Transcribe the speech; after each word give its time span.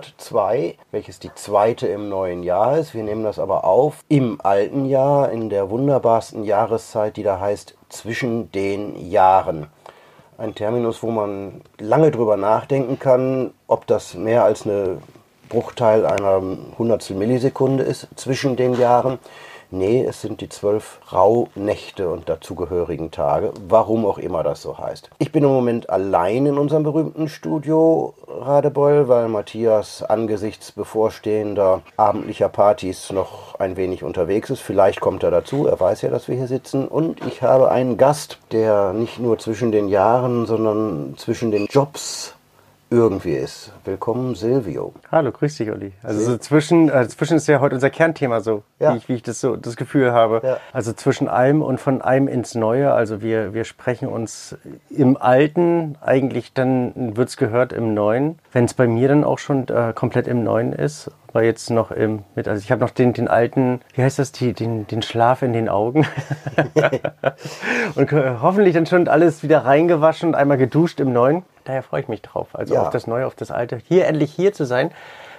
102, 0.00 0.76
welches 0.90 1.18
die 1.18 1.34
zweite 1.34 1.86
im 1.86 2.08
neuen 2.08 2.42
Jahr 2.42 2.78
ist. 2.78 2.94
Wir 2.94 3.02
nehmen 3.02 3.22
das 3.22 3.38
aber 3.38 3.64
auf 3.64 4.04
im 4.08 4.40
alten 4.42 4.86
Jahr, 4.86 5.30
in 5.30 5.50
der 5.50 5.70
wunderbarsten 5.70 6.44
Jahreszeit, 6.44 7.16
die 7.16 7.22
da 7.22 7.38
heißt 7.38 7.76
zwischen 7.88 8.50
den 8.52 9.10
Jahren. 9.10 9.66
Ein 10.38 10.54
Terminus, 10.54 11.02
wo 11.02 11.10
man 11.10 11.60
lange 11.78 12.10
drüber 12.10 12.36
nachdenken 12.38 12.98
kann, 12.98 13.52
ob 13.66 13.86
das 13.86 14.14
mehr 14.14 14.44
als 14.44 14.66
eine 14.66 14.98
Bruchteil 15.50 16.06
einer 16.06 16.40
Hundertstel 16.78 17.16
Millisekunde 17.16 17.84
ist 17.84 18.08
zwischen 18.16 18.56
den 18.56 18.74
Jahren. 18.74 19.18
Nee, 19.72 20.04
es 20.04 20.20
sind 20.20 20.40
die 20.40 20.48
zwölf 20.48 21.00
Rauhnächte 21.12 22.08
und 22.10 22.28
dazugehörigen 22.28 23.12
Tage, 23.12 23.52
warum 23.68 24.04
auch 24.04 24.18
immer 24.18 24.42
das 24.42 24.62
so 24.62 24.78
heißt. 24.78 25.10
Ich 25.18 25.30
bin 25.30 25.44
im 25.44 25.50
Moment 25.50 25.88
allein 25.88 26.46
in 26.46 26.58
unserem 26.58 26.82
berühmten 26.82 27.28
Studio 27.28 28.14
Radebeul, 28.26 29.06
weil 29.06 29.28
Matthias 29.28 30.02
angesichts 30.02 30.72
bevorstehender 30.72 31.82
abendlicher 31.96 32.48
Partys 32.48 33.12
noch 33.12 33.54
ein 33.60 33.76
wenig 33.76 34.02
unterwegs 34.02 34.50
ist. 34.50 34.60
Vielleicht 34.60 35.00
kommt 35.00 35.22
er 35.22 35.30
dazu, 35.30 35.68
er 35.68 35.78
weiß 35.78 36.02
ja, 36.02 36.10
dass 36.10 36.26
wir 36.26 36.34
hier 36.34 36.48
sitzen. 36.48 36.88
Und 36.88 37.24
ich 37.24 37.42
habe 37.42 37.70
einen 37.70 37.96
Gast, 37.96 38.38
der 38.50 38.92
nicht 38.92 39.20
nur 39.20 39.38
zwischen 39.38 39.70
den 39.70 39.88
Jahren, 39.88 40.46
sondern 40.46 41.14
zwischen 41.16 41.52
den 41.52 41.66
Jobs 41.66 42.34
irgendwie 42.90 43.34
ist. 43.34 43.72
Willkommen, 43.84 44.34
Silvio. 44.34 44.92
Hallo, 45.12 45.30
grüß 45.30 45.56
dich, 45.56 45.70
Olli. 45.70 45.92
Also 46.02 46.20
so 46.22 46.36
zwischen, 46.38 46.88
äh, 46.88 47.06
zwischen 47.06 47.36
ist 47.36 47.46
ja 47.46 47.60
heute 47.60 47.76
unser 47.76 47.88
Kernthema 47.88 48.40
so, 48.40 48.64
ja. 48.80 48.92
wie, 48.92 48.98
ich, 48.98 49.08
wie 49.08 49.14
ich 49.14 49.22
das 49.22 49.40
so 49.40 49.54
das 49.54 49.76
Gefühl 49.76 50.12
habe. 50.12 50.40
Ja. 50.44 50.56
Also 50.72 50.92
zwischen 50.92 51.28
allem 51.28 51.62
und 51.62 51.80
von 51.80 52.02
allem 52.02 52.26
ins 52.26 52.56
Neue. 52.56 52.92
Also 52.92 53.22
wir, 53.22 53.54
wir 53.54 53.64
sprechen 53.64 54.08
uns 54.08 54.56
im 54.90 55.16
Alten, 55.16 55.96
eigentlich 56.00 56.52
dann 56.52 57.16
wird's 57.16 57.36
gehört 57.36 57.72
im 57.72 57.94
Neuen. 57.94 58.40
Wenn 58.52 58.64
es 58.64 58.74
bei 58.74 58.88
mir 58.88 59.06
dann 59.06 59.22
auch 59.22 59.38
schon 59.38 59.68
äh, 59.68 59.92
komplett 59.94 60.26
im 60.26 60.42
Neuen 60.42 60.72
ist, 60.72 61.12
war 61.32 61.42
jetzt 61.42 61.70
noch 61.70 61.90
im 61.90 62.24
mit, 62.34 62.48
also 62.48 62.62
ich 62.62 62.72
habe 62.72 62.80
noch 62.80 62.90
den, 62.90 63.12
den 63.12 63.28
alten, 63.28 63.80
wie 63.94 64.02
heißt 64.02 64.18
das, 64.18 64.32
die, 64.32 64.52
den, 64.52 64.86
den 64.86 65.02
Schlaf 65.02 65.42
in 65.42 65.52
den 65.52 65.68
Augen. 65.68 66.06
und 67.94 68.12
hoffentlich 68.12 68.74
dann 68.74 68.86
schon 68.86 69.08
alles 69.08 69.42
wieder 69.42 69.64
reingewaschen 69.64 70.30
und 70.30 70.34
einmal 70.34 70.58
geduscht 70.58 71.00
im 71.00 71.12
Neuen 71.12 71.44
daher 71.70 71.82
freue 71.82 72.00
ich 72.00 72.08
mich 72.08 72.22
drauf. 72.22 72.48
Also 72.52 72.74
ja. 72.74 72.82
auf 72.82 72.90
das 72.90 73.06
Neue, 73.06 73.26
auf 73.26 73.34
das 73.34 73.50
Alte. 73.50 73.78
Hier 73.88 74.06
endlich 74.06 74.32
hier 74.32 74.52
zu 74.52 74.64
sein. 74.64 74.90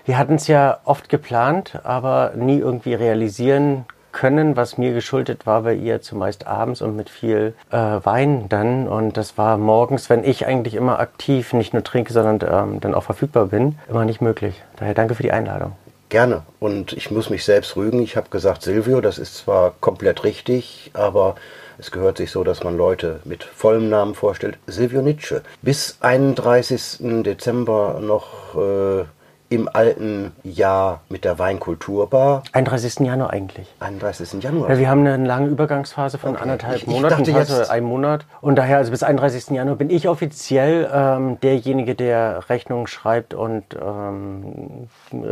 Wir 0.06 0.18
hatten 0.18 0.36
es 0.36 0.48
ja 0.48 0.80
oft 0.86 1.10
geplant, 1.10 1.80
aber 1.84 2.32
nie 2.36 2.58
irgendwie 2.58 2.94
realisieren 2.94 3.86
können, 4.12 4.56
was 4.56 4.78
mir 4.78 4.94
geschuldet 4.94 5.46
war, 5.46 5.64
weil 5.64 5.82
ihr 5.82 6.02
zumeist 6.02 6.48
abends 6.48 6.82
und 6.82 6.96
mit 6.96 7.10
viel 7.10 7.54
äh, 7.72 7.78
Wein 7.78 8.48
dann. 8.50 8.88
Und 8.88 9.18
das 9.18 9.38
war 9.38 9.58
morgens, 9.58 10.10
wenn 10.10 10.24
ich 10.24 10.46
eigentlich 10.46 10.76
immer 10.76 11.00
aktiv 11.00 11.54
nicht 11.54 11.74
nur 11.74 11.84
trinke, 11.84 12.14
sondern 12.14 12.40
ähm, 12.52 12.80
dann 12.80 12.94
auch 12.94 13.04
verfügbar 13.04 13.48
bin, 13.48 13.78
immer 13.90 14.06
nicht 14.06 14.22
möglich. 14.22 14.62
Daher 14.78 14.94
danke 14.94 15.16
für 15.16 15.24
die 15.24 15.32
Einladung. 15.32 15.74
Gerne. 16.10 16.42
Und 16.60 16.92
ich 16.92 17.10
muss 17.10 17.30
mich 17.30 17.46
selbst 17.46 17.78
rügen. 17.78 18.02
Ich 18.02 18.18
habe 18.18 18.30
gesagt, 18.30 18.64
Silvio, 18.64 19.00
das 19.00 19.18
ist 19.18 19.36
zwar 19.38 19.74
komplett 19.80 20.26
richtig, 20.26 20.92
aber 20.94 21.36
es 21.78 21.90
gehört 21.90 22.18
sich 22.18 22.32
so, 22.32 22.44
dass 22.44 22.64
man 22.64 22.76
Leute 22.76 23.22
mit 23.24 23.44
vollem 23.44 23.90
Namen 23.90 24.14
vorstellt. 24.14 24.58
Silvio 24.68 25.02
Nietzsche. 25.02 25.42
Bis 25.62 25.98
31. 26.02 27.24
Dezember 27.24 28.00
noch 28.02 28.56
äh, 28.56 29.06
im 29.52 29.68
alten 29.72 30.32
Jahr 30.44 31.02
mit 31.10 31.26
der 31.26 31.38
Weinkulturbar. 31.38 32.44
31. 32.54 33.02
Januar 33.02 33.32
eigentlich. 33.32 33.68
31. 33.82 34.42
Januar. 34.42 34.70
Ja, 34.70 34.78
wir 34.80 34.90
haben 34.90 35.06
eine 35.06 35.26
lange 35.26 35.48
Übergangsphase 35.48 36.18
von 36.18 36.32
okay. 36.32 36.42
anderthalb 36.42 36.78
ich, 36.78 36.88
Monaten, 36.88 37.22
ich 37.22 37.34
dachte 37.34 37.54
jetzt, 37.54 37.70
einen 37.70 37.86
Monat. 37.86 38.26
Und 38.40 38.56
daher, 38.56 38.78
also 38.78 38.92
bis 38.92 39.04
31. 39.04 39.50
Januar 39.50 39.76
bin 39.76 39.90
ich 39.90 40.08
offiziell 40.08 40.90
ähm, 40.94 41.38
derjenige, 41.42 41.96
der 41.96 42.50
Rechnung 42.50 42.88
schreibt 42.88 43.34
und 43.34 43.66
ähm, 43.76 44.88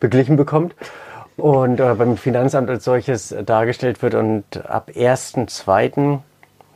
beglichen 0.00 0.36
bekommt 0.36 0.74
und 1.36 1.78
äh, 1.78 1.94
beim 1.94 2.16
Finanzamt 2.16 2.68
als 2.68 2.82
solches 2.82 3.32
dargestellt 3.46 4.02
wird 4.02 4.14
und 4.14 4.44
ab 4.66 4.90
1.2. 4.92 6.18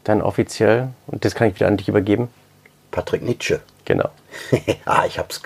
dann 0.05 0.23
offiziell, 0.23 0.89
und 1.09 1.25
das 1.25 1.35
kann 1.35 1.49
ich 1.49 1.57
wieder 1.57 1.67
an 1.67 1.79
dich 1.79 1.89
übergeben. 1.89 2.29
Patrick 2.93 3.23
Nietzsche. 3.23 3.61
Genau. 3.87 4.11
ah, 4.85 5.05
ich 5.07 5.19
hab's. 5.19 5.41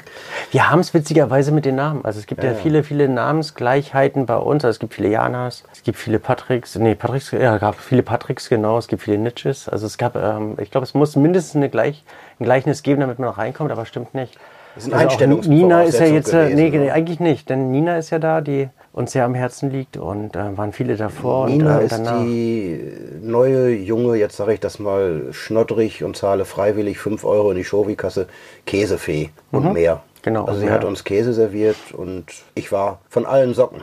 Wir 0.50 0.70
haben 0.70 0.80
es 0.80 0.92
witzigerweise 0.94 1.52
mit 1.52 1.66
den 1.66 1.76
Namen. 1.76 2.04
Also 2.04 2.18
es 2.18 2.26
gibt 2.26 2.42
ja, 2.42 2.52
ja, 2.52 2.56
viele, 2.56 2.82
viele 2.82 3.06
Namensgleichheiten 3.06 4.24
bei 4.24 4.36
uns. 4.36 4.64
Also 4.64 4.76
es 4.76 4.78
gibt 4.80 4.94
viele 4.94 5.10
Janas, 5.10 5.62
es 5.72 5.82
gibt 5.82 5.98
viele 5.98 6.18
Patricks, 6.18 6.74
nee, 6.76 6.94
Patricks, 6.94 7.30
ja, 7.32 7.54
es 7.54 7.60
gab 7.60 7.78
viele 7.78 8.02
Patricks, 8.02 8.48
genau, 8.48 8.78
es 8.78 8.88
gibt 8.88 9.02
viele 9.02 9.18
Nietzsches. 9.18 9.68
Also 9.68 9.86
es 9.86 9.98
gab, 9.98 10.16
ähm, 10.16 10.56
ich 10.58 10.70
glaube, 10.70 10.84
es 10.86 10.94
muss 10.94 11.16
mindestens 11.16 11.56
eine 11.56 11.68
Gleich, 11.68 12.02
ein 12.40 12.44
Gleichnis 12.44 12.82
geben, 12.82 13.02
damit 13.02 13.18
man 13.18 13.28
noch 13.28 13.38
reinkommt, 13.38 13.70
aber 13.70 13.84
stimmt 13.84 14.14
nicht. 14.14 14.38
Das 14.74 14.86
ist 14.86 14.92
ein 14.92 15.08
also 15.08 15.50
Nina 15.50 15.82
ist 15.82 15.98
ja 15.98 16.06
jetzt, 16.06 16.32
äh, 16.32 16.50
gewesen, 16.50 16.80
nee, 16.80 16.90
eigentlich 16.90 17.20
nicht, 17.20 17.50
denn 17.50 17.70
Nina 17.70 17.98
ist 17.98 18.10
ja 18.10 18.18
da, 18.18 18.40
die 18.40 18.68
uns 18.92 19.12
sehr 19.12 19.24
am 19.24 19.34
Herzen 19.34 19.70
liegt 19.70 19.96
und 19.96 20.36
äh, 20.36 20.56
waren 20.56 20.72
viele 20.72 20.96
davor. 20.96 21.46
Nina 21.46 21.78
und, 21.78 21.82
äh, 21.82 21.84
ist 21.86 21.98
die 21.98 22.92
neue, 23.22 23.70
junge, 23.70 24.16
jetzt 24.16 24.36
sage 24.36 24.54
ich 24.54 24.60
das 24.60 24.78
mal 24.78 25.28
schnoddrig 25.32 26.04
und 26.04 26.16
zahle 26.16 26.44
freiwillig 26.44 26.98
5 26.98 27.24
Euro 27.24 27.50
in 27.50 27.56
die 27.56 27.64
Shovi-Kasse, 27.64 28.26
Käsefee 28.66 29.30
und 29.50 29.64
mhm. 29.64 29.72
mehr. 29.72 30.02
Genau. 30.22 30.44
Also 30.44 30.60
sie 30.60 30.66
mehr. 30.66 30.74
hat 30.74 30.84
uns 30.84 31.04
Käse 31.04 31.32
serviert 31.32 31.92
und 31.92 32.26
ich 32.54 32.72
war 32.72 32.98
von 33.08 33.26
allen 33.26 33.54
Socken. 33.54 33.82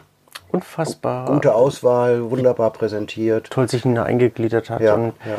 Unfassbar. 0.50 1.26
Gute 1.26 1.54
Auswahl, 1.54 2.30
wunderbar 2.30 2.72
präsentiert. 2.72 3.50
Toll 3.50 3.68
sich 3.68 3.84
Nina 3.86 4.04
eingegliedert 4.04 4.70
hat 4.70 4.82
ja, 4.82 4.94
und 4.96 5.14
ja. 5.26 5.36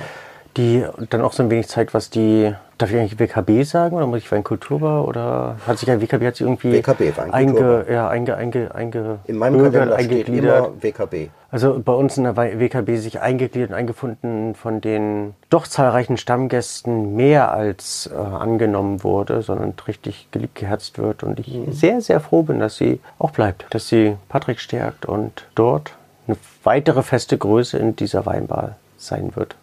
Die 0.59 0.85
dann 1.09 1.23
auch 1.23 1.33
so 1.33 1.43
ein 1.43 1.51
wenig 1.51 1.69
zeigt, 1.69 1.95
was 1.95 2.11
die 2.11 2.55
Darf 2.79 2.93
ich 2.93 2.97
eigentlich 2.97 3.19
WKB 3.19 3.65
sagen 3.65 3.97
oder 3.97 4.07
muss 4.07 4.21
ich 4.21 4.31
Weinkulturbar 4.31 5.09
oder 5.09 5.57
hat 5.67 5.79
sich 5.79 5.91
ein 5.91 6.01
WKB 6.01 6.27
hat 6.27 6.37
sich 6.37 6.47
irgendwie 6.47 6.75
WKB, 6.75 7.13
einge, 7.33 7.85
ja, 7.91 8.09
einge, 8.09 8.37
einge, 8.37 8.73
einge 8.73 9.19
in 9.25 9.37
meinem 9.37 9.73
Kalender 9.73 9.99
steht 9.99 10.29
immer 10.29 10.71
WKB. 10.81 11.31
Also 11.51 11.83
bei 11.85 11.93
uns 11.93 12.17
in 12.19 12.23
der 12.23 12.37
WKB 12.37 12.95
sich 12.99 13.21
eingegliedert 13.21 13.71
und 13.71 13.75
eingefunden 13.75 14.55
von 14.55 14.81
den 14.81 15.35
doch 15.51 15.67
zahlreichen 15.67 16.19
Stammgästen 16.19 17.17
mehr 17.17 17.51
als 17.51 18.09
äh, 18.15 18.17
angenommen 18.17 19.03
wurde, 19.03 19.43
sondern 19.43 19.75
richtig 19.89 20.29
geliebt 20.31 20.55
geherzt 20.55 20.99
wird 20.99 21.25
und 21.25 21.41
ich 21.41 21.53
mhm. 21.53 21.73
sehr 21.73 22.01
sehr 22.01 22.21
froh 22.21 22.45
bin, 22.45 22.61
dass 22.61 22.77
sie 22.77 23.01
auch 23.19 23.33
bleibt, 23.33 23.67
dass 23.71 23.89
sie 23.89 24.17
Patrick 24.29 24.61
stärkt 24.61 25.05
und 25.05 25.49
dort 25.57 25.95
eine 26.29 26.37
weitere 26.63 27.03
feste 27.03 27.37
Größe 27.39 27.77
in 27.77 27.97
dieser 27.97 28.25
Weinbar 28.25 28.77
sein 28.99 29.35
wird. 29.35 29.57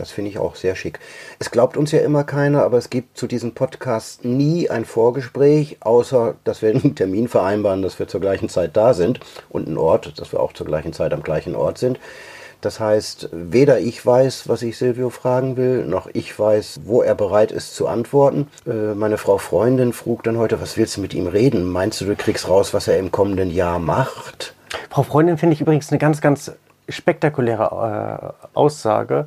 Das 0.00 0.10
finde 0.10 0.30
ich 0.30 0.38
auch 0.38 0.56
sehr 0.56 0.76
schick. 0.76 0.98
Es 1.38 1.50
glaubt 1.50 1.76
uns 1.76 1.92
ja 1.92 2.00
immer 2.00 2.24
keiner, 2.24 2.62
aber 2.62 2.78
es 2.78 2.88
gibt 2.88 3.18
zu 3.18 3.26
diesem 3.26 3.52
Podcast 3.52 4.24
nie 4.24 4.70
ein 4.70 4.86
Vorgespräch, 4.86 5.76
außer 5.80 6.36
dass 6.44 6.62
wir 6.62 6.70
einen 6.70 6.94
Termin 6.96 7.28
vereinbaren, 7.28 7.82
dass 7.82 7.98
wir 7.98 8.08
zur 8.08 8.22
gleichen 8.22 8.48
Zeit 8.48 8.76
da 8.78 8.94
sind 8.94 9.20
und 9.50 9.66
einen 9.66 9.76
Ort, 9.76 10.18
dass 10.18 10.32
wir 10.32 10.40
auch 10.40 10.54
zur 10.54 10.66
gleichen 10.66 10.94
Zeit 10.94 11.12
am 11.12 11.22
gleichen 11.22 11.54
Ort 11.54 11.76
sind. 11.76 12.00
Das 12.62 12.80
heißt, 12.80 13.28
weder 13.32 13.78
ich 13.78 14.04
weiß, 14.04 14.48
was 14.48 14.62
ich 14.62 14.78
Silvio 14.78 15.10
fragen 15.10 15.58
will, 15.58 15.84
noch 15.84 16.08
ich 16.12 16.38
weiß, 16.38 16.80
wo 16.84 17.02
er 17.02 17.14
bereit 17.14 17.52
ist 17.52 17.74
zu 17.74 17.86
antworten. 17.86 18.48
Äh, 18.66 18.94
meine 18.94 19.18
Frau 19.18 19.36
Freundin 19.36 19.92
frug 19.92 20.22
dann 20.22 20.38
heute, 20.38 20.62
was 20.62 20.78
willst 20.78 20.96
du 20.96 21.02
mit 21.02 21.12
ihm 21.12 21.26
reden? 21.26 21.64
Meinst 21.70 22.00
du, 22.00 22.06
du 22.06 22.16
kriegst 22.16 22.48
raus, 22.48 22.72
was 22.72 22.88
er 22.88 22.98
im 22.98 23.10
kommenden 23.10 23.50
Jahr 23.50 23.78
macht? 23.78 24.54
Frau 24.88 25.02
Freundin 25.02 25.36
finde 25.36 25.54
ich 25.54 25.60
übrigens 25.60 25.90
eine 25.90 25.98
ganz, 25.98 26.22
ganz 26.22 26.52
spektakuläre 26.88 28.34
äh, 28.42 28.48
Aussage 28.54 29.26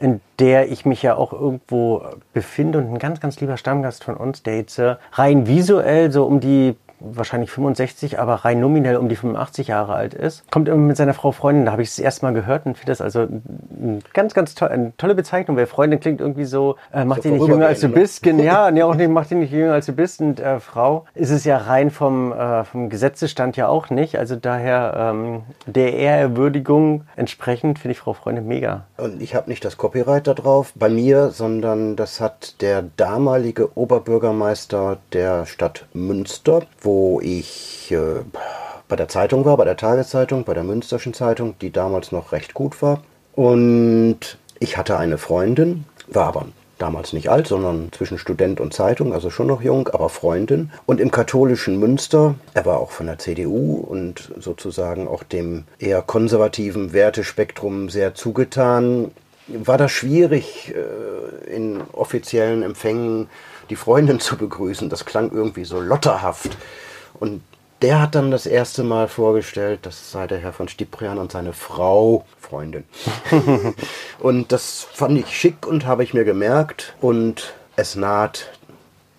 in 0.00 0.20
der 0.38 0.70
ich 0.70 0.84
mich 0.86 1.02
ja 1.02 1.14
auch 1.14 1.32
irgendwo 1.32 2.02
befinde 2.32 2.78
und 2.78 2.92
ein 2.92 2.98
ganz, 2.98 3.20
ganz 3.20 3.40
lieber 3.40 3.56
Stammgast 3.56 4.02
von 4.02 4.16
uns, 4.16 4.42
der 4.42 4.56
jetzt 4.56 4.78
äh, 4.78 4.96
rein 5.12 5.46
visuell 5.46 6.10
so 6.10 6.24
um 6.24 6.40
die 6.40 6.76
wahrscheinlich 7.00 7.50
65, 7.50 8.18
aber 8.18 8.34
rein 8.36 8.60
nominell 8.60 8.96
um 8.96 9.08
die 9.08 9.16
85 9.16 9.68
Jahre 9.68 9.94
alt 9.94 10.14
ist. 10.14 10.50
Kommt 10.50 10.68
immer 10.68 10.78
mit 10.78 10.96
seiner 10.96 11.14
Frau 11.14 11.32
Freundin, 11.32 11.64
da 11.64 11.72
habe 11.72 11.82
ich 11.82 11.88
es 11.88 11.98
erst 11.98 12.22
mal 12.22 12.32
gehört 12.32 12.66
und 12.66 12.76
finde 12.76 12.92
das 12.92 13.00
also 13.00 13.20
eine 13.20 14.00
ganz, 14.12 14.34
ganz 14.34 14.54
to 14.54 14.66
eine 14.66 14.92
tolle 14.96 15.14
Bezeichnung, 15.14 15.56
weil 15.56 15.66
Freundin 15.66 16.00
klingt 16.00 16.20
irgendwie 16.20 16.44
so, 16.44 16.76
äh, 16.92 17.04
mach 17.04 17.16
so 17.16 17.22
dich 17.22 17.32
nicht 17.32 17.48
jünger 17.48 17.66
als 17.66 17.80
du 17.80 17.88
ne? 17.88 17.94
bist. 17.94 18.24
ja, 18.26 18.70
nee, 18.70 18.82
auch 18.82 18.94
nicht, 18.94 19.10
mach 19.10 19.26
dich 19.26 19.38
nicht 19.38 19.52
jünger 19.52 19.72
als 19.72 19.86
du 19.86 19.92
bist. 19.92 20.20
Und 20.20 20.40
äh, 20.40 20.60
Frau 20.60 21.06
ist 21.14 21.30
es 21.30 21.44
ja 21.44 21.56
rein 21.56 21.90
vom, 21.90 22.32
äh, 22.32 22.64
vom 22.64 22.88
Gesetzestand 22.90 23.56
ja 23.56 23.68
auch 23.68 23.90
nicht. 23.90 24.18
Also 24.18 24.36
daher 24.36 24.94
ähm, 24.96 25.42
der 25.66 25.94
Ehrerwürdigung 25.94 27.04
entsprechend 27.16 27.78
finde 27.78 27.92
ich 27.92 27.98
Frau 27.98 28.12
Freundin 28.12 28.46
mega. 28.46 28.84
Und 28.96 29.22
ich 29.22 29.34
habe 29.34 29.48
nicht 29.48 29.64
das 29.64 29.76
Copyright 29.76 30.26
da 30.26 30.34
drauf 30.34 30.72
bei 30.74 30.88
mir, 30.88 31.30
sondern 31.30 31.96
das 31.96 32.20
hat 32.20 32.60
der 32.60 32.82
damalige 32.96 33.76
Oberbürgermeister 33.76 34.98
der 35.12 35.46
Stadt 35.46 35.86
Münster, 35.92 36.62
wo 36.80 36.89
wo 36.90 37.20
ich 37.20 37.92
äh, 37.92 38.24
bei 38.88 38.96
der 38.96 39.06
Zeitung 39.06 39.44
war, 39.44 39.56
bei 39.56 39.64
der 39.64 39.76
Tageszeitung, 39.76 40.42
bei 40.42 40.54
der 40.54 40.64
Münsterschen 40.64 41.14
Zeitung, 41.14 41.54
die 41.60 41.70
damals 41.70 42.10
noch 42.10 42.32
recht 42.32 42.52
gut 42.52 42.82
war. 42.82 43.02
Und 43.32 44.38
ich 44.58 44.76
hatte 44.76 44.98
eine 44.98 45.16
Freundin, 45.16 45.84
war 46.08 46.26
aber 46.26 46.46
damals 46.78 47.12
nicht 47.12 47.30
alt, 47.30 47.46
sondern 47.46 47.92
zwischen 47.92 48.18
Student 48.18 48.58
und 48.58 48.74
Zeitung, 48.74 49.12
also 49.12 49.30
schon 49.30 49.46
noch 49.46 49.62
jung, 49.62 49.86
aber 49.86 50.08
Freundin. 50.08 50.72
Und 50.84 50.98
im 50.98 51.12
katholischen 51.12 51.78
Münster, 51.78 52.34
er 52.54 52.66
war 52.66 52.80
auch 52.80 52.90
von 52.90 53.06
der 53.06 53.18
CDU 53.18 53.76
und 53.76 54.32
sozusagen 54.40 55.06
auch 55.06 55.22
dem 55.22 55.66
eher 55.78 56.02
konservativen 56.02 56.92
Wertespektrum 56.92 57.88
sehr 57.88 58.14
zugetan, 58.14 59.12
war 59.46 59.78
das 59.78 59.92
schwierig, 59.92 60.74
äh, 60.74 61.54
in 61.54 61.82
offiziellen 61.92 62.64
Empfängen 62.64 63.28
die 63.70 63.76
Freundin 63.76 64.20
zu 64.20 64.36
begrüßen. 64.36 64.90
Das 64.90 65.06
klang 65.06 65.30
irgendwie 65.32 65.64
so 65.64 65.80
lotterhaft. 65.80 66.56
Und 67.14 67.42
der 67.82 68.00
hat 68.02 68.14
dann 68.14 68.30
das 68.30 68.44
erste 68.44 68.82
Mal 68.82 69.08
vorgestellt, 69.08 69.80
das 69.82 70.10
sei 70.10 70.26
der 70.26 70.38
Herr 70.38 70.52
von 70.52 70.68
Stiprian 70.68 71.16
und 71.16 71.32
seine 71.32 71.54
Frau, 71.54 72.26
Freundin. 72.38 72.84
und 74.18 74.52
das 74.52 74.86
fand 74.92 75.18
ich 75.18 75.34
schick 75.34 75.66
und 75.66 75.86
habe 75.86 76.04
ich 76.04 76.12
mir 76.12 76.24
gemerkt. 76.24 76.94
Und 77.00 77.54
es 77.76 77.96
naht, 77.96 78.50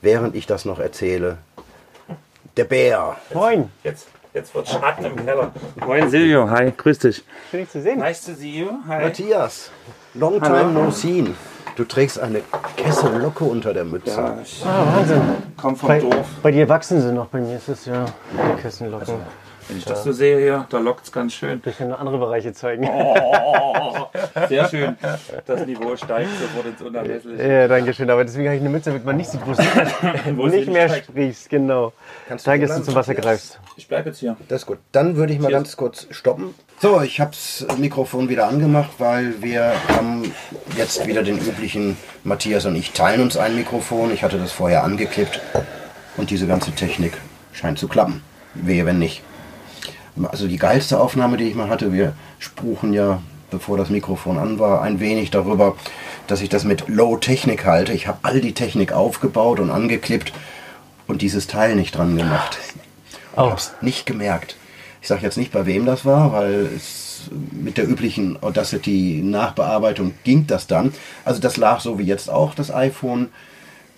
während 0.02 0.36
ich 0.36 0.46
das 0.46 0.66
noch 0.66 0.80
erzähle, 0.80 1.40
der 2.58 2.66
Bär. 2.66 3.16
Moin. 3.34 3.72
Jetzt, 3.84 4.08
jetzt 4.34 4.54
wird 4.54 4.68
Schatten 4.68 5.06
im 5.06 5.16
Keller. 5.16 5.52
Moin 5.84 6.10
Silvio, 6.10 6.50
hi, 6.50 6.72
grüß 6.76 7.00
dich. 7.00 7.24
Schön, 7.50 7.62
dich 7.62 7.70
zu 7.70 7.82
sehen. 7.82 8.00
Nice 8.00 8.26
to 8.26 8.34
see 8.34 8.60
you. 8.60 8.68
Hi. 8.88 9.06
Matthias, 9.06 9.72
long 10.14 10.40
time 10.40 10.74
no 10.74 10.92
seen. 10.92 11.36
Du 11.76 11.86
trägst 11.86 12.20
eine 12.20 12.42
Kessellocke 12.76 13.44
unter 13.44 13.74
der 13.74 13.86
Mütze. 13.86 14.12
Ja, 14.12 14.38
ich 14.44 14.64
Ah, 14.66 14.86
Wahnsinn. 14.98 15.22
komm 15.60 15.76
vom 15.76 15.88
Bei, 15.88 16.00
Dorf. 16.00 16.28
bei 16.44 16.52
dir 16.52 16.68
wachsen 16.68 17.02
sie 17.02 17.12
noch, 17.14 17.28
bei 17.28 17.40
mir 17.40 17.56
ist 17.58 17.70
es 17.70 17.86
ja 17.86 18.06
die 18.34 18.62
Kissenlocken. 18.62 19.16
Wenn 19.68 19.78
ich 19.78 19.86
das 19.86 20.04
so 20.04 20.12
sehe 20.12 20.38
hier, 20.40 20.66
da 20.70 20.80
lockt 20.80 21.06
es 21.06 21.12
ganz 21.14 21.34
schön. 21.34 21.62
Ich 21.64 21.78
kann 21.78 21.94
andere 21.94 22.18
Bereiche 22.18 22.52
zeigen. 22.52 22.90
Oh, 22.92 24.08
sehr 24.50 24.68
schön. 24.68 24.98
Das 25.46 25.66
Niveau 25.66 25.96
steigt 25.96 26.30
sofort 26.42 26.66
ins 26.66 26.82
Unermessliche. 26.82 27.48
Ja, 27.48 27.68
danke 27.70 27.94
schön. 27.94 28.10
Aber 28.10 28.26
deswegen 28.26 28.48
habe 28.48 28.56
ich 28.58 28.62
eine 28.62 28.70
Mütze, 28.70 28.90
damit 28.90 29.06
man 29.06 29.16
nicht 29.16 29.30
sieht, 29.30 29.40
wo 29.46 29.54
du 29.54 30.48
nicht 30.50 30.68
mehr 30.68 30.90
sprichst. 30.90 31.50
Genau. 31.50 31.94
Kannst 32.28 32.46
du 32.46 32.52
Danke, 32.52 32.68
dass 32.68 32.78
du 32.80 32.84
zum 32.84 32.96
Wasser 32.96 33.14
greifst. 33.16 33.60
Ich 33.78 33.88
bleibe 33.88 34.10
jetzt 34.10 34.20
hier. 34.20 34.36
Das 34.50 34.64
ist 34.64 34.66
gut. 34.68 34.80
Dann 34.92 35.16
würde 35.16 35.32
ich 35.32 35.40
mal 35.40 35.48
Cheers. 35.48 35.60
ganz 35.60 35.78
kurz 35.78 36.08
stoppen. 36.10 36.54
So, 36.82 37.00
ich 37.00 37.20
habe 37.20 37.30
das 37.30 37.78
Mikrofon 37.78 38.28
wieder 38.28 38.48
angemacht, 38.48 38.90
weil 38.98 39.40
wir 39.44 39.74
haben 39.90 40.34
jetzt 40.76 41.06
wieder 41.06 41.22
den 41.22 41.38
üblichen, 41.38 41.96
Matthias 42.24 42.66
und 42.66 42.76
ich 42.76 42.90
teilen 42.90 43.22
uns 43.22 43.38
ein 43.38 43.56
Mikrofon. 43.56 44.12
Ich 44.12 44.24
hatte 44.24 44.40
das 44.40 44.52
vorher 44.52 44.84
angeklippt 44.84 45.40
und 46.18 46.32
diese 46.32 46.48
ganze 46.48 46.72
Technik 46.72 47.14
scheint 47.54 47.78
zu 47.78 47.88
klappen. 47.88 48.24
Wehe, 48.56 48.88
wenn 48.88 48.98
nicht. 48.98 49.22
Also 50.24 50.48
die 50.48 50.58
geilste 50.58 51.00
Aufnahme, 51.00 51.38
die 51.38 51.44
ich 51.44 51.54
mal 51.54 51.70
hatte, 51.70 51.94
wir 51.94 52.14
spruchen 52.40 52.94
ja, 52.94 53.22
bevor 53.52 53.78
das 53.78 53.92
Mikrofon 53.92 54.40
an 54.40 54.58
war, 54.58 54.82
ein 54.82 55.00
wenig 55.00 55.30
darüber, 55.30 55.78
dass 56.26 56.42
ich 56.42 56.50
das 56.50 56.64
mit 56.64 56.88
Low-Technik 56.88 57.64
halte. 57.64 57.94
Ich 57.94 58.08
habe 58.08 58.18
all 58.24 58.42
die 58.42 58.56
Technik 58.56 58.92
aufgebaut 58.92 59.60
und 59.60 59.70
angeklippt 59.70 60.34
und 61.06 61.22
dieses 61.22 61.46
Teil 61.46 61.76
nicht 61.76 61.96
dran 61.96 62.18
gemacht. 62.18 62.58
Oh. 63.36 63.44
Ich 63.46 63.52
hab's 63.52 63.74
nicht 63.82 64.08
gemerkt. 64.08 64.56
Ich 65.02 65.08
sage 65.08 65.24
jetzt 65.24 65.38
nicht, 65.38 65.52
bei 65.52 65.66
wem 65.66 65.86
das 65.86 66.06
war, 66.06 66.32
weil 66.32 66.70
es 66.76 67.30
mit 67.52 67.78
der 67.78 67.88
üblichen 67.88 68.42
Audacity-Nachbearbeitung 68.42 70.14
ging 70.24 70.48
das 70.48 70.68
dann. 70.68 70.94
Also 71.26 71.40
das 71.42 71.58
lag 71.58 71.80
so 71.80 72.00
wie 72.00 72.04
jetzt 72.04 72.30
auch 72.30 72.54
das 72.56 72.72
iPhone 72.74 73.30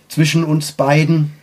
zwischen 0.09 0.44
uns 0.44 0.71
beiden 0.71 1.33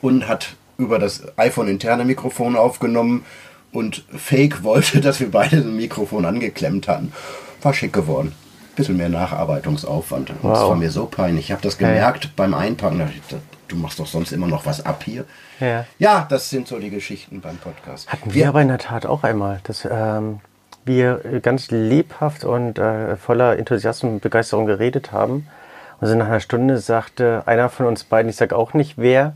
und 0.00 0.28
hat 0.28 0.56
über 0.78 0.98
das 0.98 1.22
iPhone 1.38 1.68
interne 1.68 2.04
Mikrofon 2.04 2.56
aufgenommen 2.56 3.24
und 3.72 4.04
Fake 4.16 4.62
wollte, 4.62 5.00
dass 5.02 5.20
wir 5.20 5.30
beide 5.30 5.56
ein 5.56 5.76
Mikrofon 5.76 6.24
angeklemmt 6.24 6.88
hatten. 6.88 7.12
War 7.62 7.74
schick 7.74 7.92
geworden. 7.92 8.32
Bisschen 8.76 8.96
mehr 8.96 9.08
Nacharbeitungsaufwand. 9.08 10.30
Das 10.30 10.36
Wow. 10.42 10.70
war 10.70 10.76
mir 10.76 10.90
so 10.90 11.06
peinlich. 11.06 11.46
Ich 11.46 11.52
habe 11.52 11.62
das 11.62 11.78
gemerkt 11.78 12.34
beim 12.34 12.54
Einpacken. 12.54 13.02
Du 13.68 13.76
machst 13.76 13.98
doch 13.98 14.06
sonst 14.06 14.32
immer 14.32 14.46
noch 14.46 14.66
was 14.66 14.84
ab 14.84 15.02
hier. 15.04 15.24
Ja. 15.60 15.86
Ja, 15.98 16.26
das 16.28 16.50
sind 16.50 16.68
so 16.68 16.78
die 16.78 16.90
Geschichten 16.90 17.40
beim 17.40 17.56
Podcast. 17.56 18.10
Hatten 18.12 18.34
wir 18.34 18.48
aber 18.48 18.62
in 18.62 18.68
der 18.68 18.78
Tat 18.78 19.06
auch 19.06 19.24
einmal, 19.24 19.60
dass 19.64 19.88
ähm, 19.90 20.40
wir 20.84 21.24
äh, 21.24 21.40
ganz 21.40 21.70
lebhaft 21.70 22.44
und 22.44 22.78
äh, 22.78 23.16
voller 23.16 23.58
Enthusiasmus 23.58 24.12
und 24.12 24.20
Begeisterung 24.20 24.66
geredet 24.66 25.12
haben. 25.12 25.46
Und 26.00 26.08
so 26.08 26.14
nach 26.14 26.26
einer 26.26 26.40
Stunde 26.40 26.78
sagte 26.78 27.42
einer 27.46 27.70
von 27.70 27.86
uns 27.86 28.04
beiden, 28.04 28.28
ich 28.28 28.36
sage 28.36 28.56
auch 28.56 28.74
nicht 28.74 28.94
wer, 28.98 29.34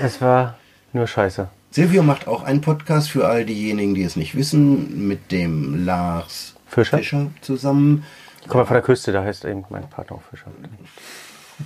es 0.00 0.20
war 0.20 0.58
nur 0.92 1.06
Scheiße. 1.06 1.48
Silvio 1.70 2.02
macht 2.02 2.28
auch 2.28 2.44
einen 2.44 2.60
Podcast 2.60 3.10
für 3.10 3.26
all 3.26 3.44
diejenigen, 3.44 3.94
die 3.94 4.04
es 4.04 4.14
nicht 4.14 4.36
wissen, 4.36 5.08
mit 5.08 5.32
dem 5.32 5.84
Lars 5.84 6.54
Fischer? 6.66 7.30
zusammen. 7.40 8.04
Ich 8.42 8.48
komme 8.48 8.66
von 8.66 8.74
der 8.74 8.82
Küste, 8.82 9.10
da 9.10 9.24
heißt 9.24 9.44
eben 9.44 9.64
mein 9.70 9.88
Partner 9.88 10.16
auch 10.16 10.22
Fischer. 10.30 10.50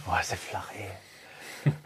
Boah, 0.07 0.21
ist 0.21 0.31
der 0.31 0.39
flach, 0.39 0.69
ey. 0.79 0.87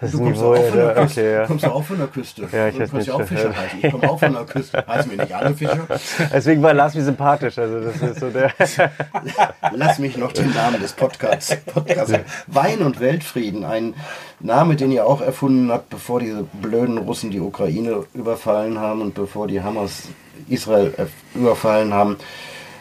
Das 0.00 0.12
Du 0.12 0.18
kommst 0.18 0.40
Niveau, 0.40 0.54
auch 0.54 0.64
von 0.64 0.76
der 0.76 0.86
ja, 0.86 0.92
Küste. 0.94 1.20
okay, 1.20 1.32
ja. 1.32 1.46
Kommst 1.46 1.64
du 1.64 1.70
auch 1.72 1.84
von 1.84 1.98
der 1.98 2.06
Küste? 2.06 2.48
Ja, 2.52 2.68
ich 2.68 2.76
Du 2.76 2.88
kannst 2.88 3.06
ja 3.06 3.14
auch 3.14 3.22
Fischer 3.22 3.56
heißen. 3.56 3.78
Ich 3.82 3.90
komme 3.90 4.10
auch 4.10 4.18
von 4.18 4.32
der 4.32 4.44
Küste. 4.44 4.84
Heißen 4.88 5.10
wir 5.10 5.18
nicht 5.18 5.34
alle 5.34 5.54
Fischer? 5.54 5.86
Deswegen 6.32 6.62
war 6.62 6.74
Lars 6.74 6.94
mir 6.94 7.02
sympathisch. 7.02 7.58
Also 7.58 7.80
das 7.80 7.96
ist 7.96 8.20
so 8.20 8.30
der. 8.30 8.52
Lass 9.72 9.98
mich 9.98 10.16
noch 10.16 10.32
den 10.32 10.52
Namen 10.52 10.80
des 10.80 10.92
Podcasts. 10.92 11.56
Podcast. 11.56 12.18
Wein 12.46 12.80
und 12.80 13.00
Weltfrieden. 13.00 13.64
Ein 13.64 13.94
Name, 14.40 14.76
den 14.76 14.92
ihr 14.92 15.06
auch 15.06 15.20
erfunden 15.20 15.70
habt, 15.72 15.90
bevor 15.90 16.20
diese 16.20 16.42
blöden 16.42 16.98
Russen 16.98 17.30
die 17.30 17.40
Ukraine 17.40 18.04
überfallen 18.14 18.78
haben 18.78 19.00
und 19.00 19.14
bevor 19.14 19.46
die 19.48 19.62
Hamas 19.62 20.08
Israel 20.48 20.92
äh, 20.96 21.38
überfallen 21.38 21.94
haben. 21.94 22.16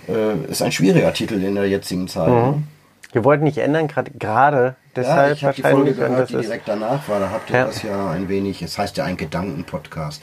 Äh, 0.08 0.50
ist 0.52 0.62
ein 0.62 0.72
schwieriger 0.72 1.14
Titel 1.14 1.36
in 1.44 1.56
der 1.56 1.68
jetzigen 1.68 2.08
Zeit. 2.08 2.28
ne? 2.28 2.64
Wir 3.14 3.24
wollten 3.26 3.44
nicht 3.44 3.58
ändern, 3.58 3.88
gerade 3.88 4.12
gerade 4.12 4.58
Ja, 4.58 4.76
deshalb 4.96 5.34
ich 5.34 5.44
habe 5.44 5.56
die 5.56 5.62
Folge 5.62 5.78
wahrscheinlich. 5.78 5.98
gehört, 5.98 6.30
die 6.30 6.38
direkt 6.38 6.68
danach 6.68 7.08
war. 7.10 7.20
Da 7.20 7.30
habt 7.32 7.50
ihr 7.50 7.56
Ja. 7.58 7.66
das 7.66 7.84
ja 7.84 8.10
ein 8.12 8.30
wenig, 8.30 8.62
es 8.62 8.78
heißt 8.78 8.98
ja 8.98 9.04
ein 9.06 9.18
Gedankenpodcast. 9.18 10.22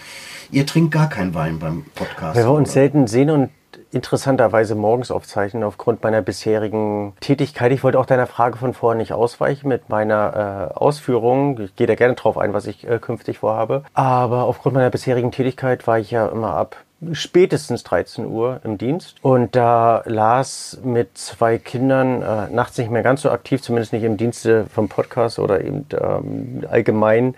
Ihr 0.50 0.66
trinkt 0.66 0.92
gar 0.92 1.08
keinen 1.08 1.34
Wein 1.34 1.58
beim 1.58 1.84
Podcast. 1.94 2.36
weil 2.36 2.44
wir 2.44 2.50
uns 2.52 2.68
oder? 2.70 2.74
selten 2.74 3.06
sehen 3.06 3.30
und 3.30 3.50
interessanterweise 3.90 4.74
morgens 4.74 5.10
aufzeichnen 5.10 5.62
aufgrund 5.64 6.02
meiner 6.02 6.20
bisherigen 6.22 7.14
Tätigkeit. 7.20 7.72
Ich 7.72 7.82
wollte 7.82 7.98
auch 7.98 8.04
deiner 8.06 8.26
Frage 8.26 8.58
von 8.58 8.74
vorhin 8.74 8.98
nicht 8.98 9.12
ausweichen 9.14 9.68
mit 9.68 9.88
meiner 9.88 10.70
äh, 10.72 10.74
Ausführung. 10.74 11.58
Ich 11.60 11.74
gehe 11.74 11.86
da 11.86 11.94
gerne 11.94 12.14
drauf 12.14 12.36
ein, 12.36 12.52
was 12.52 12.66
ich 12.66 12.86
äh, 12.86 12.98
künftig 12.98 13.38
vorhabe. 13.38 13.84
Aber 13.94 14.44
aufgrund 14.44 14.74
meiner 14.74 14.90
bisherigen 14.90 15.30
Tätigkeit 15.32 15.86
war 15.86 15.98
ich 15.98 16.10
ja 16.10 16.26
immer 16.26 16.54
ab 16.54 16.76
spätestens 17.12 17.84
13 17.84 18.26
Uhr 18.26 18.60
im 18.64 18.78
Dienst. 18.78 19.16
Und 19.22 19.54
da 19.54 20.02
Lars 20.06 20.78
mit 20.82 21.16
zwei 21.16 21.58
Kindern 21.58 22.22
äh, 22.22 22.48
nachts 22.50 22.78
nicht 22.78 22.90
mehr 22.90 23.02
ganz 23.02 23.22
so 23.22 23.30
aktiv, 23.30 23.62
zumindest 23.62 23.92
nicht 23.92 24.02
im 24.02 24.16
Dienste 24.16 24.66
vom 24.66 24.88
Podcast 24.88 25.38
oder 25.38 25.64
eben 25.64 25.86
ähm, 25.92 26.66
allgemein 26.68 27.34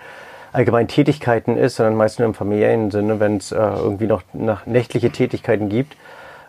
allgemein 0.53 0.89
Tätigkeiten 0.89 1.57
ist, 1.57 1.77
sondern 1.77 1.95
meist 1.95 2.19
nur 2.19 2.27
im 2.27 2.35
familiären 2.35 2.91
Sinne, 2.91 3.21
wenn 3.21 3.37
es 3.37 3.53
äh, 3.53 3.57
irgendwie 3.57 4.07
noch 4.07 4.23
nach 4.33 4.67
nächtliche 4.67 5.11
Tätigkeiten 5.11 5.69
gibt, 5.69 5.97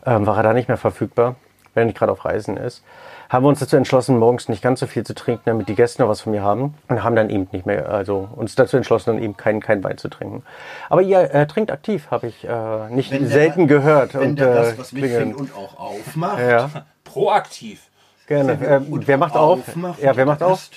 ähm, 0.05 0.25
war 0.25 0.37
er 0.37 0.43
da 0.43 0.53
nicht 0.53 0.67
mehr 0.67 0.77
verfügbar, 0.77 1.35
wenn 1.73 1.83
er 1.83 1.85
nicht 1.85 1.97
gerade 1.97 2.11
auf 2.11 2.25
Reisen 2.25 2.57
ist. 2.57 2.83
Haben 3.31 3.45
wir 3.45 3.49
uns 3.49 3.59
dazu 3.59 3.77
entschlossen, 3.77 4.17
morgens 4.19 4.49
nicht 4.49 4.61
ganz 4.61 4.81
so 4.81 4.87
viel 4.87 5.05
zu 5.05 5.15
trinken, 5.15 5.43
damit 5.45 5.69
die 5.69 5.75
Gäste 5.75 6.01
noch 6.01 6.09
was 6.09 6.19
von 6.19 6.33
mir 6.33 6.41
haben 6.41 6.75
und 6.89 7.01
haben 7.01 7.15
dann 7.15 7.29
eben 7.29 7.47
nicht 7.53 7.65
mehr, 7.65 7.87
also 7.89 8.27
uns 8.35 8.55
dazu 8.55 8.75
entschlossen, 8.75 9.11
dann 9.15 9.23
eben 9.23 9.37
keinen 9.37 9.61
kein 9.61 9.81
Wein 9.85 9.97
zu 9.97 10.09
trinken. 10.09 10.43
Aber 10.89 11.01
ihr 11.01 11.33
äh, 11.33 11.47
trinkt 11.47 11.71
aktiv, 11.71 12.07
habe 12.11 12.27
ich 12.27 12.43
äh, 12.43 12.89
nicht 12.89 13.09
Wenn 13.11 13.21
der- 13.21 13.29
selten 13.29 13.67
gehört. 13.67 14.15
Wenn 14.15 14.31
und, 14.31 14.39
der 14.39 14.51
äh, 14.51 14.55
das 14.55 14.77
was 14.77 14.89
klingeln. 14.89 15.29
mitfängt 15.29 15.39
und 15.39 15.55
auch 15.55 15.79
aufmacht. 15.79 16.39
Ja, 16.41 16.69
Proaktiv. 17.05 17.83
gerne. 18.27 18.51
Äh, 18.53 18.81
Und 18.91 19.07
wer 19.07 19.17
macht 19.17 19.35
auf? 19.37 19.59
aufmacht 19.65 20.01
Ja, 20.01 20.13
wer 20.17 20.25
macht 20.25 20.43
auf? 20.43 20.69
Gast. 20.69 20.73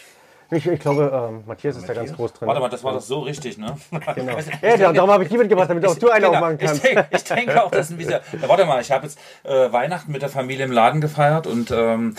Ich, 0.54 0.66
ich 0.66 0.80
glaube, 0.80 1.11
ähm, 1.30 1.42
Matthias 1.46 1.76
ist 1.76 1.88
da 1.88 1.94
ganz 1.94 2.12
groß 2.12 2.32
drin. 2.34 2.46
Warte 2.49 2.61
mal, 2.61 2.68
das 2.68 2.82
war 2.84 2.92
doch 2.92 3.00
so 3.00 3.20
richtig, 3.20 3.58
ne? 3.58 3.76
Genau. 4.14 4.32
Ja, 4.62 4.76
darum- 4.76 4.94
darum 4.94 5.11
habe 5.11 5.23
ich 5.25 5.28
die 5.30 5.38
mitgebracht, 5.38 5.68
damit 5.70 5.84
auch 5.87 5.94
du 5.96 6.11
einen 6.11 6.25
Genau, 6.25 6.34
aufmachen 6.37 6.56
ich, 6.61 6.66
kannst. 6.66 6.84
denke, 6.84 7.06
ich 7.11 7.25
denke 7.25 7.64
auch, 7.64 7.70
das 7.70 7.87
ist 7.87 7.90
ein 7.92 7.96
bisschen. 7.99 8.20
Ja, 8.42 8.49
warte 8.49 8.64
mal, 8.64 8.80
ich 8.80 8.90
habe 8.92 9.04
jetzt 9.06 9.18
äh, 9.42 9.73
Weihnachten 9.73 10.12
mit 10.12 10.23
der 10.23 10.28
Familie 10.28 10.64
im 10.64 10.73
Laden 10.73 11.00
gefeiert 11.00 11.46
und 11.46 11.70
ähm, 11.70 12.14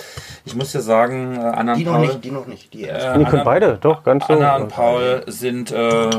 ich 0.45 0.55
muss 0.55 0.71
dir 0.71 0.81
sagen, 0.81 1.35
äh, 1.37 1.39
Anna 1.39 1.73
und 1.73 1.79
Die 1.79 1.85
noch 1.85 1.93
Paul, 1.93 2.07
nicht, 2.07 2.23
die 2.23 2.31
noch 2.31 2.45
nicht. 2.47 2.73
Die 2.73 2.83
erst. 2.83 3.05
äh, 3.07 3.19
Die 3.19 3.25
können 3.25 3.43
beide, 3.43 3.77
doch, 3.77 4.03
ganz 4.03 4.27
so. 4.27 4.33
Anna 4.33 4.55
und 4.57 4.67
Paul 4.69 5.23
sind 5.27 5.71
äh, 5.71 6.09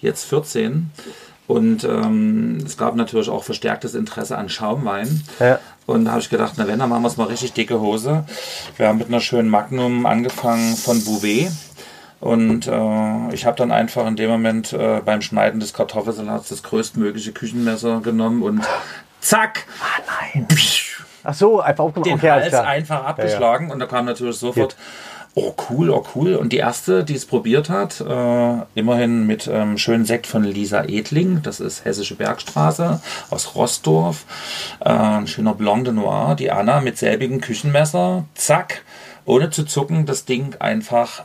jetzt 0.00 0.24
14 0.26 0.90
und 1.46 1.84
ähm, 1.84 2.58
es 2.64 2.76
gab 2.76 2.94
natürlich 2.94 3.28
auch 3.28 3.44
verstärktes 3.44 3.94
Interesse 3.94 4.38
an 4.38 4.48
Schaumwein. 4.48 5.22
Ja. 5.40 5.58
Und 5.86 6.04
da 6.04 6.12
habe 6.12 6.20
ich 6.20 6.30
gedacht, 6.30 6.54
na 6.56 6.66
wenn, 6.68 6.78
dann 6.78 6.88
machen 6.88 7.02
wir 7.02 7.08
es 7.08 7.16
mal 7.16 7.26
richtig 7.26 7.52
dicke 7.52 7.80
Hose. 7.80 8.24
Wir 8.76 8.88
haben 8.88 8.98
mit 8.98 9.08
einer 9.08 9.20
schönen 9.20 9.48
Magnum 9.48 10.06
angefangen 10.06 10.76
von 10.76 11.04
Bouvet. 11.04 11.50
Und 12.20 12.68
äh, 12.68 13.34
ich 13.34 13.46
habe 13.46 13.56
dann 13.56 13.72
einfach 13.72 14.06
in 14.06 14.14
dem 14.14 14.30
Moment 14.30 14.72
äh, 14.72 15.00
beim 15.04 15.22
Schneiden 15.22 15.58
des 15.58 15.72
Kartoffelsalats 15.72 16.50
das 16.50 16.62
größtmögliche 16.62 17.32
Küchenmesser 17.32 18.00
genommen 18.00 18.44
und 18.44 18.62
zack, 19.20 19.66
Ach 21.24 21.34
so, 21.34 21.60
einfach 21.60 21.84
aufgemacht. 21.84 22.06
den 22.06 22.18
Okay, 22.18 22.30
Hals 22.30 22.54
einfach 22.54 23.04
abgeschlagen. 23.04 23.70
Und 23.70 23.80
da 23.80 23.86
kam 23.86 24.04
natürlich 24.06 24.36
sofort, 24.36 24.76
oh 25.34 25.54
cool, 25.70 25.90
oh 25.90 26.04
cool. 26.14 26.34
Und 26.36 26.52
die 26.52 26.58
erste, 26.58 27.04
die 27.04 27.14
es 27.14 27.24
probiert 27.26 27.70
hat, 27.70 28.00
äh, 28.00 28.56
immerhin 28.74 29.26
mit 29.26 29.48
ähm, 29.50 29.78
schönen 29.78 30.04
Sekt 30.04 30.26
von 30.26 30.44
Lisa 30.44 30.84
Edling, 30.84 31.40
das 31.42 31.60
ist 31.60 31.84
Hessische 31.84 32.16
Bergstraße 32.16 33.00
aus 33.30 33.54
Rossdorf, 33.54 34.24
äh, 34.80 34.88
ein 34.90 35.26
schöner 35.26 35.54
Blanc 35.54 35.84
de 35.84 35.94
Noir, 35.94 36.34
die 36.34 36.50
Anna 36.50 36.80
mit 36.80 36.98
selbigem 36.98 37.40
Küchenmesser, 37.40 38.24
zack. 38.34 38.82
ohne 39.24 39.50
zu 39.50 39.64
zucken, 39.64 40.04
das 40.04 40.24
Ding 40.24 40.56
einfach 40.58 41.22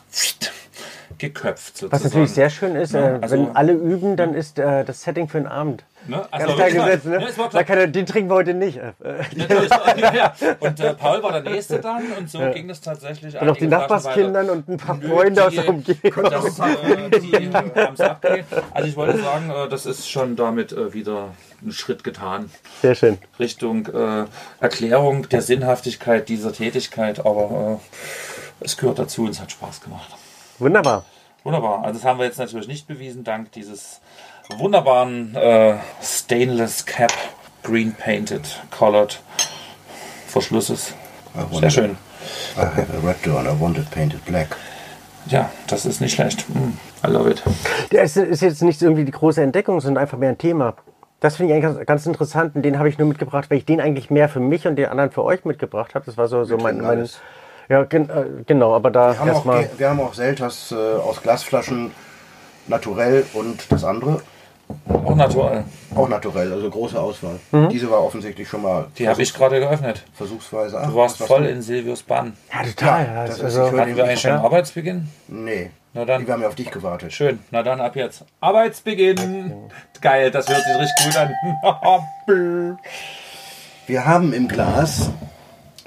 geköpft. 1.17 1.77
Sozusagen. 1.77 1.91
Was 1.91 2.03
natürlich 2.03 2.31
sehr 2.31 2.49
schön 2.49 2.75
ist, 2.75 2.93
Ja, 2.93 3.15
äh, 3.15 3.19
also- 3.21 3.35
wenn 3.35 3.55
alle 3.55 3.73
üben, 3.73 4.15
dann 4.15 4.33
ist 4.35 4.59
äh, 4.59 4.85
das 4.85 5.01
Setting 5.01 5.27
für 5.27 5.39
den 5.39 5.47
Abend. 5.47 5.83
Ne? 6.07 6.17
Ganz 6.17 6.27
Also, 6.31 6.53
klar 6.55 6.71
gesetzt, 6.71 7.05
ne? 7.05 7.21
Ja, 7.21 7.27
es 7.27 7.37
war 7.37 7.45
Da 7.45 7.49
klar. 7.49 7.63
kann 7.63 7.77
er, 7.79 7.87
den 7.87 8.05
trinken 8.05 8.29
wir 8.29 8.35
heute 8.35 8.53
nicht. 8.53 8.79
Ja, 9.97 10.13
ja. 10.13 10.33
Und 10.59 10.79
äh, 10.79 10.93
Paul 10.93 11.23
war 11.23 11.31
der 11.41 11.51
Nächste 11.51 11.79
dann 11.79 12.03
und 12.17 12.29
so 12.29 12.39
ging 12.51 12.69
es 12.69 12.81
tatsächlich. 12.81 13.39
Und 13.39 13.47
noch 13.47 13.57
die 13.57 13.67
Nachbarskindern 13.67 14.49
und 14.49 14.67
ein 14.69 14.77
paar 14.77 14.99
Freunde 15.01 15.45
aus 15.45 15.53
der 15.53 15.67
Umgebung. 15.69 16.23
Das, 16.29 16.59
äh, 16.59 17.19
die 17.19 17.49
haben 17.53 17.93
es. 17.93 17.99
Also 18.73 18.87
ich 18.87 18.95
wollte 18.95 19.19
sagen, 19.19 19.49
äh, 19.49 19.67
das 19.69 19.85
ist 19.85 20.09
schon 20.09 20.35
damit 20.35 20.71
äh, 20.71 20.93
wieder 20.93 21.29
ein 21.65 21.71
Schritt 21.71 22.03
getan. 22.03 22.49
Sehr 22.81 22.95
schön. 22.95 23.17
Richtung 23.39 23.87
äh, 23.87 24.25
Erklärung 24.59 25.27
der 25.29 25.41
Sinnhaftigkeit 25.41 26.29
dieser 26.29 26.53
Tätigkeit, 26.53 27.25
aber 27.25 27.79
äh, 28.61 28.63
es 28.65 28.77
gehört 28.77 28.99
dazu 28.99 29.23
und 29.23 29.29
es 29.31 29.41
hat 29.41 29.51
Spaß 29.51 29.81
gemacht. 29.81 30.09
Wunderbar. 30.59 31.05
Wunderbar. 31.43 31.83
Also 31.83 31.99
das 31.99 32.05
haben 32.05 32.19
wir 32.19 32.25
jetzt 32.25 32.39
natürlich 32.39 32.67
nicht 32.67 32.87
bewiesen, 32.87 33.23
dank 33.23 33.51
dieses 33.53 34.01
wunderbaren 34.55 35.35
äh, 35.35 35.75
Stainless 36.01 36.85
Cap 36.85 37.11
Green 37.63 37.93
Painted 37.93 38.61
Colored 38.71 39.19
Verschlusses. 40.27 40.93
Sehr 41.51 41.69
schön. 41.69 41.97
I 42.55 42.61
have 42.61 42.87
a 42.93 43.07
red 43.07 43.17
door 43.25 43.39
and 43.39 43.47
I 43.47 43.61
want 43.61 43.77
it 43.77 43.89
painted 43.91 44.23
black. 44.25 44.55
Ja, 45.27 45.49
das 45.67 45.85
ist 45.85 46.01
nicht 46.01 46.13
schlecht. 46.13 46.47
Mm, 46.49 46.77
I 47.05 47.11
love 47.11 47.29
it. 47.29 47.43
Der 47.91 48.03
ist, 48.03 48.15
jetzt 48.15 48.61
nicht 48.63 48.81
irgendwie 48.81 49.05
die 49.05 49.11
große 49.11 49.41
Entdeckung, 49.41 49.81
sondern 49.81 50.01
einfach 50.01 50.17
mehr 50.17 50.29
ein 50.29 50.37
Thema. 50.37 50.75
Das 51.19 51.35
finde 51.35 51.53
ich 51.53 51.63
eigentlich 51.63 51.75
ganz, 51.75 51.87
ganz 51.87 52.05
interessant 52.05 52.55
und 52.55 52.61
den 52.61 52.77
habe 52.77 52.89
ich 52.89 52.97
nur 52.97 53.07
mitgebracht, 53.07 53.49
weil 53.49 53.57
ich 53.57 53.65
den 53.65 53.81
eigentlich 53.81 54.09
mehr 54.09 54.29
für 54.29 54.39
mich 54.39 54.67
und 54.67 54.75
den 54.75 54.85
anderen 54.85 55.11
für 55.11 55.23
euch 55.23 55.45
mitgebracht 55.45 55.95
habe. 55.95 56.05
Das 56.05 56.17
war 56.17 56.27
so, 56.27 56.43
so 56.43 56.57
mein, 56.57 56.79
mein 56.79 57.07
ja 57.69 57.83
gen, 57.83 58.09
äh, 58.09 58.25
genau, 58.45 58.75
aber 58.75 58.91
da 58.91 59.13
Wir 59.13 59.19
haben, 59.19 59.29
auch, 59.31 59.65
wir 59.77 59.89
haben 59.89 59.99
auch 59.99 60.13
Selters 60.13 60.71
äh, 60.71 60.75
aus 60.75 61.21
Glasflaschen, 61.21 61.91
naturell 62.67 63.25
und 63.33 63.71
das 63.71 63.83
andere 63.83 64.21
Auch 64.89 65.15
natural. 65.15 65.63
auch 65.95 66.09
naturell, 66.09 66.51
also 66.51 66.69
große 66.69 66.99
Auswahl. 66.99 67.39
Mhm. 67.51 67.69
Diese 67.69 67.89
war 67.89 68.03
offensichtlich 68.03 68.47
schon 68.47 68.61
mal 68.61 68.87
Die 68.97 69.07
habe 69.07 69.21
ich 69.21 69.33
gerade 69.33 69.59
geöffnet. 69.59 70.03
versuchsweise. 70.13 70.81
Du 70.85 70.95
warst 70.95 71.17
voll 71.17 71.45
in 71.45 71.61
Silvius 71.61 72.03
Bann. 72.03 72.33
ja 72.53 72.63
total. 72.69 73.05
Ja, 73.05 73.25
das 73.25 73.37
ist- 73.37 73.43
also, 73.43 73.65
ich 73.65 73.71
höre 73.71 73.81
Hatten 73.81 73.95
wir 73.95 74.03
eigentlich 74.03 74.21
schon. 74.21 74.31
Arbeitsbeginn? 74.31 75.09
Nee, 75.29 75.71
Na 75.93 76.03
dann. 76.05 76.25
wir 76.27 76.33
haben 76.33 76.41
ja 76.41 76.47
auf 76.49 76.55
dich 76.55 76.69
gewartet. 76.71 77.13
Schön. 77.13 77.39
Na 77.51 77.63
dann 77.63 77.79
ab 77.81 77.95
jetzt. 77.95 78.25
Arbeitsbeginn. 78.41 79.53
Geil, 80.01 80.31
das 80.31 80.47
hört 80.49 80.61
sich 80.63 80.75
richtig 80.77 81.05
gut 81.05 81.17
an. 81.17 82.77
Wir 83.87 84.05
haben 84.05 84.33
im 84.33 84.47
Glas 84.49 85.09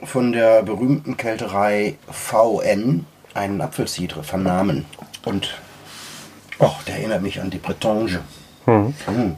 von 0.02 0.32
der 0.32 0.62
berühmten 0.62 1.18
Kälterei 1.18 1.96
VN 2.10 3.04
einen 3.34 3.60
Apfelcidre 3.60 4.22
vernahmen. 4.24 4.86
Und 5.26 5.60
oh, 6.58 6.70
der 6.86 6.96
erinnert 6.96 7.20
mich 7.22 7.40
an 7.42 7.50
die 7.50 7.58
Bretonge. 7.58 8.20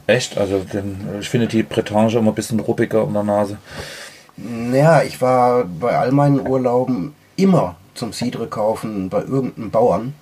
Echt? 0.07 0.37
Also 0.37 0.59
den, 0.59 0.97
ich 1.19 1.29
finde 1.29 1.47
die 1.47 1.63
Bretange 1.63 2.17
immer 2.17 2.31
ein 2.31 2.35
bisschen 2.35 2.59
ruppiger 2.59 3.03
um 3.03 3.13
der 3.13 3.23
Nase. 3.23 3.57
Naja, 4.37 5.03
ich 5.03 5.21
war 5.21 5.63
bei 5.65 5.97
all 5.97 6.11
meinen 6.11 6.45
Urlauben 6.47 7.13
immer 7.35 7.75
zum 7.93 8.13
Cidre 8.13 8.47
kaufen 8.47 9.09
bei 9.09 9.21
irgendeinem 9.21 9.71
Bauern. 9.71 10.13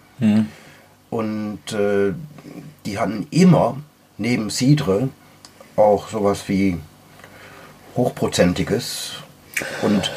Und 1.10 1.74
äh, 1.74 2.13
die 2.86 3.00
hatten 3.00 3.27
immer 3.31 3.77
neben 4.17 4.50
Cidre 4.50 5.10
auch 5.75 6.10
sowas 6.10 6.48
wie 6.48 6.77
hochprozentiges. 7.96 9.13
Und 9.81 10.12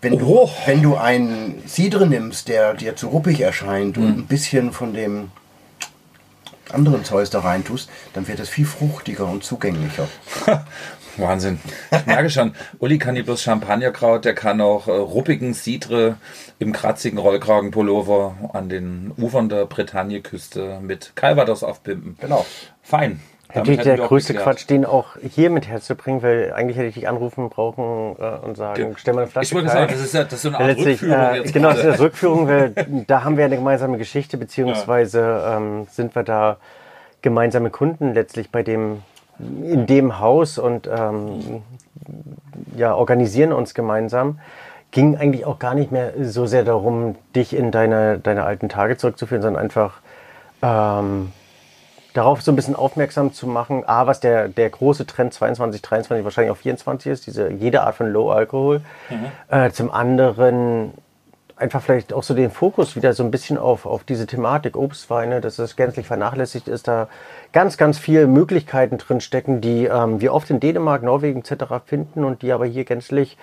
wenn 0.00 0.18
du, 0.18 0.48
wenn 0.66 0.82
du 0.82 0.96
einen 0.96 1.62
Cidre 1.66 2.06
nimmst, 2.06 2.48
der 2.48 2.74
dir 2.74 2.96
zu 2.96 3.08
ruppig 3.08 3.40
erscheint 3.40 3.96
und 3.96 4.06
ein 4.18 4.26
bisschen 4.26 4.72
von 4.72 4.92
dem 4.92 5.30
anderen 6.74 7.04
Zeus 7.04 7.30
da 7.30 7.40
rein 7.40 7.64
tust, 7.64 7.88
dann 8.12 8.28
wird 8.28 8.40
es 8.40 8.48
viel 8.48 8.66
fruchtiger 8.66 9.26
und 9.26 9.44
zugänglicher. 9.44 10.08
Wahnsinn. 11.16 11.60
Ich 11.92 12.06
merke 12.06 12.28
schon, 12.28 12.54
Uli 12.78 12.98
kann 12.98 13.14
nicht 13.14 13.26
bloß 13.26 13.42
Champagnerkraut, 13.42 14.24
der 14.24 14.34
kann 14.34 14.60
auch 14.60 14.88
äh, 14.88 14.90
ruppigen 14.90 15.54
Cidre 15.54 16.16
im 16.58 16.72
kratzigen 16.72 17.18
Rollkragenpullover 17.18 18.50
an 18.52 18.68
den 18.68 19.12
Ufern 19.16 19.48
der 19.48 19.66
Bretagne-Küste 19.66 20.80
mit 20.82 21.12
Calvados 21.14 21.62
aufpimpen. 21.62 22.16
Genau. 22.20 22.44
Fein. 22.82 23.20
Natürlich 23.54 23.82
der 23.82 23.96
größte 23.98 24.34
geklärt. 24.34 24.56
Quatsch, 24.56 24.68
den 24.68 24.84
auch 24.84 25.16
hier 25.22 25.48
mit 25.50 25.68
herzubringen, 25.68 26.22
weil 26.22 26.52
eigentlich 26.52 26.76
hätte 26.76 26.88
ich 26.88 26.94
dich 26.94 27.08
anrufen 27.08 27.50
brauchen 27.50 28.16
äh, 28.18 28.44
und 28.44 28.56
sagen, 28.56 28.94
stell 28.96 29.14
mal 29.14 29.22
eine 29.22 29.30
Flasche 29.30 29.46
Ich 29.46 29.54
wollte 29.54 29.68
sagen, 29.68 29.92
das 29.92 30.00
ist 30.00 30.14
ja 30.14 30.24
das 30.24 30.32
ist 30.32 30.42
so 30.42 30.48
eine 30.48 30.58
Ja, 30.58 30.64
Art 30.64 30.76
letztlich, 30.76 31.02
Rückführung 31.02 31.44
äh, 31.44 31.52
genau, 31.52 31.68
das 31.70 31.78
ist 31.78 31.84
eine 31.84 32.00
Rückführung, 32.00 32.48
weil 32.48 32.70
da 33.06 33.24
haben 33.24 33.36
wir 33.36 33.44
eine 33.44 33.56
gemeinsame 33.56 33.98
Geschichte, 33.98 34.36
beziehungsweise 34.36 35.44
ähm, 35.46 35.86
sind 35.90 36.14
wir 36.14 36.24
da 36.24 36.56
gemeinsame 37.22 37.70
Kunden 37.70 38.12
letztlich 38.12 38.50
bei 38.50 38.62
dem, 38.62 39.02
in 39.38 39.86
dem 39.86 40.18
Haus 40.18 40.58
und 40.58 40.88
ähm, 40.88 41.62
ja, 42.76 42.94
organisieren 42.94 43.52
uns 43.52 43.74
gemeinsam. 43.74 44.40
Ging 44.90 45.16
eigentlich 45.16 45.44
auch 45.44 45.58
gar 45.58 45.74
nicht 45.74 45.90
mehr 45.90 46.12
so 46.20 46.46
sehr 46.46 46.64
darum, 46.64 47.16
dich 47.34 47.54
in 47.54 47.70
deine, 47.70 48.18
deine 48.18 48.44
alten 48.44 48.68
Tage 48.68 48.96
zurückzuführen, 48.96 49.42
sondern 49.42 49.62
einfach 49.62 50.00
ähm, 50.62 51.32
darauf 52.14 52.40
so 52.40 52.52
ein 52.52 52.56
bisschen 52.56 52.76
aufmerksam 52.76 53.34
zu 53.34 53.46
machen, 53.46 53.84
A, 53.86 54.06
was 54.06 54.20
der, 54.20 54.48
der 54.48 54.70
große 54.70 55.04
Trend 55.06 55.34
22, 55.34 55.82
23, 55.82 56.24
wahrscheinlich 56.24 56.52
auch 56.52 56.56
24 56.56 57.12
ist, 57.12 57.26
diese, 57.26 57.50
jede 57.50 57.82
Art 57.82 57.96
von 57.96 58.10
Low 58.10 58.30
Alkohol. 58.30 58.80
Äh, 59.48 59.70
zum 59.72 59.90
anderen 59.90 60.92
einfach 61.56 61.82
vielleicht 61.82 62.12
auch 62.12 62.22
so 62.22 62.34
den 62.34 62.50
Fokus 62.50 62.96
wieder 62.96 63.12
so 63.12 63.22
ein 63.22 63.30
bisschen 63.30 63.58
auf, 63.58 63.86
auf 63.86 64.04
diese 64.04 64.26
Thematik 64.26 64.76
Obstweine, 64.76 65.40
dass 65.40 65.58
es 65.58 65.76
gänzlich 65.76 66.06
vernachlässigt 66.06 66.68
ist, 66.68 66.88
da 66.88 67.08
ganz, 67.52 67.76
ganz 67.76 67.98
viele 67.98 68.26
Möglichkeiten 68.26 68.98
drin 68.98 69.20
stecken, 69.20 69.60
die 69.60 69.84
ähm, 69.84 70.20
wir 70.20 70.34
oft 70.34 70.50
in 70.50 70.60
Dänemark, 70.60 71.02
Norwegen 71.02 71.40
etc. 71.40 71.64
finden 71.84 72.24
und 72.24 72.42
die 72.42 72.52
aber 72.52 72.66
hier 72.66 72.84
gänzlich 72.84 73.36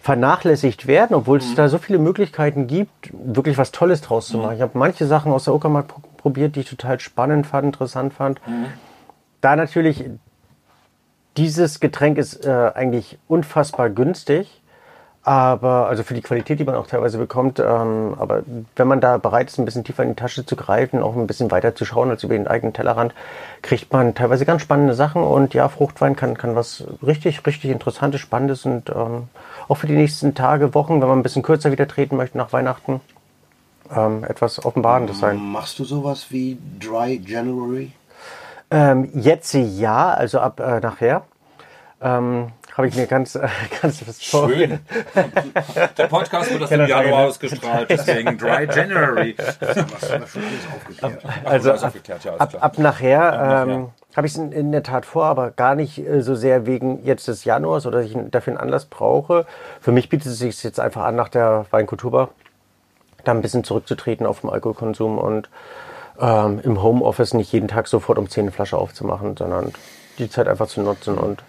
vernachlässigt 0.00 0.86
werden, 0.86 1.14
obwohl 1.16 1.38
es 1.38 1.54
da 1.56 1.68
so 1.68 1.78
viele 1.78 1.98
Möglichkeiten 1.98 2.68
gibt, 2.68 3.10
wirklich 3.12 3.58
was 3.58 3.72
Tolles 3.72 4.02
draus 4.02 4.28
zu 4.28 4.38
machen. 4.38 4.54
Ich 4.54 4.62
habe 4.62 4.78
manche 4.78 5.04
Sachen 5.06 5.32
aus 5.32 5.44
der 5.44 5.54
Uckermark 5.54 5.86
probiert, 6.26 6.56
die 6.56 6.60
ich 6.60 6.68
total 6.68 6.98
spannend 6.98 7.46
fand, 7.46 7.66
interessant 7.66 8.12
fand. 8.12 8.40
Da 9.42 9.54
natürlich, 9.54 10.02
dieses 11.36 11.78
Getränk 11.78 12.18
ist 12.18 12.44
äh, 12.44 12.72
eigentlich 12.74 13.16
unfassbar 13.28 13.90
günstig, 13.90 14.60
aber 15.22 15.86
also 15.86 16.02
für 16.02 16.14
die 16.14 16.22
Qualität, 16.22 16.58
die 16.58 16.64
man 16.64 16.74
auch 16.74 16.88
teilweise 16.88 17.18
bekommt, 17.18 17.60
ähm, 17.60 18.16
aber 18.18 18.42
wenn 18.74 18.88
man 18.88 19.00
da 19.00 19.18
bereit 19.18 19.50
ist, 19.50 19.58
ein 19.58 19.64
bisschen 19.64 19.84
tiefer 19.84 20.02
in 20.02 20.08
die 20.08 20.14
Tasche 20.16 20.44
zu 20.44 20.56
greifen, 20.56 21.00
auch 21.00 21.14
ein 21.14 21.28
bisschen 21.28 21.52
weiter 21.52 21.76
zu 21.76 21.84
schauen 21.84 22.10
als 22.10 22.24
über 22.24 22.34
den 22.34 22.48
eigenen 22.48 22.72
Tellerrand, 22.72 23.14
kriegt 23.62 23.92
man 23.92 24.16
teilweise 24.16 24.44
ganz 24.44 24.62
spannende 24.62 24.94
Sachen 24.94 25.22
und 25.22 25.54
ja, 25.54 25.68
Fruchtwein 25.68 26.16
kann, 26.16 26.36
kann 26.36 26.56
was 26.56 26.82
richtig, 27.06 27.46
richtig 27.46 27.70
Interessantes, 27.70 28.20
Spannendes 28.20 28.66
und 28.66 28.90
ähm, 28.90 29.28
auch 29.68 29.76
für 29.76 29.86
die 29.86 29.94
nächsten 29.94 30.34
Tage, 30.34 30.74
Wochen, 30.74 31.00
wenn 31.00 31.08
man 31.08 31.20
ein 31.20 31.22
bisschen 31.22 31.44
kürzer 31.44 31.70
wieder 31.70 31.86
treten 31.86 32.16
möchte 32.16 32.36
nach 32.36 32.52
Weihnachten, 32.52 33.00
ähm, 33.94 34.24
etwas 34.24 34.64
Offenbarendes 34.64 35.20
sein. 35.20 35.38
Machst 35.38 35.78
du 35.78 35.84
sowas 35.84 36.26
wie 36.30 36.58
Dry 36.80 37.20
January? 37.24 37.92
Ähm, 38.70 39.10
jetzt 39.14 39.54
ja, 39.54 40.12
also 40.12 40.40
ab 40.40 40.60
äh, 40.60 40.80
nachher. 40.80 41.22
Ähm, 42.00 42.52
habe 42.76 42.88
ich 42.88 42.96
mir 42.96 43.06
ganz, 43.06 43.34
äh, 43.36 43.48
ganz 43.82 44.06
was 44.06 44.22
vor. 44.22 44.50
Schön. 44.50 44.80
Der 45.98 46.06
Podcast 46.08 46.50
wird 46.50 46.62
das 46.62 46.70
im 46.70 46.80
Januar 46.80 47.04
genau. 47.04 47.16
ausgestrahlt, 47.26 47.88
deswegen 47.88 48.36
Dry 48.36 48.64
January. 48.74 49.34
Also 51.44 51.72
ab, 51.72 51.94
ab, 52.38 52.56
ab 52.60 52.78
nachher 52.78 53.30
nachher. 53.30 53.66
ähm, 53.68 53.90
habe 54.14 54.26
ich 54.26 54.34
es 54.34 54.38
in, 54.38 54.52
in 54.52 54.72
der 54.72 54.82
Tat 54.82 55.06
vor, 55.06 55.24
aber 55.24 55.50
gar 55.50 55.74
nicht 55.74 55.98
äh, 55.98 56.22
so 56.22 56.34
sehr 56.34 56.66
wegen 56.66 57.04
jetzt 57.04 57.28
des 57.28 57.44
Januars 57.44 57.86
oder 57.86 57.98
dass 58.02 58.10
ich 58.10 58.16
dafür 58.30 58.52
einen 58.52 58.60
Anlass 58.60 58.86
brauche. 58.86 59.46
Für 59.80 59.92
mich 59.92 60.08
bietet 60.08 60.32
es 60.32 60.38
sich 60.38 60.62
jetzt 60.62 60.80
einfach 60.80 61.04
an, 61.04 61.16
nach 61.16 61.28
der 61.28 61.66
Weinkultur 61.70 62.30
da 63.26 63.32
ein 63.32 63.42
bisschen 63.42 63.64
zurückzutreten 63.64 64.26
auf 64.26 64.40
den 64.40 64.50
Alkoholkonsum 64.50 65.18
und 65.18 65.48
ähm, 66.20 66.60
im 66.62 66.82
Homeoffice 66.82 67.34
nicht 67.34 67.52
jeden 67.52 67.68
Tag 67.68 67.88
sofort 67.88 68.18
um 68.18 68.28
10 68.28 68.42
eine 68.42 68.52
Flasche 68.52 68.78
aufzumachen, 68.78 69.36
sondern 69.36 69.72
die 70.18 70.30
Zeit 70.30 70.48
einfach 70.48 70.68
zu 70.68 70.80
nutzen 70.80 71.18
und 71.18 71.42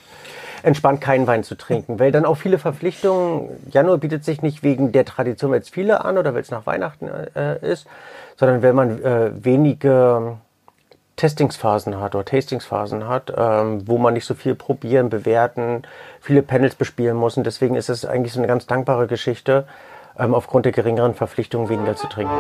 entspannt 0.63 1.01
keinen 1.01 1.27
Wein 1.27 1.43
zu 1.43 1.55
trinken. 1.55 1.99
Weil 1.99 2.11
dann 2.11 2.25
auch 2.25 2.35
viele 2.35 2.59
Verpflichtungen, 2.59 3.49
Januar 3.71 3.97
bietet 3.97 4.25
sich 4.25 4.41
nicht 4.41 4.63
wegen 4.63 4.91
der 4.91 5.05
Tradition 5.05 5.53
jetzt 5.53 5.73
viele 5.73 6.03
an 6.03 6.17
oder 6.17 6.33
weil 6.33 6.41
es 6.41 6.51
nach 6.51 6.65
Weihnachten 6.65 7.07
äh, 7.35 7.59
ist, 7.59 7.87
sondern 8.35 8.61
wenn 8.61 8.75
man 8.75 9.03
äh, 9.03 9.31
wenige 9.33 10.37
Testingsphasen 11.15 11.99
hat 11.99 12.15
oder 12.15 12.25
Tastingsphasen 12.25 13.07
hat, 13.07 13.33
ähm, 13.35 13.87
wo 13.87 13.97
man 13.97 14.13
nicht 14.13 14.25
so 14.25 14.35
viel 14.35 14.55
probieren, 14.55 15.09
bewerten, 15.09 15.83
viele 16.21 16.43
Panels 16.43 16.75
bespielen 16.75 17.17
muss. 17.17 17.37
Und 17.37 17.45
deswegen 17.45 17.75
ist 17.75 17.89
es 17.89 18.05
eigentlich 18.05 18.33
so 18.33 18.39
eine 18.39 18.47
ganz 18.47 18.67
dankbare 18.67 19.07
Geschichte, 19.07 19.65
aufgrund 20.17 20.65
der 20.65 20.71
geringeren 20.71 21.13
Verpflichtung 21.13 21.69
weniger 21.69 21.95
zu 21.95 22.07
trinken. 22.07 22.33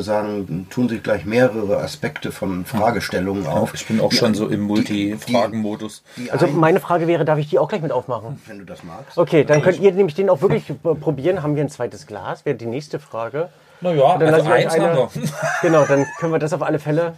Würde 0.00 0.04
sagen, 0.04 0.66
tun 0.70 0.88
sich 0.88 1.02
gleich 1.02 1.24
mehrere 1.26 1.78
Aspekte 1.78 2.32
von 2.32 2.64
Fragestellungen 2.64 3.46
auf. 3.46 3.74
Ich 3.74 3.86
bin 3.86 4.00
auch 4.00 4.08
Die- 4.10 4.16
schon 4.16 4.34
so 4.34 4.48
im 4.48 4.60
Multi-Fragen-Modus. 4.62 6.02
Also 6.30 6.46
ein- 6.46 6.56
meine 6.56 6.80
Frage 6.80 7.06
wäre, 7.06 7.24
darf 7.24 7.38
ich 7.38 7.48
die 7.50 7.58
auch 7.58 7.68
gleich 7.68 7.82
mit 7.82 7.92
aufmachen? 7.92 8.40
wenn 8.46 8.58
du 8.58 8.64
das 8.64 8.82
magst. 8.82 9.18
Okay, 9.18 9.44
dann 9.44 9.60
könnt 9.62 9.78
ihr 9.80 9.92
nämlich 9.92 10.14
den 10.14 10.30
auch 10.30 10.40
wirklich 10.40 10.64
probieren. 10.82 11.42
Haben 11.42 11.54
wir 11.56 11.62
ein 11.62 11.68
zweites 11.68 12.06
Glas? 12.06 12.44
Wäre 12.46 12.56
die 12.56 12.66
nächste 12.66 12.98
Frage. 12.98 13.50
Naja, 13.82 14.16
Dann 14.18 14.34
also 14.34 14.50
eins 14.50 14.74
euch 14.74 14.80
haben 14.80 14.90
eine. 14.90 14.96
wir. 14.96 15.08
Genau, 15.62 15.84
dann 15.84 16.06
können 16.18 16.32
wir 16.32 16.38
das 16.38 16.52
auf 16.52 16.62
alle 16.62 16.78
Fälle. 16.78 17.14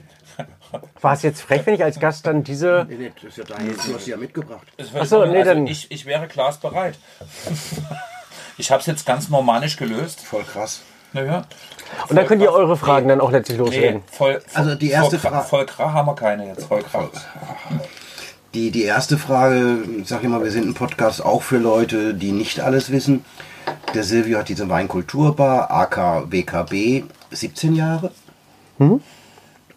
War 1.00 1.12
es 1.14 1.22
jetzt 1.22 1.42
frech, 1.42 1.62
wenn 1.66 1.74
ich 1.74 1.84
als 1.84 2.00
Gast 2.00 2.26
dann 2.26 2.42
diese. 2.44 2.86
Nee, 2.88 2.96
nee, 2.96 3.12
das 3.14 3.24
ist 3.24 3.36
ja 3.38 3.44
deine, 3.44 3.70
du 3.72 3.94
hast 3.94 4.04
sie 4.04 4.10
ja 4.12 4.16
mitgebracht. 4.16 4.66
Ach 4.98 5.04
so, 5.04 5.24
nee, 5.26 5.38
also 5.38 5.54
dann- 5.54 5.66
ich, 5.66 5.90
ich 5.90 6.04
wäre 6.06 6.26
glasbereit. 6.26 6.98
Ich 8.58 8.70
habe 8.70 8.80
es 8.80 8.86
jetzt 8.86 9.06
ganz 9.06 9.30
normanisch 9.30 9.78
gelöst. 9.78 10.20
Voll 10.20 10.42
krass. 10.44 10.82
Naja. 11.12 11.44
Und 12.08 12.16
dann 12.16 12.26
könnt 12.26 12.40
ihr 12.42 12.50
eure 12.52 12.76
Fragen 12.76 13.08
dann 13.08 13.20
auch 13.20 13.30
letztlich 13.30 13.58
Nee, 13.58 13.64
losreden. 13.64 14.02
voll, 14.10 14.40
Also 14.54 14.74
die 14.74 14.90
erste 14.90 15.18
voll, 15.18 15.30
Frage- 15.30 15.46
Voll 15.48 15.66
Krach 15.66 15.92
haben 15.92 16.06
wir 16.08 16.14
keine 16.14 16.46
jetzt. 16.46 16.64
Voll 16.66 16.82
Krach. 16.82 17.08
Die, 18.54 18.70
die 18.70 18.82
erste 18.84 19.18
Frage, 19.18 19.78
ich 20.00 20.08
sag 20.08 20.22
immer, 20.24 20.42
wir 20.42 20.50
sind 20.50 20.66
ein 20.66 20.74
Podcast 20.74 21.24
auch 21.24 21.42
für 21.42 21.58
Leute, 21.58 22.14
die 22.14 22.32
nicht 22.32 22.60
alles 22.60 22.90
wissen. 22.92 23.24
Der 23.94 24.04
Silvio 24.04 24.38
hat 24.38 24.48
diese 24.48 24.68
Weinkulturbar, 24.68 25.70
AK 25.70 26.30
WKB, 26.30 27.04
17 27.30 27.74
Jahre. 27.74 28.10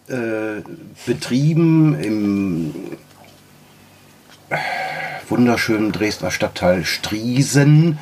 Äh, 0.08 0.62
betrieben 1.06 2.00
im 2.01 2.75
wunderschönen 5.27 5.92
Dresdner 5.92 6.32
Stadtteil 6.32 6.86
Striesen, 6.86 7.98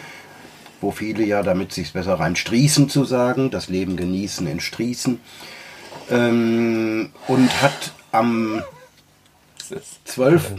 wo 0.83 0.91
viele 0.91 1.23
ja, 1.23 1.41
damit 1.41 1.71
sich 1.73 1.93
besser 1.93 2.19
rein 2.19 2.35
Striesen 2.35 2.89
zu 2.89 3.05
sagen, 3.05 3.49
das 3.49 3.69
Leben 3.69 3.95
genießen 3.97 4.45
in 4.45 4.59
Striesen. 4.59 5.21
Ähm, 6.11 7.09
und 7.27 7.61
hat 7.61 7.93
am 8.11 8.61
Das 9.57 9.71
ist 9.71 10.07
12. 10.09 10.55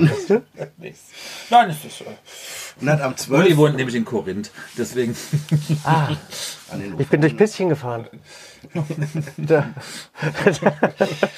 nichts. 0.78 1.02
Nein, 1.50 1.70
es 1.70 1.84
ist. 1.84 2.00
äh, 2.00 2.04
und 2.80 2.88
hat 2.88 3.02
am 3.02 3.12
Uli 3.12 3.50
12. 3.50 3.56
wohnt 3.56 3.76
nämlich 3.76 3.94
in 3.94 4.04
Korinth. 4.04 4.50
Deswegen. 4.78 5.14
an 5.84 6.16
den 6.80 6.98
Ich 6.98 7.08
bin 7.08 7.20
durch 7.20 7.36
Pisschen 7.36 7.68
gefahren. 7.68 8.06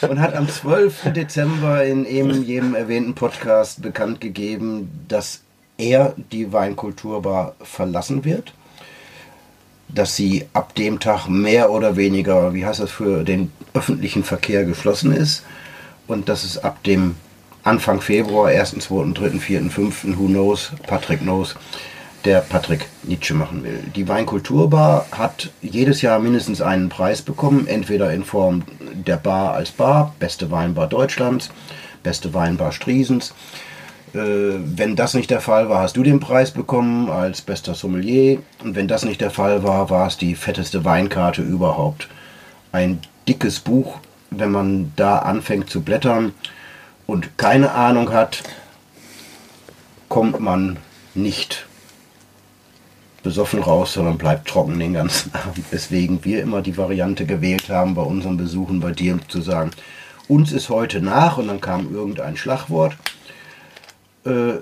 und 0.09 0.21
hat 0.21 0.35
am 0.35 0.49
12. 0.49 1.12
Dezember 1.12 1.85
in 1.85 2.07
eben 2.07 2.45
jedem 2.45 2.76
erwähnten 2.76 3.14
Podcast 3.14 3.83
bekannt 3.83 4.21
gegeben, 4.21 5.05
dass 5.09 5.40
er 5.76 6.14
die 6.31 6.52
Weinkulturbar 6.52 7.57
verlassen 7.61 8.25
wird. 8.25 8.55
Dass 9.88 10.16
sie 10.16 10.47
ab 10.52 10.75
dem 10.75 11.00
Tag 11.00 11.28
mehr 11.28 11.71
oder 11.71 11.97
weniger, 11.97 12.55
wie 12.55 12.66
heißt 12.66 12.81
das, 12.81 12.90
für 12.90 13.25
den 13.25 13.52
öffentlichen 13.75 14.25
Verkehr 14.25 14.64
geschlossen 14.64 15.12
ist. 15.12 15.45
Und 16.07 16.28
dass 16.28 16.45
es 16.45 16.59
ab 16.59 16.83
dem 16.85 17.16
Anfang 17.62 18.00
Februar, 18.00 18.49
1., 18.49 18.78
2., 18.78 19.12
3., 19.12 19.38
4., 19.38 19.71
5., 19.71 20.05
who 20.16 20.26
knows, 20.26 20.71
Patrick 20.87 21.21
knows, 21.21 21.57
der 22.25 22.40
Patrick 22.40 22.87
Nietzsche 23.05 23.35
machen 23.35 23.62
will. 23.62 23.78
Die 23.95 24.09
Weinkulturbar 24.09 25.07
hat 25.12 25.50
jedes 25.62 26.02
Jahr 26.02 26.19
mindestens 26.19 26.61
einen 26.61 26.88
Preis 26.88 27.23
bekommen, 27.23 27.66
entweder 27.66 28.12
in 28.12 28.25
Form 28.25 28.62
der 28.81 29.16
Bar 29.16 29.55
als 29.55 29.71
Bar, 29.71 30.14
beste 30.19 30.50
Weinbar 30.50 30.89
Deutschlands, 30.89 31.50
beste 32.02 32.34
Weinbar 32.34 32.73
Striesens. 32.73 33.32
Äh, 34.14 34.58
wenn 34.58 34.97
das 34.97 35.14
nicht 35.14 35.30
der 35.30 35.40
Fall 35.40 35.69
war, 35.69 35.80
hast 35.80 35.97
du 35.97 36.02
den 36.02 36.21
Preis 36.21 36.50
bekommen 36.50 37.10
als 37.10 37.42
bester 37.42 37.75
Sommelier. 37.75 38.40
Und 38.62 38.75
wenn 38.75 38.88
das 38.88 39.04
nicht 39.04 39.21
der 39.21 39.30
Fall 39.30 39.62
war, 39.62 39.90
war 39.90 40.06
es 40.06 40.16
die 40.16 40.34
fetteste 40.34 40.84
Weinkarte 40.84 41.42
überhaupt. 41.42 42.08
Ein 42.73 43.00
dickes 43.28 43.60
Buch, 43.60 43.99
wenn 44.30 44.50
man 44.50 44.92
da 44.97 45.19
anfängt 45.19 45.71
zu 45.71 45.82
blättern 45.82 46.32
und 47.06 47.38
keine 47.38 47.73
Ahnung 47.73 48.12
hat, 48.12 48.42
kommt 50.08 50.40
man 50.40 50.78
nicht 51.14 51.66
besoffen 53.23 53.60
raus, 53.60 53.95
sondern 53.95 54.19
bleibt 54.19 54.47
trocken 54.47 54.78
den 54.78 54.95
ganzen 54.95 55.34
Abend. 55.34 55.64
Weswegen 55.73 56.25
wir 56.25 56.42
immer 56.42 56.62
die 56.62 56.76
Variante 56.76 57.26
gewählt 57.26 57.69
haben, 57.69 57.95
bei 57.95 58.02
unseren 58.02 58.36
Besuchen 58.36 58.80
bei 58.80 58.92
dir 58.92 59.19
zu 59.28 59.40
sagen, 59.40 59.73
uns 60.28 60.52
ist 60.52 60.71
heute 60.71 61.00
nach 61.00 61.38
und 61.38 61.49
dann 61.49 61.60
kam 61.60 61.92
irgendein 61.92 62.36
Schlagwort. 62.36 62.97
Äh, 64.26 64.60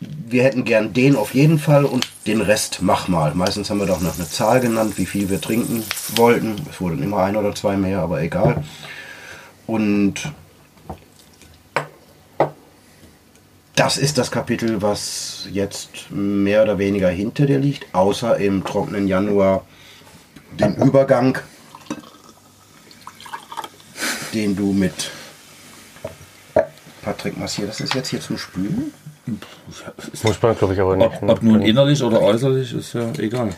wir 0.00 0.44
hätten 0.44 0.64
gern 0.64 0.92
den 0.92 1.16
auf 1.16 1.34
jeden 1.34 1.58
Fall 1.58 1.84
und 1.84 2.08
den 2.26 2.40
Rest 2.40 2.78
mach 2.82 3.08
mal. 3.08 3.34
Meistens 3.34 3.68
haben 3.68 3.80
wir 3.80 3.86
doch 3.86 4.00
noch 4.00 4.16
eine 4.16 4.28
Zahl 4.28 4.60
genannt, 4.60 4.96
wie 4.96 5.06
viel 5.06 5.28
wir 5.28 5.40
trinken 5.40 5.82
wollten. 6.14 6.54
Es 6.70 6.80
wurden 6.80 7.02
immer 7.02 7.24
ein 7.24 7.36
oder 7.36 7.54
zwei 7.54 7.76
mehr, 7.76 8.00
aber 8.00 8.22
egal. 8.22 8.62
Und 9.66 10.32
das 13.74 13.96
ist 13.96 14.18
das 14.18 14.30
Kapitel, 14.30 14.82
was 14.82 15.48
jetzt 15.50 16.10
mehr 16.10 16.62
oder 16.62 16.78
weniger 16.78 17.08
hinter 17.08 17.46
dir 17.46 17.58
liegt, 17.58 17.92
außer 17.94 18.36
im 18.38 18.64
trockenen 18.64 19.08
Januar 19.08 19.64
den 20.58 20.76
Übergang, 20.76 21.38
den 24.32 24.54
du 24.56 24.72
mit 24.72 25.10
Patrick 27.08 27.38
Massier, 27.38 27.66
das 27.66 27.80
ist 27.80 27.94
jetzt 27.94 28.08
hier 28.08 28.20
zum 28.20 28.36
Spülen? 28.36 28.92
muss 30.22 30.42
man, 30.42 30.58
glaube 30.58 30.74
ich, 30.74 30.80
aber 30.80 30.94
nicht. 30.94 31.22
Ob, 31.22 31.30
ob 31.30 31.42
nun 31.42 31.62
innerlich 31.62 32.02
oder 32.02 32.20
äußerlich, 32.20 32.74
ist 32.74 32.92
ja 32.92 33.10
egal. 33.16 33.48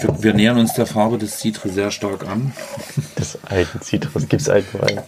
Wir, 0.00 0.22
wir 0.22 0.34
nähern 0.34 0.58
uns 0.58 0.74
der 0.74 0.86
Farbe 0.86 1.18
des 1.18 1.40
Citre 1.40 1.70
sehr 1.70 1.90
stark 1.90 2.24
an. 2.28 2.52
des 3.18 3.36
alten 3.48 3.80
Zitrus. 3.80 4.28
Gibt 4.28 4.42
es 4.42 4.48
alten 4.48 4.80
Wein? 4.80 5.00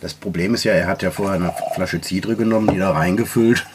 Das 0.00 0.14
Problem 0.14 0.54
ist 0.54 0.64
ja, 0.64 0.72
er 0.72 0.86
hat 0.86 1.02
ja 1.02 1.10
vorher 1.10 1.34
eine 1.34 1.54
Flasche 1.74 2.00
Cidre 2.00 2.34
genommen, 2.34 2.68
die 2.72 2.78
da 2.78 2.92
reingefüllt 2.92 3.66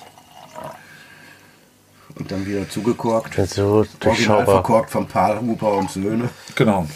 und 2.15 2.32
dann 2.32 2.48
wieder 2.48 2.67
zugekorkt. 2.67 3.38
Das 3.38 3.50
ist 3.50 3.56
so 3.58 3.86
Original 4.04 4.43
verkorkt 4.43 4.89
von 4.89 5.08
Pahlhuber 5.08 5.78
und 5.78 5.91
Söhne. 5.91 6.30
Genau. 6.56 6.88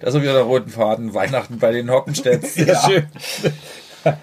Das 0.00 0.14
ist 0.14 0.20
wieder 0.22 0.32
der 0.34 0.42
roten 0.42 0.70
Faden. 0.70 1.14
Weihnachten 1.14 1.58
bei 1.58 1.72
den 1.72 1.90
Hockenstädts. 1.90 2.54
Sehr 2.54 2.66
Ja. 2.66 2.82
schön. 2.82 3.06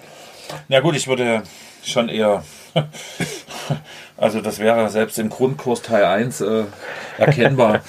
Na 0.68 0.80
gut, 0.80 0.94
ich 0.96 1.08
würde 1.08 1.42
schon 1.82 2.08
eher. 2.08 2.44
Also, 4.16 4.40
das 4.40 4.58
wäre 4.58 4.88
selbst 4.90 5.18
im 5.18 5.28
Grundkurs 5.30 5.82
Teil 5.82 6.04
1 6.04 6.40
äh, 6.42 6.64
erkennbar 7.18 7.80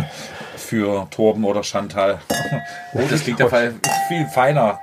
für 0.56 1.06
Torben 1.10 1.44
oder 1.44 1.62
Chantal. 1.62 2.20
Oh, 2.94 3.00
das 3.10 3.22
klingt 3.22 3.40
ja 3.40 3.48
viel 3.48 3.74
viel 4.08 4.26
feiner. 4.28 4.78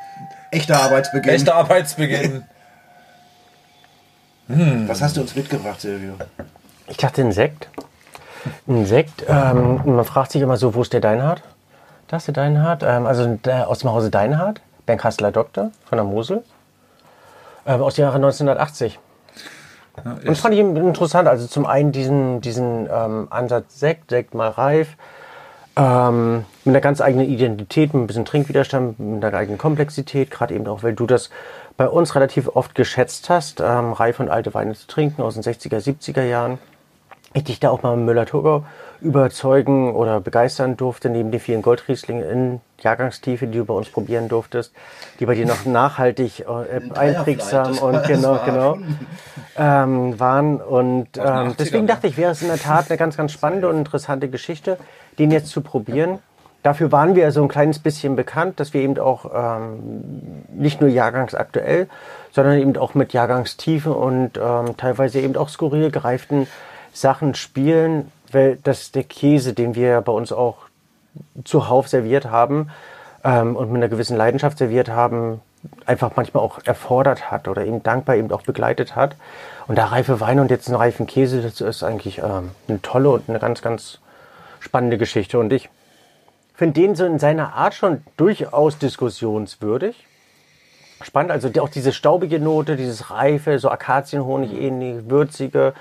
Echter 0.52 0.82
Arbeitsbeginn. 0.82 1.34
Echter 1.34 1.56
Arbeitsbeginn. 1.56 2.44
Was 4.48 5.02
hast 5.02 5.16
du 5.16 5.22
uns 5.22 5.34
mitgebracht, 5.36 5.80
Silvio? 5.80 6.16
Ich 6.88 6.98
dachte, 6.98 7.22
ein 7.22 7.32
Sekt. 7.32 7.70
Ein 8.68 8.86
Sekt. 8.86 9.24
Ähm, 9.30 9.82
man 9.86 10.04
fragt 10.04 10.32
sich 10.34 10.42
immer 10.42 10.58
so, 10.58 10.74
wo 10.76 10.82
ist 10.82 10.92
der 10.92 11.00
Deinhardt? 11.00 11.42
Da 12.12 12.18
ist 12.18 12.28
der 12.28 12.34
Deinhardt. 12.34 12.84
Ähm, 12.84 13.06
also 13.06 13.26
der, 13.26 13.70
aus 13.70 13.80
dem 13.80 13.92
Hause 13.92 14.10
Deinhardt. 14.10 14.62
Bernkasseler 14.86 15.32
Doktor 15.32 15.72
von 15.86 15.98
der 15.98 16.04
Mosel. 16.04 16.44
Ähm, 17.66 17.82
aus 17.82 17.96
dem 17.96 18.02
Jahre 18.02 18.18
1980. 18.18 19.00
Und 20.04 20.28
das 20.28 20.40
fand 20.42 20.54
ich 20.54 20.60
interessant. 20.60 21.30
Also 21.30 21.48
zum 21.48 21.66
einen 21.66 21.94
diesen, 21.94 22.42
diesen 22.42 22.90
ähm, 22.92 23.28
Ansatz 23.30 23.80
Sekt, 23.80 24.10
Sekt 24.10 24.34
mal 24.34 24.50
reif. 24.50 24.98
Ähm, 25.78 26.44
mit 26.66 26.76
einer 26.76 26.82
ganz 26.82 27.00
eigenen 27.00 27.30
Identität, 27.30 27.94
mit 27.94 28.04
ein 28.04 28.08
bisschen 28.08 28.26
Trinkwiderstand, 28.26 29.00
mit 29.00 29.24
einer 29.24 29.38
eigenen 29.38 29.58
Komplexität. 29.58 30.32
Gerade 30.32 30.54
eben 30.54 30.68
auch, 30.68 30.84
weil 30.84 30.94
du 30.94 31.08
das 31.08 31.30
bei 31.78 31.88
uns 31.88 32.14
relativ 32.16 32.50
oft 32.50 32.76
geschätzt 32.76 33.30
hast, 33.30 33.62
ähm, 33.62 33.94
reif 33.94 34.20
und 34.20 34.28
alte 34.28 34.54
Weine 34.54 34.74
zu 34.74 34.86
trinken 34.86 35.22
aus 35.22 35.36
den 35.36 35.44
60er, 35.44 35.78
70er 35.78 36.24
Jahren. 36.24 36.60
Ich 37.34 37.46
dich 37.46 37.62
da 37.62 37.70
auch 37.70 37.84
mal 37.84 37.96
mit 37.96 38.06
Müller-Thurgau 38.06 38.66
überzeugen 39.02 39.96
oder 39.96 40.20
begeistern 40.20 40.78
durfte, 40.78 41.10
neben 41.10 41.32
den 41.32 41.40
vielen 41.40 41.62
Goldrieslingen 41.62 42.24
in 42.24 42.62
Jahrgangstiefe, 42.80 43.48
die 43.48 43.58
du 43.58 43.66
bei 43.66 43.74
uns 43.74 43.90
probieren 43.90 44.30
durftest, 44.30 44.74
die 45.20 45.26
bei 45.26 45.36
dir 45.36 45.46
noch 45.46 45.66
nachhaltig 45.66 46.42
äh, 46.42 46.98
einprägsam 46.98 47.78
und 47.80 48.04
genau, 48.04 48.40
genau 48.46 48.78
ähm, 49.58 50.20
waren. 50.20 50.62
Und 50.62 51.18
ähm, 51.18 51.24
80ern, 51.24 51.56
deswegen 51.58 51.88
dachte 51.88 52.08
ich, 52.08 52.18
wäre 52.18 52.32
es 52.32 52.42
in 52.42 52.48
der 52.48 52.60
Tat 52.60 52.90
eine 52.90 52.98
ganz, 52.98 53.18
ganz 53.18 53.32
spannende 53.34 53.68
und 53.68 53.78
interessante 53.78 54.30
Geschichte, 54.30 54.78
den 55.18 55.32
jetzt 55.32 55.48
zu 55.48 55.62
probieren. 55.62 56.20
Dafür 56.64 56.92
waren 56.92 57.16
wir 57.16 57.32
so 57.32 57.42
ein 57.42 57.48
kleines 57.48 57.80
bisschen 57.80 58.16
bekannt, 58.16 58.60
dass 58.60 58.76
wir 58.76 58.82
eben 58.82 59.00
auch 59.00 59.32
ähm, 59.34 60.44
nicht 60.54 60.80
nur 60.80 60.92
jahrgangsaktuell, 60.92 61.88
sondern 62.32 62.60
eben 62.60 62.78
auch 62.78 62.94
mit 62.94 63.14
Jahrgangstiefe 63.14 63.92
und 63.92 64.38
ähm, 64.38 64.78
teilweise 64.78 65.20
eben 65.22 65.36
auch 65.38 65.50
skurril 65.50 65.90
gereiften 65.90 66.48
Sachen 66.94 67.34
spielen, 67.34 68.12
weil 68.34 68.58
das 68.64 68.92
der 68.92 69.04
Käse, 69.04 69.54
den 69.54 69.76
wir 69.76 70.02
bei 70.02 70.12
uns 70.12 70.32
auch 70.32 70.58
zuhauf 71.44 71.88
serviert 71.88 72.26
haben 72.26 72.70
ähm, 73.24 73.56
und 73.56 73.72
mit 73.72 73.78
einer 73.78 73.90
gewissen 73.90 74.18
Leidenschaft 74.18 74.58
serviert 74.58 74.90
haben, 74.90 75.42
einfach 75.86 76.12
manchmal 76.16 76.44
auch 76.44 76.60
erfordert 76.66 77.30
hat 77.32 77.48
oder 77.48 77.66
eben 77.66 77.84
dankbar 77.84 78.16
eben 78.16 78.32
auch 78.32 78.42
begleitet 78.42 78.96
hat. 78.96 79.16
Und 79.68 79.78
da 79.78 79.86
reife 79.86 80.20
Weine 80.20 80.42
und 80.42 80.52
jetzt 80.52 80.68
einen 80.68 80.78
reifen 80.78 81.06
Käse, 81.06 81.42
das 81.42 81.62
ist 81.62 81.84
eigentlich 81.84 82.20
ähm, 82.20 82.52
eine 82.68 82.82
tolle 82.82 83.10
und 83.10 83.30
eine 83.30 83.40
ganz, 83.40 83.62
ganz 83.62 84.00
spannende 84.60 84.98
Geschichte. 84.98 85.38
Und 85.40 85.54
ich 85.54 85.70
finde 86.54 86.82
den 86.82 86.96
so 86.96 87.06
in 87.06 87.20
seiner 87.20 87.54
Art 87.54 87.74
schon 87.74 88.04
durchaus 88.18 88.78
diskussionswürdig. 88.78 90.08
Spannend, 91.06 91.32
also 91.32 91.50
auch 91.62 91.70
diese 91.70 91.92
staubige 91.92 92.40
Note, 92.40 92.76
dieses 92.76 93.12
reife, 93.12 93.60
so 93.60 93.70
Akazienhonig 93.70 94.54
ähnlich, 94.54 95.10
würzige. 95.10 95.74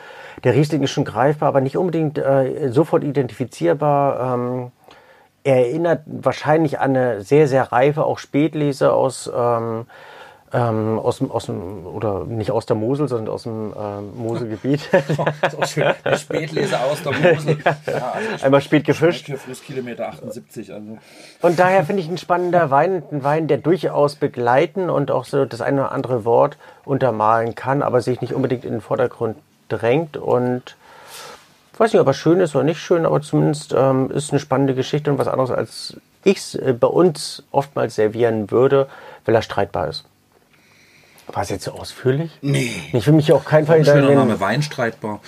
Der 0.45 0.55
Riesling 0.55 0.83
ist 0.83 0.91
schon 0.91 1.05
greifbar, 1.05 1.49
aber 1.49 1.61
nicht 1.61 1.77
unbedingt 1.77 2.19
äh, 2.19 2.71
sofort 2.71 3.05
identifizierbar. 3.05 4.35
Ähm, 4.35 4.73
er 5.43 5.57
erinnert 5.67 6.03
wahrscheinlich 6.07 6.79
an 6.79 6.97
eine 6.97 7.23
sehr, 7.23 7.49
sehr 7.49 7.73
reife, 7.73 8.05
auch 8.05 8.19
Spätlese 8.19 8.93
aus, 8.93 9.31
ähm, 9.35 9.87
ähm, 10.53 10.99
aus, 10.99 11.19
dem, 11.19 11.31
aus 11.31 11.47
dem, 11.47 11.87
oder 11.87 12.25
nicht 12.25 12.51
aus 12.51 12.67
der 12.67 12.77
Mosel, 12.77 13.09
sondern 13.09 13.33
aus 13.33 13.45
dem 13.45 13.73
ähm, 13.79 14.17
Moselgebiet. 14.17 14.89
auch 15.59 15.67
schön. 15.67 15.95
Die 16.05 16.17
Spätlese 16.17 16.81
aus 16.81 17.03
der 17.03 17.13
Mosel. 17.13 17.59
Ja, 17.87 18.13
also 18.15 18.45
Einmal 18.45 18.61
spät 18.61 18.85
gefischt. 18.85 19.27
Für 19.27 19.37
Flusskilometer 19.37 20.09
78. 20.09 20.73
Also. 20.73 20.99
Und 21.43 21.59
daher 21.59 21.85
finde 21.85 22.03
ich 22.03 22.09
ein 22.09 22.19
spannender 22.19 22.71
Wein, 22.71 23.03
ein 23.13 23.23
Wein, 23.23 23.47
der 23.47 23.59
durchaus 23.59 24.17
begleiten 24.17 24.91
und 24.91 25.11
auch 25.11 25.25
so 25.25 25.45
das 25.45 25.61
eine 25.61 25.83
oder 25.83 25.93
andere 25.93 26.25
Wort 26.25 26.59
untermalen 26.85 27.55
kann, 27.55 27.83
aber 27.83 28.01
sich 28.01 28.21
nicht 28.21 28.35
unbedingt 28.35 28.65
in 28.65 28.73
den 28.73 28.81
Vordergrund 28.81 29.37
drängt 29.69 30.17
und 30.17 30.77
ich 31.73 31.81
weiß 31.81 31.95
nicht, 31.95 32.01
ob 32.03 32.09
er 32.09 32.15
schön 32.15 32.41
ist 32.41 32.55
oder 32.55 32.65
nicht 32.65 32.81
schön, 32.81 33.07
aber 33.07 33.23
zumindest 33.23 33.75
ähm, 33.75 34.11
ist 34.11 34.33
eine 34.33 34.41
spannende 34.41 34.75
Geschichte 34.75 35.11
und 35.11 35.19
was 35.19 35.29
anderes, 35.29 35.51
als 35.51 35.97
ich 36.25 36.37
es 36.37 36.55
äh, 36.55 36.75
bei 36.79 36.89
uns 36.89 37.43
oftmals 37.53 37.95
servieren 37.95 38.51
würde, 38.51 38.87
weil 39.25 39.35
er 39.35 39.41
streitbar 39.41 39.89
ist. 39.89 40.05
War 41.33 41.43
es 41.43 41.49
jetzt 41.51 41.65
so 41.65 41.73
ausführlich? 41.73 42.31
Nee. 42.43 42.73
Ich 42.93 43.07
will 43.07 43.15
mich 43.15 43.33
auch 43.33 43.45
kein 43.45 43.67
Fall 43.67 43.79
Ein 43.79 43.85
schöner 43.85 44.15
Name, 44.15 44.41
Weinstreitbar. 44.41 45.21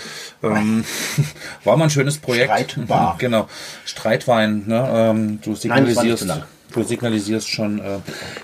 Ähm, 0.42 0.84
war 1.64 1.76
mal 1.76 1.84
ein 1.84 1.90
schönes 1.90 2.18
Projekt. 2.18 2.52
Streitbar. 2.52 3.16
Genau. 3.18 3.48
Streitwein. 3.84 4.64
Ne? 4.66 4.88
Ähm, 4.92 5.40
du 5.42 5.50
Nein, 5.50 5.54
war 5.54 5.56
signalisierst, 5.56 6.24
lang. 6.26 6.42
du 6.72 6.82
signalisierst 6.82 7.48
schon. 7.48 7.78
Äh, 7.78 7.98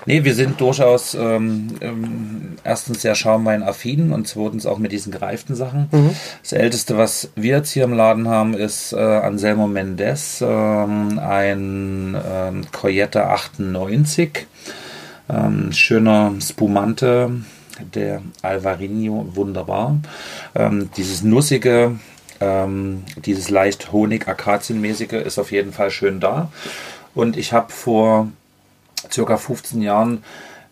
nee, 0.05 0.23
wir 0.23 0.35
sind 0.35 0.61
durchaus 0.61 1.15
ähm, 1.15 1.75
ähm, 1.81 2.55
erstens 2.63 3.01
sehr 3.01 3.15
schaumwein-affin 3.15 4.13
und 4.13 4.27
zweitens 4.27 4.65
auch 4.65 4.77
mit 4.77 4.91
diesen 4.91 5.11
gereiften 5.11 5.55
Sachen. 5.55 5.89
Das 6.41 6.53
älteste, 6.53 6.97
was 6.97 7.29
wir 7.35 7.57
jetzt 7.57 7.71
hier 7.71 7.83
im 7.83 7.93
Laden 7.93 8.27
haben, 8.29 8.53
ist 8.53 8.93
äh, 8.93 8.97
Anselmo 8.97 9.67
Mendes, 9.67 10.41
ähm, 10.41 11.19
ein 11.19 12.17
ähm, 12.25 12.65
Coyette 12.71 13.25
98. 13.25 14.47
Ähm, 15.29 15.71
schöner 15.71 16.33
Spumante, 16.41 17.31
der 17.93 18.21
Alvarinho, 18.41 19.27
wunderbar. 19.35 19.99
Ähm, 20.55 20.89
dieses 20.97 21.23
nussige, 21.23 21.99
ähm, 22.39 23.03
dieses 23.25 23.49
leicht 23.49 23.91
Honig-Akazienmäßige 23.91 25.13
ist 25.13 25.39
auf 25.39 25.51
jeden 25.51 25.73
Fall 25.73 25.91
schön 25.91 26.19
da. 26.19 26.51
Und 27.13 27.37
ich 27.37 27.53
habe 27.53 27.71
vor 27.71 28.29
circa 29.11 29.37
15 29.37 29.81
Jahren 29.81 30.23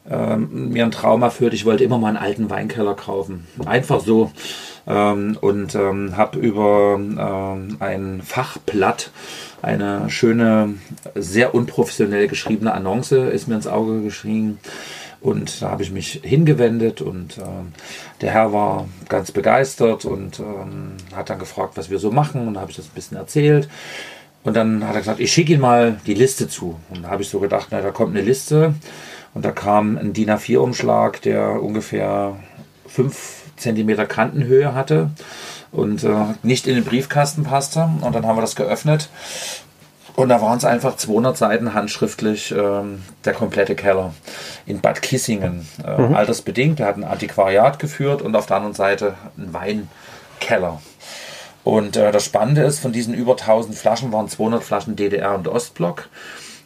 ähm, 0.10 0.70
mir 0.70 0.84
einen 0.84 0.92
Traum 0.92 1.22
erfüllt. 1.22 1.54
Ich 1.54 1.66
wollte 1.66 1.84
immer 1.84 1.98
mal 1.98 2.10
einen 2.10 2.18
alten 2.18 2.50
Weinkeller 2.50 2.96
kaufen. 2.96 3.48
Einfach 3.66 4.00
so. 4.00 4.32
Ähm, 4.88 5.38
und 5.42 5.76
ähm, 5.76 6.16
habe 6.16 6.40
über 6.40 6.96
ähm, 6.98 7.78
ein 7.80 8.22
Fachblatt 8.24 9.12
eine 9.62 10.10
schöne, 10.10 10.76
sehr 11.16 11.54
unprofessionell 11.54 12.28
geschriebene 12.28 12.74
Annonce 12.74 13.12
ist 13.12 13.48
mir 13.48 13.56
ins 13.56 13.68
Auge 13.68 14.02
geschrieben. 14.02 14.60
Und 15.20 15.62
da 15.62 15.72
habe 15.72 15.84
ich 15.84 15.92
mich 15.92 16.22
hingewendet 16.24 17.02
und 17.02 17.40
ähm, 17.40 17.74
der 18.22 18.32
Herr 18.32 18.54
war 18.54 18.88
ganz 19.10 19.32
begeistert 19.32 20.06
und 20.06 20.40
ähm, 20.40 20.94
hat 21.16 21.30
dann 21.30 21.40
gefragt, 21.40 21.74
was 21.76 21.90
wir 21.90 21.98
so 21.98 22.12
machen. 22.12 22.48
Und 22.48 22.54
da 22.54 22.62
habe 22.62 22.72
ich 22.72 22.78
das 22.78 22.86
ein 22.86 22.96
bisschen 22.96 23.18
erzählt. 23.18 23.68
Und 24.44 24.56
dann 24.56 24.88
hat 24.88 24.94
er 24.94 25.02
gesagt, 25.02 25.20
ich 25.20 25.34
schicke 25.34 25.54
Ihnen 25.54 25.62
mal 25.62 26.00
die 26.06 26.14
Liste 26.14 26.48
zu. 26.48 26.80
Und 26.90 27.04
da 27.04 27.10
habe 27.10 27.24
ich 27.24 27.30
so 27.30 27.40
gedacht, 27.40 27.68
na, 27.72 27.82
da 27.82 27.90
kommt 27.92 28.16
eine 28.16 28.24
Liste. 28.24 28.76
Und 29.38 29.46
da 29.46 29.52
kam 29.52 30.00
ein 30.00 30.14
DIN 30.14 30.32
A4-Umschlag, 30.32 31.22
der 31.22 31.62
ungefähr 31.62 32.38
5 32.88 33.44
cm 33.58 34.08
Kantenhöhe 34.08 34.74
hatte 34.74 35.12
und 35.72 36.04
äh, 36.04 36.10
nicht 36.42 36.66
in 36.66 36.74
den 36.74 36.84
Briefkasten 36.84 37.44
passte. 37.44 37.88
Und 38.02 38.16
dann 38.16 38.26
haben 38.26 38.36
wir 38.36 38.42
das 38.42 38.56
geöffnet. 38.56 39.10
Und 40.16 40.30
da 40.30 40.42
waren 40.42 40.58
es 40.58 40.66
einfach 40.66 40.98
200 40.98 41.38
Seiten 41.38 41.76
handschriftlich 41.76 42.52
ähm, 42.52 43.04
der 43.26 43.34
komplette 43.34 43.76
Keller 43.76 44.16
in 44.66 44.82
Bad 44.82 45.04
Kissingen. 45.04 45.68
Äh, 45.84 46.16
Altersbedingt, 46.16 46.80
der 46.80 46.88
hat 46.88 46.98
ein 46.98 47.04
Antiquariat 47.04 47.78
geführt 47.78 48.24
und 48.24 48.36
auf 48.36 48.48
der 48.48 48.58
anderen 48.58 48.74
Seite 48.74 49.14
einen 49.38 49.54
Weinkeller. 49.54 50.82
Und 51.64 51.96
äh, 51.96 52.12
das 52.12 52.26
Spannende 52.26 52.64
ist, 52.64 52.80
von 52.80 52.92
diesen 52.92 53.14
über 53.14 53.34
1000 53.34 53.76
Flaschen 53.76 54.12
waren 54.12 54.30
200 54.30 54.64
Flaschen 54.64 54.96
DDR 54.96 55.36
und 55.36 55.48
Ostblock. 55.48 56.10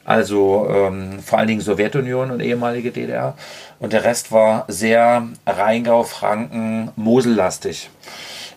Also 0.04 0.68
ähm, 0.70 1.20
vor 1.20 1.40
allen 1.40 1.48
Dingen 1.48 1.62
Sowjetunion 1.62 2.32
und 2.32 2.40
ehemalige 2.40 2.92
DDR. 2.92 3.36
Und 3.80 3.94
der 3.94 4.04
Rest 4.04 4.32
war 4.32 4.66
sehr 4.68 5.28
Rheingau, 5.46 6.04
Franken, 6.04 6.92
Mosellastig. 6.96 7.90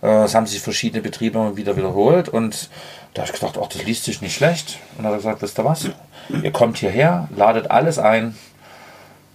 Äh, 0.03 0.25
Es 0.25 0.35
haben 0.35 0.47
sich 0.47 0.61
verschiedene 0.61 1.03
Betriebe 1.03 1.57
wieder 1.57 1.77
wiederholt. 1.77 2.29
Und 2.29 2.71
da 3.13 3.23
habe 3.23 3.33
ich 3.33 3.41
gedacht, 3.41 3.59
ach, 3.63 3.69
das 3.69 3.85
liest 3.85 4.05
sich 4.05 4.23
nicht 4.23 4.35
schlecht. 4.35 4.79
Und 4.97 5.05
dann 5.05 5.13
hat 5.13 5.13
er 5.13 5.17
gesagt, 5.19 5.43
wisst 5.43 5.59
ihr 5.59 5.65
was? 5.65 5.89
Ihr 6.43 6.53
kommt 6.53 6.79
hierher, 6.79 7.29
ladet 7.37 7.71
alles 7.71 7.99
ein 7.99 8.35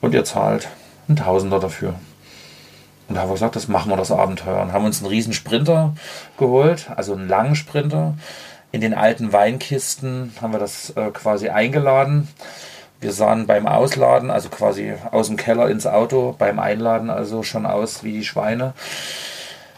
und 0.02 0.14
ihr 0.14 0.26
zahlt 0.26 0.68
einen 1.08 1.18
Tausender 1.18 1.60
dafür. 1.60 1.94
Und 3.08 3.16
da 3.16 3.22
haben 3.22 3.30
wir 3.30 3.34
gesagt, 3.34 3.56
das 3.56 3.68
machen 3.68 3.90
wir 3.90 3.98
das 3.98 4.12
Abenteuer. 4.12 4.62
Und 4.62 4.74
haben 4.74 4.86
uns 4.86 5.00
einen 5.00 5.10
riesen 5.10 5.34
Sprinter 5.34 5.94
geholt, 6.38 6.90
also 6.96 7.14
einen 7.14 7.28
langen 7.28 7.56
Sprinter. 7.56 8.16
In 8.72 8.82
den 8.82 8.94
alten 8.94 9.34
Weinkisten 9.34 10.34
haben 10.42 10.54
wir 10.54 10.60
das 10.60 10.92
äh, 10.92 11.10
quasi 11.12 11.50
eingeladen. 11.50 12.28
Wir 13.02 13.14
sahen 13.14 13.48
beim 13.48 13.66
Ausladen, 13.66 14.30
also 14.30 14.50
quasi 14.50 14.94
aus 15.12 15.28
dem 15.28 15.38
Keller 15.38 15.70
ins 15.70 15.88
Auto, 15.88 16.36
beim 16.38 16.60
Einladen 16.60 17.10
also 17.10 17.42
schon 17.44 17.66
aus 17.66 18.04
wie 18.04 18.12
die 18.12 18.26
Schweine. 18.26 18.74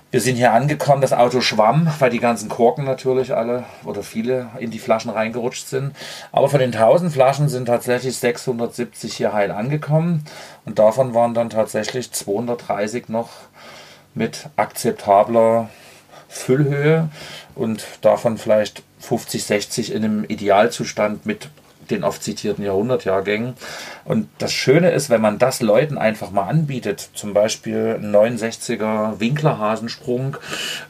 Wir 0.09 0.19
sind 0.19 0.35
hier 0.35 0.51
angekommen, 0.51 1.01
das 1.01 1.13
Auto 1.13 1.39
schwamm, 1.39 1.89
weil 1.99 2.09
die 2.09 2.19
ganzen 2.19 2.49
Korken 2.49 2.83
natürlich 2.83 3.33
alle 3.33 3.63
oder 3.85 4.03
viele 4.03 4.49
in 4.59 4.69
die 4.69 4.79
Flaschen 4.79 5.09
reingerutscht 5.09 5.67
sind. 5.67 5.95
Aber 6.33 6.49
von 6.49 6.59
den 6.59 6.73
1000 6.73 7.13
Flaschen 7.13 7.47
sind 7.47 7.67
tatsächlich 7.67 8.17
670 8.17 9.15
hier 9.15 9.31
heil 9.31 9.51
angekommen 9.51 10.25
und 10.65 10.79
davon 10.79 11.13
waren 11.13 11.33
dann 11.33 11.49
tatsächlich 11.49 12.11
230 12.11 13.07
noch 13.07 13.29
mit 14.13 14.49
akzeptabler 14.57 15.69
Füllhöhe 16.31 17.09
und 17.55 17.85
davon 18.01 18.37
vielleicht 18.37 18.83
50, 19.01 19.43
60 19.43 19.93
in 19.93 20.03
einem 20.03 20.23
Idealzustand 20.23 21.25
mit 21.25 21.49
den 21.89 22.03
oft 22.05 22.23
zitierten 22.23 22.63
Jahrhundertjahrgängen. 22.63 23.53
Und 24.05 24.29
das 24.37 24.53
Schöne 24.53 24.91
ist, 24.91 25.09
wenn 25.09 25.19
man 25.19 25.39
das 25.39 25.61
Leuten 25.61 25.97
einfach 25.97 26.31
mal 26.31 26.47
anbietet, 26.47 27.09
zum 27.13 27.33
Beispiel 27.33 27.99
ein 27.99 28.15
69er 28.15 29.19
Winklerhasensprung 29.19 30.37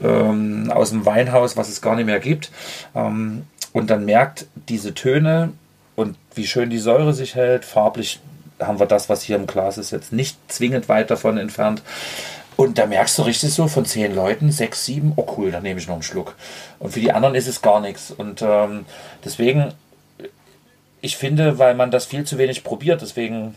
ähm, 0.03 0.71
aus 0.71 0.91
dem 0.91 1.05
Weinhaus, 1.05 1.57
was 1.57 1.69
es 1.69 1.81
gar 1.81 1.95
nicht 1.95 2.05
mehr 2.05 2.19
gibt, 2.19 2.51
ähm, 2.95 3.43
und 3.73 3.89
dann 3.89 4.05
merkt 4.05 4.45
diese 4.69 4.93
Töne 4.93 5.53
und 5.95 6.17
wie 6.35 6.45
schön 6.45 6.69
die 6.69 6.77
Säure 6.77 7.13
sich 7.13 7.35
hält, 7.35 7.65
farblich 7.65 8.19
haben 8.59 8.79
wir 8.79 8.85
das, 8.85 9.09
was 9.09 9.23
hier 9.23 9.37
im 9.37 9.47
Glas 9.47 9.77
ist, 9.77 9.91
jetzt 9.91 10.13
nicht 10.13 10.37
zwingend 10.51 10.87
weit 10.87 11.09
davon 11.09 11.37
entfernt. 11.37 11.81
Und 12.61 12.77
da 12.77 12.85
merkst 12.85 13.17
du 13.17 13.23
richtig 13.23 13.51
so 13.55 13.67
von 13.67 13.85
zehn 13.85 14.13
Leuten, 14.13 14.51
sechs, 14.51 14.85
sieben, 14.85 15.13
oh 15.15 15.25
cool, 15.35 15.49
dann 15.49 15.63
nehme 15.63 15.79
ich 15.79 15.87
noch 15.87 15.95
einen 15.95 16.03
Schluck. 16.03 16.35
Und 16.77 16.93
für 16.93 16.99
die 16.99 17.11
anderen 17.11 17.33
ist 17.33 17.47
es 17.47 17.63
gar 17.63 17.81
nichts. 17.81 18.11
Und 18.11 18.43
ähm, 18.43 18.85
deswegen, 19.25 19.73
ich 21.01 21.17
finde, 21.17 21.57
weil 21.57 21.73
man 21.73 21.89
das 21.89 22.05
viel 22.05 22.23
zu 22.23 22.37
wenig 22.37 22.63
probiert, 22.63 23.01
deswegen 23.01 23.55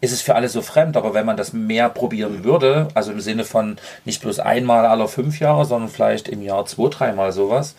ist 0.00 0.12
es 0.12 0.22
für 0.22 0.34
alle 0.34 0.48
so 0.48 0.62
fremd. 0.62 0.96
Aber 0.96 1.12
wenn 1.12 1.26
man 1.26 1.36
das 1.36 1.52
mehr 1.52 1.90
probieren 1.90 2.42
würde, 2.42 2.88
also 2.94 3.12
im 3.12 3.20
Sinne 3.20 3.44
von 3.44 3.76
nicht 4.06 4.22
bloß 4.22 4.38
einmal 4.38 4.86
alle 4.86 5.06
fünf 5.06 5.38
Jahre, 5.38 5.66
sondern 5.66 5.90
vielleicht 5.90 6.28
im 6.28 6.40
Jahr 6.40 6.64
zwei, 6.64 6.88
dreimal 6.88 7.32
sowas, 7.32 7.74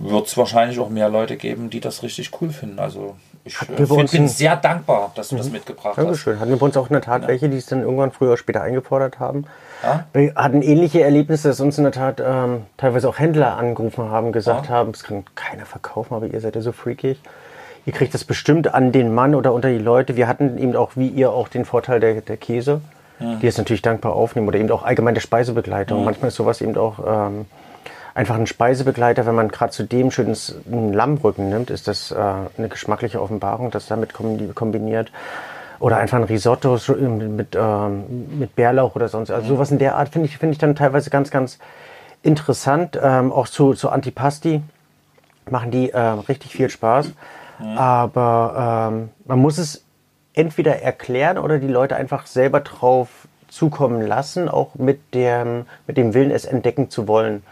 wird 0.00 0.26
es 0.26 0.36
wahrscheinlich 0.36 0.80
auch 0.80 0.88
mehr 0.88 1.08
Leute 1.08 1.36
geben, 1.36 1.70
die 1.70 1.78
das 1.78 2.02
richtig 2.02 2.32
cool 2.40 2.50
finden. 2.50 2.80
Also 2.80 3.14
ich 3.44 3.54
äh, 3.62 3.78
wir 3.78 3.86
find, 3.86 4.10
bin 4.10 4.22
in- 4.22 4.28
sehr 4.28 4.56
dankbar, 4.56 5.12
dass 5.14 5.28
du 5.28 5.36
das 5.36 5.50
mitgebracht 5.50 5.96
hast. 5.96 5.98
Dankeschön. 6.04 6.40
Hatten 6.40 6.50
wir 6.50 6.58
bei 6.58 6.66
uns 6.66 6.76
auch 6.76 6.86
in 6.88 6.92
der 6.94 7.02
Tat 7.02 7.22
Ja. 7.22 7.28
welche, 7.28 7.48
die 7.48 7.56
es 7.58 7.66
dann 7.66 7.80
irgendwann 7.82 8.10
früher 8.12 8.28
oder 8.30 8.36
später 8.38 8.62
eingefordert 8.62 9.20
haben. 9.20 9.44
Ja? 9.82 10.06
Wir 10.12 10.34
hatten 10.34 10.62
ähnliche 10.62 11.02
Erlebnisse, 11.02 11.48
dass 11.48 11.60
uns 11.60 11.76
in 11.78 11.84
der 11.84 11.92
Tat 11.92 12.22
ähm, 12.24 12.62
teilweise 12.76 13.08
auch 13.08 13.18
Händler 13.18 13.56
angerufen 13.56 14.10
haben, 14.10 14.32
gesagt 14.32 14.66
Ja. 14.68 14.74
haben, 14.74 14.92
das 14.92 15.02
kann 15.04 15.24
keiner 15.34 15.66
verkaufen, 15.66 16.14
aber 16.14 16.26
ihr 16.26 16.40
seid 16.40 16.56
ja 16.56 16.62
so 16.62 16.72
freakig. 16.72 17.20
Ihr 17.86 17.92
kriegt 17.92 18.14
das 18.14 18.24
bestimmt 18.24 18.72
an 18.72 18.92
den 18.92 19.12
Mann 19.14 19.34
oder 19.34 19.52
unter 19.52 19.68
die 19.68 19.78
Leute. 19.78 20.16
Wir 20.16 20.26
hatten 20.26 20.56
eben 20.56 20.74
auch, 20.74 20.92
wie 20.94 21.08
ihr, 21.08 21.30
auch 21.32 21.48
den 21.48 21.66
Vorteil 21.66 22.00
der, 22.00 22.22
der 22.22 22.38
Käse, 22.38 22.80
die 23.20 23.46
es 23.46 23.58
natürlich 23.58 23.82
dankbar 23.82 24.14
aufnehmen 24.14 24.48
oder 24.48 24.58
eben 24.58 24.70
auch 24.70 24.82
allgemein 24.84 25.12
der 25.14 25.20
Speisebegleitung. 25.20 26.02
Manchmal 26.02 26.28
ist 26.28 26.34
sowas 26.36 26.62
eben 26.62 26.76
auch 26.78 26.98
ähm, 27.06 27.44
einfach 28.14 28.36
ein 28.36 28.46
Speisebegleiter, 28.46 29.26
wenn 29.26 29.34
man 29.34 29.48
gerade 29.48 29.72
zu 29.72 29.84
dem 29.84 30.10
schönes 30.10 30.54
Lammrücken 30.66 31.48
nimmt, 31.48 31.70
ist 31.70 31.88
das 31.88 32.10
äh, 32.10 32.16
eine 32.16 32.68
geschmackliche 32.68 33.20
Offenbarung, 33.20 33.70
das 33.70 33.86
damit 33.86 34.12
kombi- 34.12 34.52
kombiniert. 34.54 35.10
Oder 35.80 35.96
einfach 35.98 36.18
ein 36.18 36.24
Risotto 36.24 36.76
so 36.76 36.94
mit, 36.94 37.56
ähm, 37.60 38.38
mit 38.38 38.54
Bärlauch 38.54 38.94
oder 38.94 39.08
sonst. 39.08 39.30
Also 39.30 39.48
sowas 39.48 39.70
in 39.70 39.78
der 39.78 39.96
Art 39.96 40.08
finde 40.08 40.28
ich, 40.28 40.38
finde 40.38 40.52
ich 40.52 40.58
dann 40.58 40.76
teilweise 40.76 41.10
ganz, 41.10 41.30
ganz 41.30 41.58
interessant. 42.22 42.98
Ähm, 43.02 43.32
auch 43.32 43.48
zu, 43.48 43.74
zu 43.74 43.90
Antipasti 43.90 44.62
machen 45.50 45.70
die 45.72 45.90
ähm, 45.90 46.20
richtig 46.20 46.52
viel 46.52 46.70
Spaß. 46.70 47.10
Aber 47.76 48.90
ähm, 48.92 49.10
man 49.26 49.38
muss 49.38 49.58
es 49.58 49.84
entweder 50.32 50.82
erklären 50.82 51.38
oder 51.38 51.58
die 51.58 51.68
Leute 51.68 51.94
einfach 51.96 52.26
selber 52.26 52.60
drauf 52.60 53.08
zukommen 53.48 54.02
lassen, 54.02 54.48
auch 54.48 54.74
mit 54.74 55.14
dem, 55.14 55.66
mit 55.86 55.96
dem 55.96 56.14
Willen, 56.14 56.32
es 56.32 56.44
entdecken 56.44 56.90
zu 56.90 57.06
wollen. 57.06 57.44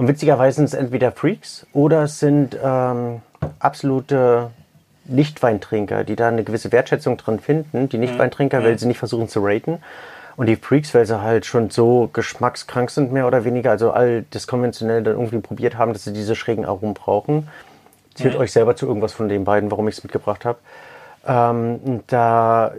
Und 0.00 0.08
witzigerweise 0.08 0.56
sind 0.56 0.64
es 0.64 0.72
entweder 0.72 1.12
Freaks 1.12 1.66
oder 1.74 2.04
es 2.04 2.20
sind 2.20 2.56
ähm, 2.64 3.20
absolute 3.58 4.50
Nichtweintrinker, 5.04 6.04
die 6.04 6.16
da 6.16 6.28
eine 6.28 6.42
gewisse 6.42 6.72
Wertschätzung 6.72 7.18
drin 7.18 7.38
finden. 7.38 7.90
Die 7.90 7.98
Nichtweintrinker, 7.98 8.64
weil 8.64 8.78
sie 8.78 8.86
nicht 8.86 8.96
versuchen 8.96 9.28
zu 9.28 9.40
raten. 9.44 9.82
Und 10.38 10.46
die 10.46 10.56
Freaks, 10.56 10.94
weil 10.94 11.04
sie 11.04 11.20
halt 11.20 11.44
schon 11.44 11.68
so 11.68 12.08
geschmackskrank 12.14 12.88
sind, 12.88 13.12
mehr 13.12 13.26
oder 13.26 13.44
weniger, 13.44 13.72
also 13.72 13.90
all 13.90 14.24
das 14.30 14.46
konventionell 14.46 15.02
dann 15.02 15.16
irgendwie 15.16 15.40
probiert 15.40 15.76
haben, 15.76 15.92
dass 15.92 16.04
sie 16.04 16.14
diese 16.14 16.34
schrägen 16.34 16.64
Aromen 16.64 16.94
brauchen. 16.94 17.48
Zählt 18.14 18.36
euch 18.36 18.52
selber 18.52 18.76
zu 18.76 18.86
irgendwas 18.86 19.12
von 19.12 19.28
den 19.28 19.44
beiden, 19.44 19.70
warum 19.70 19.86
ich 19.86 19.98
es 19.98 20.02
mitgebracht 20.02 20.46
habe. 20.46 20.60
Ähm, 21.26 22.02
da 22.06 22.72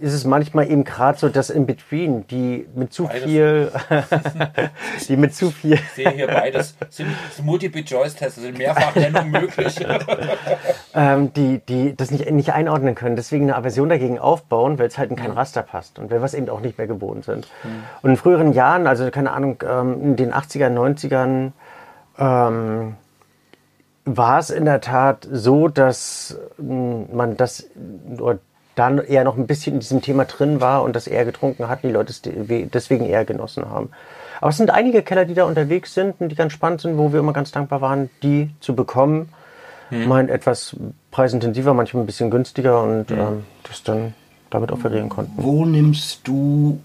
ist 0.00 0.12
es 0.12 0.26
manchmal 0.26 0.70
eben 0.70 0.84
gerade 0.84 1.18
so, 1.18 1.30
dass 1.30 1.48
in 1.48 1.64
Between, 1.64 2.26
die 2.26 2.66
mit 2.74 2.92
zu 2.92 3.04
Beides. 3.06 3.24
viel, 3.24 3.72
die 5.08 5.16
mit 5.16 5.34
zu 5.34 5.50
viel, 5.50 5.74
Ich 5.74 5.90
sehe 5.92 6.10
hier 6.10 6.26
beides. 6.26 6.76
Sind 6.90 7.08
Multiple-Choice-Tests, 7.42 8.40
sind 8.42 8.58
Mehrfachnennung 8.58 9.30
möglich. 9.30 9.80
ähm, 10.94 11.32
die, 11.32 11.60
die 11.68 11.96
das 11.96 12.10
nicht, 12.10 12.30
nicht 12.30 12.52
einordnen 12.52 12.94
können, 12.94 13.16
deswegen 13.16 13.44
eine 13.44 13.56
Aversion 13.56 13.88
dagegen 13.88 14.18
aufbauen, 14.18 14.78
weil 14.78 14.86
es 14.86 14.98
halt 14.98 15.10
in 15.10 15.16
Mhm. 15.16 15.20
kein 15.22 15.30
Raster 15.32 15.62
passt 15.62 15.98
und 15.98 16.10
weil 16.10 16.20
wir 16.20 16.24
es 16.26 16.34
eben 16.34 16.48
auch 16.50 16.60
nicht 16.60 16.76
mehr 16.78 16.86
gewohnt 16.86 17.24
sind. 17.24 17.48
Und 18.02 18.10
in 18.10 18.16
früheren 18.16 18.52
Jahren, 18.52 18.86
also 18.86 19.10
keine 19.10 19.32
Ahnung, 19.32 19.56
ähm, 19.66 20.02
in 20.02 20.16
den 20.16 20.32
80ern, 20.34 20.74
90ern, 20.74 21.52
ähm, 22.18 22.94
war 24.04 24.38
es 24.38 24.50
in 24.50 24.64
der 24.64 24.80
Tat 24.80 25.26
so, 25.30 25.68
dass 25.68 26.38
mh, 26.58 27.06
man 27.12 27.36
das 27.36 27.66
oder 28.18 28.38
dann 28.74 28.98
eher 28.98 29.24
noch 29.24 29.36
ein 29.36 29.46
bisschen 29.46 29.74
in 29.74 29.80
diesem 29.80 30.00
Thema 30.00 30.24
drin 30.24 30.60
war 30.60 30.82
und 30.82 30.96
das 30.96 31.06
eher 31.06 31.24
getrunken 31.24 31.68
hat, 31.68 31.82
die 31.82 31.90
Leute 31.90 32.10
es 32.10 32.22
de- 32.22 32.66
deswegen 32.66 33.04
eher 33.04 33.24
genossen 33.24 33.68
haben. 33.68 33.90
Aber 34.40 34.50
es 34.50 34.56
sind 34.56 34.70
einige 34.70 35.02
Keller, 35.02 35.26
die 35.26 35.34
da 35.34 35.44
unterwegs 35.44 35.92
sind 35.92 36.20
und 36.20 36.30
die 36.30 36.34
ganz 36.36 36.52
spannend 36.52 36.80
sind, 36.80 36.96
wo 36.96 37.12
wir 37.12 37.20
immer 37.20 37.34
ganz 37.34 37.50
dankbar 37.52 37.80
waren, 37.82 38.08
die 38.22 38.50
zu 38.60 38.74
bekommen. 38.74 39.28
Mal 40.06 40.30
etwas 40.30 40.76
preisintensiver, 41.10 41.74
manchmal 41.74 42.04
ein 42.04 42.06
bisschen 42.06 42.30
günstiger 42.30 42.80
und 42.80 43.10
ähm, 43.10 43.44
das 43.64 43.82
dann 43.82 44.14
damit 44.48 44.70
offerieren 44.70 45.08
konnten. 45.08 45.32
Wo 45.36 45.64
nimmst 45.66 46.20
du 46.28 46.80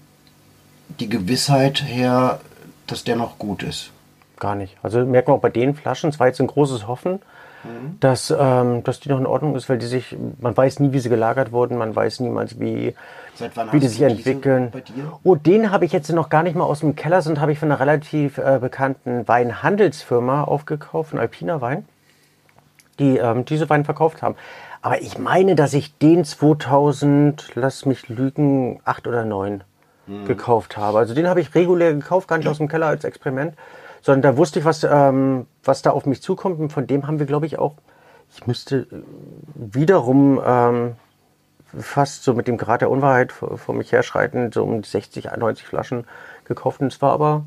die 0.98 1.08
Gewissheit 1.08 1.84
her, 1.86 2.40
dass 2.88 3.04
der 3.04 3.14
noch 3.14 3.38
gut 3.38 3.62
ist? 3.62 3.92
Gar 4.38 4.54
nicht. 4.54 4.76
Also 4.82 5.04
merken 5.04 5.28
wir 5.28 5.34
auch 5.34 5.40
bei 5.40 5.50
den 5.50 5.74
Flaschen, 5.74 6.10
es 6.10 6.20
war 6.20 6.26
jetzt 6.26 6.40
ein 6.40 6.46
großes 6.46 6.86
Hoffen, 6.86 7.20
dass, 8.00 8.32
ähm, 8.36 8.84
dass 8.84 9.00
die 9.00 9.08
noch 9.08 9.18
in 9.18 9.26
Ordnung 9.26 9.56
ist, 9.56 9.68
weil 9.68 9.78
die 9.78 9.86
sich, 9.86 10.16
man 10.40 10.56
weiß 10.56 10.80
nie, 10.80 10.92
wie 10.92 10.98
sie 10.98 11.08
gelagert 11.08 11.52
wurden, 11.52 11.76
man 11.78 11.94
weiß 11.94 12.20
niemals, 12.20 12.60
wie, 12.60 12.94
wie 13.72 13.80
die 13.80 13.88
sich 13.88 14.02
entwickeln. 14.02 14.72
Oh, 15.24 15.34
den 15.34 15.70
habe 15.70 15.84
ich 15.84 15.92
jetzt 15.92 16.10
noch 16.12 16.28
gar 16.28 16.42
nicht 16.42 16.54
mal 16.54 16.64
aus 16.64 16.80
dem 16.80 16.94
Keller, 16.96 17.22
sondern 17.22 17.40
habe 17.42 17.52
ich 17.52 17.58
von 17.58 17.70
einer 17.70 17.80
relativ 17.80 18.38
äh, 18.38 18.58
bekannten 18.60 19.26
Weinhandelsfirma 19.26 20.44
aufgekauft, 20.44 21.14
ein 21.14 21.18
Alpiner 21.18 21.60
Wein, 21.60 21.86
die 22.98 23.16
ähm, 23.18 23.44
diese 23.44 23.68
Wein 23.68 23.84
verkauft 23.84 24.22
haben. 24.22 24.36
Aber 24.82 25.00
ich 25.00 25.18
meine, 25.18 25.56
dass 25.56 25.74
ich 25.74 25.98
den 25.98 26.24
2000, 26.24 27.52
lass 27.54 27.86
mich 27.86 28.08
lügen, 28.08 28.80
8 28.84 29.08
oder 29.08 29.24
9 29.24 29.64
gekauft 30.26 30.76
habe. 30.76 30.98
Also 30.98 31.14
den 31.14 31.26
habe 31.26 31.40
ich 31.40 31.54
regulär 31.56 31.92
gekauft, 31.92 32.28
gar 32.28 32.38
nicht 32.38 32.46
aus 32.46 32.58
dem 32.58 32.68
Keller 32.68 32.86
als 32.86 33.02
Experiment, 33.02 33.54
sondern 34.06 34.22
da 34.22 34.36
wusste 34.36 34.60
ich, 34.60 34.64
was, 34.64 34.84
ähm, 34.84 35.46
was 35.64 35.82
da 35.82 35.90
auf 35.90 36.06
mich 36.06 36.22
zukommt. 36.22 36.60
Und 36.60 36.72
von 36.72 36.86
dem 36.86 37.08
haben 37.08 37.18
wir, 37.18 37.26
glaube 37.26 37.44
ich, 37.44 37.58
auch, 37.58 37.74
ich 38.32 38.46
müsste 38.46 38.76
äh, 38.76 39.02
wiederum 39.56 40.40
ähm, 40.46 40.92
fast 41.76 42.22
so 42.22 42.32
mit 42.32 42.46
dem 42.46 42.56
Grad 42.56 42.82
der 42.82 42.90
Unwahrheit 42.90 43.32
vor, 43.32 43.58
vor 43.58 43.74
mich 43.74 43.90
herschreiten, 43.90 44.52
so 44.52 44.62
um 44.62 44.80
die 44.80 44.88
60, 44.88 45.32
90 45.36 45.66
Flaschen 45.66 46.04
gekauft. 46.44 46.82
Und 46.82 46.92
es 46.92 47.02
war 47.02 47.10
aber 47.10 47.46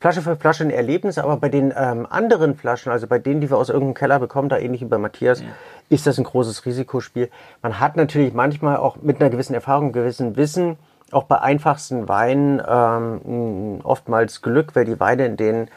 Flasche 0.00 0.22
für 0.22 0.34
Flasche 0.34 0.64
ein 0.64 0.70
Erlebnis, 0.70 1.18
aber 1.18 1.36
bei 1.36 1.50
den 1.50 1.74
ähm, 1.76 2.06
anderen 2.08 2.56
Flaschen, 2.56 2.90
also 2.90 3.06
bei 3.06 3.18
denen, 3.18 3.42
die 3.42 3.50
wir 3.50 3.58
aus 3.58 3.68
irgendeinem 3.68 3.94
Keller 3.94 4.18
bekommen, 4.18 4.48
da 4.48 4.56
ähnlich 4.56 4.80
wie 4.80 4.86
bei 4.86 4.96
Matthias, 4.96 5.44
ist 5.90 6.06
das 6.06 6.16
ein 6.16 6.24
großes 6.24 6.64
Risikospiel. 6.64 7.28
Man 7.60 7.80
hat 7.80 7.96
natürlich 7.96 8.32
manchmal 8.32 8.78
auch 8.78 8.96
mit 8.96 9.20
einer 9.20 9.28
gewissen 9.28 9.52
Erfahrung, 9.52 9.92
gewissen 9.92 10.36
Wissen, 10.36 10.78
auch 11.12 11.24
bei 11.24 11.40
einfachsten 11.40 12.08
Weinen 12.08 12.62
ähm, 12.66 13.80
oftmals 13.82 14.42
Glück, 14.42 14.74
weil 14.74 14.84
die 14.84 15.00
Weine 15.00 15.26
in 15.26 15.36
den 15.36 15.68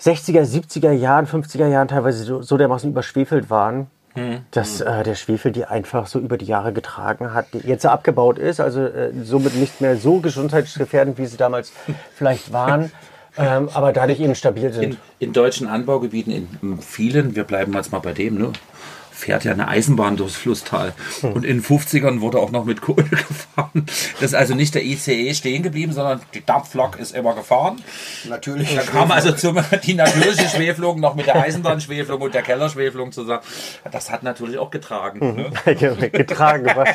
60er, 0.00 0.42
70er 0.42 0.92
Jahren, 0.92 1.26
50er 1.26 1.66
Jahren 1.66 1.88
teilweise 1.88 2.22
so, 2.24 2.42
so 2.42 2.56
dermaßen 2.56 2.90
überschwefelt 2.90 3.50
waren, 3.50 3.88
dass 4.50 4.80
äh, 4.80 5.02
der 5.02 5.14
Schwefel 5.14 5.52
die 5.52 5.64
einfach 5.64 6.06
so 6.06 6.18
über 6.18 6.38
die 6.38 6.46
Jahre 6.46 6.72
getragen 6.72 7.34
hat, 7.34 7.46
die 7.52 7.58
jetzt 7.58 7.84
abgebaut 7.86 8.38
ist, 8.38 8.60
also 8.60 8.80
äh, 8.80 9.12
somit 9.22 9.54
nicht 9.54 9.80
mehr 9.80 9.96
so 9.96 10.20
gesundheitsgefährdend, 10.20 11.18
wie 11.18 11.26
sie 11.26 11.36
damals 11.36 11.72
vielleicht 12.14 12.52
waren, 12.52 12.90
ähm, 13.36 13.68
aber 13.74 13.92
dadurch 13.92 14.20
eben 14.20 14.34
stabil 14.34 14.72
sind. 14.72 14.82
In, 14.82 14.96
in 15.20 15.32
deutschen 15.32 15.68
Anbaugebieten, 15.68 16.32
in 16.32 16.78
vielen, 16.80 17.36
wir 17.36 17.44
bleiben 17.44 17.72
jetzt 17.74 17.92
mal 17.92 18.00
bei 18.00 18.12
dem, 18.12 18.38
ne? 18.38 18.52
Fährt 19.18 19.42
ja 19.44 19.52
eine 19.52 19.66
Eisenbahn 19.66 20.16
durchs 20.16 20.36
Flusstal. 20.36 20.94
Und 21.22 21.44
in 21.44 21.58
den 21.58 21.64
50ern 21.64 22.20
wurde 22.20 22.38
auch 22.38 22.52
noch 22.52 22.64
mit 22.64 22.80
Kohle 22.80 23.02
gefahren. 23.10 23.86
Das 24.20 24.30
ist 24.30 24.34
also 24.34 24.54
nicht 24.54 24.76
der 24.76 24.84
ICE 24.84 25.34
stehen 25.34 25.64
geblieben, 25.64 25.92
sondern 25.92 26.20
die 26.34 26.44
Dampflok 26.44 26.98
ist 27.00 27.16
immer 27.16 27.34
gefahren. 27.34 27.82
Natürlich. 28.28 28.76
Da 28.76 28.82
kam 28.82 29.10
also 29.10 29.32
zum, 29.32 29.58
die 29.84 29.94
natürliche 29.94 30.48
Schwefelung 30.48 31.00
noch 31.00 31.16
mit 31.16 31.26
der 31.26 31.34
Eisenbahnschwefelung 31.34 32.22
und 32.22 32.32
der 32.32 32.42
Kellerschwefelung 32.42 33.10
zusammen. 33.10 33.42
Das 33.90 34.08
hat 34.10 34.22
natürlich 34.22 34.58
auch 34.58 34.70
getragen. 34.70 35.34
Ne? 35.34 35.50
getragen, 36.12 36.66
was? 36.76 36.88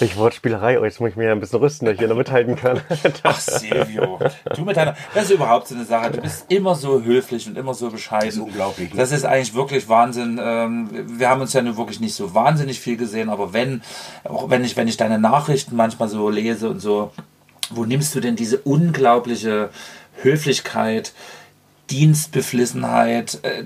ich 0.00 0.16
Wortspielerei, 0.16 0.80
oh, 0.80 0.84
jetzt 0.84 1.00
muss 1.00 1.10
ich 1.10 1.16
mir 1.16 1.30
ein 1.30 1.38
bisschen 1.38 1.60
rüsten, 1.60 1.86
dass 1.86 1.94
ich 1.94 2.00
hier 2.00 2.08
noch 2.08 2.16
mithalten 2.16 2.56
kann. 2.56 2.80
Ach, 3.22 3.38
Silvio, 3.38 4.18
du 4.56 4.62
mit 4.62 4.76
deiner, 4.76 4.96
das 5.14 5.24
ist 5.24 5.30
überhaupt 5.30 5.68
so 5.68 5.76
eine 5.76 5.84
Sache. 5.84 6.10
Du 6.10 6.20
bist 6.20 6.46
immer 6.48 6.74
so 6.74 7.02
höflich 7.02 7.46
und 7.46 7.56
immer 7.56 7.74
so 7.74 7.88
bescheiden. 7.88 8.26
Das 8.26 8.34
ist 8.34 8.42
unglaublich? 8.42 8.90
Das 8.96 9.12
ist 9.12 9.24
eigentlich 9.24 9.54
wirklich 9.54 9.88
Wahnsinn. 9.92 10.40
Ähm, 10.42 10.88
Wir 11.18 11.28
haben 11.28 11.40
uns 11.40 11.52
ja 11.52 11.62
nun 11.62 11.76
wirklich 11.76 12.00
nicht 12.00 12.14
so 12.14 12.34
wahnsinnig 12.34 12.80
viel 12.80 12.96
gesehen, 12.96 13.28
aber 13.28 13.52
wenn, 13.52 13.82
auch 14.24 14.50
wenn 14.50 14.64
ich, 14.64 14.76
wenn 14.76 14.88
ich 14.88 14.96
deine 14.96 15.20
Nachrichten 15.20 15.76
manchmal 15.76 16.08
so 16.08 16.28
lese 16.28 16.68
und 16.68 16.80
so, 16.80 17.12
wo 17.70 17.84
nimmst 17.84 18.14
du 18.14 18.20
denn 18.20 18.34
diese 18.34 18.58
unglaubliche 18.58 19.70
Höflichkeit, 20.22 21.12
Dienstbeflissenheit, 21.90 23.38
äh, 23.42 23.64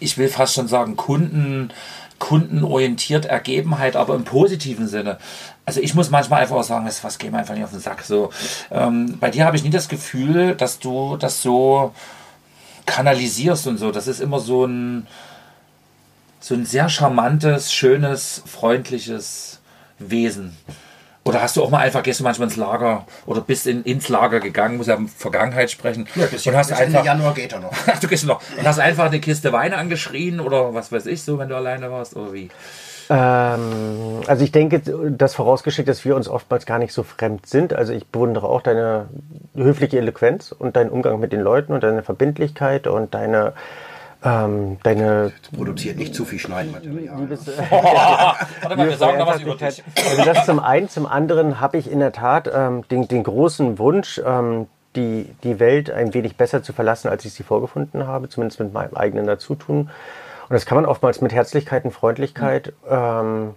ich 0.00 0.18
will 0.18 0.28
fast 0.28 0.54
schon 0.54 0.68
sagen, 0.68 0.96
Kunden, 0.96 1.72
kundenorientiert 2.18 3.24
Ergebenheit, 3.24 3.96
aber 3.96 4.14
im 4.14 4.24
positiven 4.24 4.86
Sinne. 4.86 5.18
Also 5.64 5.80
ich 5.80 5.94
muss 5.94 6.10
manchmal 6.10 6.42
einfach 6.42 6.56
auch 6.56 6.62
sagen, 6.62 6.86
was, 6.86 7.18
geht 7.18 7.32
mir 7.32 7.38
einfach 7.38 7.54
nicht 7.54 7.64
auf 7.64 7.70
den 7.70 7.80
Sack. 7.80 8.02
So, 8.02 8.30
ähm, 8.70 9.16
bei 9.18 9.30
dir 9.30 9.44
habe 9.44 9.56
ich 9.56 9.64
nie 9.64 9.70
das 9.70 9.88
Gefühl, 9.88 10.54
dass 10.54 10.78
du 10.78 11.16
das 11.16 11.42
so 11.42 11.92
kanalisierst 12.86 13.66
und 13.66 13.78
so. 13.78 13.90
Das 13.90 14.06
ist 14.06 14.20
immer 14.20 14.38
so 14.38 14.66
ein, 14.66 15.06
so 16.42 16.54
ein 16.54 16.66
sehr 16.66 16.88
charmantes, 16.88 17.72
schönes, 17.72 18.42
freundliches 18.46 19.60
Wesen. 19.98 20.56
Oder 21.24 21.40
hast 21.40 21.56
du 21.56 21.62
auch 21.62 21.70
mal 21.70 21.78
einfach, 21.78 22.02
gehst 22.02 22.18
du 22.18 22.24
manchmal 22.24 22.48
ins 22.48 22.56
Lager 22.56 23.06
oder 23.26 23.40
bist 23.40 23.68
in, 23.68 23.84
ins 23.84 24.08
Lager 24.08 24.40
gegangen, 24.40 24.76
muss 24.76 24.88
ja 24.88 24.98
Vergangenheit 25.16 25.70
sprechen. 25.70 26.08
Ja, 26.16 26.26
bis, 26.26 26.44
und 26.48 26.56
hast 26.56 26.70
bis 26.70 26.80
Ende 26.80 26.98
einfach, 26.98 27.04
Januar 27.04 27.34
geht 27.34 27.52
er 27.52 27.60
noch. 27.60 27.72
Ach, 27.86 28.00
du 28.00 28.08
gehst 28.08 28.26
noch. 28.26 28.42
Und 28.58 28.66
hast 28.66 28.80
einfach 28.80 29.06
eine 29.06 29.20
Kiste 29.20 29.52
Wein 29.52 29.72
angeschrien 29.72 30.40
oder 30.40 30.74
was 30.74 30.90
weiß 30.90 31.06
ich 31.06 31.22
so, 31.22 31.38
wenn 31.38 31.48
du 31.48 31.54
alleine 31.54 31.92
warst 31.92 32.16
oder 32.16 32.32
wie? 32.32 32.50
Ähm, 33.08 34.20
also 34.26 34.42
ich 34.42 34.50
denke, 34.50 34.80
das 35.10 35.34
vorausgeschickt, 35.36 35.88
dass 35.88 36.04
wir 36.04 36.16
uns 36.16 36.26
oftmals 36.28 36.66
gar 36.66 36.80
nicht 36.80 36.92
so 36.92 37.04
fremd 37.04 37.46
sind. 37.46 37.72
Also 37.72 37.92
ich 37.92 38.06
bewundere 38.08 38.48
auch 38.48 38.62
deine 38.62 39.06
höfliche 39.54 39.98
Eloquenz 39.98 40.50
und 40.50 40.74
deinen 40.74 40.90
Umgang 40.90 41.20
mit 41.20 41.32
den 41.32 41.40
Leuten 41.40 41.72
und 41.72 41.84
deine 41.84 42.02
Verbindlichkeit 42.02 42.88
und 42.88 43.14
deine, 43.14 43.52
ähm, 44.24 44.78
deine 44.82 45.32
Produziert 45.54 45.96
nicht 45.96 46.14
zu 46.14 46.24
viel 46.24 46.38
Schneidmaterial. 46.38 47.28
Warte 47.30 48.76
mal, 48.76 48.88
wir 48.88 48.96
sagen 48.96 49.18
noch 49.18 49.26
was 49.26 49.40
über 49.40 49.56
dich. 49.56 49.82
Also 50.10 50.24
das 50.24 50.46
zum 50.46 50.60
einen, 50.60 50.88
zum 50.88 51.06
anderen 51.06 51.60
habe 51.60 51.78
ich 51.78 51.90
in 51.90 51.98
der 51.98 52.12
Tat 52.12 52.50
ähm, 52.52 52.86
den, 52.90 53.08
den 53.08 53.24
großen 53.24 53.78
Wunsch, 53.78 54.20
ähm, 54.24 54.68
die, 54.94 55.26
die 55.42 55.58
Welt 55.58 55.90
ein 55.90 56.14
wenig 56.14 56.36
besser 56.36 56.62
zu 56.62 56.72
verlassen, 56.72 57.08
als 57.08 57.24
ich 57.24 57.32
sie 57.32 57.42
vorgefunden 57.42 58.06
habe, 58.06 58.28
zumindest 58.28 58.60
mit 58.60 58.72
meinem 58.72 58.94
eigenen 58.94 59.26
Dazutun. 59.26 59.80
Und 59.80 59.90
das 60.50 60.66
kann 60.66 60.76
man 60.76 60.86
oftmals 60.86 61.20
mit 61.20 61.32
Herzlichkeit 61.32 61.84
und 61.84 61.92
Freundlichkeit. 61.92 62.74
Ähm, 62.88 63.54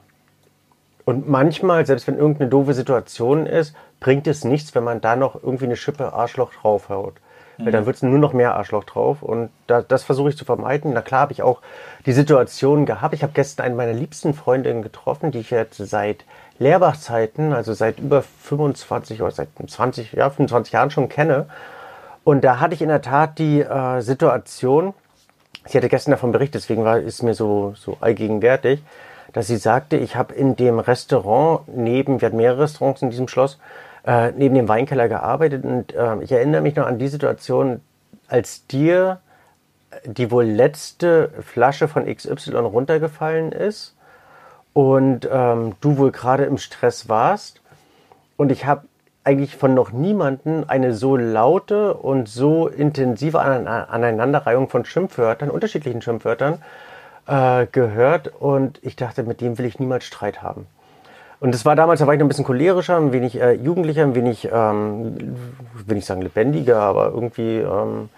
und 1.03 1.29
manchmal, 1.29 1.85
selbst 1.85 2.07
wenn 2.07 2.17
irgendeine 2.17 2.49
doofe 2.49 2.73
Situation 2.73 3.45
ist, 3.45 3.75
bringt 3.99 4.25
es 4.27 4.43
nichts, 4.43 4.73
wenn 4.73 4.83
man 4.83 5.01
da 5.01 5.15
noch 5.15 5.35
irgendwie 5.35 5.65
eine 5.65 5.75
Schippe 5.75 6.13
Arschloch 6.13 6.51
draufhaut. 6.53 7.15
Weil 7.57 7.71
dann 7.71 7.85
wird 7.85 7.95
es 7.95 8.01
nur 8.01 8.19
noch 8.19 8.33
mehr 8.33 8.55
Arschloch 8.55 8.83
drauf 8.83 9.21
und 9.21 9.49
da, 9.67 9.81
das 9.81 10.03
versuche 10.03 10.29
ich 10.29 10.37
zu 10.37 10.45
vermeiden. 10.45 10.91
Na 10.93 11.01
klar 11.01 11.21
habe 11.21 11.33
ich 11.33 11.41
auch 11.41 11.61
die 12.05 12.11
Situation 12.11 12.85
gehabt. 12.85 13.13
Ich 13.13 13.23
habe 13.23 13.33
gestern 13.33 13.65
eine 13.65 13.75
meiner 13.75 13.93
liebsten 13.93 14.33
Freundinnen 14.33 14.81
getroffen, 14.81 15.31
die 15.31 15.39
ich 15.39 15.51
jetzt 15.51 15.77
seit 15.77 16.25
Lehrbachzeiten, 16.59 17.53
also 17.53 17.73
seit 17.73 17.99
über 17.99 18.21
25 18.21 19.21
oder 19.21 19.31
seit 19.31 19.49
20, 19.65 20.13
ja, 20.13 20.29
25 20.29 20.73
Jahren 20.73 20.91
schon 20.91 21.09
kenne. 21.09 21.47
Und 22.23 22.43
da 22.43 22.59
hatte 22.59 22.73
ich 22.73 22.81
in 22.81 22.89
der 22.89 23.01
Tat 23.01 23.37
die 23.37 23.61
äh, 23.61 24.01
Situation, 24.01 24.93
sie 25.65 25.77
hatte 25.77 25.89
gestern 25.89 26.11
davon 26.11 26.31
berichtet, 26.31 26.63
deswegen 26.63 26.83
war 26.83 26.99
ist 26.99 27.23
mir 27.23 27.35
so, 27.35 27.73
so 27.75 27.97
allgegenwärtig, 28.01 28.81
dass 29.33 29.47
sie 29.47 29.57
sagte, 29.57 29.97
ich 29.97 30.15
habe 30.15 30.33
in 30.33 30.55
dem 30.55 30.79
Restaurant 30.79 31.67
neben, 31.67 32.21
wir 32.21 32.27
hatten 32.27 32.37
mehrere 32.37 32.63
Restaurants 32.63 33.01
in 33.01 33.09
diesem 33.09 33.27
Schloss, 33.27 33.59
äh, 34.05 34.31
neben 34.31 34.55
dem 34.55 34.67
Weinkeller 34.67 35.07
gearbeitet. 35.07 35.63
Und 35.63 35.93
äh, 35.93 36.21
ich 36.21 36.31
erinnere 36.31 36.61
mich 36.61 36.75
noch 36.75 36.85
an 36.85 36.99
die 36.99 37.07
Situation, 37.07 37.81
als 38.27 38.67
dir 38.67 39.19
die 40.05 40.31
wohl 40.31 40.45
letzte 40.45 41.29
Flasche 41.41 41.87
von 41.87 42.05
XY 42.05 42.55
runtergefallen 42.57 43.51
ist 43.51 43.95
und 44.73 45.27
ähm, 45.31 45.75
du 45.79 45.97
wohl 45.97 46.11
gerade 46.11 46.43
im 46.43 46.57
Stress 46.57 47.07
warst. 47.07 47.61
Und 48.37 48.51
ich 48.51 48.65
habe 48.65 48.85
eigentlich 49.23 49.55
von 49.55 49.73
noch 49.73 49.91
niemanden 49.91 50.69
eine 50.69 50.93
so 50.93 51.15
laute 51.15 51.95
und 51.95 52.27
so 52.27 52.67
intensive 52.67 53.39
Aneinanderreihung 53.39 54.69
von 54.69 54.85
Schimpfwörtern, 54.85 55.49
unterschiedlichen 55.49 56.01
Schimpfwörtern, 56.01 56.61
äh, 57.25 57.65
gehört. 57.71 58.27
Und 58.39 58.79
ich 58.83 58.95
dachte, 58.95 59.23
mit 59.23 59.41
dem 59.41 59.57
will 59.57 59.65
ich 59.65 59.79
niemals 59.79 60.03
Streit 60.03 60.43
haben. 60.43 60.67
Und 61.39 61.53
das 61.53 61.65
war 61.65 61.75
damals, 61.75 61.99
da 61.99 62.07
war 62.07 62.13
ich 62.13 62.19
noch 62.19 62.25
ein 62.25 62.29
bisschen 62.29 62.45
cholerischer, 62.45 62.97
ein 62.97 63.11
wenig 63.11 63.39
äh, 63.39 63.53
jugendlicher, 63.53 64.03
ein 64.03 64.15
wenig, 64.15 64.49
ähm, 64.51 65.35
will 65.85 65.97
ich 65.97 66.05
sagen 66.05 66.21
lebendiger, 66.21 66.79
aber 66.79 67.07
irgendwie 67.07 67.57
ähm, 67.57 68.09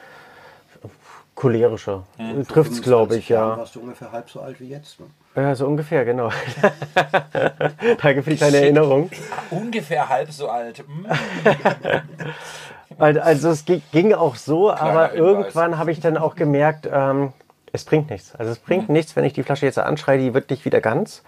cholerischer. 1.37 2.03
Mhm. 2.17 2.47
Trifft 2.47 2.71
es, 2.71 2.81
glaube 2.81 3.15
ich, 3.15 3.29
ja. 3.29 3.57
warst 3.57 3.75
du 3.75 3.79
ungefähr 3.79 4.11
halb 4.11 4.29
so 4.29 4.41
alt 4.41 4.59
wie 4.59 4.69
jetzt, 4.69 4.99
ne? 4.99 5.05
Ja, 5.35 5.53
so 5.53 5.67
ungefähr, 5.67 6.03
genau. 6.03 6.31
Danke 8.01 8.23
für 8.23 8.31
die 8.31 8.37
kleine 8.37 8.57
Erinnerung. 8.57 9.11
Ungefähr 9.51 10.09
halb 10.09 10.31
so 10.31 10.49
alt. 10.49 10.79
Hm. 10.79 11.05
also 13.21 13.49
es 13.49 13.65
ging 13.65 14.13
auch 14.13 14.35
so, 14.35 14.73
Kleiner 14.73 14.81
aber 14.81 15.07
Hinweis. 15.09 15.19
irgendwann 15.19 15.77
habe 15.77 15.91
ich 15.91 15.99
dann 15.99 16.17
auch 16.17 16.35
gemerkt, 16.35 16.89
ähm, 16.91 17.33
es 17.71 17.85
bringt 17.85 18.09
nichts. 18.09 18.33
Also 18.35 18.51
es 18.51 18.57
bringt 18.57 18.89
mhm. 18.89 18.93
nichts, 18.93 19.15
wenn 19.15 19.23
ich 19.23 19.33
die 19.33 19.43
Flasche 19.43 19.67
jetzt 19.67 19.77
anschreie, 19.77 20.17
die 20.17 20.33
wird 20.33 20.49
nicht 20.49 20.65
wieder 20.65 20.81
ganz. 20.81 21.21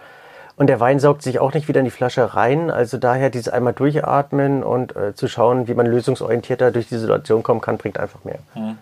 Und 0.60 0.66
der 0.66 0.78
Wein 0.78 1.00
saugt 1.00 1.22
sich 1.22 1.38
auch 1.38 1.54
nicht 1.54 1.68
wieder 1.68 1.78
in 1.78 1.86
die 1.86 1.90
Flasche 1.90 2.34
rein. 2.34 2.70
Also 2.70 2.98
daher 2.98 3.30
dieses 3.30 3.48
einmal 3.48 3.72
durchatmen 3.72 4.62
und 4.62 4.94
äh, 4.94 5.14
zu 5.14 5.26
schauen, 5.26 5.68
wie 5.68 5.72
man 5.72 5.86
lösungsorientierter 5.86 6.70
durch 6.70 6.86
die 6.86 6.98
Situation 6.98 7.42
kommen 7.42 7.62
kann, 7.62 7.78
bringt 7.78 7.98
einfach 7.98 8.24
mehr. 8.24 8.40
Mhm. 8.54 8.76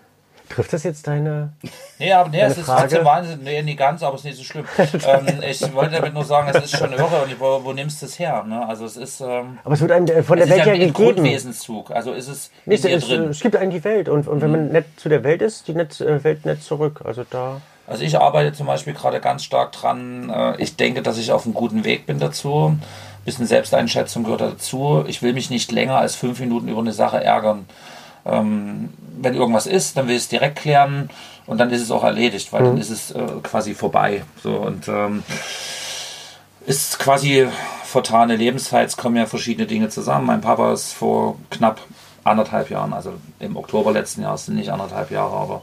Trifft 0.49 0.73
das 0.73 0.83
jetzt 0.83 1.07
deine. 1.07 1.53
Nee, 1.97 2.11
aber 2.11 2.27
nee, 2.27 2.41
es 2.41 2.57
ist 2.57 2.65
trotzdem 2.65 3.05
Wahnsinn. 3.05 3.39
Nee, 3.45 3.61
nicht 3.61 3.79
ganz, 3.79 4.03
aber 4.03 4.15
es 4.15 4.21
ist 4.21 4.25
nicht 4.25 4.37
so 4.39 4.43
schlimm. 4.43 4.65
ähm, 4.77 5.41
ich 5.49 5.73
wollte 5.73 5.95
damit 5.95 6.13
nur 6.13 6.25
sagen, 6.25 6.51
es 6.53 6.65
ist 6.65 6.77
schon 6.77 6.91
irre 6.91 7.23
und 7.23 7.39
wo, 7.39 7.63
wo 7.63 7.71
nimmst 7.71 8.01
du 8.01 8.07
es 8.07 8.19
her? 8.19 8.43
Ne? 8.43 8.67
Also 8.67 8.83
es 8.83 8.97
ist. 8.97 9.21
Ähm, 9.21 9.59
aber 9.63 9.75
es 9.75 9.79
wird 9.79 9.93
einem 9.93 10.07
äh, 10.07 10.21
von 10.21 10.37
der 10.37 10.49
Welt 10.49 10.65
ja 10.65 10.73
gegeben. 10.73 10.91
Grundwesenszug. 10.91 11.91
Also 11.91 12.11
ist 12.11 12.27
es. 12.27 12.51
Nee, 12.65 12.75
es, 12.75 12.83
es, 12.83 13.09
es, 13.09 13.39
gibt 13.39 13.55
einen 13.55 13.71
die 13.71 13.85
Welt 13.85 14.09
und, 14.09 14.27
und 14.27 14.41
wenn 14.41 14.51
man 14.51 14.65
mhm. 14.65 14.73
nett 14.73 14.85
zu 14.97 15.07
der 15.07 15.23
Welt 15.23 15.41
ist, 15.41 15.69
die 15.69 15.75
äh, 15.75 16.23
Welt 16.25 16.45
nett 16.45 16.61
zurück. 16.61 17.03
Also 17.05 17.23
da. 17.29 17.61
Also 17.89 18.03
ich 18.03 18.19
arbeite 18.19 18.53
zum 18.55 18.67
Beispiel 18.67 18.93
gerade 18.93 19.19
ganz 19.19 19.43
stark 19.43 19.71
dran. 19.71 20.29
Äh, 20.29 20.61
ich 20.61 20.75
denke, 20.75 21.01
dass 21.01 21.17
ich 21.17 21.31
auf 21.31 21.45
einem 21.45 21.55
guten 21.55 21.83
Weg 21.83 22.05
bin 22.05 22.19
dazu. 22.19 22.67
Ein 22.67 22.81
bisschen 23.25 23.47
Selbsteinschätzung 23.47 24.23
gehört 24.23 24.41
dazu. 24.41 25.03
Ich 25.07 25.23
will 25.23 25.33
mich 25.33 25.49
nicht 25.49 25.71
länger 25.71 25.97
als 25.97 26.15
fünf 26.15 26.39
Minuten 26.39 26.67
über 26.67 26.81
eine 26.81 26.93
Sache 26.93 27.23
ärgern. 27.23 27.65
Ähm, 28.25 28.93
wenn 29.17 29.33
irgendwas 29.33 29.65
ist, 29.65 29.97
dann 29.97 30.07
will 30.07 30.15
ich 30.15 30.23
es 30.23 30.29
direkt 30.29 30.57
klären 30.59 31.09
und 31.47 31.57
dann 31.57 31.71
ist 31.71 31.81
es 31.81 31.89
auch 31.89 32.03
erledigt, 32.03 32.53
weil 32.53 32.61
mhm. 32.61 32.65
dann 32.65 32.77
ist 32.77 32.91
es 32.91 33.11
äh, 33.11 33.25
quasi 33.41 33.73
vorbei. 33.73 34.23
So 34.43 34.51
und 34.51 34.87
ähm, 34.87 35.23
ist 36.67 36.99
quasi 36.99 37.47
vertane 37.83 38.35
Lebenszeit. 38.35 38.87
Es 38.87 38.97
kommen 38.97 39.15
ja 39.15 39.25
verschiedene 39.25 39.65
Dinge 39.65 39.89
zusammen. 39.89 40.27
Mein 40.27 40.41
Papa 40.41 40.73
ist 40.73 40.93
vor 40.93 41.37
knapp 41.49 41.81
anderthalb 42.23 42.69
Jahren, 42.69 42.93
also 42.93 43.13
im 43.39 43.57
Oktober 43.57 43.91
letzten 43.91 44.21
Jahres 44.21 44.45
sind 44.45 44.55
nicht 44.55 44.69
anderthalb 44.69 45.09
Jahre, 45.09 45.35
aber 45.35 45.61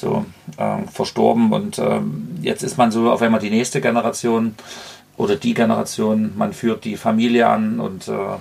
so 0.00 0.24
äh, 0.56 0.78
verstorben 0.90 1.52
und 1.52 1.78
ähm, 1.78 2.38
jetzt 2.42 2.62
ist 2.62 2.78
man 2.78 2.90
so 2.90 3.10
auf 3.10 3.22
einmal 3.22 3.40
die 3.40 3.50
nächste 3.50 3.80
Generation 3.80 4.54
oder 5.16 5.36
die 5.36 5.54
Generation, 5.54 6.32
man 6.36 6.52
führt 6.52 6.84
die 6.84 6.96
Familie 6.96 7.46
an 7.46 7.78
und 7.78 8.08
äh, 8.08 8.38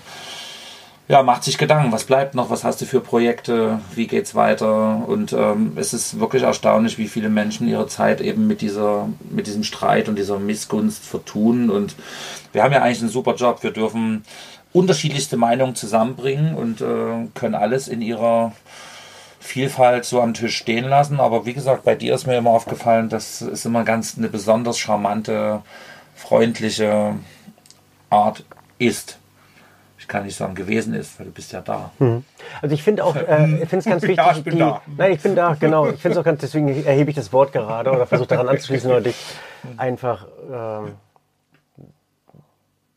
ja, 1.09 1.23
macht 1.23 1.43
sich 1.43 1.57
Gedanken, 1.57 1.91
was 1.91 2.03
bleibt 2.03 2.35
noch, 2.35 2.51
was 2.51 2.63
hast 2.63 2.81
du 2.81 2.85
für 2.85 3.01
Projekte, 3.01 3.79
wie 3.95 4.05
geht's 4.05 4.35
weiter? 4.35 5.03
Und 5.07 5.33
ähm, 5.33 5.71
es 5.75 5.91
ist 5.91 6.19
wirklich 6.19 6.43
erstaunlich, 6.43 6.99
wie 6.99 7.07
viele 7.07 7.29
Menschen 7.29 7.67
ihre 7.67 7.87
Zeit 7.87 8.21
eben 8.21 8.45
mit 8.45 8.61
dieser, 8.61 9.09
mit 9.31 9.47
diesem 9.47 9.63
Streit 9.63 10.07
und 10.07 10.19
dieser 10.19 10.37
Missgunst 10.37 11.03
vertun. 11.03 11.71
Und 11.71 11.95
wir 12.53 12.61
haben 12.61 12.73
ja 12.73 12.83
eigentlich 12.83 13.01
einen 13.01 13.09
super 13.09 13.33
Job, 13.33 13.63
wir 13.63 13.71
dürfen 13.71 14.23
unterschiedlichste 14.71 15.35
Meinungen 15.35 15.73
zusammenbringen 15.73 16.53
und 16.53 16.81
äh, 16.81 17.27
können 17.33 17.55
alles 17.55 17.87
in 17.87 18.03
ihrer 18.03 18.53
Vielfalt 19.49 20.05
so 20.05 20.21
am 20.21 20.35
Tisch 20.35 20.55
stehen 20.55 20.85
lassen. 20.85 21.19
Aber 21.19 21.47
wie 21.47 21.53
gesagt, 21.53 21.83
bei 21.83 21.95
dir 21.95 22.13
ist 22.13 22.27
mir 22.27 22.38
immer 22.38 22.51
aufgefallen, 22.51 23.09
das 23.09 23.41
ist 23.41 23.65
immer 23.65 23.83
ganz 23.83 24.15
eine 24.15 24.29
besonders 24.29 24.77
charmante, 24.77 25.63
freundliche 26.15 27.15
Art 28.12 28.45
ist. 28.77 29.17
Ich 29.97 30.07
kann 30.07 30.25
nicht 30.25 30.35
sagen 30.35 30.53
gewesen 30.53 30.93
ist, 30.93 31.19
weil 31.19 31.25
du 31.25 31.31
bist 31.31 31.51
ja 31.51 31.62
da. 31.62 31.89
Mhm. 31.97 32.23
Also 32.62 32.75
ich 32.75 32.83
finde 32.83 33.03
auch, 33.03 33.15
äh, 33.15 33.53
ich 33.63 33.69
finde 33.69 33.77
es 33.77 33.85
ganz 33.85 34.03
wichtig. 34.03 34.17
ja, 34.17 34.31
ich 34.33 34.43
bin 34.43 34.53
die, 34.53 34.59
da. 34.59 34.83
Nein, 34.85 35.13
ich 35.13 35.21
bin 35.21 35.35
da, 35.35 35.55
genau. 35.59 35.88
Ich 35.88 35.99
finde 35.99 36.13
es 36.13 36.17
auch 36.19 36.25
ganz, 36.25 36.41
deswegen 36.41 36.85
erhebe 36.85 37.09
ich 37.09 37.15
das 37.15 37.33
Wort 37.33 37.51
gerade 37.51 37.89
oder 37.89 38.05
versuche 38.05 38.27
daran 38.27 38.49
anzuschließen 38.49 38.91
oder 38.91 39.01
dich 39.01 39.15
einfach 39.77 40.27
ähm, 40.53 40.93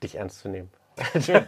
dich 0.03 0.17
ernst 0.17 0.41
zu 0.41 0.51
nehmen. 0.51 0.69
Schön. 1.25 1.43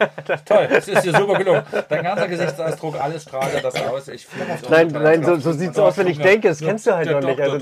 Toll, 0.45 0.69
das 0.71 0.89
ist 0.89 1.05
dir 1.05 1.13
super 1.13 1.35
gelungen. 1.39 1.63
Dein 1.89 2.03
ganzer 2.03 2.29
Gesichtsausdruck, 2.29 3.01
alles 3.01 3.23
strahlt 3.23 3.63
das 3.63 3.75
aus. 3.75 4.09
Ich 4.09 4.27
nein, 4.71 4.89
nein, 4.89 5.23
so, 5.23 5.37
so 5.37 5.53
sieht 5.53 5.73
es 5.73 5.79
aus, 5.79 5.99
wenn 5.99 6.07
ich 6.07 6.19
denke. 6.19 6.49
Das 6.49 6.61
kennst 6.61 6.87
du 6.87 6.95
halt 6.95 7.11
noch 7.11 7.21
nicht. 7.21 7.41
Also 7.41 7.59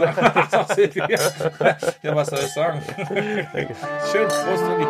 ja, 2.02 2.14
was 2.14 2.28
soll 2.28 2.38
ich 2.40 2.52
sagen? 2.52 2.82
Schön, 4.10 4.28
Prost, 4.28 4.64
Uli. 4.64 4.86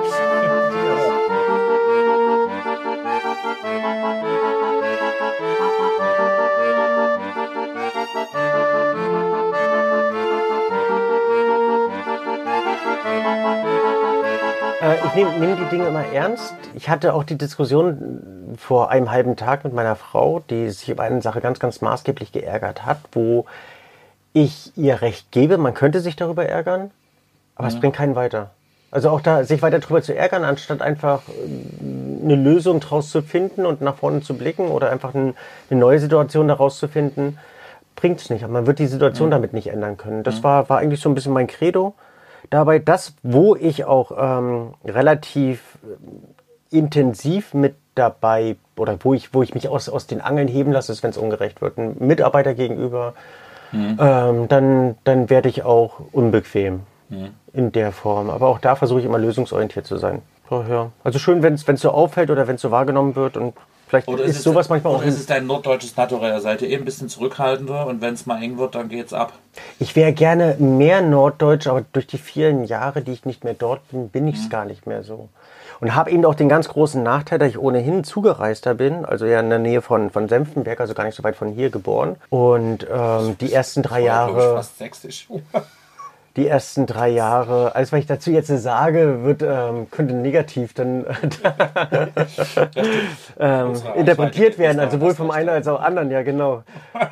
Ich 14.82 15.14
nehme 15.14 15.38
nehm 15.38 15.56
die 15.56 15.76
Dinge 15.76 15.86
immer 15.86 16.04
ernst. 16.12 16.54
Ich 16.74 16.88
hatte 16.88 17.14
auch 17.14 17.22
die 17.22 17.38
Diskussion 17.38 18.56
vor 18.58 18.90
einem 18.90 19.10
halben 19.10 19.36
Tag 19.36 19.64
mit 19.64 19.72
meiner 19.72 19.94
Frau, 19.94 20.42
die 20.50 20.70
sich 20.70 20.88
über 20.88 21.04
eine 21.04 21.22
Sache 21.22 21.40
ganz, 21.40 21.60
ganz 21.60 21.80
maßgeblich 21.80 22.32
geärgert 22.32 22.84
hat, 22.84 22.98
wo 23.12 23.46
ich 24.32 24.72
ihr 24.76 25.02
recht 25.02 25.30
gebe, 25.30 25.58
man 25.58 25.74
könnte 25.74 26.00
sich 26.00 26.16
darüber 26.16 26.46
ärgern, 26.46 26.90
aber 27.54 27.68
mhm. 27.68 27.74
es 27.74 27.80
bringt 27.80 27.96
keinen 27.96 28.16
weiter. 28.16 28.50
Also 28.90 29.10
auch 29.10 29.20
da, 29.20 29.44
sich 29.44 29.62
weiter 29.62 29.78
darüber 29.78 30.02
zu 30.02 30.14
ärgern, 30.14 30.44
anstatt 30.44 30.82
einfach 30.82 31.22
äh, 31.28 32.24
eine 32.24 32.34
Lösung 32.34 32.80
daraus 32.80 33.10
zu 33.10 33.22
finden 33.22 33.66
und 33.66 33.80
nach 33.82 33.96
vorne 33.96 34.20
zu 34.20 34.34
blicken 34.34 34.68
oder 34.68 34.90
einfach 34.90 35.14
eine 35.14 35.34
neue 35.70 35.98
Situation 35.98 36.48
daraus 36.48 36.78
zu 36.78 36.88
finden, 36.88 37.38
bringt 37.94 38.20
es 38.20 38.30
nicht. 38.30 38.44
Aber 38.44 38.52
man 38.52 38.66
wird 38.66 38.78
die 38.78 38.86
Situation 38.86 39.28
mhm. 39.28 39.32
damit 39.32 39.52
nicht 39.52 39.68
ändern 39.68 39.96
können. 39.96 40.24
Das 40.24 40.38
mhm. 40.38 40.44
war, 40.44 40.68
war 40.68 40.78
eigentlich 40.78 41.00
so 41.00 41.08
ein 41.08 41.14
bisschen 41.14 41.32
mein 41.32 41.46
Credo 41.46 41.94
dabei 42.50 42.78
das, 42.78 43.14
wo 43.22 43.56
ich 43.56 43.84
auch 43.84 44.12
ähm, 44.16 44.74
relativ 44.84 45.78
äh, 45.82 46.76
intensiv 46.76 47.54
mit 47.54 47.74
dabei 47.94 48.56
oder 48.76 48.96
wo 49.00 49.14
ich, 49.14 49.34
wo 49.34 49.42
ich 49.42 49.54
mich 49.54 49.68
aus, 49.68 49.88
aus 49.88 50.06
den 50.06 50.20
Angeln 50.20 50.48
heben 50.48 50.72
lasse, 50.72 50.92
ist, 50.92 51.02
wenn 51.02 51.10
es 51.10 51.18
ungerecht 51.18 51.60
wird. 51.60 51.78
Ein 51.78 51.96
Mitarbeiter 51.98 52.54
gegenüber, 52.54 53.14
mhm. 53.70 53.98
ähm, 54.00 54.48
dann, 54.48 54.96
dann 55.04 55.30
werde 55.30 55.48
ich 55.48 55.64
auch 55.64 56.00
unbequem 56.12 56.80
mhm. 57.08 57.30
in 57.52 57.72
der 57.72 57.92
Form. 57.92 58.30
Aber 58.30 58.48
auch 58.48 58.58
da 58.58 58.74
versuche 58.74 59.00
ich 59.00 59.06
immer 59.06 59.18
lösungsorientiert 59.18 59.86
zu 59.86 59.98
sein. 59.98 60.22
Also 61.04 61.18
schön, 61.18 61.42
wenn 61.42 61.54
es 61.54 61.80
so 61.80 61.90
auffällt 61.90 62.30
oder 62.30 62.46
wenn 62.46 62.56
es 62.56 62.60
so 62.60 62.70
wahrgenommen 62.70 63.16
wird 63.16 63.36
und 63.36 63.54
Vielleicht 63.92 64.08
oder 64.08 64.24
ist, 64.24 64.36
ist 64.36 64.44
sowas 64.44 64.70
manchmal 64.70 64.94
oder 64.94 65.00
auch. 65.00 65.02
Oder 65.04 65.12
ist 65.12 65.20
es 65.20 65.26
dein 65.26 65.46
norddeutsches 65.46 65.94
Naturell? 65.98 66.40
Seid 66.40 66.62
ihr 66.62 66.70
eben 66.70 66.80
ein 66.80 66.84
bisschen 66.86 67.10
zurückhaltender 67.10 67.86
und 67.86 68.00
wenn 68.00 68.14
es 68.14 68.24
mal 68.24 68.42
eng 68.42 68.56
wird, 68.56 68.74
dann 68.74 68.88
geht's 68.88 69.12
ab? 69.12 69.34
Ich 69.78 69.94
wäre 69.94 70.14
gerne 70.14 70.56
mehr 70.58 71.02
norddeutsch, 71.02 71.66
aber 71.66 71.84
durch 71.92 72.06
die 72.06 72.16
vielen 72.16 72.64
Jahre, 72.64 73.02
die 73.02 73.12
ich 73.12 73.26
nicht 73.26 73.44
mehr 73.44 73.52
dort 73.52 73.86
bin, 73.90 74.08
bin 74.08 74.26
ich 74.28 74.36
es 74.36 74.44
mhm. 74.44 74.48
gar 74.48 74.64
nicht 74.64 74.86
mehr 74.86 75.02
so. 75.02 75.28
Und 75.80 75.94
habe 75.94 76.10
eben 76.10 76.24
auch 76.24 76.34
den 76.34 76.48
ganz 76.48 76.68
großen 76.68 77.02
Nachteil, 77.02 77.38
dass 77.38 77.50
ich 77.50 77.58
ohnehin 77.58 78.02
Zugereister 78.02 78.72
bin, 78.72 79.04
also 79.04 79.26
ja 79.26 79.40
in 79.40 79.50
der 79.50 79.58
Nähe 79.58 79.82
von, 79.82 80.08
von 80.08 80.26
Senftenberg, 80.26 80.80
also 80.80 80.94
gar 80.94 81.04
nicht 81.04 81.14
so 81.14 81.22
weit 81.22 81.36
von 81.36 81.50
hier 81.50 81.68
geboren. 81.68 82.16
Und 82.30 82.86
ähm, 82.90 83.36
die 83.42 83.52
ersten 83.52 83.82
drei 83.82 84.00
Jahre. 84.00 84.54
fast 84.54 84.78
sächsisch. 84.78 85.28
Die 86.36 86.46
ersten 86.46 86.86
drei 86.86 87.10
Jahre, 87.10 87.74
alles 87.74 87.92
was 87.92 88.00
ich 88.00 88.06
dazu 88.06 88.30
jetzt 88.30 88.48
sage, 88.48 89.22
wird, 89.22 89.42
ähm, 89.42 89.90
könnte 89.90 90.14
negativ 90.14 90.72
dann 90.72 91.04
ähm, 93.38 93.72
interpretiert 93.96 94.58
werden, 94.58 94.80
also 94.80 94.98
sowohl 94.98 95.14
vom 95.14 95.30
einen 95.30 95.50
als 95.50 95.68
auch 95.68 95.80
anderen, 95.80 96.10
ja 96.10 96.22
genau. 96.22 96.62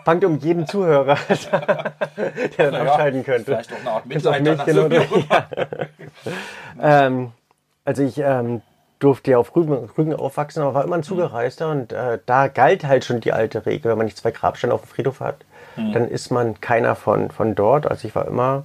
Fangt 0.05 0.25
um 0.25 0.39
jeden 0.39 0.67
Zuhörer, 0.67 1.19
der 2.59 2.71
dann 2.71 2.87
ja, 2.87 2.93
abschalten 2.93 3.25
könnte. 3.25 3.45
Vielleicht 3.45 3.73
auch 3.73 3.81
eine 3.81 3.91
Art 3.91 4.07
Mitleid. 4.07 4.43
Mich, 4.43 4.65
genau, 4.65 4.87
ja. 5.31 5.47
ähm, 7.07 7.33
also 7.85 8.03
ich 8.03 8.19
ähm, 8.19 8.63
durfte 9.01 9.33
ja 9.33 9.39
auf 9.39 9.55
Rügen, 9.55 9.91
Rügen 9.99 10.15
aufwachsen, 10.15 10.63
aber 10.63 10.75
war 10.75 10.85
immer 10.85 10.97
ein 10.97 11.03
Zugereister 11.03 11.71
und 11.71 11.93
äh, 11.93 12.19
da 12.25 12.49
galt 12.49 12.85
halt 12.85 13.05
schon 13.05 13.21
die 13.21 13.33
alte 13.33 13.67
Regel, 13.67 13.91
wenn 13.91 13.99
man 13.99 14.07
nicht 14.07 14.17
zwei 14.17 14.31
Grabsteine 14.31 14.73
auf 14.73 14.83
dem 14.83 14.89
Friedhof 14.89 15.21
hat, 15.21 15.45
mhm. 15.77 15.93
dann 15.93 16.09
ist 16.09 16.31
man 16.31 16.61
keiner 16.63 16.95
von, 16.95 17.31
von 17.31 17.55
dort. 17.55 17.91
Also 17.91 18.09
ich 18.09 18.15
war 18.15 18.27
immer 18.27 18.65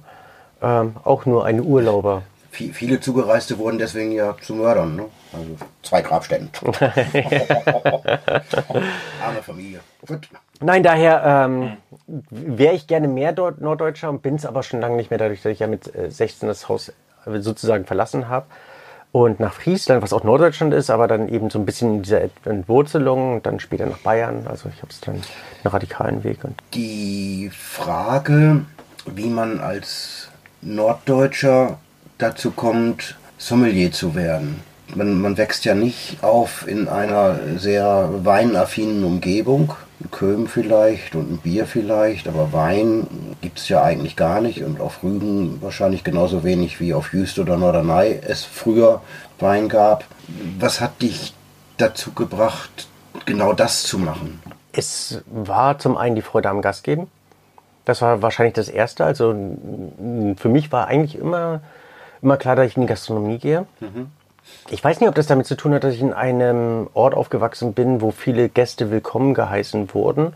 ähm, 0.62 0.96
auch 1.04 1.26
nur 1.26 1.44
ein 1.44 1.60
Urlauber. 1.60 2.22
Viele 2.50 3.00
Zugereiste 3.00 3.58
wurden 3.58 3.76
deswegen 3.76 4.12
ja 4.12 4.34
zu 4.40 4.54
Mördern, 4.54 4.96
ne? 4.96 5.04
Also 5.32 5.56
zwei 5.82 6.00
Grabstätten. 6.00 6.48
Arme 9.22 9.42
Familie. 9.42 9.80
Gut. 10.06 10.26
Nein, 10.60 10.82
daher 10.82 11.46
ähm, 11.46 11.76
wäre 12.30 12.72
ich 12.72 12.86
gerne 12.86 13.08
mehr 13.08 13.32
dort 13.32 13.60
Norddeutscher 13.60 14.08
und 14.08 14.22
bin 14.22 14.36
es 14.36 14.46
aber 14.46 14.62
schon 14.62 14.80
lange 14.80 14.96
nicht 14.96 15.10
mehr, 15.10 15.18
dadurch, 15.18 15.42
dass 15.42 15.52
ich 15.52 15.58
ja 15.58 15.66
mit 15.66 15.92
16 16.08 16.46
äh, 16.46 16.50
das 16.50 16.70
Haus 16.70 16.92
sozusagen 17.26 17.84
verlassen 17.84 18.30
habe 18.30 18.46
und 19.16 19.40
nach 19.40 19.54
Friesland, 19.54 20.02
was 20.02 20.12
auch 20.12 20.24
Norddeutschland 20.24 20.74
ist, 20.74 20.90
aber 20.90 21.08
dann 21.08 21.30
eben 21.30 21.48
so 21.48 21.58
ein 21.58 21.64
bisschen 21.64 21.96
in 21.96 22.02
dieser 22.02 22.20
Entwurzelung 22.44 23.36
und 23.36 23.46
dann 23.46 23.60
später 23.60 23.86
nach 23.86 23.96
Bayern. 23.98 24.46
Also 24.46 24.68
ich 24.68 24.82
habe 24.82 24.90
es 24.90 25.00
dann 25.00 25.14
einen 25.14 25.24
radikalen 25.64 26.22
Weg. 26.22 26.44
Und 26.44 26.54
Die 26.74 27.50
Frage, 27.50 28.66
wie 29.06 29.28
man 29.28 29.60
als 29.60 30.25
Norddeutscher 30.66 31.78
dazu 32.18 32.50
kommt, 32.50 33.16
Sommelier 33.38 33.92
zu 33.92 34.14
werden. 34.14 34.60
Man, 34.94 35.20
man 35.20 35.36
wächst 35.36 35.64
ja 35.64 35.74
nicht 35.74 36.22
auf 36.22 36.66
in 36.66 36.88
einer 36.88 37.38
sehr 37.58 38.10
weinaffinen 38.24 39.04
Umgebung 39.04 39.74
Köhm 40.10 40.46
vielleicht 40.46 41.14
und 41.14 41.32
ein 41.32 41.38
Bier 41.38 41.66
vielleicht, 41.66 42.28
aber 42.28 42.52
Wein 42.52 43.06
gibt 43.40 43.58
es 43.58 43.68
ja 43.68 43.82
eigentlich 43.82 44.14
gar 44.14 44.40
nicht 44.40 44.62
und 44.62 44.80
auf 44.80 45.02
Rügen 45.02 45.60
wahrscheinlich 45.62 46.04
genauso 46.04 46.44
wenig 46.44 46.80
wie 46.80 46.94
auf 46.94 47.12
Jüst 47.12 47.38
oder 47.38 47.56
Norderney 47.56 48.20
es 48.26 48.44
früher 48.44 49.02
Wein 49.38 49.68
gab. 49.68 50.04
Was 50.58 50.80
hat 50.80 51.00
dich 51.00 51.34
dazu 51.78 52.12
gebracht, 52.12 52.88
genau 53.24 53.52
das 53.54 53.84
zu 53.84 53.98
machen? 53.98 54.40
Es 54.72 55.22
war 55.26 55.78
zum 55.78 55.96
einen 55.96 56.14
die 56.14 56.22
Freude 56.22 56.50
am 56.50 56.60
Gastgeben. 56.60 57.06
Das 57.86 58.02
war 58.02 58.20
wahrscheinlich 58.20 58.52
das 58.52 58.68
Erste. 58.68 59.04
Also 59.04 59.34
für 60.36 60.48
mich 60.48 60.72
war 60.72 60.88
eigentlich 60.88 61.16
immer, 61.16 61.60
immer 62.20 62.36
klar, 62.36 62.56
dass 62.56 62.66
ich 62.66 62.76
in 62.76 62.82
die 62.82 62.88
Gastronomie 62.88 63.38
gehe. 63.38 63.64
Mhm. 63.80 64.10
Ich 64.68 64.82
weiß 64.82 65.00
nicht, 65.00 65.08
ob 65.08 65.14
das 65.14 65.26
damit 65.26 65.46
zu 65.46 65.56
tun 65.56 65.72
hat, 65.72 65.84
dass 65.84 65.94
ich 65.94 66.00
in 66.00 66.12
einem 66.12 66.88
Ort 66.94 67.14
aufgewachsen 67.14 67.72
bin, 67.72 68.00
wo 68.00 68.10
viele 68.10 68.48
Gäste 68.48 68.90
willkommen 68.90 69.34
geheißen 69.34 69.94
wurden, 69.94 70.34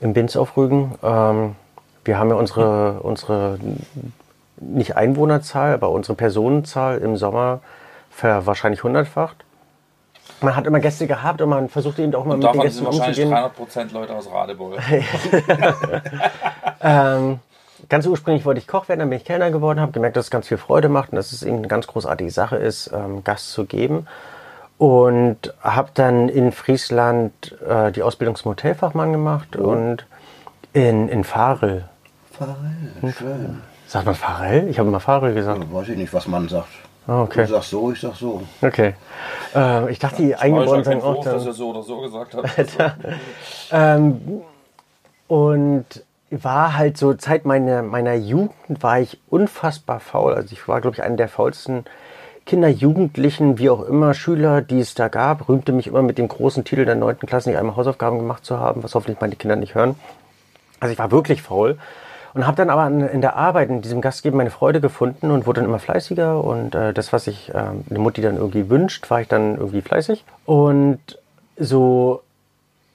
im 0.00 0.14
Binz 0.14 0.34
auf 0.36 0.56
Rügen. 0.56 0.94
Ähm, 1.02 1.56
wir 2.04 2.18
haben 2.18 2.30
ja 2.30 2.36
unsere, 2.36 3.00
unsere, 3.00 3.58
nicht 4.56 4.96
Einwohnerzahl, 4.96 5.74
aber 5.74 5.90
unsere 5.90 6.14
Personenzahl 6.14 6.98
im 6.98 7.16
Sommer 7.16 7.60
ver 8.10 8.46
wahrscheinlich 8.46 8.82
hundertfacht. 8.82 9.44
Man 10.40 10.54
hat 10.54 10.66
immer 10.66 10.80
Gäste 10.80 11.06
gehabt 11.06 11.40
und 11.40 11.48
man 11.48 11.68
versucht 11.68 11.98
eben 11.98 12.14
auch 12.14 12.24
mal 12.24 12.34
und 12.34 12.44
mit 12.44 12.54
den 12.54 12.60
Gästen 12.60 12.86
umzugehen. 12.86 13.30
wahrscheinlich 13.30 13.90
300% 13.90 13.92
Leute 13.92 14.14
aus 14.14 14.30
Radebeul. 14.30 14.78
ähm, 16.80 17.40
ganz 17.88 18.06
ursprünglich 18.06 18.44
wollte 18.44 18.60
ich 18.60 18.66
Koch 18.66 18.88
werden, 18.88 19.00
dann 19.00 19.10
bin 19.10 19.18
ich 19.18 19.24
Kellner 19.24 19.50
geworden, 19.50 19.80
habe 19.80 19.92
gemerkt, 19.92 20.16
dass 20.16 20.26
es 20.26 20.30
ganz 20.30 20.46
viel 20.46 20.58
Freude 20.58 20.88
macht 20.88 21.10
und 21.10 21.16
dass 21.16 21.32
es 21.32 21.44
eine 21.44 21.66
ganz 21.66 21.86
großartige 21.86 22.30
Sache 22.30 22.56
ist, 22.56 22.90
ähm, 22.92 23.24
Gast 23.24 23.52
zu 23.52 23.64
geben. 23.64 24.06
Und 24.78 25.54
habe 25.60 25.90
dann 25.94 26.28
in 26.28 26.52
Friesland 26.52 27.56
äh, 27.68 27.90
die 27.90 28.04
Ausbildung 28.04 28.36
zum 28.36 28.52
Hotelfachmann 28.52 29.10
gemacht 29.10 29.58
oh. 29.58 29.70
und 29.70 30.06
in, 30.72 31.08
in 31.08 31.24
Farel. 31.24 31.88
Farel, 32.30 33.12
schön. 33.12 33.60
Sagt 33.88 34.06
man 34.06 34.14
Farel? 34.14 34.68
Ich 34.68 34.78
habe 34.78 34.88
immer 34.88 35.00
Farel 35.00 35.34
gesagt. 35.34 35.58
Ja, 35.58 35.72
weiß 35.72 35.88
ich 35.88 35.96
nicht, 35.96 36.12
was 36.12 36.28
man 36.28 36.48
sagt. 36.48 36.68
Oh, 37.08 37.22
okay. 37.22 37.46
Du 37.46 37.52
sagst 37.52 37.70
so, 37.70 37.90
ich 37.90 38.00
sag 38.00 38.14
so. 38.16 38.42
Okay. 38.60 38.94
Äh, 39.54 39.90
ich 39.90 39.98
dachte, 39.98 40.22
die 40.22 40.34
Eingeborenen 40.34 40.84
sagen 40.84 41.02
auch. 41.02 41.24
Dann, 41.24 41.34
dass 41.34 41.46
er 41.46 41.54
so 41.54 41.70
oder 41.70 41.82
so 41.82 42.00
gesagt 42.02 42.34
hat. 42.34 42.44
ähm, 43.72 44.42
und 45.26 45.86
war 46.30 46.76
halt 46.76 46.98
so, 46.98 47.14
Zeit 47.14 47.46
meiner, 47.46 47.82
meiner 47.82 48.14
Jugend 48.14 48.82
war 48.82 49.00
ich 49.00 49.18
unfassbar 49.30 50.00
faul. 50.00 50.34
Also 50.34 50.52
ich 50.52 50.68
war, 50.68 50.82
glaube 50.82 50.96
ich, 50.96 51.02
einer 51.02 51.16
der 51.16 51.28
faulsten 51.28 51.86
Kinder, 52.44 52.68
Jugendlichen, 52.68 53.58
wie 53.58 53.70
auch 53.70 53.82
immer, 53.86 54.12
Schüler, 54.12 54.60
die 54.60 54.80
es 54.80 54.92
da 54.92 55.08
gab. 55.08 55.48
Rühmte 55.48 55.72
mich 55.72 55.86
immer 55.86 56.02
mit 56.02 56.18
dem 56.18 56.28
großen 56.28 56.64
Titel 56.64 56.84
der 56.84 56.94
9. 56.94 57.20
Klasse, 57.20 57.48
nicht 57.48 57.58
einmal 57.58 57.76
Hausaufgaben 57.76 58.18
gemacht 58.18 58.44
zu 58.44 58.60
haben, 58.60 58.82
was 58.82 58.94
hoffentlich 58.94 59.20
meine 59.20 59.36
Kinder 59.36 59.56
nicht 59.56 59.74
hören. 59.74 59.94
Also 60.78 60.92
ich 60.92 60.98
war 60.98 61.10
wirklich 61.10 61.40
faul. 61.40 61.78
Und 62.34 62.46
habe 62.46 62.56
dann 62.56 62.70
aber 62.70 62.86
in 62.86 63.20
der 63.20 63.36
Arbeit, 63.36 63.70
in 63.70 63.80
diesem 63.80 64.00
Gastgeben 64.00 64.36
meine 64.36 64.50
Freude 64.50 64.80
gefunden 64.80 65.30
und 65.30 65.46
wurde 65.46 65.60
dann 65.60 65.68
immer 65.68 65.78
fleißiger. 65.78 66.42
Und 66.42 66.74
äh, 66.74 66.92
das, 66.92 67.12
was 67.12 67.26
ich 67.26 67.50
äh, 67.50 67.54
eine 67.54 67.98
Mutti 67.98 68.20
dann 68.20 68.36
irgendwie 68.36 68.68
wünscht, 68.68 69.10
war 69.10 69.20
ich 69.20 69.28
dann 69.28 69.56
irgendwie 69.56 69.80
fleißig. 69.80 70.24
Und 70.44 71.00
so 71.56 72.22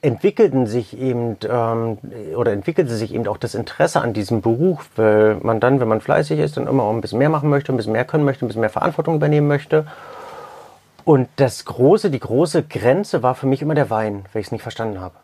entwickelten 0.04 0.68
sich 0.68 1.00
eben 1.00 1.38
ähm, 1.50 1.98
oder 2.36 2.52
entwickelte 2.52 2.94
sich 2.94 3.14
eben 3.14 3.26
auch 3.28 3.38
das 3.38 3.56
Interesse 3.56 4.02
an 4.02 4.14
diesem 4.14 4.42
Beruf, 4.42 4.90
weil 4.98 5.36
man 5.42 5.62
dann, 5.62 5.80
wenn 5.80 5.88
man 5.88 6.02
fleißig 6.02 6.40
ist, 6.40 6.58
dann 6.58 6.68
immer 6.68 6.84
auch 6.84 6.94
ein 6.94 7.00
bisschen 7.00 7.20
mehr 7.20 7.30
machen 7.30 7.50
möchte, 7.50 7.74
ein 7.74 7.78
bisschen 7.78 7.94
mehr 7.94 8.04
können 8.04 8.26
möchte, 8.26 8.46
ein 8.46 8.50
bisschen 8.50 8.62
mehr 8.62 8.70
Verantwortung 8.70 9.16
übernehmen 9.16 9.48
möchte. 9.48 9.88
Und 11.06 11.30
das 11.38 11.64
große, 11.64 12.12
die 12.12 12.20
große 12.20 12.64
Grenze 12.64 13.24
war 13.24 13.34
für 13.34 13.48
mich 13.48 13.62
immer 13.62 13.76
der 13.76 13.90
Wein, 13.90 14.26
weil 14.34 14.42
ich 14.42 14.48
es 14.48 14.52
nicht 14.52 14.62
verstanden 14.62 15.00
habe. 15.00 15.16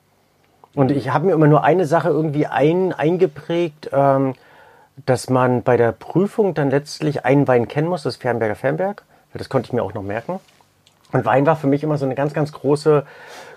Und 0.75 0.91
ich 0.91 1.11
habe 1.13 1.27
mir 1.27 1.33
immer 1.33 1.47
nur 1.47 1.63
eine 1.63 1.85
Sache 1.85 2.09
irgendwie 2.09 2.45
ein, 2.45 2.93
eingeprägt, 2.93 3.89
ähm, 3.91 4.35
dass 5.05 5.29
man 5.29 5.63
bei 5.63 5.77
der 5.77 5.91
Prüfung 5.91 6.53
dann 6.53 6.69
letztlich 6.69 7.25
einen 7.25 7.47
Wein 7.47 7.67
kennen 7.67 7.87
muss, 7.87 8.03
das 8.03 8.17
Fernberger 8.17 8.55
Fernberg. 8.55 9.03
Das 9.33 9.49
konnte 9.49 9.67
ich 9.67 9.73
mir 9.73 9.83
auch 9.83 9.93
noch 9.93 10.03
merken. 10.03 10.39
Und 11.11 11.25
Wein 11.25 11.45
war 11.45 11.55
für 11.55 11.67
mich 11.67 11.83
immer 11.83 11.97
so 11.97 12.05
eine 12.05 12.15
ganz, 12.15 12.33
ganz 12.33 12.51
große 12.51 13.05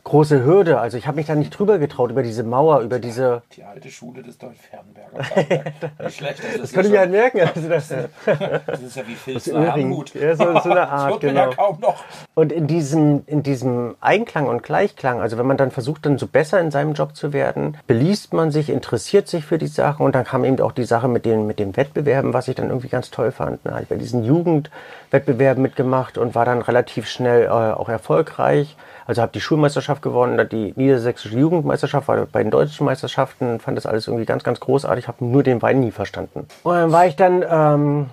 große 0.04 0.44
Hürde. 0.44 0.80
Also 0.80 0.98
ich 0.98 1.06
habe 1.06 1.16
mich 1.16 1.26
da 1.26 1.34
nicht 1.34 1.50
drüber 1.50 1.78
getraut, 1.78 2.10
über 2.10 2.22
diese 2.22 2.42
Mauer, 2.42 2.80
über 2.80 2.98
diese... 2.98 3.42
Die 3.56 3.62
alte 3.62 3.90
Schule 3.90 4.22
des 4.22 4.38
Deutsch-Fernberger. 4.38 5.72
Das, 5.98 6.16
das 6.60 6.72
könnte 6.72 6.90
ich 6.90 6.98
halt 6.98 7.10
merken. 7.10 7.40
Also 7.40 7.68
das, 7.68 7.88
das 7.88 8.80
ist 8.80 8.96
ja 8.96 9.06
wie 9.06 9.14
Filzner 9.14 9.74
Anmut. 9.74 10.14
Ja, 10.14 10.34
so, 10.34 10.44
so 10.60 10.70
eine 10.70 10.88
Art, 10.88 11.20
genau. 11.20 11.50
Ja 11.50 11.54
kaum 11.54 11.80
noch. 11.80 12.02
Und 12.34 12.52
in 12.52 12.66
diesem, 12.66 13.22
in 13.26 13.42
diesem 13.42 13.94
Einklang 14.00 14.48
und 14.48 14.62
Gleichklang, 14.62 15.20
also 15.20 15.38
wenn 15.38 15.46
man 15.46 15.56
dann 15.56 15.70
versucht, 15.70 16.06
dann 16.06 16.18
so 16.18 16.26
besser 16.26 16.60
in 16.60 16.70
seinem 16.70 16.94
Job 16.94 17.14
zu 17.14 17.32
werden, 17.32 17.76
beliest 17.86 18.32
man 18.32 18.50
sich, 18.50 18.70
interessiert 18.70 19.28
sich 19.28 19.44
für 19.44 19.58
die 19.58 19.66
Sache 19.66 20.02
und 20.02 20.14
dann 20.14 20.24
kam 20.24 20.44
eben 20.44 20.60
auch 20.60 20.72
die 20.72 20.84
Sache 20.84 21.08
mit 21.08 21.24
den, 21.24 21.46
mit 21.46 21.58
den 21.58 21.76
Wettbewerben, 21.76 22.32
was 22.32 22.48
ich 22.48 22.56
dann 22.56 22.68
irgendwie 22.68 22.88
ganz 22.88 23.10
toll 23.10 23.32
fand. 23.32 23.60
Da 23.64 23.72
habe 23.72 23.82
ich 23.82 23.88
bei 23.88 23.96
diesen 23.96 24.24
Jugendwettbewerben 24.24 25.62
mitgemacht 25.62 26.18
und 26.18 26.34
war 26.34 26.44
dann 26.44 26.62
relativ 26.62 27.08
schnell 27.08 27.44
äh, 27.44 27.48
auch 27.48 27.88
erfolgreich. 27.88 28.76
Also 29.06 29.22
habe 29.22 29.32
die 29.32 29.40
Schulmeisterschaft 29.40 30.02
gewonnen, 30.02 30.48
die 30.50 30.72
niedersächsische 30.76 31.38
Jugendmeisterschaft, 31.38 32.08
war 32.08 32.26
bei 32.26 32.42
den 32.42 32.50
deutschen 32.50 32.86
Meisterschaften, 32.86 33.60
fand 33.60 33.76
das 33.76 33.86
alles 33.86 34.06
irgendwie 34.06 34.26
ganz, 34.26 34.44
ganz 34.44 34.60
großartig, 34.60 35.08
habe 35.08 35.24
nur 35.24 35.42
den 35.42 35.62
Wein 35.62 35.80
nie 35.80 35.90
verstanden. 35.90 36.46
Und 36.62 36.74
dann 36.74 36.92
war 36.92 37.06
ich 37.06 37.16
dann 37.16 37.44
ähm, 37.48 38.10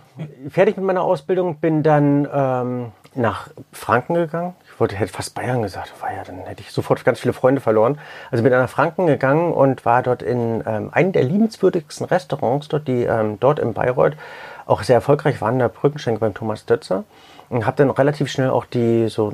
fertig 0.50 0.78
mit 0.78 0.86
meiner 0.86 1.04
Ausbildung, 1.04 1.58
bin 1.58 1.84
dann 1.84 2.28
ähm, 2.34 2.92
nach 3.16 3.50
Franken 3.72 4.14
gegangen. 4.16 4.56
Ich 4.66 4.80
wollte, 4.80 4.96
hätte 4.96 5.12
fast 5.12 5.36
Bayern 5.36 5.62
gesagt, 5.62 5.94
war 6.02 6.14
ja, 6.14 6.24
dann 6.24 6.40
hätte 6.46 6.62
ich 6.62 6.72
sofort 6.72 7.04
ganz 7.04 7.20
viele 7.20 7.34
Freunde 7.34 7.62
verloren. 7.62 8.00
Also 8.32 8.44
bin 8.44 8.52
dann 8.52 8.62
nach 8.62 8.70
Franken 8.70 9.08
gegangen 9.08 9.52
und 9.52 9.86
war 9.86 10.04
dort 10.04 10.22
in 10.22 10.64
ähm, 10.66 10.90
einem 10.94 11.12
der 11.12 11.24
liebenswürdigsten 11.24 12.06
Restaurants, 12.06 12.68
dort, 12.70 12.88
die 12.88 13.04
ähm, 13.04 13.38
dort 13.40 13.60
in 13.60 13.74
Bayreuth 13.74 14.14
auch 14.66 14.84
sehr 14.84 14.96
erfolgreich 14.96 15.42
waren, 15.42 15.60
der 15.60 15.68
Brückenschenk 15.68 16.20
beim 16.20 16.34
Thomas 16.34 16.66
Dötzer 16.66 17.04
und 17.50 17.66
habe 17.66 17.78
dann 17.78 17.89
relativ 17.89 18.30
schnell 18.30 18.50
auch 18.50 18.66
die 18.66 19.08
so 19.10 19.34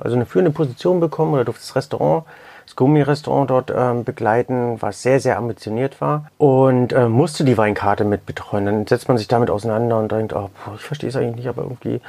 also 0.00 0.16
eine 0.16 0.26
führende 0.26 0.50
Position 0.50 1.00
bekommen 1.00 1.34
oder 1.34 1.44
durfte 1.44 1.62
das 1.62 1.76
Restaurant 1.76 2.24
das 2.70 2.76
Gummi-Restaurant 2.76 3.50
dort 3.50 3.72
ähm, 3.76 4.04
begleiten, 4.04 4.76
was 4.80 5.02
sehr, 5.02 5.18
sehr 5.18 5.38
ambitioniert 5.38 6.00
war 6.00 6.30
und 6.38 6.92
äh, 6.92 7.08
musste 7.08 7.42
die 7.42 7.58
Weinkarte 7.58 8.04
mit 8.04 8.26
betreuen. 8.26 8.64
Dann 8.64 8.86
setzt 8.86 9.08
man 9.08 9.18
sich 9.18 9.26
damit 9.26 9.50
auseinander 9.50 9.98
und 9.98 10.12
denkt, 10.12 10.34
oh, 10.34 10.50
ich 10.76 10.82
verstehe 10.82 11.08
es 11.08 11.16
eigentlich 11.16 11.36
nicht, 11.36 11.48
aber 11.48 11.62
irgendwie 11.62 12.00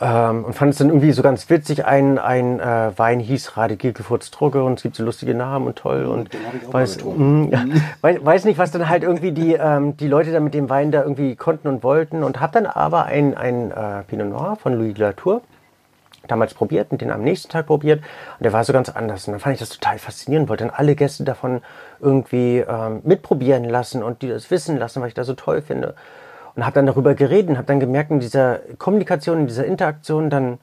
ähm, 0.00 0.44
und 0.44 0.54
fand 0.54 0.72
es 0.72 0.78
dann 0.78 0.88
irgendwie 0.88 1.12
so 1.12 1.22
ganz 1.22 1.50
witzig. 1.50 1.84
Ein, 1.84 2.18
ein 2.18 2.58
äh, 2.58 2.92
Wein 2.96 3.20
hieß 3.20 3.56
Radegilkefurz 3.56 4.30
Drucke 4.30 4.64
und 4.64 4.74
es 4.78 4.82
gibt 4.82 4.96
so 4.96 5.04
lustige 5.04 5.34
Namen 5.34 5.66
und 5.66 5.76
toll. 5.76 6.06
Und 6.06 6.30
weiß, 6.70 7.04
mh, 7.04 7.48
ja, 7.50 7.64
weiß, 8.00 8.24
weiß, 8.24 8.44
nicht, 8.46 8.58
was 8.58 8.70
dann 8.70 8.88
halt 8.88 9.02
irgendwie 9.02 9.32
die, 9.32 9.54
ähm, 9.54 9.96
die 9.98 10.08
Leute 10.08 10.32
da 10.32 10.40
mit 10.40 10.54
dem 10.54 10.70
Wein 10.70 10.90
da 10.90 11.02
irgendwie 11.02 11.36
konnten 11.36 11.68
und 11.68 11.82
wollten. 11.82 12.24
Und 12.24 12.40
habe 12.40 12.52
dann 12.54 12.66
aber 12.66 13.04
ein, 13.04 13.36
ein 13.36 13.70
äh, 13.70 14.02
Pinot 14.06 14.28
Noir 14.28 14.56
von 14.56 14.74
Louis 14.74 14.96
Latour 14.96 15.42
damals 16.28 16.54
probiert 16.54 16.92
und 16.92 17.00
den 17.00 17.10
am 17.10 17.22
nächsten 17.22 17.50
Tag 17.50 17.66
probiert. 17.66 18.00
Und 18.38 18.44
der 18.44 18.52
war 18.52 18.64
so 18.64 18.72
ganz 18.72 18.88
anders. 18.88 19.26
Und 19.26 19.32
dann 19.32 19.40
fand 19.40 19.54
ich 19.54 19.60
das 19.60 19.70
total 19.70 19.98
faszinierend, 19.98 20.48
wollte 20.48 20.64
dann 20.64 20.72
alle 20.74 20.94
Gäste 20.94 21.24
davon 21.24 21.60
irgendwie 22.00 22.58
ähm, 22.58 23.00
mitprobieren 23.04 23.64
lassen 23.64 24.02
und 24.02 24.22
die 24.22 24.28
das 24.28 24.50
wissen 24.50 24.78
lassen, 24.78 25.02
was 25.02 25.08
ich 25.08 25.14
da 25.14 25.24
so 25.24 25.34
toll 25.34 25.60
finde. 25.60 25.94
Und 26.54 26.64
habe 26.64 26.74
dann 26.74 26.86
darüber 26.86 27.14
geredet 27.14 27.50
und 27.50 27.56
habe 27.56 27.66
dann 27.66 27.80
gemerkt, 27.80 28.10
in 28.10 28.20
dieser 28.20 28.60
Kommunikation, 28.78 29.40
in 29.40 29.46
dieser 29.46 29.64
Interaktion, 29.64 30.30
dann 30.30 30.58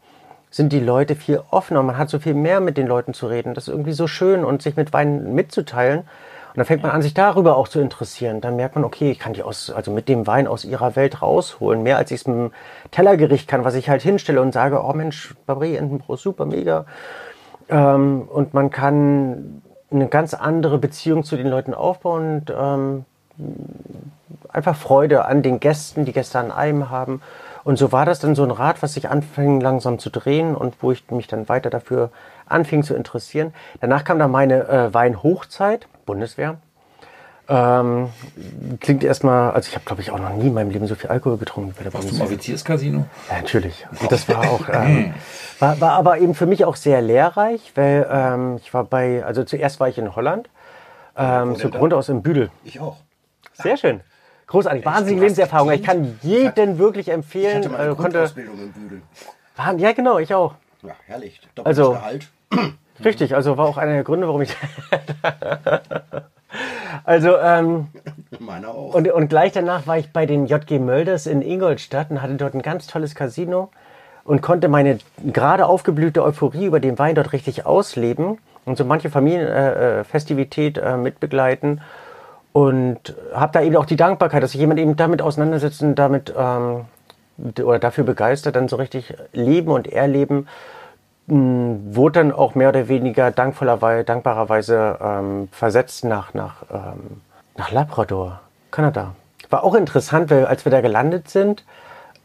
sind 0.50 0.72
die 0.72 0.80
Leute 0.80 1.16
viel 1.16 1.42
offener. 1.52 1.84
Man 1.84 1.98
hat 1.98 2.10
so 2.10 2.20
viel 2.20 2.34
mehr 2.34 2.60
mit 2.60 2.78
den 2.78 2.88
Leuten 2.88 3.14
zu 3.14 3.28
reden. 3.28 3.54
Das 3.54 3.68
ist 3.68 3.74
irgendwie 3.74 3.94
so 3.94 4.08
schön 4.08 4.46
und 4.46 4.62
sich 4.62 4.76
mit 4.76 4.94
Wein 4.94 5.34
mitzuteilen. 5.34 6.00
Und 6.00 6.62
dann 6.62 6.66
fängt 6.66 6.82
man 6.82 6.92
an, 6.92 7.02
sich 7.02 7.14
darüber 7.14 7.58
auch 7.58 7.68
zu 7.68 7.80
interessieren. 7.80 8.42
Dann 8.42 8.56
merkt 8.56 8.76
man, 8.76 8.84
okay, 8.84 9.12
ich 9.12 9.20
kann 9.20 9.34
die 9.34 9.44
aus, 9.44 9.70
also 9.70 9.92
mit 9.92 10.10
dem 10.10 10.26
Wein 10.26 10.48
aus 10.48 10.66
ihrer 10.66 10.96
Welt 10.96 11.22
rausholen. 11.22 11.84
Mehr 11.84 11.98
als 11.98 12.10
ich 12.12 12.22
es 12.22 12.28
mit 12.28 12.36
einem 12.36 12.52
Tellergericht 12.92 13.48
kann, 13.48 13.64
was 13.64 13.76
ich 13.76 13.90
halt 13.90 14.02
hinstelle 14.02 14.42
und 14.42 14.54
sage, 14.54 14.82
oh 14.84 14.94
Mensch, 14.94 15.36
Babri, 15.46 15.76
Entenbrot, 15.76 16.20
super, 16.20 16.46
mega. 16.46 16.86
Ähm, 17.70 18.24
und 18.28 18.54
man 18.54 18.72
kann 18.72 19.62
eine 19.92 20.08
ganz 20.08 20.34
andere 20.34 20.78
Beziehung 20.78 21.24
zu 21.24 21.38
den 21.38 21.48
Leuten 21.48 21.74
aufbauen 21.74 22.40
und 22.40 22.54
ähm, 22.58 23.06
einfach 24.52 24.76
Freude 24.76 25.26
an 25.26 25.42
den 25.42 25.60
Gästen, 25.60 26.06
die 26.06 26.14
Gäste 26.14 26.40
an 26.40 26.52
einem 26.52 26.90
haben. 26.90 27.22
Und 27.64 27.78
so 27.78 27.92
war 27.92 28.06
das 28.06 28.20
dann 28.20 28.36
so 28.36 28.44
ein 28.44 28.52
Rad, 28.52 28.82
was 28.82 28.94
sich 28.94 29.10
anfing 29.10 29.60
langsam 29.60 30.00
zu 30.00 30.10
drehen 30.10 30.56
und 30.56 30.76
wo 30.82 30.92
ich 30.92 31.10
mich 31.12 31.28
dann 31.28 31.50
weiter 31.50 31.70
dafür 31.70 32.12
anfing 32.46 32.84
zu 32.84 32.96
interessieren. 32.96 33.54
Danach 33.82 34.04
kam 34.04 34.20
dann 34.20 34.32
meine 34.32 34.68
äh, 34.70 34.94
Weinhochzeit, 34.94 35.88
Bundeswehr. 36.06 36.58
Ähm, 37.50 38.10
klingt 38.82 39.06
erstmal, 39.06 39.52
also 39.52 39.70
ich 39.70 39.76
habe 39.76 39.86
glaube 39.86 40.02
ich 40.02 40.12
auch 40.12 40.20
noch 40.20 40.32
nie 40.32 40.48
in 40.48 40.54
meinem 40.54 40.70
Leben 40.70 40.86
so 40.86 40.96
viel 40.96 41.10
Alkohol 41.10 41.38
getrunken 41.38 41.72
wie 41.72 41.78
bei 41.78 41.84
der 41.84 41.94
Warst 41.94 42.06
du 42.06 42.10
im 42.10 42.18
Bundeswehr. 42.18 42.38
Offizierscasino? 42.38 43.06
Ja, 43.30 43.38
natürlich. 43.38 43.86
Und 44.02 44.12
das 44.12 44.28
war 44.28 44.40
auch, 44.50 44.68
ähm, 44.74 45.14
war, 45.60 45.80
war 45.80 45.92
aber 45.92 46.18
eben 46.18 46.36
für 46.36 46.46
mich 46.46 46.66
auch 46.66 46.76
sehr 46.76 47.02
lehrreich, 47.02 47.72
weil 47.76 48.06
ähm, 48.12 48.58
ich 48.58 48.74
war 48.74 48.84
bei, 48.84 49.24
also 49.24 49.46
zuerst 49.46 49.80
war 49.80 49.88
ich 49.88 49.98
in 49.98 50.14
Holland, 50.16 50.50
ähm, 51.16 51.54
denn 51.54 51.56
zu 51.62 51.70
da? 51.70 51.80
Grund 51.80 51.94
aus 51.94 52.10
im 52.10 52.22
Büdel. 52.22 52.50
Ich 52.66 52.82
auch. 52.82 52.98
Sehr 53.54 53.78
schön. 53.78 54.02
Großartig, 54.48 54.86
wahnsinnige 54.86 55.22
Lebenserfahrung. 55.22 55.72
Ich 55.72 55.84
kann 55.84 56.18
jeden 56.22 56.80
wirklich 56.80 57.10
Ich 57.10 57.14
empfehlen. 57.14 57.58
hatte 57.58 57.70
meine 57.70 57.84
äh, 57.84 57.88
konnte, 57.96 58.02
Grundausbildung 58.04 58.60
im 58.60 58.72
Büdel. 58.72 59.02
ja, 59.78 59.92
genau, 59.92 60.20
ich 60.20 60.34
auch. 60.34 60.56
Ja, 60.84 60.94
herrlich. 61.06 61.40
Doppeltes 61.56 61.80
Also- 61.84 61.94
Gehalt. 61.94 62.28
Richtig, 63.06 63.36
also 63.36 63.58
war 63.58 63.68
auch 63.68 63.78
einer 63.78 63.94
der 63.94 64.04
Gründe, 64.04 64.26
warum 64.26 64.42
ich. 64.42 64.56
also, 67.04 67.38
ähm, 67.38 67.88
Meiner 68.40 68.70
auch. 68.70 68.94
und, 68.96 69.10
und 69.12 69.30
gleich 69.30 69.52
danach 69.52 69.86
war 69.86 69.98
ich 69.98 70.12
bei 70.12 70.26
den 70.26 70.48
JG 70.48 70.80
Mölders 70.80 71.28
in 71.28 71.42
Ingolstadt 71.42 72.10
und 72.10 72.22
hatte 72.22 72.36
dort 72.36 72.54
ein 72.56 72.62
ganz 72.62 72.88
tolles 72.88 73.14
Casino 73.16 73.70
und 74.24 74.42
konnte 74.42 74.68
meine 74.68 74.98
gerade 75.32 75.66
aufgeblühte 75.68 76.24
Euphorie 76.24 76.66
über 76.66 76.80
den 76.80 76.98
Wein 76.98 77.16
dort 77.16 77.34
richtig 77.34 77.66
ausleben 77.66 78.40
und 78.66 78.78
so 78.78 78.86
manche 78.86 79.10
Familienfestivität 79.10 80.00
äh, 80.00 80.04
Festivität, 80.04 80.78
äh, 80.80 80.98
mitbegleiten. 80.98 81.82
Und 82.58 83.14
habe 83.36 83.52
da 83.52 83.62
eben 83.62 83.76
auch 83.76 83.86
die 83.86 83.98
Dankbarkeit, 83.98 84.42
dass 84.42 84.54
sich 84.54 84.60
jemand 84.60 84.80
eben 84.80 84.96
damit 84.96 85.22
auseinandersetzt 85.22 85.84
und 85.84 85.94
damit 85.94 86.34
ähm, 86.36 86.86
oder 87.38 87.78
dafür 87.78 88.04
begeistert, 88.04 88.56
dann 88.56 88.68
so 88.68 88.78
richtig 88.78 89.14
leben 89.32 89.70
und 89.70 89.86
erleben, 89.86 90.48
mh, 91.28 91.96
wurde 91.96 92.20
dann 92.20 92.32
auch 92.32 92.56
mehr 92.56 92.70
oder 92.70 92.88
weniger 92.88 93.30
dankvollerweise, 93.30 94.04
dankbarerweise 94.06 94.98
ähm, 95.00 95.50
versetzt 95.52 96.04
nach, 96.04 96.34
nach, 96.34 96.64
ähm, 96.74 97.22
nach 97.58 97.70
Labrador, 97.70 98.40
Kanada. 98.72 99.14
War 99.52 99.64
auch 99.64 99.76
interessant, 99.76 100.32
weil 100.32 100.48
als 100.48 100.66
wir 100.66 100.72
da 100.72 100.82
gelandet 100.82 101.30
sind, 101.30 101.64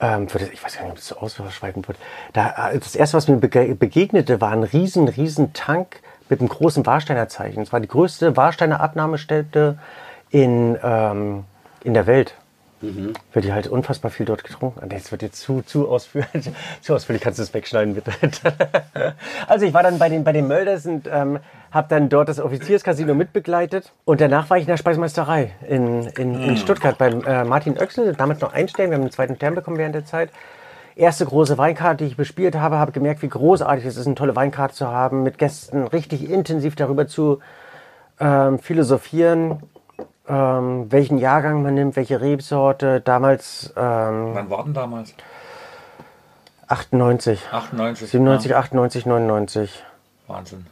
ähm, 0.01 0.29
ich 0.29 0.65
weiß 0.65 0.77
gar 0.77 0.85
nicht, 0.85 0.93
ob 0.93 0.97
das 0.97 1.09
so 1.09 1.17
ausschweigen 1.19 1.87
wird, 1.87 1.99
da, 2.33 2.71
äh, 2.71 2.79
das 2.79 2.95
erste, 2.95 3.19
was 3.19 3.29
mir 3.29 3.37
bege 3.37 3.75
begegnete, 3.75 4.41
war 4.41 4.53
ein 4.53 4.63
riesen, 4.63 5.09
riesen 5.09 5.53
Tank 5.53 6.01
mit 6.31 6.41
einem 6.41 6.49
großen 6.49 6.87
Warsteiner 6.87 7.29
Zeichen. 7.29 7.63
Es 7.63 7.71
war 7.71 7.81
die 7.81 7.89
größte 7.89 8.35
Warsteiner 8.39 8.81
Abnahmestätte 8.81 9.77
in, 10.33 10.77
ähm, 10.83 11.45
in 11.85 11.95
der 11.95 12.07
Welt. 12.09 12.35
Weil 13.33 13.43
die 13.43 13.53
halt 13.53 13.69
unfassbar 13.69 14.11
viel 14.11 14.27
dort 14.27 14.43
getrunken 14.43 14.81
haben. 14.81 14.89
Das 14.89 15.13
wird 15.13 15.23
jetzt 15.23 15.41
zu, 15.41 15.63
zu 15.63 15.89
ausführlich. 15.89 16.51
zu 16.81 16.95
ausführlich 16.97 17.23
kannst 17.23 17.39
du 17.39 17.45
es 17.45 17.55
wegschneiden, 17.55 17.95
bitte. 17.95 18.11
also 19.47 19.65
ich 19.65 19.73
war 19.73 19.85
dann 19.85 20.01
bei 20.01 20.09
den, 20.09 20.25
bei 20.25 20.33
den 20.33 20.49
Mölders 20.49 20.85
und 20.85 21.07
ähm, 21.07 21.39
habe 21.71 21.87
dann 21.89 22.09
dort 22.09 22.29
das 22.29 22.41
Offizierscasino 22.41 23.15
mitbegleitet. 23.15 23.93
Und 24.05 24.21
danach 24.21 24.51
war 24.51 24.57
ich 24.57 24.65
in 24.65 24.69
der 24.69 24.79
Speisemeisterei 24.79 25.53
in, 25.69 26.09
in, 26.19 26.43
in 26.43 26.57
Stuttgart 26.57 26.99
beim 26.99 27.23
äh, 27.23 27.45
Martin 27.45 27.79
Oechsel. 27.79 28.15
Damals 28.15 28.41
noch 28.41 28.53
ein 28.53 28.67
Stern. 28.67 28.91
Wir 28.91 28.97
haben 28.97 29.03
einen 29.03 29.13
zweiten 29.13 29.37
Stern 29.37 29.55
bekommen 29.55 29.79
während 29.79 29.95
der 29.95 30.05
Zeit. 30.05 30.31
Erste 30.97 31.25
große 31.25 31.57
Weinkarte, 31.59 32.03
die 32.03 32.11
ich 32.11 32.17
bespielt 32.17 32.57
habe, 32.57 32.79
habe 32.79 32.91
gemerkt, 32.91 33.23
wie 33.23 33.29
großartig 33.29 33.85
es 33.85 33.97
ist, 33.97 34.07
eine 34.07 34.17
tolle 34.17 34.35
Weinkarte 34.35 34.75
zu 34.75 34.89
haben, 34.89 35.23
mit 35.23 35.39
Gästen 35.39 35.87
richtig 35.87 36.29
intensiv 36.29 36.75
darüber 36.75 37.07
zu 37.07 37.39
ähm, 38.19 38.59
philosophieren, 38.59 39.63
ähm, 40.29 40.91
welchen 40.91 41.19
Jahrgang 41.19 41.63
man 41.63 41.75
nimmt, 41.75 41.97
welche 41.97 42.21
Rebsorte. 42.21 43.01
Damals 43.01 43.73
ähm, 43.77 44.35
Wann 44.35 44.51
war 44.51 44.65
denn 44.65 44.75
damals? 44.75 45.15
98, 46.69 47.41
98. 47.51 48.11
97, 48.11 48.57
98, 48.57 49.07
99. 49.07 49.85
Ja, 50.29 50.35
Wahnsinn. 50.35 50.67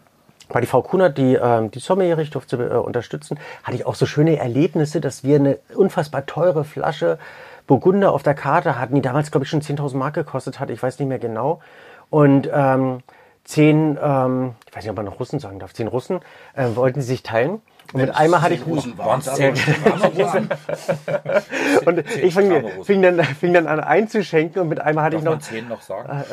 Bei 0.49 0.61
die 0.61 0.67
Frau 0.67 0.83
Kunert, 0.83 1.19
die 1.19 1.35
ähm, 1.35 1.71
die 1.71 1.79
Sommelier 1.79 2.19
ich 2.19 2.31
durfte 2.31 2.57
äh, 2.57 2.75
unterstützen, 2.77 3.39
hatte 3.63 3.77
ich 3.77 3.87
auch 3.87 3.95
so 3.95 4.07
schöne 4.07 4.37
Erlebnisse, 4.39 5.01
dass 5.01 5.23
wir 5.23 5.37
eine 5.37 5.59
unfassbar 5.75 6.27
teure 6.27 6.65
Flasche 6.65 7.19
Burgunder 7.67 8.13
auf 8.13 8.25
der 8.25 8.35
Karte 8.35 8.79
hatten, 8.79 8.97
die 8.97 9.01
damals, 9.01 9.31
glaube 9.31 9.45
ich, 9.45 9.51
schon 9.51 9.61
10.000 9.63 9.97
Mark 9.97 10.15
gekostet 10.15 10.59
hat. 10.59 10.71
Ich 10.71 10.83
weiß 10.83 10.99
nicht 10.99 11.09
mehr 11.09 11.21
genau. 11.21 11.61
Und 12.09 12.51
ähm, 12.53 13.03
zehn, 13.45 13.97
ähm, 14.03 14.55
ich 14.69 14.75
weiß 14.75 14.83
nicht, 14.83 14.91
ob 14.91 14.97
man 14.97 15.07
noch 15.07 15.21
Russen 15.21 15.39
sagen 15.39 15.61
darf, 15.61 15.73
zehn 15.73 15.87
Russen 15.87 16.21
äh, 16.55 16.67
wollten 16.75 17.01
sie 17.01 17.09
sich 17.09 17.23
teilen. 17.23 17.63
Und 17.93 18.03
mit 18.03 18.15
einmal 18.15 18.43
hatte 18.43 18.55
ich 18.55 18.65
Rosen 18.67 18.97
waren. 18.99 19.21
zehn- 19.21 19.55
und 21.87 21.99
ich 22.23 22.35
fing, 22.35 22.65
fing, 22.85 23.03
dann, 23.03 23.25
fing 23.25 23.53
dann 23.53 23.67
an 23.67 23.81
einzuschenken 23.81 24.63
und 24.63 24.69
mit 24.69 24.81
einmal 24.81 25.05
hatte 25.05 25.17
Darf 25.17 25.23
ich 25.23 25.25
noch 25.25 25.33
man 25.33 25.41
10 25.41 25.69
noch 25.69 25.81
sagen? 25.81 26.09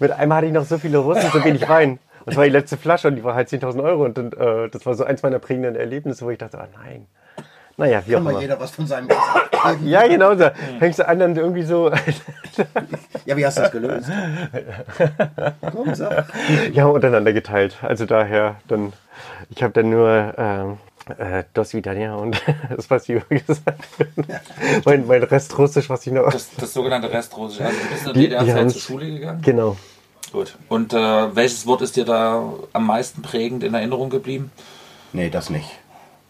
Mit 0.00 0.10
einmal 0.12 0.36
hatte 0.38 0.46
ich 0.48 0.52
noch 0.52 0.64
so 0.64 0.78
viele 0.78 0.98
Russen, 0.98 1.30
so 1.32 1.44
wenig 1.44 1.68
Wein. 1.68 1.98
Und 2.20 2.26
das 2.26 2.36
war 2.36 2.44
die 2.44 2.50
letzte 2.50 2.76
Flasche 2.76 3.08
und 3.08 3.16
die 3.16 3.24
war 3.24 3.34
halt 3.34 3.48
10.000 3.48 3.82
Euro. 3.82 4.04
Und, 4.04 4.18
und 4.18 4.36
äh, 4.36 4.68
das 4.70 4.84
war 4.86 4.94
so 4.94 5.04
eins 5.04 5.22
meiner 5.22 5.38
prägenden 5.38 5.76
Erlebnisse, 5.76 6.24
wo 6.24 6.30
ich 6.30 6.38
dachte, 6.38 6.58
ah 6.58 6.68
nein. 6.84 7.06
Naja, 7.76 8.02
wie 8.06 8.14
auch 8.14 8.18
Kann 8.18 8.24
mal 8.24 8.30
immer. 8.30 8.40
jeder 8.40 8.60
was 8.60 8.70
von 8.70 8.86
seinem. 8.86 9.08
Ja, 9.84 10.06
genau 10.06 10.36
so. 10.36 10.48
Fängst 10.78 11.00
du 11.00 11.08
an, 11.08 11.18
dann 11.18 11.34
irgendwie 11.36 11.64
so. 11.64 11.90
Ja, 13.24 13.36
wie 13.36 13.44
hast 13.44 13.58
du 13.58 13.62
das 13.62 13.72
gelöst? 13.72 14.08
Komm, 15.72 15.92
sag. 15.94 16.26
ja, 16.72 16.86
untereinander 16.86 17.32
geteilt. 17.32 17.76
Also 17.82 18.06
daher, 18.06 18.56
dann. 18.68 18.92
Ich 19.50 19.62
habe 19.62 19.72
dann 19.72 19.90
nur. 19.90 20.34
Ähm, 20.36 20.78
äh, 21.18 21.44
Dos 21.52 21.74
Vidania 21.74 22.14
und 22.14 22.40
das, 22.76 22.90
was 22.90 23.04
die 23.04 23.20
gesagt 23.28 23.84
mein, 24.84 25.06
mein 25.06 25.22
Rest 25.22 25.58
Russisch, 25.58 25.90
was 25.90 26.06
ich 26.06 26.12
noch. 26.12 26.30
Das, 26.30 26.48
das 26.56 26.72
sogenannte 26.72 27.12
Restrussisch. 27.12 27.60
Also 27.60 27.76
du 27.78 27.88
bist 27.88 28.06
in 28.06 28.14
der 28.14 28.22
DDR-Zeit 28.22 28.70
zur 28.70 28.80
Schule 28.80 29.10
gegangen? 29.10 29.42
Genau. 29.42 29.76
Gut. 30.32 30.56
Und 30.68 30.92
äh, 30.92 30.96
welches 31.36 31.66
Wort 31.66 31.82
ist 31.82 31.96
dir 31.96 32.04
da 32.04 32.54
am 32.72 32.86
meisten 32.86 33.22
prägend 33.22 33.62
in 33.62 33.74
Erinnerung 33.74 34.10
geblieben? 34.10 34.50
Nee, 35.12 35.30
das 35.30 35.50
nicht. 35.50 35.68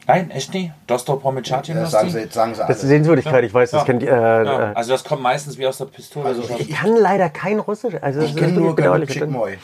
Nein, 0.07 0.31
echt 0.31 0.53
nie? 0.53 0.71
Dostor 0.87 1.21
Promicati 1.21 1.73
Das 1.73 1.91
sagen 1.93 2.11
sie, 2.11 2.27
sagen 2.31 2.55
sie 2.55 2.61
Das 2.61 2.77
ist 2.77 2.81
alle. 2.83 2.89
Sehenswürdigkeit, 2.89 3.45
ich 3.45 3.55
weiß, 3.55 3.71
das 3.71 3.81
Ja. 3.81 3.85
kennt 3.87 4.03
ihr. 4.03 4.13
Äh, 4.13 4.45
Ja, 4.45 4.71
äh, 4.71 4.75
also 4.75 4.93
das 4.93 5.05
kommt 5.05 5.23
meistens 5.23 5.57
wie 5.59 5.67
aus 5.67 5.79
der 5.79 5.87
Pistole. 5.87 6.27
Also 6.27 6.43
ich 6.59 6.71
kann 6.71 6.97
leider 6.97 7.29
kein 7.31 7.59
Russisch. 7.59 7.95
Also 8.01 8.21
Ich 8.21 8.31
ist 8.31 8.37
kenne 8.37 8.53
nur 8.53 8.75
bedauerlich. 8.77 9.11
Chick 9.11 9.27
Moy. 9.29 9.59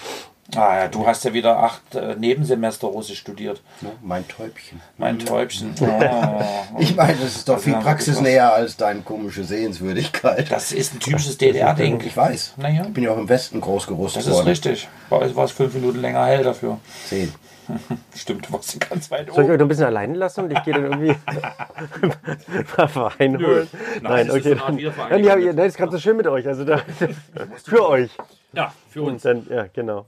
ah 0.57 0.77
ja, 0.79 0.89
du 0.89 1.07
hast 1.07 1.25
ja 1.25 1.33
wieder 1.33 1.59
acht 1.59 1.95
äh, 1.95 2.17
Nebensemester 2.17 2.89
Russisch 2.89 3.19
studiert. 3.19 3.61
Mein 4.03 4.27
Täubchen. 4.27 4.81
Mein 4.97 5.19
Täubchen. 5.19 5.75
Oh. 5.81 5.87
Ich 6.79 6.97
meine, 6.97 7.15
das 7.15 7.37
ist 7.37 7.49
doch 7.49 7.55
Das 7.57 7.65
viel 7.65 7.75
praxisnäher 7.75 8.55
als 8.55 8.77
deine 8.77 9.01
komische 9.03 9.45
Sehenswürdigkeit. 9.45 10.51
Das 10.51 10.73
ist 10.73 10.95
ein 10.95 11.01
typisches 11.01 11.37
DDR-Ding. 11.37 12.01
Ich 12.07 12.17
weiß. 12.17 12.55
Naja. 12.57 12.83
Ich 12.87 12.93
bin 12.95 13.05
ja 13.05 13.11
auch 13.13 13.19
im 13.19 13.29
Westen 13.29 13.61
groß 13.61 13.87
gerüstet 13.87 14.23
Das 14.23 14.27
ist 14.29 14.35
worden. 14.35 14.49
richtig. 14.49 14.89
Bei 15.11 15.17
euch 15.19 15.37
war 15.37 15.45
es 15.45 15.51
fünf 15.53 15.75
Minuten 15.75 16.01
länger 16.01 16.25
hell 16.27 16.43
dafür. 16.45 16.79
Zehn. 17.09 17.33
Stimmt, 18.17 18.49
du 18.49 18.53
warst 18.53 18.81
ganz 18.89 19.11
weit 19.11 19.27
Soll 19.27 19.29
ich 19.29 19.39
oben. 19.39 19.51
euch 19.53 19.59
noch 19.59 19.65
ein 19.65 19.69
bisschen 19.69 19.85
alleine 19.87 20.15
lassen 20.15 20.45
und 20.45 20.53
ich 20.53 20.63
gehe 20.63 20.75
dann 20.75 20.85
irgendwie 20.85 21.15
mal 22.77 22.95
Wein 23.19 23.39
holen? 23.39 23.69
Nein, 24.03 24.27
das 24.27 24.37
ist 24.37 24.47
okay. 24.47 24.53
eine 24.53 24.63
Art 24.63 24.97
Dann, 24.99 25.11
dann, 25.11 25.25
ja, 25.25 25.37
ja, 25.37 25.53
nein, 25.53 25.67
ist 25.67 25.77
gerade 25.77 25.93
so 25.93 25.99
schön 25.99 26.17
mit 26.17 26.27
euch. 26.27 26.47
Also 26.47 26.65
da, 26.65 26.81
für 27.65 27.89
euch. 27.89 28.11
Ja, 28.53 28.73
für 28.89 29.03
Und 29.03 29.25
dann, 29.25 29.47
ja, 29.49 29.67
genau. 29.73 30.07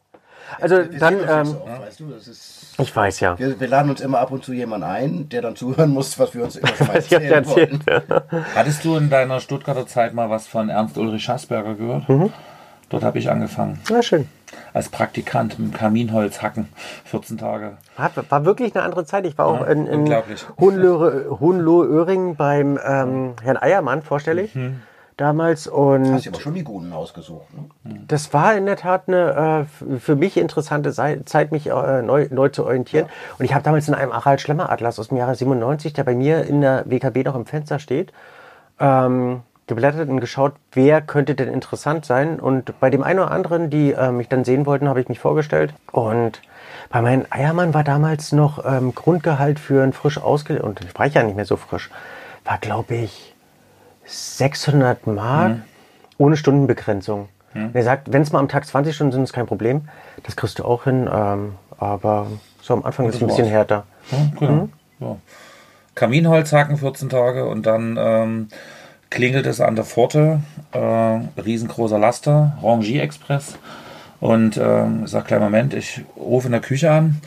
Also 0.61 0.77
Wir 0.77 0.99
dann, 0.99 1.21
uns 1.21 1.31
ähm, 1.51 1.57
auch, 1.57 1.81
weißt 1.81 2.01
du, 2.01 2.11
das 2.11 2.29
ist, 2.29 2.75
ich 2.79 2.95
weiß 2.95 3.21
ja. 3.21 3.39
wir, 3.39 3.59
wir 3.61 3.69
laden 3.69 3.91
uns 3.91 4.01
immer 4.01 4.19
ab 4.19 4.33
und 4.33 4.45
zu 4.45 4.53
jemanden 4.53 4.87
ein, 4.87 5.29
der 5.29 5.41
dann 5.41 5.57
zuhören 5.57 5.91
muss, 5.91 6.19
was 6.19 6.35
wir 6.35 6.43
uns 6.45 6.57
immer 6.57 6.69
schon 6.77 6.87
ja 6.87 6.93
erzählen 6.93 7.33
erzählt. 7.33 7.87
wollten. 7.87 8.45
Hattest 8.55 8.85
du 8.85 8.97
in 8.97 9.09
deiner 9.09 9.41
Stuttgarter 9.41 9.87
Zeit 9.87 10.15
mal 10.15 10.31
was 10.31 10.47
von 10.49 10.69
Ernst 10.69 10.99
Ulrich 10.99 11.23
Schaßberger 11.25 11.75
gehört? 11.75 12.09
Mhm. 12.09 12.33
Dort 12.89 13.05
habe 13.05 13.19
ich 13.19 13.31
angefangen. 13.31 13.81
Na 13.89 14.03
schön. 14.03 14.29
Als 14.73 14.89
Praktikant 14.89 15.59
mit 15.59 15.75
Kaminholz 15.75 16.43
hacken. 16.43 16.69
14 17.05 17.39
Tage. 17.39 17.77
War, 17.97 18.11
war 18.29 18.45
wirklich 18.45 18.75
eine 18.75 18.85
andere 18.85 19.05
Zeit. 19.05 19.27
Ich 19.27 19.37
war 19.39 19.47
auch 19.47 19.67
in, 19.67 19.87
in 19.87 20.07
Hohenlohe-Öhring 20.59 22.37
beim 22.37 22.79
ähm, 22.85 23.35
Herrn 23.43 23.57
Eiermann 23.57 24.03
vorstellig. 24.03 24.55
Mhm. 24.55 24.83
Damals 25.19 25.67
und 25.67 26.11
Hast 26.15 26.25
du 26.25 26.31
aber 26.31 26.41
schon 26.41 26.55
die 26.55 26.65
Guten 26.65 26.93
ausgesucht. 26.93 27.47
Ne? 27.55 28.01
Das 28.09 28.33
war 28.33 28.57
in 28.57 28.65
der 28.65 28.77
Tat 28.77 29.09
eine 29.09 29.67
äh, 29.93 29.99
für 29.99 30.17
mich 30.17 30.39
interessante 30.39 30.93
Zeit, 30.93 31.53
mich 31.53 31.69
äh, 31.69 32.03
neu, 32.03 32.29
neu 32.31 32.49
zu 32.49 32.65
orientieren. 32.65 33.07
Und 33.39 33.45
ich 33.45 33.53
habe 33.53 33.63
damals 33.63 33.87
in 33.89 33.95
einem 33.95 34.13
Harald 34.13 34.41
Schlemmer 34.41 34.73
Atlas 34.73 34.99
aus 34.99 35.09
dem 35.09 35.19
Jahre 35.19 35.35
97, 35.35 35.93
der 35.93 36.05
bei 36.05 36.15
mir 36.15 36.45
in 36.45 36.63
der 36.63 36.85
WKB 36.87 37.25
noch 37.27 37.37
im 37.37 37.45
Fenster 37.45 37.79
steht, 37.79 38.13
ähm, 38.81 39.43
geblättert 39.75 40.09
und 40.09 40.21
geschaut, 40.21 40.53
wer 40.73 41.01
könnte 41.01 41.35
denn 41.35 41.49
interessant 41.53 42.05
sein. 42.05 42.39
Und 42.41 42.79
bei 42.81 42.91
dem 42.91 43.03
einen 43.03 43.19
oder 43.21 43.31
anderen, 43.31 43.71
die 43.71 43.93
äh, 43.93 44.11
mich 44.13 44.29
dann 44.29 44.45
sehen 44.45 44.67
wollten, 44.67 44.89
habe 44.89 45.01
ich 45.01 45.09
mich 45.09 45.19
vorgestellt. 45.19 45.73
Und 45.91 46.41
bei 46.91 47.01
meinem 47.03 47.25
Eiermann 47.31 47.75
war 47.75 47.85
damals 47.85 48.33
noch 48.33 48.65
ähm, 48.65 48.95
Grundgehalt 48.95 49.59
für 49.59 49.83
ein 49.83 49.93
frisch 49.93 50.19
ausge... 50.19 50.63
Und 50.63 50.81
ich 50.85 50.99
war 50.99 51.07
ja 51.07 51.23
nicht 51.23 51.37
mehr 51.37 51.45
so 51.47 51.57
frisch. 51.57 51.91
War, 52.45 52.59
glaube 52.59 52.95
ich, 52.95 53.35
600 54.05 55.07
Mark 55.07 55.53
Mhm. 55.53 55.63
ohne 56.19 56.37
Stundenbegrenzung. 56.37 57.29
Und 57.55 57.75
er 57.75 57.83
sagt, 57.83 58.13
wenn 58.13 58.23
es 58.23 58.33
mal 58.33 58.39
am 58.39 58.49
Tag 58.49 58.65
20 58.67 58.95
Stunden 58.95 59.13
sind, 59.13 59.23
ist 59.25 59.33
kein 59.35 59.47
Problem. 59.47 59.89
Das 60.23 60.37
kriegst 60.37 60.59
du 60.59 60.65
auch 60.65 60.85
hin. 60.85 61.09
Ähm, 61.13 61.55
aber 61.79 62.27
so 62.63 62.75
am 62.75 62.85
Anfang 62.85 63.07
ist 63.09 63.17
es 63.17 63.21
ein 63.23 63.27
bisschen 63.27 63.47
härter. 63.47 63.85
Genau. 64.39 64.69
Ja. 65.01 65.17
Kaminholz 65.95 66.53
hacken 66.53 66.79
14 66.79 67.11
Tage 67.11 67.47
und 67.47 67.67
dann 67.67 67.99
ähm, 68.01 68.49
klingelt 69.13 69.47
es 69.47 69.61
an 69.61 69.77
der 69.77 69.85
Pforte. 69.85 70.41
Äh, 70.73 70.79
riesengroßer 70.79 71.99
Laster, 71.99 72.57
Rangier 72.63 73.03
Express. 73.03 73.59
Und 74.21 74.57
ähm, 74.57 75.03
ich 75.05 75.11
sag, 75.11 75.27
kleinen 75.27 75.45
Moment, 75.45 75.75
ich 75.75 76.01
rufe 76.17 76.47
in 76.47 76.53
der 76.53 76.61
Küche 76.61 76.91
an 76.91 77.21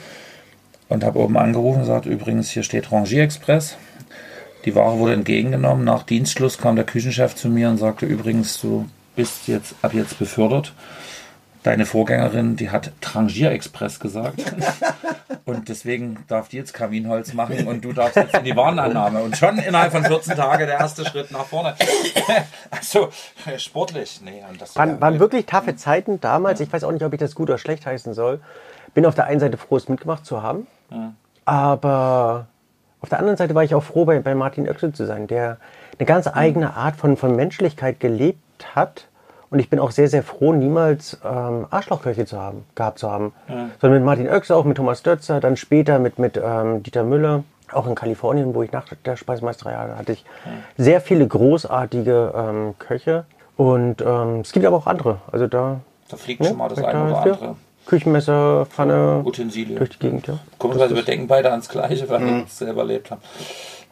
und 0.90 1.04
habe 1.04 1.20
oben 1.20 1.38
angerufen 1.38 1.78
und 1.78 1.82
gesagt, 1.82 2.06
übrigens, 2.06 2.50
hier 2.50 2.64
steht 2.64 2.92
Rangier 2.92 3.24
Express. 3.24 3.78
Die 4.66 4.74
Ware 4.74 4.98
wurde 4.98 5.14
entgegengenommen. 5.14 5.86
Nach 5.86 6.04
Dienstschluss 6.04 6.58
kam 6.58 6.76
der 6.76 6.86
Küchenchef 6.86 7.36
zu 7.36 7.50
mir 7.50 7.70
und 7.70 7.78
sagte, 7.78 8.08
übrigens, 8.08 8.60
du 8.60 8.86
bist 9.16 9.48
jetzt 9.48 9.76
ab 9.84 9.94
jetzt 9.94 10.18
befördert. 10.18 10.74
Deine 11.66 11.88
Vorgängerin, 11.88 12.56
die 12.58 12.70
hat 12.70 12.92
Trangier 13.02 13.50
Express 13.50 14.00
gesagt. 14.00 14.40
Und 15.46 15.68
deswegen 15.68 16.24
darf 16.28 16.48
die 16.48 16.58
jetzt 16.58 16.76
Kaminholz 16.76 17.34
machen 17.34 17.68
und 17.68 17.86
du 17.86 17.94
darfst 17.94 18.16
jetzt 18.16 18.36
in 18.36 18.44
die 18.44 18.56
Warenannahme. 18.56 19.22
Und 19.22 19.38
schon 19.38 19.60
innerhalb 19.60 19.92
von 19.92 20.04
14 20.04 20.36
Tagen 20.36 20.66
der 20.66 20.80
erste 20.80 21.06
Schritt 21.06 21.32
nach 21.32 21.46
vorne. 21.46 21.76
Also, 22.72 23.10
sportlich. 23.58 24.22
Nee, 24.24 24.44
und 24.50 24.60
das 24.60 24.76
Waren, 24.76 25.00
waren 25.00 25.20
wirklich 25.20 25.46
taffe 25.46 25.76
Zeiten 25.76 26.20
damals. 26.20 26.60
Ich 26.62 26.74
weiß 26.74 26.84
auch 26.84 26.92
nicht, 26.92 27.04
ob 27.04 27.14
ich 27.14 27.20
das 27.20 27.36
gut 27.36 27.50
oder 27.50 27.60
schlecht 27.60 27.86
heißen 27.86 28.16
soll. 28.16 28.40
Bin 28.96 29.06
auf 29.06 29.14
der 29.14 29.26
einen 29.26 29.40
Seite 29.40 29.58
froh, 29.58 29.78
es 29.78 29.88
mitgemacht 29.88 30.26
zu 30.26 30.42
haben. 30.42 30.66
Aber 31.46 32.48
auf 33.02 33.10
der 33.10 33.20
anderen 33.20 33.38
Seite 33.38 33.54
war 33.54 33.64
ich 33.64 33.76
auch 33.76 33.84
froh, 33.84 34.06
bei, 34.06 34.20
bei 34.20 34.34
Martin 34.34 34.68
Oechsel 34.68 34.94
zu 34.94 35.06
sein, 35.06 35.28
der 35.28 35.58
eine 35.98 36.06
ganz 36.06 36.28
eigene 36.28 36.76
Art 36.76 36.96
von, 36.96 37.18
von 37.18 37.36
Menschlichkeit 37.36 38.00
gelebt 38.00 38.76
hat. 38.76 39.08
Und 39.50 39.60
ich 39.60 39.70
bin 39.70 39.80
auch 39.80 39.92
sehr, 39.92 40.08
sehr 40.08 40.24
froh, 40.24 40.54
niemals 40.54 41.20
ähm, 41.24 41.68
Arschlochköche 41.70 42.26
zu 42.26 42.40
haben, 42.40 42.66
gehabt 42.76 43.00
zu 43.00 43.10
haben. 43.10 43.34
Sondern 43.80 44.00
mit 44.00 44.04
Martin 44.06 44.28
Oechsel, 44.28 44.56
auch 44.56 44.66
mit 44.66 44.78
Thomas 44.78 45.04
Dötzer, 45.04 45.40
dann 45.40 45.56
später 45.56 46.00
mit, 46.00 46.20
mit 46.20 46.40
ähm, 46.44 46.84
Dieter 46.84 47.04
Müller. 47.04 47.44
Auch 47.72 47.88
in 47.88 47.96
Kalifornien, 47.96 48.54
wo 48.54 48.62
ich 48.62 48.72
nach 48.72 48.86
der 49.06 49.16
Speisemeisterei 49.16 49.74
hatte, 49.74 49.98
hatte 49.98 50.12
ich 50.14 50.26
sehr 50.78 51.02
viele 51.02 51.28
großartige 51.28 52.32
ähm, 52.36 52.76
Köche. 52.78 53.26
Und 53.58 54.02
ähm, 54.02 54.42
es 54.42 54.52
gibt 54.52 54.66
aber 54.66 54.78
auch 54.78 54.88
andere. 54.88 55.18
Also 55.32 55.48
da 55.48 55.80
Da 56.10 56.18
fliegt 56.18 56.46
schon 56.46 56.58
mal 56.58 56.70
das 56.70 56.80
da 56.80 56.88
eine 56.88 57.04
oder 57.04 57.12
ja 57.12 57.18
andere. 57.22 57.56
Küchenmesser, 57.88 58.66
Pfanne 58.68 59.22
Utensilien. 59.24 59.78
durch 59.78 59.92
die 59.92 60.00
Gegend, 60.00 60.28
ja. 60.28 60.40
Komischerweise, 60.58 60.96
wir 60.96 61.04
denken 61.04 61.28
beide 61.28 61.52
ans 61.52 61.70
Gleiche, 61.70 62.10
weil 62.10 62.20
wir 62.20 62.44
es 62.46 62.58
selber 62.58 62.82
erlebt 62.82 63.12
haben. 63.12 63.22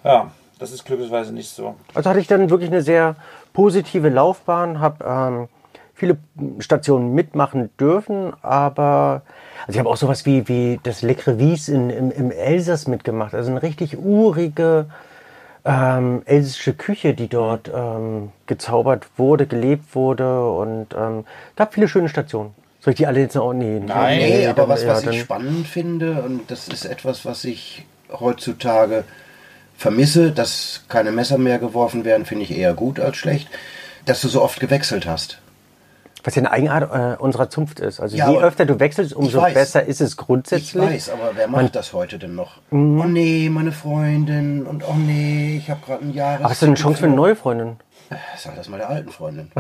Ja, 0.04 0.32
das 0.64 0.72
ist 0.72 0.86
glücklicherweise 0.86 1.34
nicht 1.34 1.50
so. 1.50 1.76
Also 1.94 2.10
hatte 2.10 2.22
ich 2.22 2.28
dann 2.28 2.50
wirklich 2.50 2.70
eine 2.70 2.82
sehr 2.82 3.18
positive 3.52 4.08
Laufbahn, 4.08 4.80
habe 4.80 5.04
ähm, 5.06 5.48
viele 5.94 6.18
Stationen 6.60 7.14
mitmachen 7.14 7.70
dürfen, 7.78 8.32
aber 8.42 9.24
also 9.68 9.72
ich 9.74 9.80
habe 9.80 9.90
auch 9.90 9.98
sowas 9.98 10.26
wie, 10.26 10.48
wie 10.48 10.80
das 10.84 11.02
Le 11.02 11.16
Crevis 11.16 11.68
in, 11.68 11.90
im, 11.90 12.12
im 12.12 12.32
Elsass 12.32 12.88
mitgemacht. 12.88 13.34
Also 13.34 13.52
eine 13.52 13.62
richtig 13.62 13.98
urige 13.98 14.86
ähm, 15.66 16.22
elsässische 16.26 16.74
Küche, 16.74 17.14
die 17.14 17.28
dort 17.28 17.70
ähm, 17.74 18.32
gezaubert 18.48 19.08
wurde, 19.18 19.46
gelebt 19.46 19.96
wurde 19.96 20.48
und 20.50 20.88
ähm, 20.98 21.26
gab 21.58 21.74
viele 21.74 21.90
schöne 21.90 22.08
Stationen. 22.08 22.52
Soll 22.80 22.92
ich 22.94 22.98
die 22.98 23.08
alle 23.08 23.20
jetzt 23.20 23.36
noch? 23.36 23.52
Nee, 23.54 23.82
Nein, 23.86 24.18
Nee, 24.18 24.48
aber 24.48 24.62
dann- 24.62 24.70
was, 24.70 24.88
was 24.88 25.04
ja, 25.04 25.12
ich 25.12 25.22
spannend 25.22 25.68
finde, 25.68 26.22
und 26.24 26.50
das 26.50 26.70
ist 26.70 26.86
etwas, 26.86 27.26
was 27.26 27.44
ich 27.44 27.86
heutzutage 28.12 29.04
vermisse, 29.84 30.32
dass 30.32 30.84
keine 30.88 31.12
Messer 31.12 31.38
mehr 31.38 31.60
geworfen 31.60 32.06
werden, 32.06 32.26
finde 32.26 32.46
ich 32.46 32.58
eher 32.58 32.74
gut 32.74 33.02
als 33.02 33.18
schlecht, 33.18 33.50
dass 34.06 34.22
du 34.22 34.30
so 34.30 34.42
oft 34.42 34.62
gewechselt 34.62 35.06
hast. 35.06 35.40
Was 36.24 36.36
ja 36.36 36.42
eine 36.42 36.52
Eigenart 36.52 37.18
äh, 37.18 37.22
unserer 37.22 37.50
Zunft 37.50 37.82
ist. 37.82 38.00
Also 38.00 38.16
Ja, 38.16 38.32
je 38.32 38.38
öfter 38.38 38.66
du 38.66 38.80
wechselst, 38.80 39.14
umso 39.14 39.42
weiß. 39.42 39.54
besser 39.54 39.84
ist 39.84 40.00
es 40.00 40.16
grundsätzlich. 40.16 40.82
Ich 40.82 40.90
weiß, 40.90 41.10
aber 41.10 41.32
wer 41.36 41.50
macht 41.50 41.76
das 41.76 41.92
heute 41.92 42.18
denn 42.18 42.34
noch? 42.34 42.62
Oh 42.72 42.76
nee, 42.78 43.50
meine 43.52 43.74
Freundin 43.74 44.66
und 44.66 44.88
oh 44.88 44.94
nee, 44.96 45.58
ich 45.58 45.70
habe 45.70 45.82
gerade 45.86 46.06
ein 46.06 46.14
Jahres. 46.14 46.40
Aber 46.40 46.50
hast 46.52 46.62
du 46.62 46.68
eine 46.68 46.76
Chance 46.76 47.00
für 47.02 47.08
eine 47.08 47.16
neue 47.16 47.36
Freundin? 47.36 47.76
Sag 48.38 48.56
das 48.56 48.70
mal 48.70 48.78
der 48.78 48.90
alten 48.90 49.12
Freundin. 49.12 49.52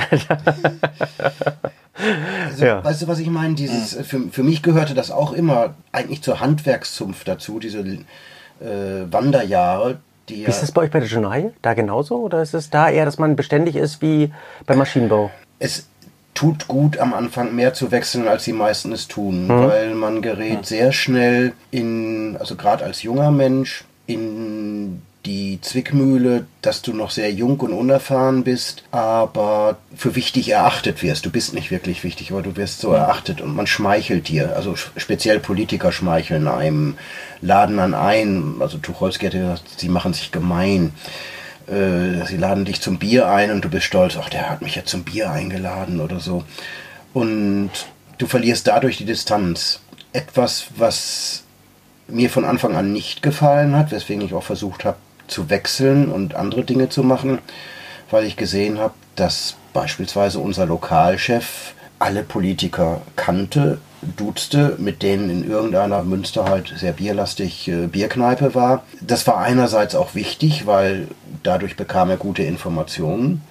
also, 2.47 2.65
Ja. 2.65 2.82
Weißt 2.82 3.01
du, 3.01 3.07
was 3.09 3.19
ich 3.19 3.30
meine? 3.30 3.55
Dieses, 3.55 3.95
für, 4.07 4.21
für 4.32 4.43
mich 4.43 4.63
gehörte 4.63 4.93
das 4.93 5.11
auch 5.11 5.34
immer 5.34 5.76
eigentlich 5.91 6.21
zur 6.24 6.39
Handwerkszunft 6.39 7.28
dazu, 7.28 7.59
diese 7.59 7.80
äh, 7.80 9.11
Wanderjahre, 9.11 9.97
ja, 10.30 10.47
Wie 10.47 10.51
ist 10.51 10.61
das 10.61 10.71
bei 10.71 10.84
euch 10.84 10.91
bei 10.91 10.99
der 10.99 11.09
Journal? 11.09 11.53
Da 11.61 11.74
genauso? 11.74 12.17
Oder 12.17 12.41
ist 12.41 12.53
es 12.53 12.69
da 12.69 12.89
eher, 12.89 13.05
dass 13.05 13.17
man 13.17 13.36
beständig 13.36 13.76
ist 13.76 14.01
wie 14.01 14.32
beim 14.65 14.78
Maschinenbau? 14.78 15.32
es 15.63 15.88
tut 16.34 16.67
gut 16.67 16.97
am 16.97 17.13
Anfang 17.13 17.55
mehr 17.55 17.74
zu 17.74 17.91
wechseln, 17.91 18.28
als 18.28 18.43
die 18.43 18.53
meisten 18.53 18.91
es 18.91 19.07
tun, 19.07 19.47
weil 19.47 19.93
man 19.95 20.21
gerät 20.21 20.65
sehr 20.65 20.91
schnell 20.91 21.53
in, 21.71 22.36
also 22.38 22.55
gerade 22.55 22.84
als 22.84 23.03
junger 23.03 23.32
Mensch, 23.32 23.86
in 24.07 25.01
die 25.26 25.59
Zwickmühle, 25.61 26.45
dass 26.61 26.82
du 26.82 26.93
noch 26.93 27.09
sehr 27.09 27.32
jung 27.32 27.59
und 27.61 27.71
unerfahren 27.71 28.43
bist, 28.43 28.84
aber 28.91 29.78
für 29.95 30.15
wichtig 30.15 30.49
erachtet 30.49 31.01
wirst. 31.01 31.26
Du 31.26 31.30
bist 31.30 31.53
nicht 31.53 31.71
wirklich 31.71 32.03
wichtig, 32.03 32.32
aber 32.32 32.41
du 32.41 32.57
wirst 32.57 32.82
so 32.82 32.91
erachtet 32.91 33.39
und 33.39 33.55
man 33.55 33.65
schmeichelt 33.65 34.28
dir. 34.28 34.55
Also 34.55 34.76
speziell 34.76 35.39
Politiker 35.39 35.91
schmeicheln 35.93 36.47
einem, 36.47 36.97
laden 37.41 37.78
dann 37.78 37.93
ein. 37.93 38.55
Also 38.59 38.78
Tucholsky 38.78 39.28
hat 39.28 39.34
gesagt, 39.34 39.80
sie 39.80 39.89
machen 39.89 40.13
sich 40.13 40.32
gemein. 40.32 40.91
Äh, 41.67 42.26
sie 42.26 42.38
laden 42.38 42.65
dich 42.65 42.82
zum 42.82 42.99
Bier 42.99 43.30
ein 43.30 43.51
und 43.51 43.63
du 43.63 43.69
bist 43.69 43.86
stolz, 43.86 44.17
ach, 44.19 44.30
der 44.30 44.49
hat 44.49 44.61
mich 44.61 44.76
ja 44.76 44.84
zum 44.84 45.03
Bier 45.03 45.32
eingeladen 45.32 46.01
oder 46.01 46.19
so. 46.19 46.43
Und 47.13 47.71
du 48.17 48.28
verlierst 48.28 48.67
dadurch 48.67 48.97
die 48.97 49.05
Distanz. 49.05 49.80
Etwas, 50.11 50.65
was 50.76 51.43
mir 52.09 52.30
von 52.30 52.43
Anfang 52.43 52.76
an 52.76 52.91
nicht 52.91 53.21
gefallen 53.21 53.78
hat, 53.78 53.91
weswegen 53.91 54.26
ich 54.26 54.34
auch 54.34 54.43
versucht 54.43 54.84
habe 54.84 54.97
zu 55.34 55.49
wechseln 55.49 56.09
und 56.09 56.36
andere 56.36 56.63
Dinge 56.63 56.89
zu 56.89 57.03
machen, 57.03 57.39
weil 58.11 58.25
ich 58.25 58.38
gesehen 58.38 58.79
habe, 58.79 58.93
dass 59.15 59.55
beispielsweise 59.73 60.39
unser 60.39 60.65
Lokalchef 60.65 61.73
alle 61.99 62.23
Politiker 62.23 63.01
kannte, 63.15 63.79
duzte, 64.17 64.75
mit 64.77 65.01
denen 65.01 65.29
in 65.29 65.49
irgendeiner 65.49 66.03
Münster 66.03 66.45
halt 66.45 66.73
sehr 66.75 66.91
bierlastig 66.91 67.67
äh, 67.69 67.88
Bierkneipe 67.88 68.53
war. 68.53 68.84
Das 69.01 69.25
war 69.27 69.38
einerseits 69.38 69.95
auch 69.95 70.13
wichtig, 70.13 70.67
weil 70.67 71.07
dadurch 71.41 71.75
bekam 71.77 72.09
er 72.09 72.17
gute 72.17 72.43
Informationen. 72.43 73.41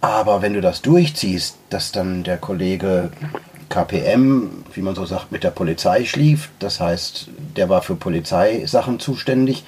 Aber 0.00 0.42
wenn 0.42 0.54
du 0.54 0.60
das 0.60 0.82
durchziehst, 0.82 1.56
dass 1.70 1.92
dann 1.92 2.24
der 2.24 2.38
Kollege 2.38 3.10
KPM, 3.68 4.64
wie 4.74 4.82
man 4.82 4.94
so 4.94 5.04
sagt, 5.04 5.32
mit 5.32 5.44
der 5.44 5.50
Polizei 5.50 6.04
schlief, 6.04 6.50
das 6.58 6.80
heißt, 6.80 7.28
der 7.56 7.68
war 7.68 7.82
für 7.82 7.96
Polizeisachen 7.96 8.98
zuständig. 8.98 9.64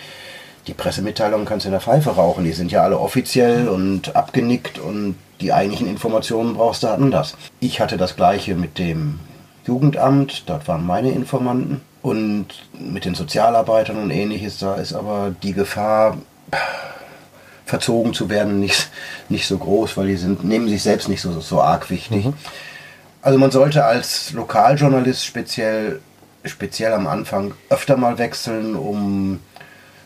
Die 0.67 0.75
Pressemitteilungen 0.75 1.47
kannst 1.47 1.65
du 1.65 1.69
in 1.69 1.73
der 1.73 1.81
Pfeife 1.81 2.11
rauchen, 2.11 2.45
die 2.45 2.53
sind 2.53 2.71
ja 2.71 2.83
alle 2.83 2.99
offiziell 2.99 3.69
und 3.69 4.15
abgenickt 4.15 4.79
und 4.79 5.17
die 5.41 5.53
eigentlichen 5.53 5.89
Informationen 5.89 6.55
brauchst 6.55 6.83
du 6.83 6.89
anders. 6.89 7.37
Ich 7.61 7.81
hatte 7.81 7.97
das 7.97 8.17
gleiche 8.17 8.55
mit 8.55 8.79
dem 8.79 9.21
Jugendamt, 9.67 10.45
dort 10.47 10.69
waren 10.69 10.87
meine 10.87 11.11
Informanten. 11.11 11.81
Und 12.03 12.47
mit 12.79 13.05
den 13.05 13.15
Sozialarbeitern 13.15 13.99
und 13.99 14.11
ähnliches, 14.11 14.59
da 14.59 14.77
ist 14.77 14.95
aber 14.95 15.35
die 15.43 15.53
Gefahr, 15.53 16.17
verzogen 17.67 18.15
zu 18.15 18.29
werden, 18.29 18.59
nicht, 18.59 18.91
nicht 19.29 19.47
so 19.47 19.57
groß, 19.57 19.97
weil 19.97 20.09
die 20.09 20.17
sind, 20.17 20.45
nehmen 20.45 20.69
sich 20.69 20.83
selbst 20.83 21.09
nicht 21.09 21.21
so, 21.21 21.41
so 21.41 21.63
arg 21.63 21.89
wichtig. 21.89 22.27
Also 23.23 23.39
man 23.39 23.51
sollte 23.51 23.85
als 23.85 24.33
Lokaljournalist 24.33 25.25
speziell, 25.25 26.01
speziell 26.45 26.93
am 26.93 27.07
Anfang 27.07 27.53
öfter 27.69 27.97
mal 27.97 28.19
wechseln, 28.19 28.75
um 28.75 29.41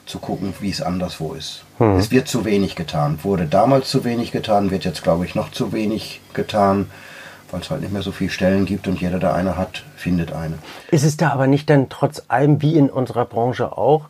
zu 0.07 0.19
gucken, 0.19 0.55
wie 0.61 0.71
es 0.71 0.83
anderswo 0.83 1.35
ist. 1.35 1.65
Es 1.79 2.11
wird 2.11 2.29
zu 2.29 2.45
wenig 2.45 2.77
getan. 2.77 3.19
Wurde 3.23 3.47
damals 3.47 3.89
zu 3.89 4.05
wenig 4.05 4.33
getan, 4.33 4.71
wird 4.71 4.85
jetzt, 4.85 5.03
glaube 5.03 5.25
ich, 5.25 5.35
noch 5.35 5.51
zu 5.51 5.73
wenig 5.73 6.21
getan, 6.35 6.91
weil 7.51 7.61
es 7.61 7.71
halt 7.71 7.81
nicht 7.81 7.93
mehr 7.93 8.03
so 8.03 8.13
viele 8.13 8.31
Stellen 8.31 8.65
gibt 8.65 8.87
und 8.87 9.01
jeder, 9.01 9.19
der 9.19 9.35
eine 9.35 9.57
hat, 9.57 9.85
findet 9.97 10.33
eine. 10.33 10.59
Ist 10.91 11.05
es 11.05 11.17
da 11.17 11.31
aber 11.31 11.47
nicht 11.47 11.71
dann 11.71 11.89
trotz 11.89 12.23
allem, 12.29 12.63
wie 12.63 12.77
in 12.77 12.91
unserer 12.91 13.25
Branche 13.25 13.77
auch, 13.77 14.07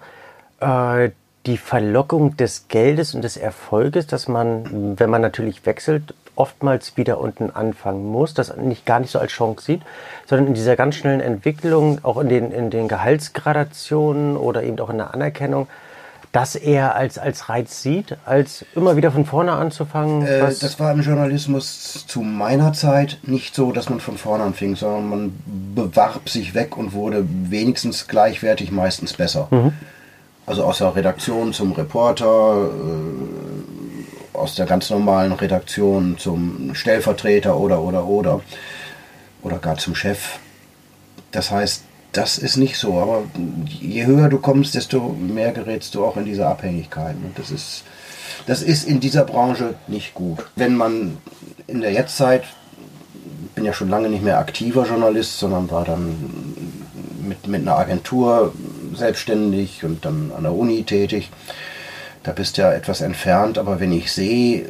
äh, 0.61 1.11
die 1.47 1.59
Verlockung 1.59 2.37
des 2.37 2.69
Geldes 2.69 3.15
und 3.15 3.23
des 3.23 3.37
Erfolges, 3.37 4.07
dass 4.07 4.29
man, 4.29 4.99
wenn 4.99 5.11
man 5.11 5.21
natürlich 5.21 5.67
wechselt, 5.67 6.15
oftmals 6.37 6.97
wieder 6.97 7.21
unten 7.21 7.51
anfangen 7.51 8.07
muss, 8.07 8.35
das 8.35 8.57
nicht 8.57 8.87
gar 8.87 9.01
nicht 9.01 9.11
so 9.11 9.19
als 9.19 9.33
Chance 9.33 9.65
sieht, 9.65 9.83
sondern 10.27 10.49
in 10.49 10.55
dieser 10.55 10.75
ganz 10.75 10.97
schnellen 10.97 11.21
Entwicklung, 11.21 12.01
auch 12.03 12.19
in 12.19 12.29
den, 12.29 12.51
in 12.51 12.71
den 12.71 12.89
Gehaltsgradationen 12.89 14.37
oder 14.37 14.63
eben 14.63 14.79
auch 14.81 14.91
in 14.91 14.99
der 14.99 15.15
Anerkennung, 15.15 15.69
das 16.35 16.57
eher 16.57 16.97
als, 16.97 17.17
als 17.17 17.49
Reiz 17.49 17.81
sieht, 17.81 18.17
als 18.25 18.65
immer 18.75 18.97
wieder 18.97 19.13
von 19.13 19.25
vorne 19.25 19.53
anzufangen? 19.53 20.27
Äh, 20.27 20.41
das 20.41 20.81
war 20.81 20.91
im 20.91 21.01
Journalismus 21.01 22.05
zu 22.09 22.23
meiner 22.23 22.73
Zeit 22.73 23.19
nicht 23.23 23.55
so, 23.55 23.71
dass 23.71 23.89
man 23.89 24.01
von 24.01 24.19
vorne 24.19 24.43
anfing, 24.43 24.75
sondern 24.75 25.09
man 25.09 25.43
bewarb 25.77 26.29
sich 26.29 26.55
weg 26.55 26.77
und 26.77 26.93
wurde 26.93 27.25
wenigstens 27.29 28.09
gleichwertig, 28.09 28.73
meistens 28.73 29.13
besser. 29.13 29.47
Mhm. 29.53 29.75
Also 30.45 30.65
aus 30.65 30.79
der 30.79 30.97
Redaktion 30.97 31.53
zum 31.53 31.71
Reporter, 31.71 32.69
äh, 32.69 34.37
aus 34.37 34.57
der 34.57 34.67
ganz 34.67 34.91
normalen 34.91 35.31
Redaktion 35.33 36.19
zum 36.19 36.75
Stellvertreter 36.75 37.57
oder 37.57 37.81
oder 37.81 38.07
oder 38.07 38.41
oder 39.43 39.59
gar 39.59 39.77
zum 39.77 39.95
Chef. 39.95 40.41
Das 41.31 41.53
heißt, 41.53 41.85
das 42.15 42.39
ist 42.39 42.57
nicht 42.57 42.77
so, 42.77 42.99
aber 43.01 43.25
je 43.67 44.07
höher 44.07 44.29
du 44.29 44.39
kommst, 44.39 44.75
desto 44.75 45.09
mehr 45.11 45.53
gerätst 45.53 45.95
du 45.95 46.05
auch 46.05 46.17
in 46.17 46.25
diese 46.25 46.47
Abhängigkeiten. 46.47 47.25
Und 47.25 47.39
das 47.39 47.51
ist, 47.51 47.83
das 48.47 48.63
ist 48.63 48.87
in 48.87 49.01
dieser 49.01 49.25
Branche 49.25 49.75
nicht 49.89 50.15
gut. 50.15 50.45
Wenn 50.57 50.77
man 50.77 51.19
in 51.67 51.81
der 51.81 51.93
Jetztzeit, 51.93 52.45
bin 53.55 53.65
ja 53.65 53.73
schon 53.73 53.91
lange 53.91 54.09
nicht 54.09 54.23
mehr 54.23 54.39
aktiver 54.39 54.87
Journalist, 54.87 55.39
sondern 55.39 55.71
war 55.71 55.85
dann 55.85 56.17
mit, 57.23 57.47
mit 57.47 57.63
einer 57.63 57.79
Agentur 57.79 58.53
selbstständig 58.95 59.85
und 59.85 60.05
dann 60.05 60.33
an 60.37 60.45
der 60.45 60.53
Uni 60.53 60.85
tätig. 60.85 61.31
Da 62.23 62.33
bist 62.33 62.57
du 62.57 62.63
ja 62.63 62.73
etwas 62.73 63.01
entfernt, 63.01 63.59
aber 63.59 63.81
wenn 63.81 63.93
ich 63.93 64.13
sehe, 64.13 64.67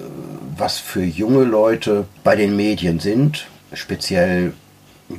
was 0.57 0.79
für 0.79 1.05
junge 1.05 1.45
Leute 1.45 2.07
bei 2.23 2.37
den 2.37 2.57
Medien 2.57 3.01
sind, 3.01 3.47
speziell 3.73 4.55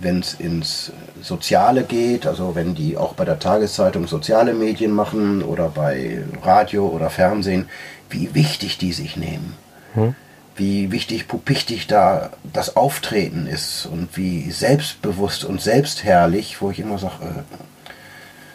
wenn 0.02 0.20
es 0.20 0.34
ins 0.36 0.92
Soziale 1.22 1.84
geht, 1.84 2.28
also 2.28 2.56
wenn 2.56 2.76
die 2.76 2.98
auch 2.98 3.14
bei 3.14 3.26
der 3.26 3.40
Tageszeitung 3.40 4.08
soziale 4.08 4.54
Medien 4.54 4.92
machen 4.92 5.42
oder 5.44 5.70
bei 5.70 6.24
Radio 6.42 6.88
oder 6.88 7.10
Fernsehen, 7.10 7.68
wie 8.10 8.34
wichtig 8.34 8.78
die 8.78 8.94
sich 8.94 9.18
nehmen. 9.18 9.56
Hm? 9.94 10.16
Wie 10.56 10.92
wichtig, 10.92 11.28
pupichtig 11.28 11.88
da 11.88 12.30
das 12.54 12.78
Auftreten 12.78 13.46
ist 13.46 13.86
und 13.86 14.16
wie 14.16 14.52
selbstbewusst 14.52 15.44
und 15.44 15.62
selbstherrlich, 15.62 16.62
wo 16.62 16.72
ich 16.72 16.80
immer 16.80 16.98
sage, 16.98 17.24
äh, 17.24 17.94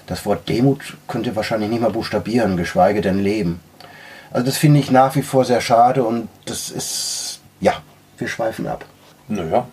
das 0.07 0.27
Wort 0.27 0.49
Demut 0.49 0.97
könnt 1.07 1.27
ihr 1.27 1.37
wahrscheinlich 1.37 1.71
nicht 1.71 1.83
mal 1.83 1.91
buchstabieren, 1.91 2.57
geschweige 2.57 3.01
denn 3.01 3.23
leben. 3.23 3.61
Also 4.33 4.47
das 4.47 4.57
finde 4.57 4.81
ich 4.81 4.91
nach 4.91 5.15
wie 5.15 5.23
vor 5.23 5.45
sehr 5.45 5.61
schade 5.61 6.03
und 6.05 6.29
das 6.47 6.71
ist, 6.71 7.41
ja, 7.61 7.75
wir 8.19 8.29
schweifen 8.29 8.67
ab. 8.67 8.85
Naja, 9.29 9.67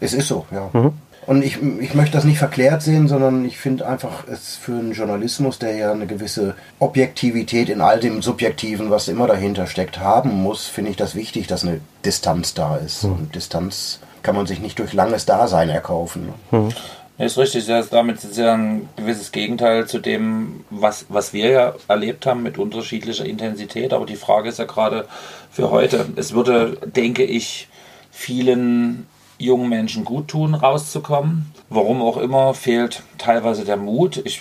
es 0.00 0.14
ist 0.14 0.28
so, 0.28 0.46
ja. 0.50 0.70
Mhm. 0.72 0.92
Und 1.26 1.42
ich, 1.42 1.58
ich 1.80 1.94
möchte 1.94 2.12
das 2.12 2.24
nicht 2.24 2.38
verklärt 2.38 2.82
sehen, 2.82 3.08
sondern 3.08 3.44
ich 3.44 3.58
finde 3.58 3.86
einfach, 3.86 4.26
es 4.28 4.56
für 4.56 4.72
einen 4.72 4.92
Journalismus, 4.92 5.58
der 5.58 5.76
ja 5.76 5.92
eine 5.92 6.06
gewisse 6.06 6.54
Objektivität 6.78 7.68
in 7.68 7.80
all 7.80 8.00
dem 8.00 8.22
Subjektiven, 8.22 8.90
was 8.90 9.08
immer 9.08 9.26
dahinter 9.26 9.66
steckt, 9.66 10.00
haben 10.00 10.42
muss, 10.42 10.66
finde 10.66 10.90
ich 10.90 10.96
das 10.96 11.14
wichtig, 11.14 11.46
dass 11.46 11.64
eine 11.64 11.80
Distanz 12.04 12.54
da 12.54 12.76
ist. 12.76 13.04
Mhm. 13.04 13.12
Und 13.12 13.34
Distanz 13.34 14.00
kann 14.22 14.34
man 14.34 14.46
sich 14.46 14.60
nicht 14.60 14.78
durch 14.78 14.92
langes 14.92 15.26
Dasein 15.26 15.68
erkaufen. 15.68 16.28
Ja, 16.50 17.26
ist 17.26 17.38
richtig. 17.38 17.68
Ja, 17.68 17.82
damit 17.82 18.24
ist 18.24 18.36
ja 18.36 18.54
ein 18.54 18.88
gewisses 18.96 19.30
Gegenteil 19.30 19.86
zu 19.86 20.00
dem, 20.00 20.64
was, 20.70 21.06
was 21.08 21.32
wir 21.32 21.48
ja 21.48 21.74
erlebt 21.86 22.26
haben 22.26 22.42
mit 22.42 22.58
unterschiedlicher 22.58 23.24
Intensität. 23.24 23.92
Aber 23.92 24.06
die 24.06 24.16
Frage 24.16 24.48
ist 24.48 24.58
ja 24.58 24.64
gerade 24.64 25.06
für 25.50 25.70
heute. 25.70 26.06
Es 26.16 26.32
würde, 26.32 26.76
denke 26.84 27.22
ich, 27.22 27.68
vielen 28.10 29.06
jungen 29.44 29.68
Menschen 29.68 30.04
gut 30.04 30.28
tun, 30.28 30.54
rauszukommen. 30.54 31.52
Warum 31.68 32.02
auch 32.02 32.16
immer, 32.16 32.54
fehlt 32.54 33.02
teilweise 33.18 33.64
der 33.64 33.76
Mut. 33.76 34.20
Ich 34.24 34.40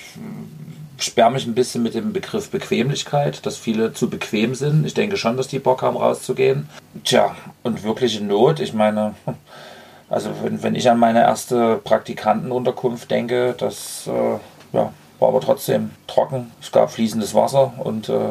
sperre 0.97 1.31
mich 1.31 1.45
ein 1.45 1.55
bisschen 1.55 1.83
mit 1.83 1.93
dem 1.93 2.13
Begriff 2.13 2.49
Bequemlichkeit, 2.49 3.45
dass 3.45 3.57
viele 3.57 3.93
zu 3.93 4.09
bequem 4.09 4.55
sind. 4.55 4.85
Ich 4.85 4.93
denke 4.93 5.17
schon, 5.17 5.37
dass 5.37 5.47
die 5.47 5.59
Bock 5.59 5.81
haben, 5.81 5.97
rauszugehen. 5.97 6.69
Tja, 7.03 7.35
und 7.63 7.83
wirkliche 7.83 8.23
Not, 8.23 8.59
ich 8.59 8.73
meine, 8.73 9.15
also 10.09 10.29
wenn, 10.43 10.63
wenn 10.63 10.75
ich 10.75 10.89
an 10.89 10.99
meine 10.99 11.21
erste 11.21 11.77
Praktikantenunterkunft 11.83 13.11
denke, 13.11 13.55
das 13.57 14.07
äh, 14.07 14.75
ja, 14.75 14.93
war 15.19 15.27
aber 15.27 15.41
trotzdem 15.41 15.91
trocken. 16.07 16.51
Es 16.61 16.71
gab 16.71 16.91
fließendes 16.91 17.33
Wasser 17.33 17.73
und 17.77 18.09
äh, 18.09 18.29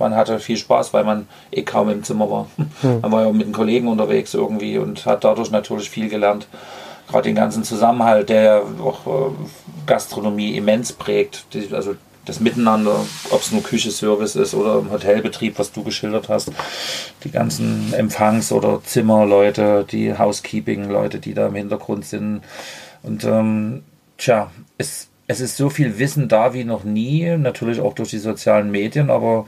man 0.00 0.16
hatte 0.16 0.40
viel 0.40 0.56
Spaß, 0.56 0.92
weil 0.92 1.04
man 1.04 1.28
eh 1.52 1.62
kaum 1.62 1.90
im 1.90 2.02
Zimmer 2.02 2.28
war. 2.30 2.46
Mhm. 2.56 3.00
Man 3.02 3.12
war 3.12 3.24
ja 3.26 3.32
mit 3.32 3.46
den 3.46 3.52
Kollegen 3.52 3.86
unterwegs 3.86 4.34
irgendwie 4.34 4.78
und 4.78 5.06
hat 5.06 5.22
dadurch 5.22 5.50
natürlich 5.50 5.90
viel 5.90 6.08
gelernt. 6.08 6.48
Gerade 7.08 7.28
den 7.28 7.36
ganzen 7.36 7.62
Zusammenhalt, 7.64 8.28
der 8.28 8.62
auch 8.82 9.06
äh, 9.06 9.30
Gastronomie 9.86 10.56
immens 10.56 10.92
prägt. 10.92 11.44
Also 11.72 11.96
das 12.24 12.40
Miteinander, 12.40 12.94
ob 13.30 13.40
es 13.40 13.50
nur 13.52 13.62
Küche-Service 13.62 14.36
ist 14.36 14.54
oder 14.54 14.78
im 14.78 14.90
Hotelbetrieb, 14.90 15.58
was 15.58 15.72
du 15.72 15.82
geschildert 15.82 16.28
hast. 16.28 16.50
Die 17.24 17.30
ganzen 17.30 17.92
Empfangs- 17.92 18.52
oder 18.52 18.80
Zimmerleute, 18.82 19.84
die 19.90 20.16
Housekeeping-Leute, 20.16 21.18
die 21.18 21.34
da 21.34 21.48
im 21.48 21.54
Hintergrund 21.56 22.06
sind. 22.06 22.42
Und 23.02 23.24
ähm, 23.24 23.82
tja, 24.16 24.50
es 24.78 25.09
es 25.30 25.40
ist 25.40 25.56
so 25.56 25.70
viel 25.70 26.00
Wissen 26.00 26.26
da 26.26 26.54
wie 26.54 26.64
noch 26.64 26.82
nie, 26.82 27.36
natürlich 27.36 27.80
auch 27.80 27.94
durch 27.94 28.10
die 28.10 28.18
sozialen 28.18 28.72
Medien, 28.72 29.10
aber 29.10 29.46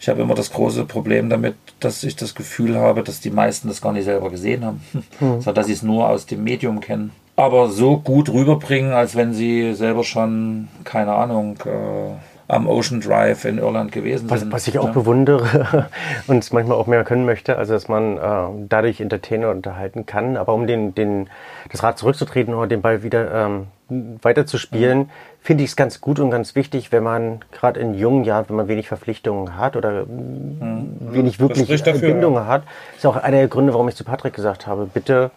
ich 0.00 0.08
habe 0.08 0.22
immer 0.22 0.34
das 0.34 0.50
große 0.50 0.86
Problem 0.86 1.28
damit, 1.28 1.54
dass 1.80 2.02
ich 2.02 2.16
das 2.16 2.34
Gefühl 2.34 2.76
habe, 2.76 3.02
dass 3.02 3.20
die 3.20 3.30
meisten 3.30 3.68
das 3.68 3.82
gar 3.82 3.92
nicht 3.92 4.06
selber 4.06 4.30
gesehen 4.30 4.64
haben, 4.64 4.80
hm. 5.18 5.42
sondern 5.42 5.54
dass 5.54 5.66
sie 5.66 5.74
es 5.74 5.82
nur 5.82 6.08
aus 6.08 6.24
dem 6.24 6.44
Medium 6.44 6.80
kennen. 6.80 7.12
Aber 7.36 7.68
so 7.68 7.98
gut 7.98 8.30
rüberbringen, 8.30 8.92
als 8.92 9.16
wenn 9.16 9.34
sie 9.34 9.74
selber 9.74 10.02
schon, 10.02 10.68
keine 10.84 11.12
Ahnung, 11.12 11.58
äh, 11.66 12.14
am 12.50 12.66
Ocean 12.66 13.02
Drive 13.02 13.44
in 13.44 13.58
Irland 13.58 13.92
gewesen 13.92 14.30
was, 14.30 14.40
sind. 14.40 14.50
Was 14.50 14.66
ich 14.66 14.78
auch 14.78 14.86
ja. 14.86 14.92
bewundere 14.92 15.88
und 16.26 16.50
manchmal 16.54 16.78
auch 16.78 16.86
mehr 16.86 17.04
können 17.04 17.26
möchte, 17.26 17.58
also 17.58 17.74
dass 17.74 17.86
man 17.88 18.16
äh, 18.16 18.66
dadurch 18.66 19.02
Entertainer 19.02 19.50
unterhalten 19.50 20.06
kann. 20.06 20.38
Aber 20.38 20.54
um 20.54 20.66
den, 20.66 20.94
den, 20.94 21.28
das 21.70 21.82
Rad 21.82 21.98
zurückzutreten 21.98 22.54
oder 22.54 22.66
den 22.66 22.80
Ball 22.80 23.02
wieder 23.02 23.30
ähm, 23.34 23.66
weiterzuspielen, 23.88 24.98
mhm. 24.98 25.10
finde 25.40 25.64
ich 25.64 25.70
es 25.70 25.76
ganz 25.76 26.00
gut 26.00 26.20
und 26.20 26.30
ganz 26.30 26.54
wichtig, 26.54 26.92
wenn 26.92 27.02
man 27.02 27.40
gerade 27.52 27.80
in 27.80 27.94
jungen 27.94 28.24
Jahren, 28.24 28.48
wenn 28.48 28.56
man 28.56 28.68
wenig 28.68 28.88
Verpflichtungen 28.88 29.56
hat 29.56 29.76
oder 29.76 30.04
mhm. 30.04 30.96
wenig 31.00 31.40
wirklich 31.40 31.82
dafür, 31.82 32.08
Bindungen 32.08 32.42
ja. 32.42 32.46
hat, 32.46 32.62
ist 32.96 33.06
auch 33.06 33.16
einer 33.16 33.38
der 33.38 33.48
Gründe, 33.48 33.72
warum 33.72 33.88
ich 33.88 33.96
zu 33.96 34.04
Patrick 34.04 34.34
gesagt 34.34 34.66
habe, 34.66 34.86
bitte 34.92 35.30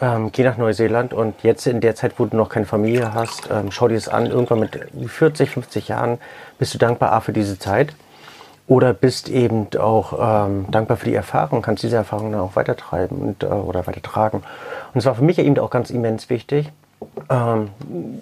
ähm, 0.00 0.32
geh 0.32 0.42
nach 0.42 0.56
Neuseeland 0.56 1.14
und 1.14 1.42
jetzt 1.42 1.66
in 1.66 1.80
der 1.80 1.94
Zeit, 1.94 2.14
wo 2.18 2.26
du 2.26 2.36
noch 2.36 2.48
keine 2.48 2.66
Familie 2.66 3.14
hast, 3.14 3.48
ähm, 3.50 3.70
schau 3.70 3.88
dir 3.88 3.94
das 3.94 4.08
an. 4.08 4.26
Irgendwann 4.26 4.60
mit 4.60 4.78
40, 5.06 5.50
50 5.50 5.88
Jahren 5.88 6.18
bist 6.58 6.74
du 6.74 6.78
dankbar 6.78 7.12
A 7.12 7.20
für 7.20 7.32
diese 7.32 7.58
Zeit 7.58 7.94
oder 8.66 8.92
bist 8.92 9.28
eben 9.28 9.68
auch 9.78 10.46
ähm, 10.46 10.66
dankbar 10.70 10.96
für 10.96 11.06
die 11.06 11.14
Erfahrung, 11.14 11.62
kannst 11.62 11.82
diese 11.82 11.96
Erfahrung 11.96 12.32
dann 12.32 12.40
auch 12.40 12.56
weitertreiben 12.56 13.18
und, 13.18 13.42
äh, 13.42 13.46
oder 13.46 13.86
weitertragen. 13.86 14.42
Und 14.92 14.98
es 14.98 15.06
war 15.06 15.14
für 15.14 15.24
mich 15.24 15.38
eben 15.38 15.58
auch 15.58 15.70
ganz 15.70 15.90
immens 15.90 16.30
wichtig, 16.30 16.72
ähm, 17.30 17.70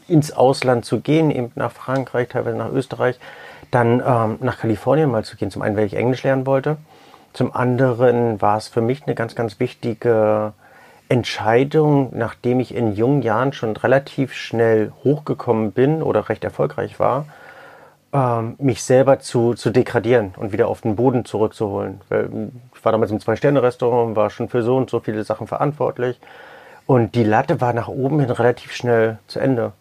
ins 0.09 0.33
Ausland 0.33 0.85
zu 0.85 1.01
gehen, 1.01 1.31
eben 1.31 1.53
nach 1.55 1.73
Frankreich, 1.73 2.29
teilweise 2.29 2.57
nach 2.57 2.73
Österreich, 2.73 3.19
dann 3.71 4.03
ähm, 4.07 4.39
nach 4.41 4.59
Kalifornien 4.59 5.11
mal 5.11 5.25
zu 5.25 5.37
gehen. 5.37 5.51
Zum 5.51 5.63
einen, 5.63 5.77
weil 5.77 5.87
ich 5.87 5.95
Englisch 5.95 6.23
lernen 6.23 6.47
wollte. 6.47 6.77
Zum 7.33 7.55
anderen 7.55 8.43
war 8.43 8.59
es 8.59 8.69
für 8.69 8.83
mich 8.83 9.05
eine 9.07 9.15
ganz, 9.15 9.35
ganz 9.35 9.59
wichtige 9.59 10.53
Entscheidung, 11.09 12.11
nachdem 12.13 12.61
ich 12.61 12.75
in 12.75 12.95
jungen 12.95 13.23
Jahren 13.23 13.53
schon 13.53 13.77
relativ 13.77 14.35
schnell 14.35 14.93
hochgekommen 15.05 15.73
bin 15.73 16.03
oder 16.03 16.29
recht 16.29 16.45
erfolgreich 16.45 17.01
war, 17.01 17.27
ähm, 18.13 18.55
mich 18.59 18.83
selber 18.83 19.19
zu, 19.19 19.55
zu 19.55 19.71
degradieren 19.71 20.35
und 20.37 20.53
wieder 20.53 20.69
auf 20.69 20.83
den 20.83 20.97
Boden 20.97 21.25
zurückzuholen. 21.25 22.01
Ich 22.75 22.85
war 22.85 22.93
damals 22.93 23.11
im 23.11 23.21
Zwei-Sterne-Restaurant, 23.21 24.17
war 24.17 24.29
schon 24.29 24.49
für 24.49 24.63
so 24.63 24.77
und 24.77 24.91
so 24.91 25.01
viele 25.01 25.25
Sachen 25.25 25.47
verantwortlich 25.47 26.21
und 26.87 27.15
die 27.15 27.25
Latte 27.25 27.61
war 27.61 27.73
nach 27.73 27.89
oben 27.89 28.21
hin 28.21 28.31
relativ 28.31 28.73
schnell 28.73 29.19
zu 29.27 29.39
Ende. 29.39 29.73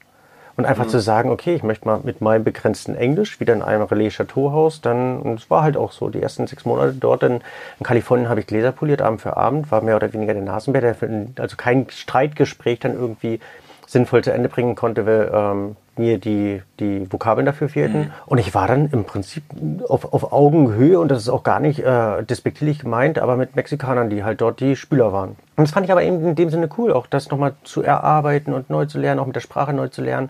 Und 0.58 0.66
einfach 0.66 0.86
mhm. 0.86 0.90
zu 0.90 1.00
sagen, 1.00 1.32
okay, 1.32 1.56
ich 1.56 1.64
möchte 1.64 1.88
mal 1.88 2.02
mit 2.04 2.22
meinem 2.22 2.44
begrenzten 2.44 2.94
Englisch 2.94 3.40
wieder 3.40 3.54
in 3.54 3.62
einem 3.62 3.84
Relais 3.84 4.12
Chateau 4.12 4.52
Haus, 4.52 4.82
dann, 4.82 5.20
und 5.22 5.40
es 5.40 5.50
war 5.50 5.64
halt 5.64 5.78
auch 5.78 5.92
so, 5.92 6.10
die 6.10 6.22
ersten 6.22 6.46
sechs 6.46 6.66
Monate 6.66 6.94
dort 6.94 7.24
in, 7.24 7.42
in 7.80 7.86
Kalifornien 7.86 8.30
habe 8.30 8.42
ich 8.42 8.48
Gläser 8.48 8.72
poliert, 8.72 9.02
Abend 9.02 9.22
für 9.22 9.38
Abend, 9.38 9.72
war 9.72 9.82
mehr 9.82 9.96
oder 9.96 10.12
weniger 10.14 10.34
der 10.34 10.44
Nasenbär, 10.44 10.82
der 10.82 10.96
für, 10.96 11.28
also 11.40 11.56
kein 11.56 11.90
Streitgespräch 11.90 12.80
dann 12.80 12.94
irgendwie 12.94 13.40
sinnvoll 13.88 14.24
zu 14.24 14.34
Ende 14.34 14.50
bringen 14.50 14.76
konnte, 14.76 15.06
weil 15.06 15.32
ähm, 15.34 15.76
mir 15.98 16.18
die, 16.18 16.62
die 16.80 17.12
Vokabeln 17.12 17.46
dafür 17.46 17.70
fehlten. 17.70 18.00
Mhm. 18.00 18.12
Und 18.26 18.38
ich 18.38 18.54
war 18.54 18.68
dann 18.68 18.90
im 18.92 19.04
Prinzip 19.04 19.44
auf, 19.88 20.14
auf 20.14 20.32
Augenhöhe, 20.32 21.00
und 21.00 21.10
das 21.10 21.24
ist 21.24 21.30
auch 21.30 21.44
gar 21.44 21.60
nicht 21.60 21.80
äh, 21.80 22.24
despektierlich 22.24 22.80
gemeint, 22.80 23.20
aber 23.20 23.36
mit 23.36 23.56
Mexikanern, 23.56 24.10
die 24.10 24.24
halt 24.24 24.42
dort 24.42 24.60
die 24.60 24.76
Spüler 24.76 25.14
waren. 25.14 25.32
Und 25.56 25.68
das 25.68 25.72
fand 25.72 25.86
ich 25.86 25.92
aber 25.92 26.04
eben 26.04 26.26
in 26.26 26.36
dem 26.36 26.50
Sinne 26.50 26.70
cool, 26.78 26.94
auch 26.94 27.08
das 27.08 27.30
nochmal 27.30 27.54
zu 27.64 27.82
erarbeiten 27.84 28.54
und 28.54 28.70
neu 28.70 28.86
zu 28.86 29.00
lernen, 29.00 29.20
auch 29.20 29.26
mit 29.26 29.36
der 29.36 29.42
Sprache 29.42 29.74
neu 29.74 29.90
zu 29.90 30.02
lernen. 30.02 30.30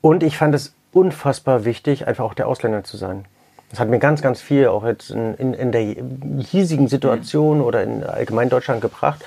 Und 0.00 0.22
ich 0.22 0.38
fand 0.38 0.54
es 0.54 0.74
unfassbar 0.92 1.64
wichtig, 1.64 2.06
einfach 2.06 2.24
auch 2.24 2.34
der 2.34 2.48
Ausländer 2.48 2.84
zu 2.84 2.96
sein. 2.96 3.24
Das 3.70 3.80
hat 3.80 3.88
mir 3.88 3.98
ganz, 3.98 4.20
ganz 4.20 4.42
viel 4.42 4.68
auch 4.68 4.84
jetzt 4.84 5.10
in, 5.10 5.34
in, 5.34 5.54
in 5.54 5.72
der 5.72 5.96
hiesigen 6.42 6.88
Situation 6.88 7.58
mhm. 7.58 7.64
oder 7.64 7.82
in 7.82 8.04
allgemein 8.04 8.50
Deutschland 8.50 8.82
gebracht. 8.82 9.24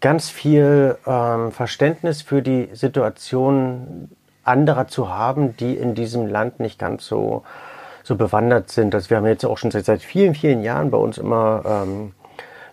Ganz 0.00 0.30
viel 0.30 0.96
ähm, 1.06 1.52
Verständnis 1.52 2.22
für 2.22 2.40
die 2.40 2.70
Situation 2.72 4.08
anderer 4.44 4.88
zu 4.88 5.08
haben, 5.08 5.56
die 5.56 5.74
in 5.74 5.94
diesem 5.94 6.26
Land 6.26 6.60
nicht 6.60 6.78
ganz 6.78 7.06
so 7.06 7.42
so 8.02 8.16
bewandert 8.16 8.70
sind. 8.70 8.94
Also 8.94 9.10
wir 9.10 9.18
haben 9.18 9.26
jetzt 9.26 9.44
auch 9.44 9.58
schon 9.58 9.70
seit, 9.70 9.84
seit 9.84 10.02
vielen, 10.02 10.34
vielen 10.34 10.62
Jahren 10.62 10.90
bei 10.90 10.98
uns 10.98 11.18
immer 11.18 11.62
ähm, 11.64 12.12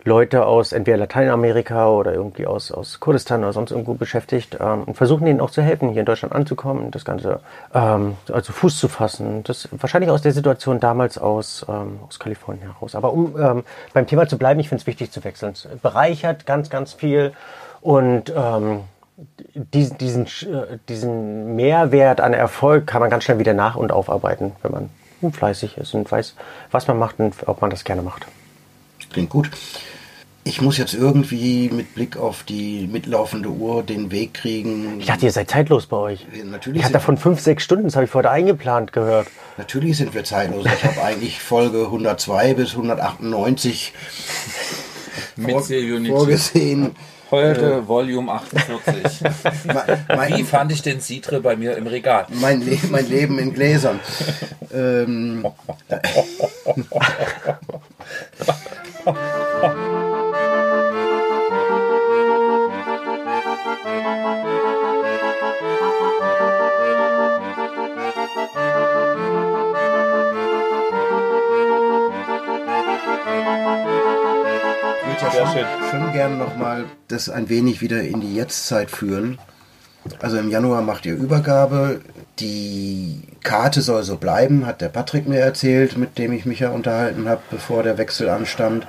Leute 0.05 0.45
aus 0.45 0.71
entweder 0.71 0.97
Lateinamerika 0.97 1.89
oder 1.89 2.13
irgendwie 2.13 2.47
aus, 2.47 2.71
aus 2.71 2.99
Kurdistan 2.99 3.43
oder 3.43 3.53
sonst 3.53 3.71
irgendwo 3.71 3.93
beschäftigt 3.93 4.57
ähm, 4.59 4.83
und 4.85 4.95
versuchen 4.95 5.27
ihnen 5.27 5.41
auch 5.41 5.51
zu 5.51 5.61
helfen, 5.61 5.89
hier 5.89 5.99
in 5.99 6.05
Deutschland 6.05 6.33
anzukommen, 6.33 6.89
das 6.89 7.03
Ganze 7.03 7.41
ähm, 7.73 8.15
also 8.31 8.53
Fuß 8.53 8.79
zu 8.79 8.87
fassen. 8.87 9.43
Das 9.43 9.67
wahrscheinlich 9.71 10.09
aus 10.09 10.21
der 10.21 10.31
Situation 10.31 10.79
damals 10.79 11.17
aus, 11.17 11.65
ähm, 11.67 11.99
aus 12.07 12.17
Kalifornien 12.17 12.71
heraus. 12.71 12.95
Aber 12.95 13.13
um 13.13 13.35
ähm, 13.39 13.63
beim 13.93 14.07
Thema 14.07 14.27
zu 14.27 14.37
bleiben, 14.37 14.59
ich 14.59 14.69
finde 14.69 14.81
es 14.81 14.87
wichtig 14.87 15.11
zu 15.11 15.23
wechseln. 15.23 15.51
Es 15.51 15.67
bereichert 15.81 16.45
ganz, 16.45 16.69
ganz 16.69 16.93
viel 16.93 17.33
und 17.81 18.33
ähm, 18.35 18.81
diesen, 19.53 19.97
diesen, 19.97 20.25
äh, 20.25 20.77
diesen 20.87 21.55
Mehrwert 21.55 22.21
an 22.21 22.33
Erfolg 22.33 22.87
kann 22.87 23.01
man 23.01 23.09
ganz 23.09 23.23
schnell 23.23 23.39
wieder 23.39 23.53
nach- 23.53 23.75
und 23.75 23.91
aufarbeiten, 23.91 24.53
wenn 24.61 24.71
man 24.71 24.89
fleißig 25.33 25.77
ist 25.77 25.93
und 25.93 26.09
weiß, 26.09 26.35
was 26.71 26.87
man 26.87 26.97
macht 26.97 27.19
und 27.19 27.35
ob 27.47 27.61
man 27.61 27.69
das 27.69 27.83
gerne 27.83 28.01
macht. 28.01 28.25
Klingt 29.11 29.29
gut. 29.29 29.49
Ich 30.45 30.61
muss 30.61 30.77
jetzt 30.77 30.93
irgendwie 30.93 31.69
mit 31.69 31.93
Blick 31.93 32.17
auf 32.17 32.43
die 32.43 32.87
mitlaufende 32.87 33.49
Uhr 33.49 33.83
den 33.83 34.09
Weg 34.09 34.33
kriegen. 34.33 34.99
Ich 34.99 35.05
dachte, 35.05 35.25
ihr 35.25 35.31
seid 35.31 35.49
zeitlos 35.49 35.85
bei 35.87 35.97
euch. 35.97 36.25
Natürlich 36.45 36.79
ich 36.79 36.83
hatte 36.85 36.93
davon 36.93 37.17
fünf, 37.17 37.41
sechs 37.41 37.63
Stunden, 37.63 37.85
das 37.85 37.95
habe 37.95 38.05
ich 38.05 38.11
vorher 38.11 38.31
eingeplant 38.31 38.93
gehört. 38.93 39.27
Natürlich 39.57 39.97
sind 39.97 40.13
wir 40.13 40.23
zeitlos. 40.23 40.65
Ich 40.65 40.83
habe 40.85 41.03
eigentlich 41.03 41.39
Folge 41.39 41.83
102 41.83 42.53
bis 42.53 42.71
198 42.71 43.93
Mit 45.35 45.47
Nietzsche. 45.47 46.05
vorgesehen. 46.07 46.95
Heute 47.31 47.87
Volume 47.87 48.31
48. 48.31 49.21
Me- 49.65 50.05
Wie 50.37 50.43
fand 50.43 50.71
ich 50.71 50.81
den 50.81 50.99
Citre 50.99 51.41
bei 51.41 51.55
mir 51.55 51.77
im 51.77 51.85
Regal? 51.87 52.25
mein, 52.29 52.61
Le 52.65 52.77
mein 52.89 53.07
Leben 53.07 53.37
in 53.39 53.53
Gläsern. 53.53 53.99
Ähm, 54.73 55.45
ich 75.61 75.65
würde 75.65 75.81
ja 75.83 75.89
schon, 75.89 76.01
schon 76.01 76.13
gerne 76.13 76.35
nochmal 76.35 76.85
das 77.07 77.29
ein 77.29 77.49
wenig 77.49 77.81
wieder 77.81 78.01
in 78.01 78.21
die 78.21 78.35
Jetztzeit 78.35 78.91
führen. 78.91 79.39
Also 80.21 80.37
im 80.37 80.49
Januar 80.49 80.81
macht 80.81 81.05
ihr 81.05 81.15
Übergabe. 81.15 82.01
Die 82.39 83.23
Karte 83.43 83.81
soll 83.81 84.03
so 84.03 84.17
bleiben, 84.17 84.65
hat 84.65 84.81
der 84.81 84.89
Patrick 84.89 85.27
mir 85.27 85.39
erzählt, 85.39 85.97
mit 85.97 86.17
dem 86.17 86.31
ich 86.31 86.45
mich 86.45 86.59
ja 86.59 86.69
unterhalten 86.69 87.27
habe, 87.27 87.41
bevor 87.51 87.83
der 87.83 87.97
Wechsel 87.97 88.29
anstand. 88.29 88.87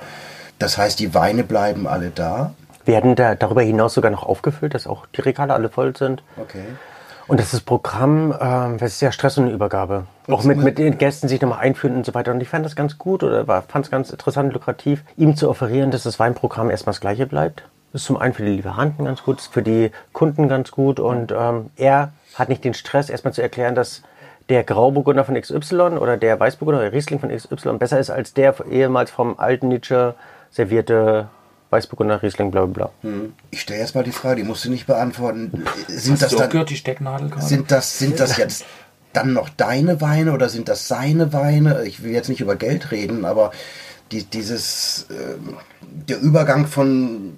Das 0.57 0.77
heißt, 0.77 0.99
die 0.99 1.13
Weine 1.13 1.43
bleiben 1.43 1.87
alle 1.87 2.11
da. 2.11 2.53
Werden 2.85 3.15
da 3.15 3.35
darüber 3.35 3.61
hinaus 3.61 3.93
sogar 3.93 4.11
noch 4.11 4.23
aufgefüllt, 4.23 4.73
dass 4.73 4.87
auch 4.87 5.05
die 5.07 5.21
Regale 5.21 5.53
alle 5.53 5.69
voll 5.69 5.95
sind. 5.95 6.23
Okay. 6.37 6.63
Und 7.27 7.39
das 7.39 7.53
ist 7.53 7.61
Programm, 7.61 8.35
ähm, 8.39 8.77
das 8.77 8.93
ist 8.93 9.01
ja 9.01 9.11
Stress 9.11 9.37
und 9.37 9.49
Übergabe. 9.49 10.05
Auch 10.27 10.43
mit, 10.43 10.57
mit 10.57 10.77
den 10.77 10.97
Gästen 10.97 11.27
sich 11.27 11.41
nochmal 11.41 11.59
einführen 11.59 11.95
und 11.95 12.05
so 12.05 12.13
weiter. 12.13 12.31
Und 12.31 12.41
ich 12.41 12.49
fand 12.49 12.65
das 12.65 12.75
ganz 12.75 12.97
gut 12.97 13.23
oder 13.23 13.45
fand 13.45 13.85
es 13.85 13.91
ganz 13.91 14.09
interessant 14.09 14.47
und 14.47 14.53
lukrativ, 14.53 15.03
ihm 15.17 15.35
zu 15.35 15.49
offerieren, 15.49 15.91
dass 15.91 16.03
das 16.03 16.19
Weinprogramm 16.19 16.69
erstmal 16.69 16.93
das 16.93 17.01
gleiche 17.01 17.27
bleibt. 17.27 17.63
Das 17.91 18.01
ist 18.01 18.07
zum 18.07 18.17
einen 18.17 18.33
für 18.33 18.43
die 18.43 18.51
Lieferanten 18.51 19.05
ganz 19.05 19.23
gut, 19.23 19.39
ist 19.39 19.53
für 19.53 19.61
die 19.61 19.91
Kunden 20.13 20.47
ganz 20.47 20.71
gut 20.71 20.99
und 20.99 21.33
ähm, 21.37 21.71
er 21.75 22.13
hat 22.35 22.47
nicht 22.47 22.63
den 22.63 22.73
Stress, 22.73 23.09
erstmal 23.09 23.33
zu 23.33 23.41
erklären, 23.41 23.75
dass 23.75 24.01
der 24.47 24.63
Grauburgunder 24.63 25.25
von 25.25 25.39
XY 25.39 25.97
oder 25.99 26.17
der 26.17 26.39
Weißburgunder 26.39 26.79
oder 26.79 26.89
der 26.89 26.97
Riesling 26.97 27.19
von 27.19 27.29
XY 27.29 27.77
besser 27.77 27.99
ist 27.99 28.09
als 28.09 28.33
der 28.33 28.55
ehemals 28.69 29.11
vom 29.11 29.39
alten 29.39 29.67
Nietzsche 29.67 30.15
servierte 30.51 31.27
Weißburgunder 31.71 32.21
Riesling 32.21 32.51
bla 32.51 32.65
bla 32.65 32.89
bla. 33.01 33.11
Ich 33.49 33.61
stelle 33.61 33.79
jetzt 33.79 33.95
mal 33.95 34.03
die 34.03 34.11
Frage, 34.11 34.41
die 34.41 34.47
musst 34.47 34.65
du 34.65 34.69
nicht 34.69 34.87
beantworten. 34.87 35.63
Sind 35.87 36.21
das, 36.21 36.31
So 36.31 36.37
dann, 36.37 36.49
gehört 36.49 36.69
die 36.69 36.75
Stecknadel 36.75 37.29
gerade? 37.29 37.45
sind 37.45 37.71
das, 37.71 37.97
sind 37.97 38.19
das 38.19 38.37
jetzt 38.37 38.65
dann 39.13 39.33
noch 39.33 39.49
deine 39.49 39.99
Weine 40.01 40.33
oder 40.33 40.49
sind 40.49 40.69
das 40.69 40.87
seine 40.87 41.33
Weine? 41.33 41.83
Ich 41.85 42.03
will 42.03 42.11
jetzt 42.11 42.29
nicht 42.29 42.41
über 42.41 42.55
Geld 42.55 42.91
reden, 42.91 43.25
aber 43.25 43.51
die, 44.11 44.23
dieses, 44.23 45.07
ähm, 45.09 45.55
der 45.81 46.19
Übergang 46.19 46.67
von 46.67 47.37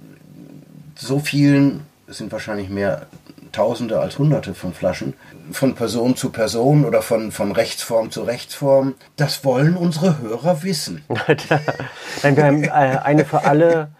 so 0.96 1.20
vielen, 1.20 1.82
es 2.08 2.18
sind 2.18 2.32
wahrscheinlich 2.32 2.70
mehr 2.70 3.08
Tausende 3.52 4.00
als 4.00 4.18
Hunderte 4.18 4.56
von 4.56 4.74
Flaschen, 4.74 5.14
von 5.52 5.76
Person 5.76 6.16
zu 6.16 6.32
Person 6.32 6.86
oder 6.86 7.04
von, 7.04 7.32
von 7.32 7.52
Rechtsform 7.52 8.10
zu 8.10 8.24
Rechtsform, 8.24 8.96
das 9.16 9.46
wollen 9.46 9.78
unsere 9.78 10.20
Hörer 10.20 10.64
wissen. 10.64 11.04
Nein, 12.24 12.36
wir 12.36 12.44
haben 12.44 12.64
äh, 12.64 12.70
eine 12.70 13.26
für 13.26 13.46
alle, 13.46 13.92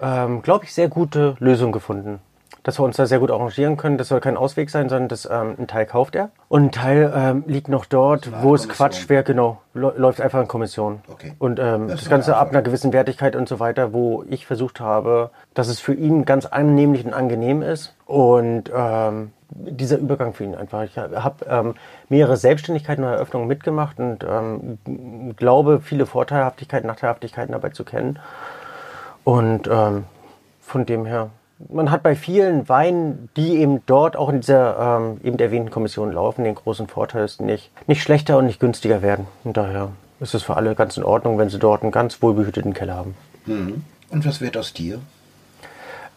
ähm, 0.00 0.42
glaube 0.42 0.64
ich, 0.64 0.74
sehr 0.74 0.88
gute 0.88 1.36
Lösung 1.38 1.72
gefunden. 1.72 2.20
Dass 2.62 2.78
wir 2.78 2.84
uns 2.84 2.96
da 2.96 3.06
sehr 3.06 3.20
gut 3.20 3.30
arrangieren 3.30 3.78
können. 3.78 3.96
Das 3.96 4.08
soll 4.08 4.20
kein 4.20 4.36
Ausweg 4.36 4.68
sein, 4.68 4.90
sondern 4.90 5.08
das, 5.08 5.24
ähm, 5.24 5.54
ein 5.58 5.66
Teil 5.66 5.86
kauft 5.86 6.14
er. 6.14 6.30
Und 6.48 6.64
ein 6.64 6.72
Teil 6.72 7.12
ähm, 7.16 7.44
liegt 7.46 7.68
noch 7.68 7.86
dort, 7.86 8.42
wo 8.42 8.54
es. 8.54 8.68
Quatsch 8.68 9.08
wäre, 9.08 9.24
genau, 9.24 9.62
läuft 9.72 10.20
einfach 10.20 10.42
in 10.42 10.48
Kommission. 10.48 11.00
Okay. 11.10 11.32
Und 11.38 11.58
ähm, 11.58 11.88
Das 11.88 12.00
das, 12.00 12.10
Ganze 12.10 12.36
ab 12.36 12.50
einer 12.50 12.60
gewissen 12.60 12.92
Wertigkeit 12.92 13.34
und 13.34 13.48
so 13.48 13.60
weiter, 13.60 13.94
wo 13.94 14.24
ich 14.28 14.44
versucht 14.44 14.78
habe, 14.78 15.30
dass 15.54 15.68
es 15.68 15.80
für 15.80 15.94
ihn 15.94 16.26
ganz 16.26 16.44
annehmlich 16.44 17.06
und 17.06 17.14
angenehm 17.14 17.62
ist. 17.62 17.94
Und 18.04 18.70
ähm, 18.74 19.32
dieser 19.52 19.98
Übergang 19.98 20.32
für 20.32 20.44
ihn 20.44 20.54
einfach. 20.54 20.84
Ich 20.84 20.96
habe 20.96 21.46
ähm, 21.48 21.74
mehrere 22.08 22.36
Selbstständigkeiten 22.36 23.04
und 23.04 23.10
Eröffnungen 23.10 23.48
mitgemacht 23.48 23.98
und 23.98 24.24
ähm, 24.24 24.78
glaube, 25.36 25.80
viele 25.80 26.06
Vorteilhaftigkeiten, 26.06 26.86
Nachteilhaftigkeiten 26.86 27.52
dabei 27.52 27.70
zu 27.70 27.84
kennen. 27.84 28.18
Und 29.24 29.68
ähm, 29.70 30.04
von 30.60 30.86
dem 30.86 31.04
her, 31.06 31.30
man 31.68 31.90
hat 31.90 32.02
bei 32.02 32.16
vielen 32.16 32.68
Weinen, 32.68 33.28
die 33.36 33.58
eben 33.58 33.82
dort 33.86 34.16
auch 34.16 34.28
in 34.30 34.40
dieser 34.40 34.98
ähm, 34.98 35.20
eben 35.22 35.38
erwähnten 35.38 35.70
Kommission 35.70 36.12
laufen, 36.12 36.44
den 36.44 36.54
großen 36.54 36.88
Vorteil, 36.88 37.22
dass 37.22 37.40
nicht, 37.40 37.70
nicht 37.86 38.02
schlechter 38.02 38.38
und 38.38 38.46
nicht 38.46 38.60
günstiger 38.60 39.02
werden. 39.02 39.26
Und 39.44 39.56
daher 39.56 39.90
ist 40.20 40.34
es 40.34 40.42
für 40.42 40.56
alle 40.56 40.74
ganz 40.74 40.96
in 40.96 41.04
Ordnung, 41.04 41.38
wenn 41.38 41.50
sie 41.50 41.58
dort 41.58 41.82
einen 41.82 41.92
ganz 41.92 42.22
wohlbehüteten 42.22 42.72
Keller 42.72 42.94
haben. 42.96 43.14
Und 44.10 44.26
was 44.26 44.40
wird 44.40 44.56
aus 44.56 44.72
dir? 44.72 45.00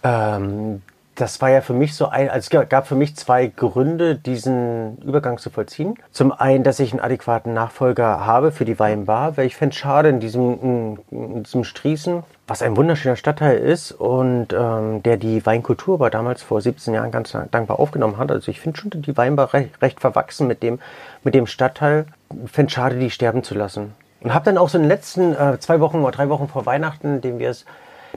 Ähm, 0.03 0.81
das 1.15 1.41
war 1.41 1.49
ja 1.49 1.61
für 1.61 1.73
mich 1.73 1.95
so 1.95 2.07
ein, 2.07 2.29
also 2.29 2.59
es 2.59 2.69
gab 2.69 2.87
für 2.87 2.95
mich 2.95 3.15
zwei 3.15 3.47
Gründe, 3.47 4.15
diesen 4.15 4.97
Übergang 4.97 5.37
zu 5.37 5.49
vollziehen. 5.49 5.95
Zum 6.11 6.31
einen, 6.31 6.63
dass 6.63 6.79
ich 6.79 6.91
einen 6.91 7.01
adäquaten 7.01 7.53
Nachfolger 7.53 8.25
habe 8.25 8.51
für 8.51 8.65
die 8.65 8.79
Weinbar, 8.79 9.37
weil 9.37 9.45
ich 9.45 9.55
fände 9.55 9.73
es 9.73 9.79
schade 9.79 10.09
in 10.09 10.19
diesem, 10.19 10.97
in 11.11 11.43
diesem 11.43 11.63
Strießen, 11.63 12.23
was 12.47 12.61
ein 12.61 12.75
wunderschöner 12.75 13.15
Stadtteil 13.15 13.57
ist 13.57 13.91
und 13.91 14.53
ähm, 14.53 15.03
der 15.03 15.17
die 15.17 15.45
Weinkultur 15.45 15.99
war 15.99 16.09
damals 16.09 16.41
vor 16.41 16.61
17 16.61 16.93
Jahren 16.93 17.11
ganz 17.11 17.37
dankbar 17.51 17.79
aufgenommen 17.79 18.17
hat. 18.17 18.31
Also 18.31 18.49
ich 18.49 18.59
finde 18.59 18.79
schon 18.79 18.91
die 18.91 19.15
Weinbar 19.15 19.53
recht, 19.53 19.81
recht 19.81 19.99
verwachsen 19.99 20.47
mit 20.47 20.63
dem, 20.63 20.79
mit 21.23 21.35
dem 21.35 21.45
Stadtteil. 21.45 22.05
Fände 22.47 22.69
es 22.69 22.73
schade, 22.73 22.97
die 22.97 23.11
sterben 23.11 23.43
zu 23.43 23.53
lassen. 23.53 23.93
Und 24.21 24.33
habe 24.33 24.45
dann 24.45 24.57
auch 24.57 24.69
so 24.69 24.77
in 24.77 24.83
den 24.83 24.89
letzten 24.89 25.33
äh, 25.35 25.59
zwei 25.59 25.79
Wochen 25.79 26.01
oder 26.01 26.11
drei 26.11 26.29
Wochen 26.29 26.47
vor 26.47 26.65
Weihnachten, 26.65 27.15
indem 27.15 27.39
wir 27.39 27.49
es 27.49 27.65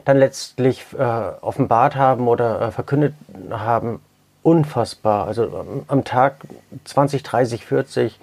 dann 0.05 0.17
letztlich 0.17 0.85
äh, 0.97 1.01
offenbart 1.03 1.95
haben 1.95 2.27
oder 2.27 2.61
äh, 2.61 2.71
verkündet 2.71 3.13
haben, 3.49 3.99
unfassbar. 4.43 5.27
Also 5.27 5.43
ähm, 5.43 5.83
am 5.87 6.03
Tag 6.03 6.37
20, 6.85 7.23
30, 7.23 7.65
40 7.65 8.19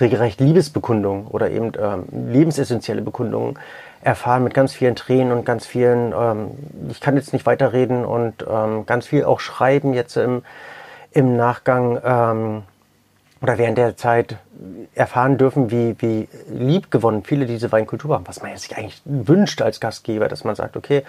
regelrecht 0.00 0.40
Liebesbekundungen 0.40 1.26
oder 1.26 1.50
eben 1.50 1.72
ähm, 1.78 2.04
lebensessentielle 2.30 3.02
Bekundungen 3.02 3.58
erfahren 4.02 4.44
mit 4.44 4.54
ganz 4.54 4.72
vielen 4.72 4.94
Tränen 4.94 5.32
und 5.32 5.44
ganz 5.44 5.66
vielen, 5.66 6.12
ähm, 6.12 6.50
ich 6.88 7.00
kann 7.00 7.16
jetzt 7.16 7.32
nicht 7.32 7.46
weiterreden 7.46 8.04
und 8.04 8.46
ähm, 8.48 8.86
ganz 8.86 9.06
viel 9.06 9.24
auch 9.24 9.40
schreiben 9.40 9.92
jetzt 9.92 10.16
im, 10.16 10.42
im 11.10 11.36
Nachgang 11.36 12.00
ähm, 12.04 12.62
oder 13.40 13.58
während 13.58 13.78
der 13.78 13.96
Zeit 13.96 14.36
erfahren 14.94 15.38
dürfen, 15.38 15.70
wie, 15.70 15.96
wie 15.98 16.28
lieb 16.50 16.90
gewonnen 16.90 17.22
viele 17.24 17.46
diese 17.46 17.70
Weinkultur 17.70 18.14
haben, 18.14 18.26
was 18.26 18.42
man 18.42 18.56
sich 18.56 18.76
eigentlich 18.76 19.00
wünscht 19.04 19.62
als 19.62 19.80
Gastgeber, 19.80 20.28
dass 20.28 20.44
man 20.44 20.54
sagt, 20.54 20.76
okay, 20.76 21.04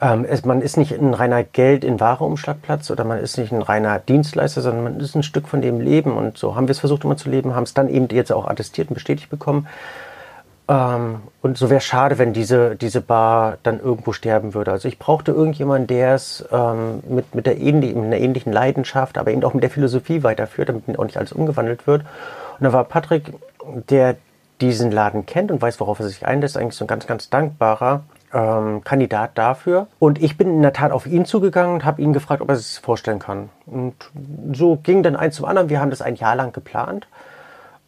ähm, 0.00 0.24
es, 0.28 0.44
man 0.44 0.62
ist 0.62 0.76
nicht 0.76 0.92
ein 0.92 1.12
reiner 1.12 1.42
Geld 1.44 1.84
in 1.84 2.00
Ware 2.00 2.24
Umschlagplatz 2.24 2.90
oder 2.90 3.04
man 3.04 3.18
ist 3.18 3.36
nicht 3.36 3.52
ein 3.52 3.62
reiner 3.62 3.98
Dienstleister, 3.98 4.62
sondern 4.62 4.84
man 4.84 5.00
ist 5.00 5.14
ein 5.14 5.22
Stück 5.22 5.48
von 5.48 5.60
dem 5.60 5.80
Leben 5.80 6.16
und 6.16 6.38
so 6.38 6.54
haben 6.54 6.68
wir 6.68 6.72
es 6.72 6.78
versucht 6.78 7.04
immer 7.04 7.16
zu 7.16 7.28
leben, 7.28 7.54
haben 7.54 7.64
es 7.64 7.74
dann 7.74 7.88
eben 7.88 8.08
jetzt 8.08 8.32
auch 8.32 8.46
attestiert 8.46 8.88
und 8.88 8.94
bestätigt 8.94 9.28
bekommen. 9.28 9.66
Ähm, 10.68 11.22
und 11.40 11.56
so 11.56 11.70
wäre 11.70 11.80
schade, 11.80 12.18
wenn 12.18 12.32
diese, 12.32 12.76
diese 12.76 13.00
Bar 13.00 13.58
dann 13.62 13.80
irgendwo 13.80 14.12
sterben 14.12 14.54
würde. 14.54 14.70
Also 14.70 14.86
ich 14.86 14.98
brauchte 14.98 15.32
irgendjemanden, 15.32 15.86
der 15.86 16.14
es 16.14 16.44
ähm, 16.52 17.02
mit, 17.08 17.34
mit, 17.34 17.46
der 17.46 17.58
ähnlich, 17.58 17.94
mit 17.94 18.04
einer 18.04 18.18
ähnlichen 18.18 18.52
Leidenschaft, 18.52 19.16
aber 19.16 19.30
eben 19.30 19.42
auch 19.44 19.54
mit 19.54 19.62
der 19.62 19.70
Philosophie 19.70 20.22
weiterführt, 20.22 20.68
damit 20.68 20.98
auch 20.98 21.04
nicht 21.04 21.16
alles 21.16 21.32
umgewandelt 21.32 21.86
wird. 21.86 22.02
Und 22.02 22.64
da 22.64 22.72
war 22.72 22.84
Patrick, 22.84 23.32
der 23.88 24.16
diesen 24.60 24.90
Laden 24.90 25.24
kennt 25.24 25.50
und 25.50 25.62
weiß, 25.62 25.80
worauf 25.80 26.00
er 26.00 26.08
sich 26.08 26.26
einlässt, 26.26 26.56
eigentlich 26.56 26.74
so 26.74 26.84
ein 26.84 26.88
ganz, 26.88 27.06
ganz 27.06 27.30
dankbarer 27.30 28.02
ähm, 28.34 28.82
Kandidat 28.84 29.32
dafür. 29.34 29.86
Und 29.98 30.20
ich 30.20 30.36
bin 30.36 30.48
in 30.48 30.62
der 30.62 30.72
Tat 30.72 30.92
auf 30.92 31.06
ihn 31.06 31.24
zugegangen 31.24 31.74
und 31.74 31.84
habe 31.84 32.02
ihn 32.02 32.12
gefragt, 32.12 32.42
ob 32.42 32.48
er 32.48 32.56
sich 32.56 32.74
das 32.74 32.78
vorstellen 32.78 33.20
kann. 33.20 33.48
Und 33.66 33.94
so 34.52 34.76
ging 34.76 35.02
dann 35.02 35.16
eins 35.16 35.36
zum 35.36 35.46
anderen. 35.46 35.70
Wir 35.70 35.80
haben 35.80 35.90
das 35.90 36.02
ein 36.02 36.16
Jahr 36.16 36.36
lang 36.36 36.52
geplant. 36.52 37.06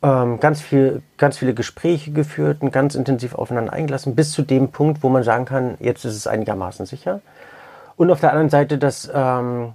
Ähm, 0.02 0.40
ganz, 0.40 0.60
viel, 0.60 1.02
ganz 1.18 1.38
viele 1.38 1.54
Gespräche 1.54 2.12
geführt 2.12 2.62
und 2.62 2.72
ganz 2.72 2.94
intensiv 2.94 3.34
aufeinander 3.34 3.72
eingelassen, 3.72 4.14
bis 4.14 4.32
zu 4.32 4.42
dem 4.42 4.70
Punkt, 4.70 5.02
wo 5.02 5.08
man 5.08 5.22
sagen 5.22 5.44
kann, 5.44 5.76
jetzt 5.78 6.04
ist 6.04 6.16
es 6.16 6.26
einigermaßen 6.26 6.86
sicher. 6.86 7.20
Und 7.96 8.10
auf 8.10 8.20
der 8.20 8.30
anderen 8.30 8.48
Seite, 8.48 8.78
dass 8.78 9.10
ähm, 9.14 9.74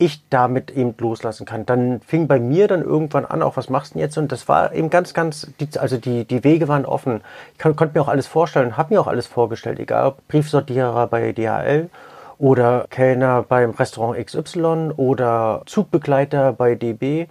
ich 0.00 0.22
damit 0.30 0.70
eben 0.70 0.94
loslassen 0.98 1.44
kann. 1.44 1.66
Dann 1.66 2.00
fing 2.00 2.26
bei 2.26 2.40
mir 2.40 2.68
dann 2.68 2.82
irgendwann 2.82 3.26
an, 3.26 3.42
auch 3.42 3.58
was 3.58 3.68
machst 3.68 3.92
du 3.92 3.94
denn 3.94 4.02
jetzt? 4.02 4.16
Und 4.16 4.32
das 4.32 4.48
war 4.48 4.72
eben 4.72 4.88
ganz, 4.88 5.12
ganz, 5.12 5.46
die, 5.60 5.68
also 5.78 5.98
die, 5.98 6.24
die 6.24 6.42
Wege 6.42 6.68
waren 6.68 6.86
offen. 6.86 7.20
Ich 7.52 7.58
kann, 7.58 7.76
konnte 7.76 7.98
mir 7.98 8.02
auch 8.02 8.08
alles 8.08 8.26
vorstellen, 8.26 8.78
habe 8.78 8.94
mir 8.94 9.00
auch 9.00 9.06
alles 9.06 9.26
vorgestellt, 9.26 9.78
egal 9.78 10.06
ob 10.06 10.26
Briefsortierer 10.28 11.06
bei 11.06 11.32
DHL 11.32 11.90
oder 12.38 12.86
Kellner 12.88 13.42
beim 13.42 13.72
Restaurant 13.72 14.18
XY 14.26 14.92
oder 14.96 15.62
Zugbegleiter 15.66 16.54
bei 16.54 16.74
DB. 16.74 17.26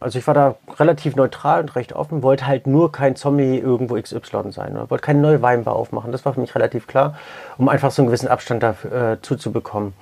Also 0.00 0.18
ich 0.18 0.26
war 0.26 0.32
da 0.32 0.56
relativ 0.78 1.14
neutral 1.14 1.60
und 1.60 1.76
recht 1.76 1.92
offen, 1.92 2.22
wollte 2.22 2.46
halt 2.46 2.66
nur 2.66 2.90
kein 2.90 3.16
Zombie 3.16 3.58
irgendwo 3.58 4.00
XY 4.00 4.50
sein. 4.50 4.72
Oder 4.72 4.90
wollte 4.90 5.02
keine 5.02 5.20
neue 5.20 5.42
Weinbar 5.42 5.76
aufmachen. 5.76 6.10
Das 6.10 6.24
war 6.24 6.32
für 6.32 6.40
mich 6.40 6.54
relativ 6.54 6.86
klar, 6.86 7.16
um 7.58 7.68
einfach 7.68 7.90
so 7.90 8.00
einen 8.00 8.06
gewissen 8.06 8.28
Abstand 8.28 8.62
dazu 8.62 9.34
äh, 9.34 9.38
zu 9.38 9.52
bekommen. 9.52 9.92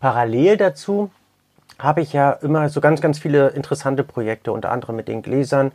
Parallel 0.00 0.56
dazu 0.56 1.10
habe 1.78 2.00
ich 2.00 2.14
ja 2.14 2.32
immer 2.32 2.70
so 2.70 2.80
ganz, 2.80 3.02
ganz 3.02 3.18
viele 3.18 3.48
interessante 3.48 4.04
Projekte, 4.04 4.52
unter 4.52 4.70
anderem 4.72 4.96
mit 4.96 5.06
den 5.06 5.20
Gläsern, 5.20 5.72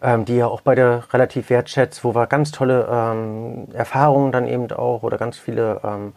ähm, 0.00 0.24
die 0.24 0.36
ja 0.36 0.46
auch 0.46 0.60
beide 0.60 1.02
relativ 1.12 1.50
wertschätzt, 1.50 2.04
wo 2.04 2.14
wir 2.14 2.28
ganz 2.28 2.52
tolle 2.52 2.88
ähm, 2.90 3.66
Erfahrungen 3.72 4.30
dann 4.30 4.46
eben 4.46 4.70
auch 4.70 5.02
oder 5.02 5.18
ganz 5.18 5.38
viele 5.38 5.80
ähm, 5.82 6.12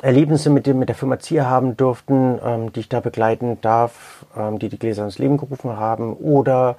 Erlebnisse 0.00 0.50
mit, 0.50 0.66
dem, 0.66 0.78
mit 0.78 0.88
der 0.88 0.96
Firma 0.96 1.18
Zier 1.18 1.48
haben 1.48 1.76
durften, 1.76 2.38
ähm, 2.44 2.72
die 2.72 2.80
ich 2.80 2.88
da 2.88 3.00
begleiten 3.00 3.58
darf, 3.60 4.26
ähm, 4.36 4.58
die 4.58 4.68
die 4.68 4.78
Gläser 4.78 5.04
ins 5.04 5.18
Leben 5.18 5.36
gerufen 5.36 5.76
haben 5.76 6.14
oder 6.14 6.76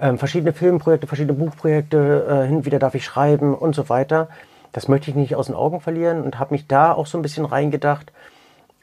ähm, 0.00 0.18
verschiedene 0.18 0.52
Filmprojekte, 0.52 1.06
verschiedene 1.06 1.38
Buchprojekte, 1.38 2.26
äh, 2.28 2.46
hin 2.46 2.56
und 2.56 2.66
wieder 2.66 2.78
darf 2.78 2.94
ich 2.94 3.04
schreiben 3.04 3.54
und 3.54 3.74
so 3.74 3.88
weiter. 3.88 4.28
Das 4.72 4.86
möchte 4.86 5.10
ich 5.10 5.16
nicht 5.16 5.34
aus 5.34 5.46
den 5.46 5.54
Augen 5.54 5.80
verlieren 5.80 6.22
und 6.22 6.38
habe 6.38 6.54
mich 6.54 6.66
da 6.66 6.92
auch 6.92 7.06
so 7.06 7.18
ein 7.18 7.22
bisschen 7.22 7.46
reingedacht, 7.46 8.12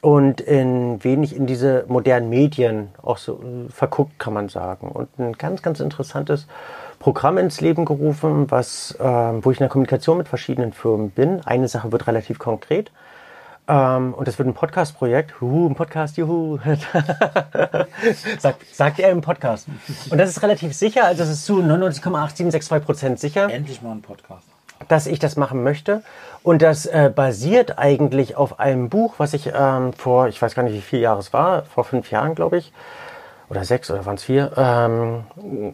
und 0.06 0.40
in 0.40 1.02
wenig 1.02 1.34
in 1.34 1.46
diese 1.46 1.84
modernen 1.88 2.28
Medien 2.28 2.90
auch 3.02 3.18
so 3.18 3.40
äh, 3.42 3.70
verguckt, 3.70 4.20
kann 4.20 4.34
man 4.34 4.48
sagen. 4.48 4.88
Und 4.88 5.08
ein 5.18 5.32
ganz, 5.32 5.62
ganz 5.62 5.80
interessantes 5.80 6.46
Programm 7.00 7.38
ins 7.38 7.60
Leben 7.60 7.84
gerufen, 7.84 8.50
was, 8.50 8.94
äh, 9.00 9.04
wo 9.04 9.50
ich 9.50 9.58
in 9.58 9.64
der 9.64 9.68
Kommunikation 9.68 10.18
mit 10.18 10.28
verschiedenen 10.28 10.72
Firmen 10.72 11.10
bin. 11.10 11.40
Eine 11.44 11.66
Sache 11.66 11.90
wird 11.90 12.06
relativ 12.06 12.38
konkret. 12.38 12.92
Ähm, 13.68 14.14
und 14.14 14.28
das 14.28 14.38
wird 14.38 14.48
ein 14.48 14.54
Podcast-Projekt. 14.54 15.34
Juhu, 15.40 15.68
ein 15.68 15.74
Podcast, 15.74 16.16
juhu. 16.16 16.58
sagt, 18.38 18.74
sagt 18.74 18.98
er 18.98 19.10
im 19.10 19.20
Podcast. 19.20 19.66
Und 20.10 20.18
das 20.18 20.30
ist 20.30 20.42
relativ 20.42 20.74
sicher, 20.74 21.04
also 21.04 21.22
es 21.22 21.30
ist 21.30 21.46
zu 21.46 21.60
99,8762 21.60 22.80
Prozent 22.80 23.20
sicher. 23.20 23.50
Endlich 23.50 23.82
mal 23.82 23.92
ein 23.92 24.02
Podcast 24.02 24.46
dass 24.88 25.06
ich 25.06 25.18
das 25.18 25.36
machen 25.36 25.62
möchte. 25.62 26.02
Und 26.42 26.62
das 26.62 26.86
äh, 26.86 27.10
basiert 27.14 27.78
eigentlich 27.78 28.36
auf 28.36 28.60
einem 28.60 28.88
Buch, 28.88 29.14
was 29.18 29.34
ich 29.34 29.50
ähm, 29.54 29.92
vor, 29.92 30.28
ich 30.28 30.40
weiß 30.40 30.54
gar 30.54 30.62
nicht, 30.62 30.74
wie 30.74 30.80
viele 30.80 31.02
Jahre 31.02 31.20
es 31.20 31.32
war, 31.32 31.62
vor 31.62 31.84
fünf 31.84 32.10
Jahren, 32.10 32.34
glaube 32.34 32.58
ich, 32.58 32.72
oder 33.48 33.64
sechs 33.64 33.90
oder 33.90 34.04
waren 34.06 34.16
es 34.16 34.24
vier, 34.24 34.52
ähm, 34.56 35.24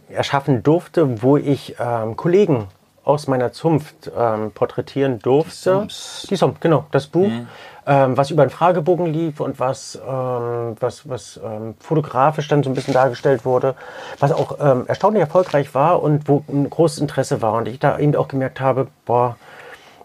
erschaffen 0.08 0.62
durfte, 0.62 1.22
wo 1.22 1.36
ich 1.36 1.76
ähm, 1.78 2.16
Kollegen 2.16 2.68
aus 3.04 3.26
meiner 3.26 3.52
Zunft 3.52 4.10
ähm, 4.16 4.52
porträtieren 4.52 5.18
durfte. 5.18 5.86
Die 6.30 6.36
Zunft, 6.36 6.60
genau, 6.60 6.86
das 6.90 7.06
Buch. 7.06 7.28
Mhm 7.28 7.48
ähm, 7.86 8.16
was 8.16 8.30
über 8.30 8.42
einen 8.42 8.50
Fragebogen 8.50 9.06
lief 9.06 9.40
und 9.40 9.58
was, 9.58 9.96
ähm, 9.96 10.76
was, 10.78 11.08
was 11.08 11.40
ähm, 11.44 11.74
fotografisch 11.80 12.48
dann 12.48 12.62
so 12.62 12.70
ein 12.70 12.74
bisschen 12.74 12.94
dargestellt 12.94 13.44
wurde, 13.44 13.74
was 14.18 14.32
auch 14.32 14.58
ähm, 14.60 14.84
erstaunlich 14.86 15.20
erfolgreich 15.20 15.74
war 15.74 16.02
und 16.02 16.28
wo 16.28 16.44
ein 16.48 16.68
großes 16.70 16.98
Interesse 16.98 17.42
war. 17.42 17.54
Und 17.54 17.68
ich 17.68 17.78
da 17.78 17.98
eben 17.98 18.14
auch 18.14 18.28
gemerkt 18.28 18.60
habe, 18.60 18.88
boah, 19.04 19.36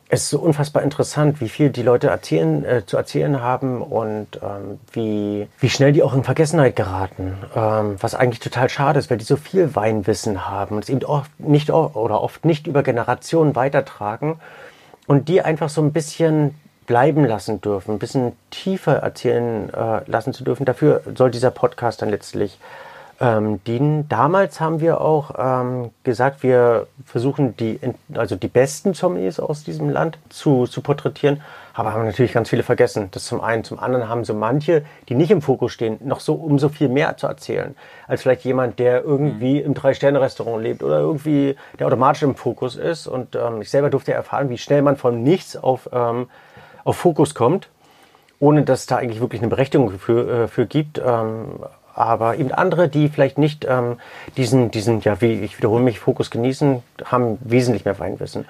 es 0.10 0.24
ist 0.24 0.30
so 0.30 0.40
unfassbar 0.40 0.84
interessant, 0.84 1.42
wie 1.42 1.50
viel 1.50 1.70
die 1.70 1.84
Leute 1.84 2.08
erzählen, 2.08 2.64
äh, 2.64 2.86
zu 2.86 2.96
erzählen 2.96 3.42
haben 3.42 3.82
und 3.82 4.40
ähm, 4.42 4.80
wie, 4.94 5.48
wie 5.60 5.70
schnell 5.70 5.92
die 5.92 6.02
auch 6.02 6.14
in 6.14 6.24
Vergessenheit 6.24 6.78
geraten. 6.78 7.38
Ähm, 7.56 7.98
was 8.00 8.16
eigentlich 8.16 8.40
total 8.40 8.70
schade 8.70 9.00
ist, 9.00 9.10
weil 9.10 9.18
die 9.18 9.26
so 9.26 9.36
viel 9.36 9.76
Weinwissen 9.76 10.48
haben 10.48 10.76
und 10.76 10.84
es 10.84 10.90
eben 10.90 11.04
oft 11.04 11.32
nicht 11.40 11.72
oder 11.72 12.22
oft 12.22 12.46
nicht 12.46 12.68
über 12.68 12.84
Generationen 12.84 13.56
weitertragen 13.56 14.40
und 15.08 15.28
die 15.28 15.42
einfach 15.42 15.70
so 15.70 15.82
ein 15.82 15.92
bisschen 15.92 16.56
bleiben 16.86 17.26
lassen 17.26 17.60
dürfen, 17.60 17.96
ein 17.96 18.00
bisschen 18.00 18.32
tiefer 18.50 18.96
erzählen 18.96 19.70
äh, 19.74 20.10
lassen 20.10 20.32
zu 20.32 20.46
dürfen. 20.46 20.66
Dafür 20.66 21.02
soll 21.16 21.32
dieser 21.32 21.52
Podcast 21.52 22.02
dann 22.02 22.10
letztlich 22.10 22.58
ähm, 23.20 23.64
dienen. 23.66 24.08
Damals 24.10 24.60
haben 24.60 24.80
wir 24.80 25.02
auch 25.02 25.32
ähm, 25.38 25.92
gesagt, 26.04 26.44
wir 26.44 26.88
versuchen 27.06 27.58
die, 27.58 27.80
also 28.14 28.36
die 28.36 28.48
besten 28.48 28.94
Zombies 28.94 29.40
aus 29.40 29.64
diesem 29.64 29.90
Land 29.90 30.20
zu, 30.30 30.68
zu 30.68 30.82
porträtieren, 30.82 31.42
aber 31.74 31.94
haben 31.94 32.06
natürlich 32.06 32.34
ganz 32.34 32.50
viele 32.50 32.64
vergessen. 32.64 33.10
Das 33.12 33.26
zum 33.26 33.42
einen. 33.42 33.64
Zum 33.64 33.80
anderen 33.80 34.08
haben 34.08 34.24
so 34.24 34.34
manche, 34.34 34.86
die 35.10 35.16
nicht 35.16 35.32
im 35.32 35.42
Fokus 35.42 35.72
stehen, 35.72 35.98
noch 36.04 36.20
so 36.20 36.36
umso 36.36 36.70
viel 36.70 36.90
mehr 36.90 37.18
zu 37.18 37.28
erzählen, 37.28 37.76
als 38.08 38.22
vielleicht 38.22 38.46
jemand, 38.46 38.80
der 38.80 39.04
irgendwie 39.04 39.60
im 39.60 39.74
Drei-Sterne-Restaurant 39.74 40.64
lebt 40.64 40.84
oder 40.84 41.00
irgendwie 41.00 41.56
der 41.80 41.88
automatisch 41.88 42.24
im 42.24 42.36
Fokus 42.36 42.76
ist. 42.76 43.08
Und 43.08 43.36
ähm, 43.36 43.62
ich 43.62 43.70
selber 43.70 43.90
durfte 43.90 44.14
erfahren, 44.14 44.50
wie 44.50 44.58
schnell 44.58 44.82
man 44.82 44.96
von 44.96 45.24
nichts 45.24 45.56
auf 45.56 45.90
ähm, 45.92 46.28
auf 46.88 46.96
Fokus 46.96 47.36
kommt, 47.36 47.68
ohne 48.40 48.64
dass 48.64 48.82
es 48.82 48.86
da 48.86 48.96
eigentlich 48.96 49.20
wirklich 49.20 49.42
eine 49.42 49.50
Berechtigung 49.50 49.92
für, 50.00 50.44
äh, 50.44 50.48
für 50.48 50.66
gibt. 50.66 51.02
Ähm, 51.06 51.60
aber 51.98 52.38
eben 52.38 52.52
andere, 52.52 52.88
die 52.88 53.10
vielleicht 53.10 53.38
nicht 53.38 53.66
ähm, 53.70 53.98
diesen, 54.38 54.72
diesen, 54.72 55.02
ja, 55.02 55.20
wie 55.22 55.34
ich 55.34 55.58
wiederhole 55.58 55.84
mich, 55.84 56.00
Fokus 56.00 56.30
genießen, 56.30 56.84
haben 57.06 57.38
wesentlich 57.42 57.86
mehr 57.86 57.98
Weinwissen. 58.00 58.46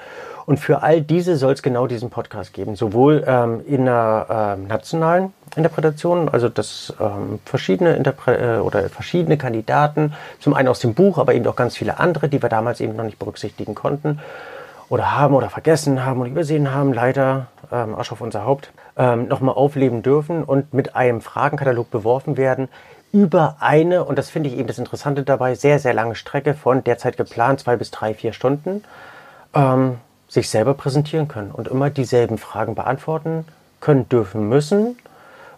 Und 0.46 0.60
für 0.62 0.82
all 0.82 1.02
diese 1.02 1.36
soll 1.36 1.54
es 1.54 1.62
genau 1.62 1.88
diesen 1.88 2.10
Podcast 2.10 2.54
geben, 2.54 2.76
sowohl 2.78 3.24
ähm, 3.28 3.62
in 3.68 3.82
einer 3.82 4.56
äh, 4.58 4.68
nationalen 4.68 5.34
Interpretation, 5.58 6.30
also 6.30 6.48
dass 6.48 6.94
ähm, 7.02 7.40
verschiedene 7.44 7.96
Interpre 7.96 8.38
äh, 8.38 8.60
oder 8.60 8.88
verschiedene 8.90 9.38
Kandidaten, 9.38 10.14
zum 10.40 10.54
einen 10.54 10.70
aus 10.70 10.80
dem 10.80 10.94
Buch, 10.94 11.18
aber 11.18 11.34
eben 11.34 11.46
auch 11.48 11.56
ganz 11.58 11.76
viele 11.76 12.00
andere, 12.00 12.30
die 12.30 12.42
wir 12.42 12.48
damals 12.48 12.80
eben 12.80 12.96
noch 12.96 13.04
nicht 13.04 13.20
berücksichtigen 13.20 13.76
konnten, 13.76 14.20
oder 14.90 15.18
haben 15.18 15.36
oder 15.36 15.50
vergessen 15.50 16.06
haben 16.06 16.22
oder 16.22 16.30
übersehen 16.30 16.74
haben, 16.74 16.94
leider 16.94 17.48
ähm, 17.72 17.96
Arsch 17.96 18.12
auf 18.12 18.22
unser 18.22 18.46
Haupt, 18.46 18.72
ähm, 18.96 19.28
nochmal 19.28 19.56
aufleben 19.56 20.02
dürfen 20.02 20.44
und 20.44 20.74
mit 20.74 20.96
einem 20.96 21.20
Fragenkatalog 21.20 21.92
beworfen 21.92 22.38
werden 22.38 22.70
über 23.12 23.58
eine, 23.60 24.04
und 24.04 24.18
das 24.18 24.30
finde 24.30 24.50
ich 24.50 24.58
eben 24.58 24.68
das 24.68 24.80
Interessante 24.80 25.24
dabei, 25.24 25.56
sehr, 25.56 25.80
sehr 25.80 25.94
lange 25.94 26.16
Strecke 26.16 26.54
von 26.54 26.84
derzeit 26.84 27.18
geplant 27.18 27.62
zwei 27.62 27.76
bis 27.76 27.92
drei, 27.92 28.14
vier 28.14 28.34
Stunden, 28.34 28.84
ähm, 29.54 29.98
sich 30.28 30.50
selber 30.50 30.74
präsentieren 30.74 31.28
können 31.28 31.52
und 31.52 31.68
immer 31.68 31.90
dieselben 31.90 32.38
Fragen 32.38 32.76
beantworten 32.76 33.46
können, 33.80 34.10
dürfen, 34.10 34.50
müssen 34.50 34.98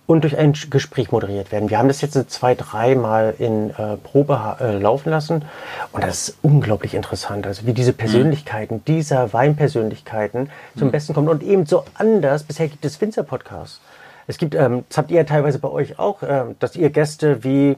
und 0.06 0.22
durch 0.22 0.38
ein 0.38 0.54
Gespräch 0.54 1.12
moderiert 1.12 1.52
werden. 1.52 1.70
Wir 1.70 1.78
haben 1.78 1.88
das 1.88 2.02
jetzt 2.02 2.32
zwei, 2.32 2.56
dreimal 2.56 3.36
in 3.38 3.70
äh, 3.72 3.98
Probe 3.98 4.58
äh, 4.60 4.78
laufen 4.78 5.10
lassen 5.10 5.46
und 5.92 6.04
das 6.04 6.30
ist 6.30 6.38
unglaublich 6.42 6.96
interessant. 6.96 7.46
Also 7.46 7.66
wie 7.66 7.74
diese 7.74 7.94
Persönlichkeiten, 7.94 8.78
mhm. 8.78 8.86
dieser 8.86 9.34
Weinpersönlichkeiten 9.34 10.50
zum 10.78 10.88
mhm. 10.88 10.92
Besten 10.92 11.14
kommen 11.14 11.30
und 11.30 11.44
eben 11.44 11.66
so 11.66 11.84
anders. 11.94 12.44
Bisher 12.44 12.68
gibt 12.68 12.86
es 12.86 13.00
Winzer-Podcasts. 13.00 13.82
Es 14.30 14.38
gibt, 14.38 14.54
ähm, 14.54 14.86
das 14.90 15.00
habt 15.00 15.10
ihr 15.10 15.18
ja 15.18 15.24
teilweise 15.24 15.58
bei 15.58 15.70
euch 15.70 15.98
auch, 15.98 16.22
äh, 16.22 16.44
dass 16.60 16.76
ihr 16.76 16.92
Gäste 16.92 17.44
wie 17.44 17.78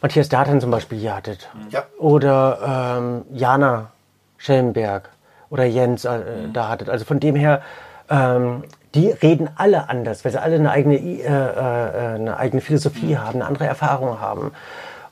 Matthias 0.00 0.28
Datan 0.28 0.60
zum 0.60 0.72
Beispiel 0.72 0.98
hier 0.98 1.14
hattet. 1.14 1.48
Ja. 1.70 1.84
Oder 2.00 2.96
ähm, 2.98 3.22
Jana 3.32 3.92
Schellenberg 4.38 5.08
oder 5.50 5.64
Jens 5.64 6.04
äh, 6.04 6.18
mhm. 6.18 6.52
da 6.52 6.68
hattet. 6.68 6.90
Also 6.90 7.04
von 7.04 7.20
dem 7.20 7.36
her 7.36 7.62
ähm, 8.10 8.64
die 8.96 9.10
reden 9.10 9.50
alle 9.54 9.88
anders, 9.88 10.24
weil 10.24 10.32
sie 10.32 10.42
alle 10.42 10.56
eine 10.56 10.72
eigene, 10.72 10.96
äh, 10.96 11.26
äh, 11.26 12.14
eine 12.16 12.36
eigene 12.38 12.60
Philosophie 12.60 13.16
haben, 13.16 13.36
eine 13.36 13.46
andere 13.46 13.66
Erfahrung 13.66 14.18
haben. 14.18 14.50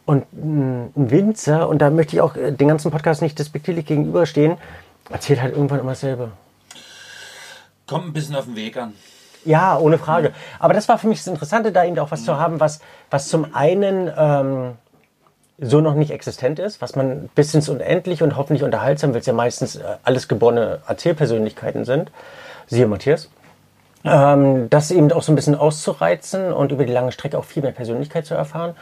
Und 0.05 0.25
ein 0.33 0.91
Winzer, 0.97 1.69
und 1.69 1.79
da 1.79 1.91
möchte 1.91 2.17
ich 2.17 2.23
auch 2.23 2.35
den 2.35 2.67
ganzen 2.67 2.91
Podcast 2.91 3.23
nicht 3.23 3.39
despektierlich 3.39 3.87
gegenüberstehen, 3.87 4.57
erzählt 5.11 5.41
halt 5.41 5.55
irgendwann 5.55 5.79
immer 5.79 5.93
dasselbe. 5.93 6.33
Kommt 7.87 8.07
ein 8.07 8.13
bisschen 8.13 8.35
auf 8.35 8.47
den 8.47 8.57
Weg 8.57 8.77
an. 8.77 8.95
Ja, 9.45 9.79
ohne 9.79 9.99
Frage. 9.99 10.33
Aber 10.59 10.75
das 10.75 10.89
war 10.89 10.99
für 10.99 11.09
mich 11.09 11.19
das 11.19 11.27
Interessante, 11.27 11.73
da 11.73 11.85
eben 11.85 11.99
auch 11.99 12.11
was 12.11 12.25
zu 12.25 12.39
haben, 12.39 12.61
was, 12.61 12.81
was 13.11 13.29
zum 13.29 13.55
einen 13.55 14.11
ähm, 14.17 14.73
so 15.59 15.81
noch 15.81 15.95
nicht 15.95 16.11
existent 16.11 16.59
ist, 16.59 16.81
was 16.81 16.97
man 16.97 17.29
bis 17.35 17.55
ins 17.55 17.69
Unendliche 17.69 18.25
und 18.25 18.37
hoffentlich 18.37 18.63
unterhaltsam, 18.63 19.13
weil 19.13 19.21
es 19.21 19.27
ja 19.27 19.33
meistens 19.33 19.77
äh, 19.77 19.83
alles 20.05 20.29
geborene 20.29 20.81
Erzählpersönlichkeiten 20.87 21.85
sind. 21.85 22.11
Siehe 22.67 22.87
Matthias. 22.87 23.29
Ähm, 24.05 24.71
das 24.71 24.91
eben 24.91 25.13
auch 25.13 25.23
so 25.23 25.33
ein 25.33 25.37
bisschen 25.37 25.55
auszureizen 25.55 26.53
und 26.53 26.73
über 26.73 26.85
die 26.85 26.93
lange 26.93 27.13
Strecke 27.13 27.39
auch 27.39 27.45
viel 27.45 27.63
mehr 27.63 27.73
Persönlichkeit 27.73 28.25
zu 28.25 28.35
erfahren. 28.35 28.75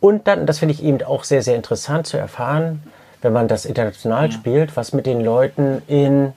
Und 0.00 0.26
dann, 0.26 0.46
das 0.46 0.58
finde 0.58 0.74
ich 0.74 0.82
eben 0.82 1.02
auch 1.02 1.24
sehr, 1.24 1.42
sehr 1.42 1.56
interessant 1.56 2.06
zu 2.06 2.16
erfahren, 2.16 2.82
wenn 3.20 3.34
man 3.34 3.48
das 3.48 3.66
international 3.66 4.28
mhm. 4.28 4.32
spielt, 4.32 4.76
was 4.76 4.94
mit 4.94 5.04
den 5.04 5.20
Leuten 5.20 5.82
in 5.86 6.32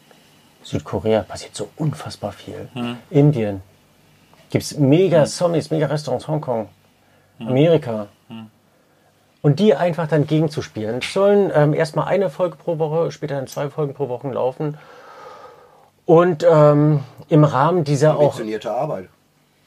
Südkorea 0.66 1.22
passiert 1.22 1.55
so 1.55 1.70
unfassbar 1.78 2.32
viel. 2.32 2.68
Mhm. 2.74 2.97
Indien 3.09 3.61
gibt 4.49 4.63
es 4.63 4.78
mega 4.78 5.22
mhm. 5.22 5.26
Zombies, 5.28 5.72
mega 5.72 5.86
Restaurants, 5.88 6.28
Hongkong, 6.28 6.68
mhm. 7.39 7.47
Amerika. 7.47 8.07
Mhm. 8.28 8.49
und 9.43 9.59
die 9.59 9.76
einfach 9.76 10.07
dann 10.07 10.26
gegenzuspielen. 10.26 10.97
Es 10.97 11.13
sollen 11.13 11.51
ähm, 11.53 11.76
erstmal 11.76 12.07
eine 12.07 12.32
Folge 12.32 12.55
pro 12.55 12.80
Woche, 12.80 13.11
später 13.11 13.36
dann 13.36 13.45
zwei 13.45 13.70
Folgen 13.70 13.93
pro 13.93 14.09
Woche 14.09 14.30
laufen. 14.30 14.78
Und 16.05 16.45
ähm, 16.49 17.01
im 17.30 17.43
Rahmen 17.43 17.84
dieser 17.84 18.16
auch. 18.16 18.32
Ambitionierte 18.32 18.72
Arbeit. 18.72 19.09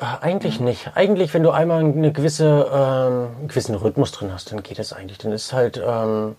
Äh, 0.00 0.04
Eigentlich 0.20 0.60
nicht. 0.60 0.90
Eigentlich, 0.94 1.32
wenn 1.34 1.42
du 1.42 1.50
einmal 1.50 1.80
eine 1.80 2.12
gewisse, 2.12 2.66
ähm, 2.72 3.36
einen 3.38 3.48
gewissen 3.48 3.74
Rhythmus 3.74 4.12
drin 4.12 4.32
hast, 4.32 4.52
dann 4.52 4.62
geht 4.62 4.78
das 4.78 4.92
eigentlich. 4.92 5.18
Dann 5.18 5.32
ist 5.32 5.52
halt 5.52 5.80
ähm, 5.84 6.36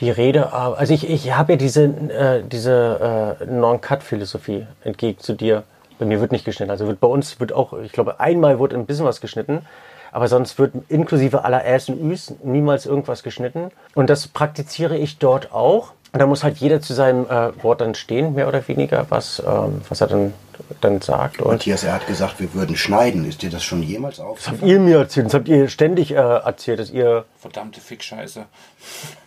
die 0.00 0.10
Rede. 0.10 0.52
aber- 0.52 0.78
Also 0.78 0.94
ich, 0.94 1.08
ich 1.08 1.34
habe 1.36 1.52
ja 1.52 1.56
diese, 1.56 1.84
äh, 1.84 2.42
diese 2.44 3.36
äh, 3.40 3.44
Non-Cut-Philosophie 3.46 4.66
entgegen 4.84 5.18
zu 5.18 5.34
dir. 5.34 5.64
Bei 5.98 6.04
mir 6.06 6.20
wird 6.20 6.32
nicht 6.32 6.44
geschnitten. 6.44 6.70
Also 6.70 6.86
wird 6.86 7.00
bei 7.00 7.08
uns 7.08 7.38
wird 7.40 7.52
auch, 7.52 7.72
ich 7.74 7.92
glaube, 7.92 8.20
einmal 8.20 8.58
wird 8.58 8.74
ein 8.74 8.86
bisschen 8.86 9.04
was 9.04 9.20
geschnitten. 9.20 9.66
Aber 10.12 10.28
sonst 10.28 10.58
wird 10.58 10.74
inklusive 10.88 11.44
aller 11.44 11.64
Äs 11.64 11.88
und 11.88 11.98
Üs 12.00 12.34
niemals 12.42 12.84
irgendwas 12.86 13.22
geschnitten. 13.22 13.70
Und 13.94 14.10
das 14.10 14.28
praktiziere 14.28 14.96
ich 14.96 15.18
dort 15.18 15.52
auch. 15.52 15.92
Und 16.12 16.18
da 16.18 16.26
muss 16.26 16.44
halt 16.44 16.58
jeder 16.58 16.82
zu 16.82 16.92
seinem 16.92 17.24
äh, 17.24 17.62
Wort 17.62 17.80
dann 17.80 17.94
stehen, 17.94 18.34
mehr 18.34 18.46
oder 18.46 18.66
weniger, 18.68 19.06
was, 19.08 19.42
ähm, 19.46 19.80
was 19.88 20.02
er 20.02 20.08
dann, 20.08 20.34
dann 20.82 21.00
sagt. 21.00 21.40
Und 21.40 21.52
Matthias, 21.52 21.84
er 21.84 21.94
hat 21.94 22.06
gesagt, 22.06 22.38
wir 22.38 22.52
würden 22.52 22.76
schneiden. 22.76 23.26
Ist 23.26 23.40
dir 23.40 23.48
das 23.48 23.64
schon 23.64 23.82
jemals 23.82 24.20
aufgefallen? 24.20 24.58
habt 24.60 24.68
ihr 24.70 24.78
mir 24.78 24.98
erzählt, 24.98 25.26
das 25.26 25.34
habt 25.34 25.48
ihr 25.48 25.68
ständig 25.68 26.10
äh, 26.10 26.16
erzählt, 26.16 26.80
dass 26.80 26.90
ihr. 26.90 27.24
Verdammte 27.38 27.80
Fickscheiße. 27.80 28.44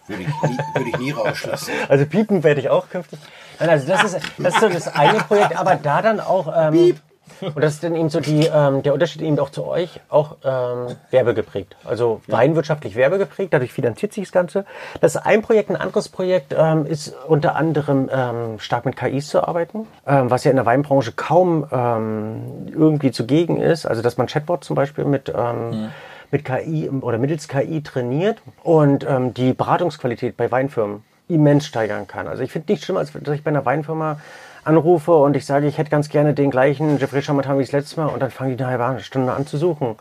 Würde 0.08 0.22
ich 0.22 0.28
nie, 0.28 0.58
würde 0.76 0.90
ich 0.90 0.98
nie 1.00 1.12
rauslassen. 1.12 1.74
Also 1.90 2.06
piepen 2.06 2.44
werde 2.44 2.62
ich 2.62 2.70
auch 2.70 2.88
künftig. 2.88 3.18
Nein, 3.60 3.70
also 3.70 3.88
das 3.88 4.04
ist, 4.04 4.20
das 4.38 4.54
ist 4.54 4.62
so 4.62 4.70
das 4.70 4.88
eine 4.88 5.20
Projekt, 5.20 5.58
aber 5.58 5.76
da 5.78 6.04
dann 6.04 6.20
auch. 6.20 6.54
Ähm, 6.56 6.98
und 7.42 7.62
das 7.64 7.76
ist 7.76 7.84
dann 7.84 7.96
eben 7.96 8.10
so 8.10 8.20
die, 8.20 8.48
ähm, 8.54 8.84
der 8.84 8.94
Unterschied 8.94 9.22
eben 9.22 9.38
auch 9.40 9.50
zu 9.50 9.66
euch, 9.66 10.00
auch 10.10 10.38
ähm, 10.44 10.96
werbegeprägt. 11.12 11.76
Also 11.84 12.22
weinwirtschaftlich 12.28 12.96
werbegeprägt, 12.96 13.54
dadurch 13.54 13.74
finanziert 13.74 14.14
sich 14.14 14.26
das 14.26 14.32
Ganze. 14.32 14.66
Das 15.02 15.16
ist 15.16 15.22
ein 15.22 15.42
Projekt, 15.42 15.70
ein 15.70 15.76
anderes 15.76 16.10
Projekt 16.10 16.56
ähm, 16.58 16.86
ist 16.86 17.14
unter 17.28 17.56
anderem 17.56 18.10
ähm, 18.12 18.60
stark 18.60 18.86
mit 18.86 18.96
KIs 18.96 19.28
zu 19.28 19.46
arbeiten, 19.48 19.88
ähm, 20.08 20.30
was 20.30 20.44
ja 20.44 20.52
in 20.52 20.58
der 20.58 20.66
Weinbranche 20.66 21.12
kaum 21.12 21.66
ähm, 21.72 22.68
irgendwie 22.72 23.12
zugegen 23.12 23.62
ist. 23.62 23.86
Also 23.86 24.02
dass 24.02 24.18
man 24.18 24.28
Chatbot 24.28 24.64
zum 24.64 24.76
Beispiel 24.76 25.06
mit 25.06 25.32
ähm, 25.36 25.92
mit 26.32 26.44
KI 26.44 26.90
oder 26.90 27.18
mittels 27.18 27.48
KI 27.48 27.82
trainiert 27.82 28.42
und 28.64 29.06
ähm, 29.08 29.34
die 29.34 29.54
Beratungsqualität 29.54 30.36
bei 30.36 30.52
Weinfirmen 30.52 31.04
immens 31.28 31.66
steigern 31.66 32.08
kann. 32.08 32.28
Also 32.28 32.44
ich 32.44 32.52
finde 32.52 32.72
nichts 32.72 32.86
schlimmer, 32.86 33.00
als 33.00 33.12
dass 33.14 33.36
ich 33.36 33.44
bei 33.44 33.50
einer 33.50 33.66
Weinfirma 33.66 34.20
anrufe 34.66 35.14
und 35.14 35.36
ich 35.38 35.46
sage, 35.46 35.68
ich 35.68 35.78
hätte 35.78 35.90
ganz 35.90 36.10
gerne 36.10 36.34
den 36.34 36.52
gleichen 36.52 36.98
Jeffrey 37.00 37.22
Chamatan 37.22 37.58
wie 37.58 37.64
das 37.64 37.72
letzte 37.72 38.02
Mal. 38.02 38.08
Und 38.08 38.20
dann 38.20 38.32
fangen 38.32 38.58
die 38.58 38.64
eine 38.64 38.84
halbe 38.84 39.00
Stunde 39.02 39.32
an 39.32 39.48
zu 39.48 39.58
suchen. 39.58 39.96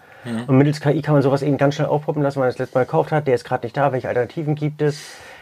Und 0.47 0.57
mittels 0.57 0.81
KI 0.81 1.03
kann 1.03 1.15
man 1.15 1.23
sowas 1.23 1.43
eben 1.43 1.59
ganz 1.59 1.75
schnell 1.75 1.89
aufpoppen 1.89 2.23
lassen, 2.23 2.37
wenn 2.37 2.45
man 2.45 2.49
das 2.49 2.59
letzte 2.59 2.79
Mal 2.79 2.85
gekauft 2.85 3.12
hat, 3.12 3.27
der 3.27 3.35
ist 3.35 3.45
gerade 3.45 3.67
nicht 3.67 3.77
da, 3.77 3.93
welche 3.93 4.09
Alternativen 4.09 4.55
gibt 4.55 4.81
es. 4.81 4.99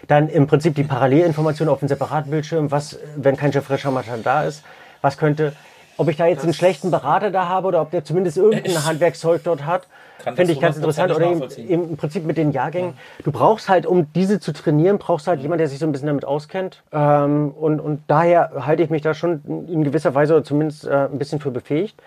Dann 0.09 0.29
im 0.29 0.49
Prinzip 0.49 0.75
die 0.75 0.83
Parallelinformation 0.83 1.69
auf 1.69 1.79
dem 1.79 1.87
separaten 1.87 2.33
Bildschirm, 2.33 2.73
was, 2.73 2.99
wenn 3.17 3.37
kein 3.37 3.53
Jeffrey 3.53 3.79
Chamatan 3.79 4.25
da 4.25 4.43
ist, 4.43 4.65
was 5.01 5.19
könnte, 5.19 5.53
ob 5.97 6.09
ich 6.09 6.17
da 6.17 6.27
jetzt 6.27 6.43
einen 6.43 6.53
schlechten 6.53 6.91
Berater 6.91 7.31
da 7.31 7.49
habe 7.49 7.69
oder 7.69 7.81
ob 7.81 7.93
der 7.93 8.05
zumindest 8.05 8.39
irgendein 8.39 8.85
Handwerkszeug 8.85 9.45
dort 9.45 9.65
hat, 9.65 9.87
das 10.12 10.12
finde 10.23 10.53
ich 10.53 10.61
ganz 10.61 10.77
100% 10.77 10.81
interessant. 10.81 11.13
Oder 11.15 11.27
eben 11.59 11.91
im 11.91 11.97
Prinzip 11.97 12.25
mit 12.25 12.37
den 12.37 12.53
Jahrgängen. 12.53 12.95
Du 13.25 13.33
brauchst 13.33 13.69
halt, 13.69 13.87
um 13.87 14.13
diese 14.15 14.41
zu 14.41 14.53
trainieren, 14.53 14.99
brauchst 14.99 15.27
halt 15.27 15.41
jemand, 15.41 15.61
der 15.61 15.69
sich 15.69 15.79
so 15.79 15.87
ein 15.87 15.93
bisschen 15.93 16.09
damit 16.09 16.25
auskennt. 16.25 16.83
Ähm, 16.93 17.51
und, 17.51 17.81
und 17.81 18.03
daher 18.07 18.53
halte 18.67 18.83
ich 18.83 18.91
mich 18.91 19.03
da 19.03 19.15
schon 19.15 19.67
in 19.69 19.85
gewisser 19.85 20.15
Weise 20.15 20.35
oder 20.35 20.45
zumindest 20.45 20.87
äh, 20.87 21.09
ein 21.11 21.19
bisschen 21.19 21.41
für 21.41 21.51
befähigt. 21.51 22.01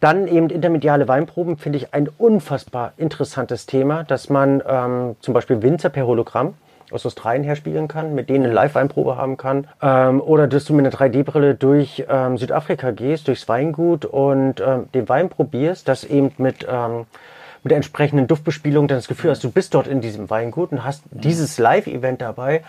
Dann 0.00 0.28
eben 0.28 0.50
intermediale 0.50 1.08
Weinproben 1.08 1.56
finde 1.56 1.78
ich 1.78 1.94
ein 1.94 2.08
unfassbar 2.18 2.92
interessantes 2.96 3.66
Thema, 3.66 4.04
dass 4.04 4.28
man 4.28 4.62
ähm, 4.66 5.16
zum 5.20 5.34
Beispiel 5.34 5.62
Winzer 5.62 5.88
per 5.88 6.06
Hologramm 6.06 6.54
aus 6.90 7.04
Australien 7.04 7.44
herspiegeln 7.44 7.88
kann, 7.88 8.14
mit 8.14 8.30
denen 8.30 8.46
eine 8.46 8.54
Live-Weinprobe 8.54 9.16
haben 9.16 9.36
kann. 9.36 9.66
Ähm, 9.82 10.20
oder 10.20 10.46
dass 10.46 10.64
du 10.64 10.74
mit 10.74 10.86
einer 10.86 10.94
3D-Brille 10.94 11.54
durch 11.54 12.04
ähm, 12.08 12.38
Südafrika 12.38 12.92
gehst, 12.92 13.28
durchs 13.28 13.48
Weingut 13.48 14.04
und 14.04 14.60
ähm, 14.60 14.88
den 14.94 15.08
Wein 15.08 15.28
probierst, 15.28 15.86
das 15.88 16.04
eben 16.04 16.32
mit, 16.38 16.66
ähm, 16.68 17.06
mit 17.62 17.70
der 17.70 17.76
entsprechenden 17.76 18.26
Duftbespielung 18.26 18.88
dann 18.88 18.98
das 18.98 19.08
Gefühl 19.08 19.30
hast, 19.30 19.44
du 19.44 19.50
bist 19.50 19.74
dort 19.74 19.86
in 19.86 20.00
diesem 20.00 20.30
Weingut 20.30 20.72
und 20.72 20.84
hast 20.84 21.02
dieses 21.10 21.58
Live-Event 21.58 22.20
dabei. 22.20 22.62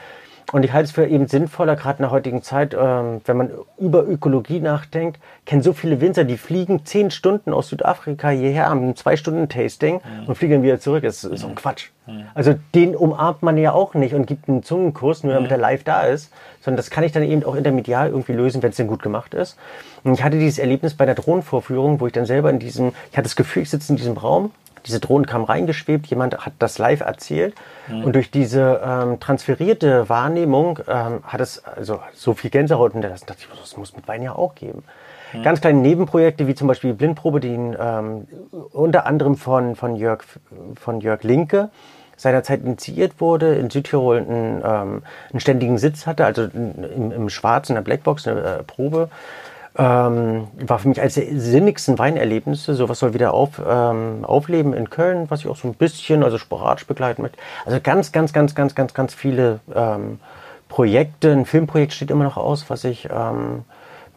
Und 0.51 0.65
ich 0.65 0.73
halte 0.73 0.85
es 0.85 0.91
für 0.91 1.05
eben 1.05 1.27
sinnvoller, 1.27 1.75
gerade 1.75 1.99
in 1.99 2.03
der 2.03 2.11
heutigen 2.11 2.41
Zeit, 2.41 2.73
ähm, 2.73 3.21
wenn 3.25 3.37
man 3.37 3.51
über 3.77 4.07
Ökologie 4.07 4.59
nachdenkt, 4.59 5.19
kennen 5.45 5.61
so 5.61 5.73
viele 5.73 6.01
Winzer, 6.01 6.23
die 6.23 6.37
fliegen 6.37 6.85
zehn 6.85 7.11
Stunden 7.11 7.53
aus 7.53 7.69
Südafrika 7.69 8.29
hierher, 8.29 8.67
haben 8.67 8.89
ein 8.89 8.95
zwei 8.95 9.15
Stunden 9.15 9.47
Tasting 9.47 10.01
und 10.25 10.35
fliegen 10.35 10.53
dann 10.53 10.63
wieder 10.63 10.79
zurück. 10.79 11.03
Das 11.03 11.23
ist 11.23 11.41
so 11.41 11.47
ein 11.47 11.55
Quatsch. 11.55 11.89
Also 12.33 12.55
den 12.73 12.95
umarmt 12.95 13.43
man 13.43 13.57
ja 13.57 13.71
auch 13.71 13.93
nicht 13.93 14.15
und 14.15 14.25
gibt 14.25 14.49
einen 14.49 14.63
Zungenkurs, 14.63 15.23
nur 15.23 15.33
damit 15.33 15.51
er 15.51 15.57
live 15.57 15.83
da 15.83 16.01
ist, 16.01 16.33
sondern 16.61 16.77
das 16.77 16.89
kann 16.89 17.03
ich 17.03 17.11
dann 17.11 17.21
eben 17.21 17.43
auch 17.43 17.53
intermedial 17.53 18.09
irgendwie 18.09 18.33
lösen, 18.33 18.63
wenn 18.63 18.71
es 18.71 18.77
denn 18.77 18.87
gut 18.87 19.03
gemacht 19.03 19.35
ist. 19.35 19.57
Und 20.03 20.13
ich 20.13 20.23
hatte 20.23 20.39
dieses 20.39 20.57
Erlebnis 20.57 20.95
bei 20.95 21.05
der 21.05 21.13
Drohnenvorführung, 21.13 21.99
wo 21.99 22.07
ich 22.07 22.13
dann 22.13 22.25
selber 22.25 22.49
in 22.49 22.57
diesem, 22.57 22.93
ich 23.11 23.17
hatte 23.17 23.25
das 23.25 23.35
Gefühl, 23.35 23.61
ich 23.61 23.69
sitze 23.69 23.93
in 23.93 23.97
diesem 23.97 24.17
Raum, 24.17 24.51
diese 24.85 24.99
Drohne 24.99 25.25
kam 25.25 25.43
reingeschwebt, 25.43 26.07
jemand 26.07 26.45
hat 26.45 26.53
das 26.59 26.77
live 26.77 27.01
erzählt 27.01 27.55
und 27.89 28.13
durch 28.13 28.31
diese 28.31 28.81
ähm, 28.83 29.19
transferierte 29.19 30.09
Wahrnehmung 30.09 30.79
ähm, 30.87 31.23
hat 31.23 31.41
es 31.41 31.63
also 31.63 31.99
so 32.13 32.33
viel 32.33 32.49
Gänsehaut 32.49 32.93
hinterlassen. 32.93 33.25
Da 33.27 33.33
dachte 33.33 33.47
ich, 33.51 33.59
das 33.59 33.77
muss 33.77 33.95
mit 33.95 34.07
Wein 34.07 34.21
ja 34.21 34.33
auch 34.33 34.55
geben. 34.55 34.83
Ganz 35.43 35.61
kleine 35.61 35.79
Nebenprojekte 35.79 36.47
wie 36.47 36.55
zum 36.55 36.67
Beispiel 36.67 36.91
die 36.91 36.97
Blindprobe, 36.97 37.39
die 37.39 37.49
ähm, 37.49 38.27
unter 38.71 39.05
anderem 39.05 39.35
von, 39.35 39.75
von, 39.75 39.95
Jörg, 39.95 40.23
von 40.79 41.01
Jörg 41.01 41.23
Linke 41.23 41.69
seinerzeit 42.17 42.61
initiiert 42.61 43.21
wurde, 43.21 43.55
in 43.55 43.69
Südtirol 43.69 44.17
einen, 44.17 44.61
ähm, 44.65 45.03
einen 45.31 45.39
ständigen 45.39 45.77
Sitz 45.77 46.05
hatte, 46.05 46.25
also 46.25 46.43
im, 46.45 47.11
im 47.11 47.29
Schwarz, 47.29 47.69
in 47.69 47.75
der 47.75 47.81
Blackbox, 47.81 48.27
eine 48.27 48.41
äh, 48.41 48.63
Probe. 48.63 49.09
Ähm, 49.81 50.49
war 50.59 50.77
für 50.79 50.89
mich 50.89 50.99
eines 50.99 51.13
der 51.13 51.39
sinnigsten 51.39 51.97
Weinerlebnisse. 51.97 52.75
Sowas 52.75 52.99
soll 52.99 53.13
wieder 53.13 53.33
auf, 53.33 53.61
ähm, 53.65 54.25
aufleben 54.25 54.73
in 54.73 54.89
Köln, 54.89 55.29
was 55.29 55.39
ich 55.39 55.47
auch 55.47 55.55
so 55.55 55.69
ein 55.69 55.73
bisschen, 55.73 56.21
also 56.21 56.37
sporadisch 56.37 56.85
begleiten 56.85 57.21
möchte. 57.21 57.37
Also 57.65 57.79
ganz, 57.81 58.11
ganz, 58.11 58.33
ganz, 58.33 58.53
ganz, 58.55 58.75
ganz, 58.75 58.93
ganz 58.93 59.13
viele 59.13 59.61
ähm, 59.73 60.19
Projekte. 60.67 61.31
Ein 61.31 61.45
Filmprojekt 61.45 61.93
steht 61.93 62.11
immer 62.11 62.25
noch 62.25 62.35
aus, 62.35 62.69
was 62.69 62.83
ich 62.83 63.07
ähm, 63.09 63.63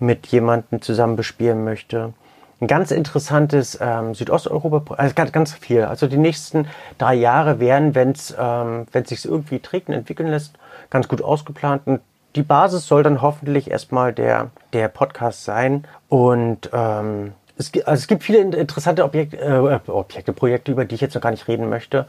mit 0.00 0.26
jemandem 0.26 0.82
zusammen 0.82 1.14
bespielen 1.14 1.62
möchte. 1.62 2.12
Ein 2.60 2.66
ganz 2.66 2.90
interessantes 2.90 3.78
ähm, 3.80 4.16
Südosteuropa, 4.16 4.94
also 4.94 5.14
ganz, 5.14 5.30
ganz 5.30 5.52
viel. 5.52 5.84
Also 5.84 6.08
die 6.08 6.16
nächsten 6.16 6.66
drei 6.98 7.14
Jahre 7.14 7.60
werden, 7.60 7.94
wenn 7.94 8.10
es 8.10 8.34
ähm, 8.36 8.86
wenn's 8.90 9.10
sich 9.10 9.24
irgendwie 9.24 9.60
trägt 9.60 9.88
und 9.88 9.94
entwickeln 9.94 10.28
lässt, 10.28 10.58
ganz 10.90 11.06
gut 11.06 11.22
ausgeplant. 11.22 11.82
Und 11.86 12.00
die 12.36 12.42
Basis 12.42 12.86
soll 12.86 13.02
dann 13.02 13.20
hoffentlich 13.22 13.70
erstmal 13.70 14.12
der, 14.12 14.50
der 14.72 14.88
Podcast 14.88 15.44
sein. 15.44 15.84
Und 16.08 16.70
ähm, 16.72 17.32
es, 17.58 17.70
also 17.84 17.92
es 18.00 18.06
gibt 18.06 18.22
viele 18.24 18.38
in- 18.38 18.52
interessante 18.52 19.04
Objekte, 19.04 19.36
äh, 19.38 19.90
Objekte, 19.90 20.32
Projekte, 20.32 20.72
über 20.72 20.84
die 20.84 20.94
ich 20.94 21.00
jetzt 21.00 21.14
noch 21.14 21.22
gar 21.22 21.30
nicht 21.30 21.48
reden 21.48 21.68
möchte, 21.68 22.06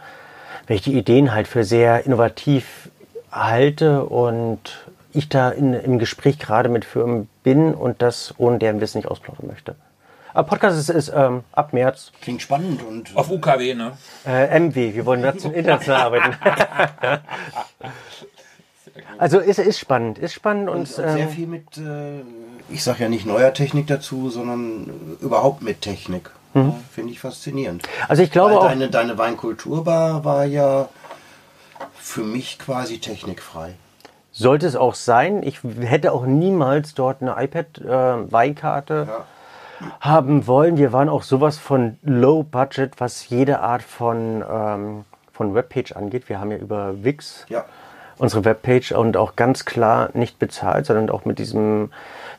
weil 0.68 0.78
ich 0.78 0.84
die 0.84 0.98
Ideen 0.98 1.34
halt 1.34 1.48
für 1.48 1.64
sehr 1.64 2.06
innovativ 2.06 2.90
halte 3.32 4.04
und 4.06 4.86
ich 5.12 5.30
da 5.30 5.50
in, 5.50 5.74
im 5.74 6.00
Gespräch 6.00 6.40
gerade 6.40 6.70
mit 6.70 6.86
Firmen 6.86 7.28
bin 7.44 7.74
und 7.74 8.02
das 8.02 8.34
ohne 8.38 8.60
deren 8.60 8.80
Wissen 8.82 8.98
nicht 9.00 9.08
ausplaudern 9.10 9.48
möchte. 9.48 9.76
Aber 10.34 10.48
Podcast 10.48 10.80
ist, 10.80 10.90
ist 10.90 11.12
ähm, 11.16 11.44
ab 11.52 11.74
März 11.74 12.12
Klingt 12.22 12.42
spannend 12.42 12.82
und 12.82 13.16
Auf 13.16 13.30
UKW, 13.30 13.76
ne? 13.76 13.92
äh, 14.26 14.60
MW. 14.60 14.96
Wir 14.96 15.06
wollen 15.06 15.22
nation- 15.22 15.54
international 15.54 16.02
arbeiten. 16.02 16.36
also 19.18 19.40
ist, 19.40 19.60
ist 19.60 19.80
spannend, 19.80 20.18
ist 20.20 20.34
spannend 20.34 20.70
und, 20.70 20.78
und 20.80 20.88
sehr 20.88 21.18
ähm, 21.18 21.30
viel 21.30 21.48
mit, 21.48 21.78
äh, 21.78 22.22
ich 22.70 22.84
sage 22.84 23.04
ja 23.04 23.10
nicht 23.10 23.26
neuer 23.26 23.54
Technik 23.54 23.88
dazu, 23.88 24.30
sondern 24.30 24.90
äh, 25.22 25.24
überhaupt 25.24 25.62
mit 25.62 25.82
Technik. 25.82 26.30
Finde 26.92 27.12
ich 27.12 27.20
faszinierend. 27.20 27.82
also 28.08 28.22
ich 28.22 28.30
Mhm. 28.30 28.34
glaube 28.34 28.52
Weil 28.52 28.60
auch, 28.60 28.68
deine, 28.68 28.90
deine 28.90 29.18
Weinkulturbar 29.18 30.24
war 30.24 30.46
ja 30.46 30.88
für 31.96 32.22
mich 32.24 32.60
quasi 32.60 33.00
technikfrei. 33.00 33.74
sollte 34.32 34.68
es 34.68 34.76
auch 34.76 34.94
sein. 34.94 35.42
Ich 35.42 35.62
hätte 35.82 36.12
auch 36.12 36.26
niemals 36.28 36.94
dort 36.94 37.24
eine 37.24 37.36
iPad-Weinkarte 37.44 39.08
Ja. 39.10 39.26
haben 40.00 40.46
wollen. 40.48 40.78
Wir 40.78 40.94
waren 40.94 41.10
auch 41.10 41.24
sowas 41.24 41.58
von 41.58 41.98
Low 42.04 42.44
Budget, 42.44 43.00
was 43.00 43.28
jede 43.30 43.60
Art 43.62 43.82
von, 43.82 44.44
ähm, 44.48 45.06
von 45.32 45.56
Webpage 45.56 45.94
angeht. 45.94 46.30
Wir 46.30 46.40
haben 46.40 46.52
ja 46.52 46.58
über 46.58 47.04
Wix 47.04 47.46
Ja. 47.50 47.66
Unsere 48.24 48.46
Webpage 48.46 48.94
und 48.94 49.18
auch 49.18 49.36
ganz 49.36 49.66
klar 49.66 50.10
nicht 50.14 50.40
bezahlt, 50.40 50.86
sondern 50.86 51.10
auch 51.10 51.26
mit 51.26 51.40
diesem, 51.40 51.92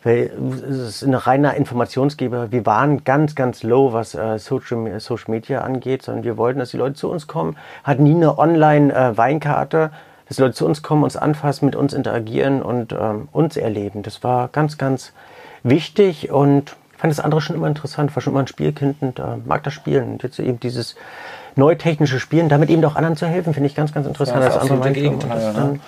weil 0.02 0.32
es 0.66 0.78
ist 0.78 1.02
ein 1.02 1.12
reiner 1.12 1.54
Informationsgeber. 1.54 2.50
Wir 2.50 2.64
waren 2.64 3.04
ganz, 3.04 3.34
ganz 3.34 3.62
low, 3.62 3.92
was 3.92 4.14
äh, 4.14 4.38
Social, 4.38 4.98
Social 4.98 5.30
Media 5.30 5.60
angeht, 5.60 6.02
sondern 6.02 6.24
wir 6.24 6.38
wollten, 6.38 6.58
dass 6.58 6.70
die 6.70 6.78
Leute 6.78 6.94
zu 6.94 7.10
uns 7.10 7.26
kommen, 7.26 7.58
hatten 7.84 8.02
nie 8.02 8.14
eine 8.14 8.38
Online-Weinkarte, 8.38 9.90
dass 10.26 10.38
die 10.38 10.42
Leute 10.42 10.54
zu 10.54 10.64
uns 10.64 10.82
kommen, 10.82 11.04
uns 11.04 11.18
anfassen, 11.18 11.66
mit 11.66 11.76
uns 11.76 11.92
interagieren 11.92 12.62
und 12.62 12.94
ähm, 12.94 13.28
uns 13.30 13.58
erleben. 13.58 14.02
Das 14.02 14.24
war 14.24 14.48
ganz, 14.48 14.78
ganz 14.78 15.12
wichtig 15.64 16.30
und 16.30 16.76
ich 16.94 16.98
fand 16.98 17.12
das 17.12 17.20
andere 17.20 17.42
schon 17.42 17.56
immer 17.56 17.68
interessant, 17.68 18.16
war 18.16 18.22
schon 18.22 18.32
immer 18.32 18.40
ein 18.40 18.46
Spielkind 18.46 19.02
und 19.02 19.18
äh, 19.18 19.36
mag 19.44 19.62
das 19.64 19.74
Spielen. 19.74 20.12
Und 20.12 20.22
jetzt 20.22 20.38
eben 20.38 20.60
dieses 20.60 20.96
neu 21.56 21.74
technische 21.74 22.18
Spielen, 22.20 22.48
damit 22.48 22.70
eben 22.70 22.84
auch 22.84 22.96
anderen 22.96 23.16
zu 23.16 23.26
helfen, 23.26 23.54
finde 23.54 23.68
ich 23.68 23.74
ganz, 23.74 23.92
ganz 23.92 24.06
interessant. 24.06 24.42
Das 24.42 24.54
als 24.56 24.64
ist 24.64 24.70
andere 24.70 24.92
Gegenteil, 24.92 25.40
das 25.40 25.54
dann- 25.54 25.72
ne? 25.74 25.80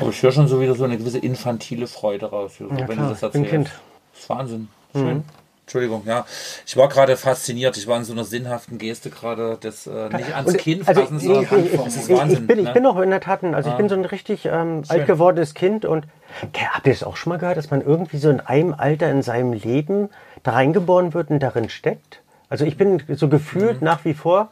Aber 0.00 0.10
ich 0.10 0.22
höre 0.22 0.32
schon 0.32 0.48
so 0.48 0.60
wieder 0.60 0.74
so 0.74 0.84
eine 0.84 0.96
gewisse 0.96 1.18
infantile 1.18 1.86
Freude 1.86 2.26
raus, 2.26 2.52
so, 2.58 2.70
wenn 2.70 2.76
klar, 2.86 3.08
du 3.08 3.14
das 3.14 3.22
ich 3.22 3.30
bin 3.32 3.44
erzählst. 3.44 3.50
Kind. 3.50 3.66
Mhm. 3.68 3.70
Das 4.12 4.20
ist 4.22 4.28
Wahnsinn. 4.30 4.68
Schön. 4.94 5.24
Entschuldigung, 5.66 6.02
ja. 6.04 6.24
Ich 6.66 6.76
war 6.76 6.88
gerade 6.88 7.16
fasziniert. 7.16 7.76
Ich 7.76 7.86
war 7.86 7.96
in 7.96 8.02
so 8.04 8.12
einer 8.12 8.24
sinnhaften 8.24 8.78
Geste 8.78 9.08
gerade, 9.08 9.56
das 9.60 9.86
äh, 9.86 10.08
nicht 10.08 10.34
ans 10.34 10.48
Und, 10.50 10.58
Kinn 10.58 10.82
also 10.84 11.00
fassen, 11.02 11.18
ich, 11.18 11.22
sondern 11.24 11.44
ich, 11.64 11.74
ich, 11.74 11.80
das 11.80 11.96
ist 11.96 12.10
ich, 12.10 12.16
Wahnsinn. 12.18 12.40
ich, 12.40 12.46
bin, 12.48 12.58
ich 12.58 12.64
ne? 12.64 12.72
bin 12.72 12.86
auch 12.86 12.98
in 12.98 13.10
der 13.10 13.20
Tat, 13.20 13.44
ein- 13.44 13.54
also 13.54 13.70
ich 13.70 13.76
bin 13.76 13.88
so 13.88 13.94
ein 13.94 14.04
richtig 14.04 14.46
ähm, 14.46 14.82
alt 14.88 15.06
gewordenes 15.06 15.54
Kind 15.54 15.84
und 15.84 16.06
Okay, 16.42 16.66
habt 16.72 16.86
ihr 16.88 16.92
das 16.92 17.04
auch 17.04 17.16
schon 17.16 17.30
mal 17.30 17.38
gehört, 17.38 17.56
dass 17.56 17.70
man 17.70 17.82
irgendwie 17.82 18.16
so 18.18 18.30
in 18.30 18.40
einem 18.40 18.74
Alter 18.76 19.10
in 19.12 19.22
seinem 19.22 19.52
Leben 19.52 20.08
da 20.42 20.52
reingeboren 20.52 21.14
wird 21.14 21.30
und 21.30 21.38
darin 21.40 21.68
steckt? 21.68 22.20
Also 22.48 22.64
ich 22.64 22.76
bin 22.76 23.00
so 23.14 23.28
gefühlt 23.28 23.80
Mhm. 23.80 23.84
nach 23.84 24.04
wie 24.04 24.14
vor, 24.14 24.50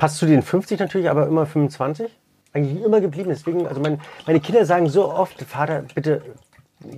passt 0.00 0.16
zu 0.16 0.26
den 0.26 0.42
50 0.42 0.80
natürlich, 0.80 1.08
aber 1.08 1.26
immer 1.26 1.46
25. 1.46 2.10
Eigentlich 2.52 2.82
immer 2.82 3.00
geblieben. 3.00 3.28
Deswegen, 3.28 3.68
also 3.68 3.80
mein, 3.80 4.00
meine 4.26 4.40
Kinder 4.40 4.64
sagen 4.64 4.88
so 4.88 5.12
oft, 5.12 5.40
Vater, 5.42 5.84
bitte 5.94 6.22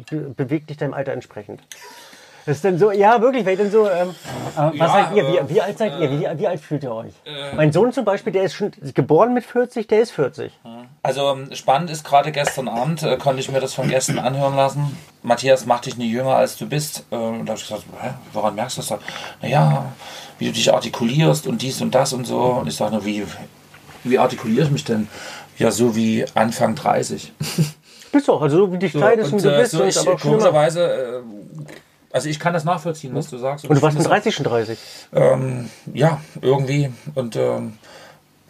be 0.09 0.17
beweg 0.37 0.69
dich 0.69 0.77
deinem 0.79 0.95
Alter 0.95 1.13
entsprechend. 1.13 1.61
Das 2.47 2.57
ist 2.57 2.65
dann 2.65 2.79
so, 2.79 2.91
ja 2.91 3.21
wirklich, 3.21 3.45
weil 3.45 3.53
ich 3.53 3.59
dann 3.59 3.71
so, 3.71 3.89
ähm, 3.89 4.11
äh, 4.57 4.57
was 4.57 4.75
Ja, 4.75 4.89
seid 4.89 5.17
ihr, 5.17 5.25
äh, 5.25 5.49
wie, 5.49 5.55
wie 5.55 5.61
alt 5.61 5.79
seid 5.79 6.01
ihr, 6.01 6.11
wie, 6.11 6.39
wie 6.39 6.47
alt 6.49 6.61
fühlt 6.61 6.83
ihr 6.83 6.93
euch? 6.93 7.13
mein 7.55 7.73
Sohn 7.73 7.93
zum 7.93 8.05
Beispiel, 8.05 8.33
der 8.33 8.45
ist 8.45 8.55
schon 8.55 8.73
geboren 8.95 9.35
mit 9.35 9.45
40, 9.45 9.87
der 9.87 10.01
ist 10.01 10.13
40. 10.13 10.59
Also 11.03 11.33
ähm, 11.33 11.55
spannend 11.55 11.91
ist 11.91 12.05
gerade 12.05 12.33
gestern 12.33 12.69
Abend, 12.69 13.03
äh, 13.03 13.17
konnte 13.17 13.41
ich 13.41 13.51
mir 13.51 13.61
das 13.61 13.75
von 13.75 13.89
Gästen 13.89 14.19
anhören 14.19 14.57
lassen. 14.57 14.97
Matthias, 15.23 15.67
mach 15.67 15.81
dich 15.81 15.97
nie 15.97 16.09
jünger 16.11 16.37
als 16.37 16.57
du 16.57 16.69
bist. 16.69 17.05
Äh, 17.11 17.17
und 17.17 17.47
da 17.47 17.53
habe 17.53 17.61
ich 17.61 17.69
gesagt, 17.69 17.85
Hä, 18.01 18.11
woran 18.33 18.55
merkst 18.55 18.79
du 18.79 18.83
das? 18.83 19.01
Naja, 19.41 19.93
wie 20.43 20.47
du 20.49 20.53
dich 20.53 20.73
artikulierst 20.73 21.47
und 21.47 21.63
dies 21.63 21.81
und 21.81 21.95
das 21.95 22.13
und 22.13 22.27
so. 22.27 22.39
Und 22.39 22.67
ich 22.67 22.75
sage, 22.75 23.05
wie, 23.05 23.25
wie 24.03 24.19
artikuliere 24.19 24.67
ich 24.67 24.73
mich 24.73 24.85
denn? 24.85 25.07
Ja, 25.57 25.71
so 25.71 25.95
wie 25.95 26.25
Anfang 26.35 26.75
30. 26.75 27.33
Bist 28.13 28.27
du 28.27 28.33
auch, 28.33 28.43
also 28.43 28.67
so 28.67 28.73
wie 28.73 28.79
dich 28.79 28.93
kleidest 28.93 29.33
und, 29.33 29.39
und, 29.39 29.45
du 29.45 29.55
äh, 29.55 29.61
bist, 29.61 29.71
so 29.71 29.83
und 29.83 29.89
ich, 29.89 29.99
aber 29.99 30.17
komischerweise, 30.17 30.83
äh, 30.83 31.21
also 32.11 32.29
ich 32.29 32.39
kann 32.39 32.53
das 32.53 32.65
nachvollziehen, 32.65 33.15
was 33.15 33.31
du 33.31 33.39
sagst. 33.39 33.65
Und 33.65 33.75
du 33.75 33.81
warst 33.81 33.97
mit 33.97 34.03
finde 34.03 34.17
30 34.17 34.35
schon 34.35 34.45
30. 34.45 34.79
es 34.79 35.17
auch, 35.17 35.19
Ähm, 35.19 35.71
ja, 35.95 36.21
irgendwie. 36.43 36.91
Und 37.15 37.37
ähm, 37.37 37.79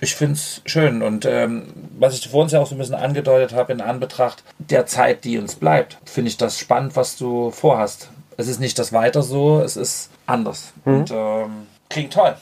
ich 0.01 0.17
finde 0.17 0.35
es 0.35 0.63
schön. 0.65 1.03
Und 1.03 1.27
ähm, 1.27 1.73
was 1.97 2.15
ich 2.15 2.29
vorhin 2.29 2.53
ja 2.53 2.61
auch 2.61 2.67
so 2.67 2.75
ein 2.75 2.79
bisschen 2.79 2.97
angedeutet 2.97 3.55
habe, 3.55 3.73
in 3.73 3.81
Anbetracht 3.81 4.43
der 4.59 4.87
Zeit, 4.87 5.25
die 5.25 5.39
uns 5.39 5.55
bleibt, 5.55 5.99
finde 6.07 6.31
ich 6.31 6.39
das 6.39 6.59
spannend, 6.59 6.97
was 6.97 7.17
du 7.17 7.51
vorhast. 7.53 8.09
Es 8.37 8.49
ist 8.49 8.59
nicht 8.59 8.79
das 8.81 8.93
Weiter 8.93 9.23
so, 9.23 9.61
es 9.61 9.77
ist 9.77 10.11
anders. 10.27 10.73
Und 10.85 11.13
ähm, 11.13 11.67
klingt 11.93 12.13
toll. 12.13 12.35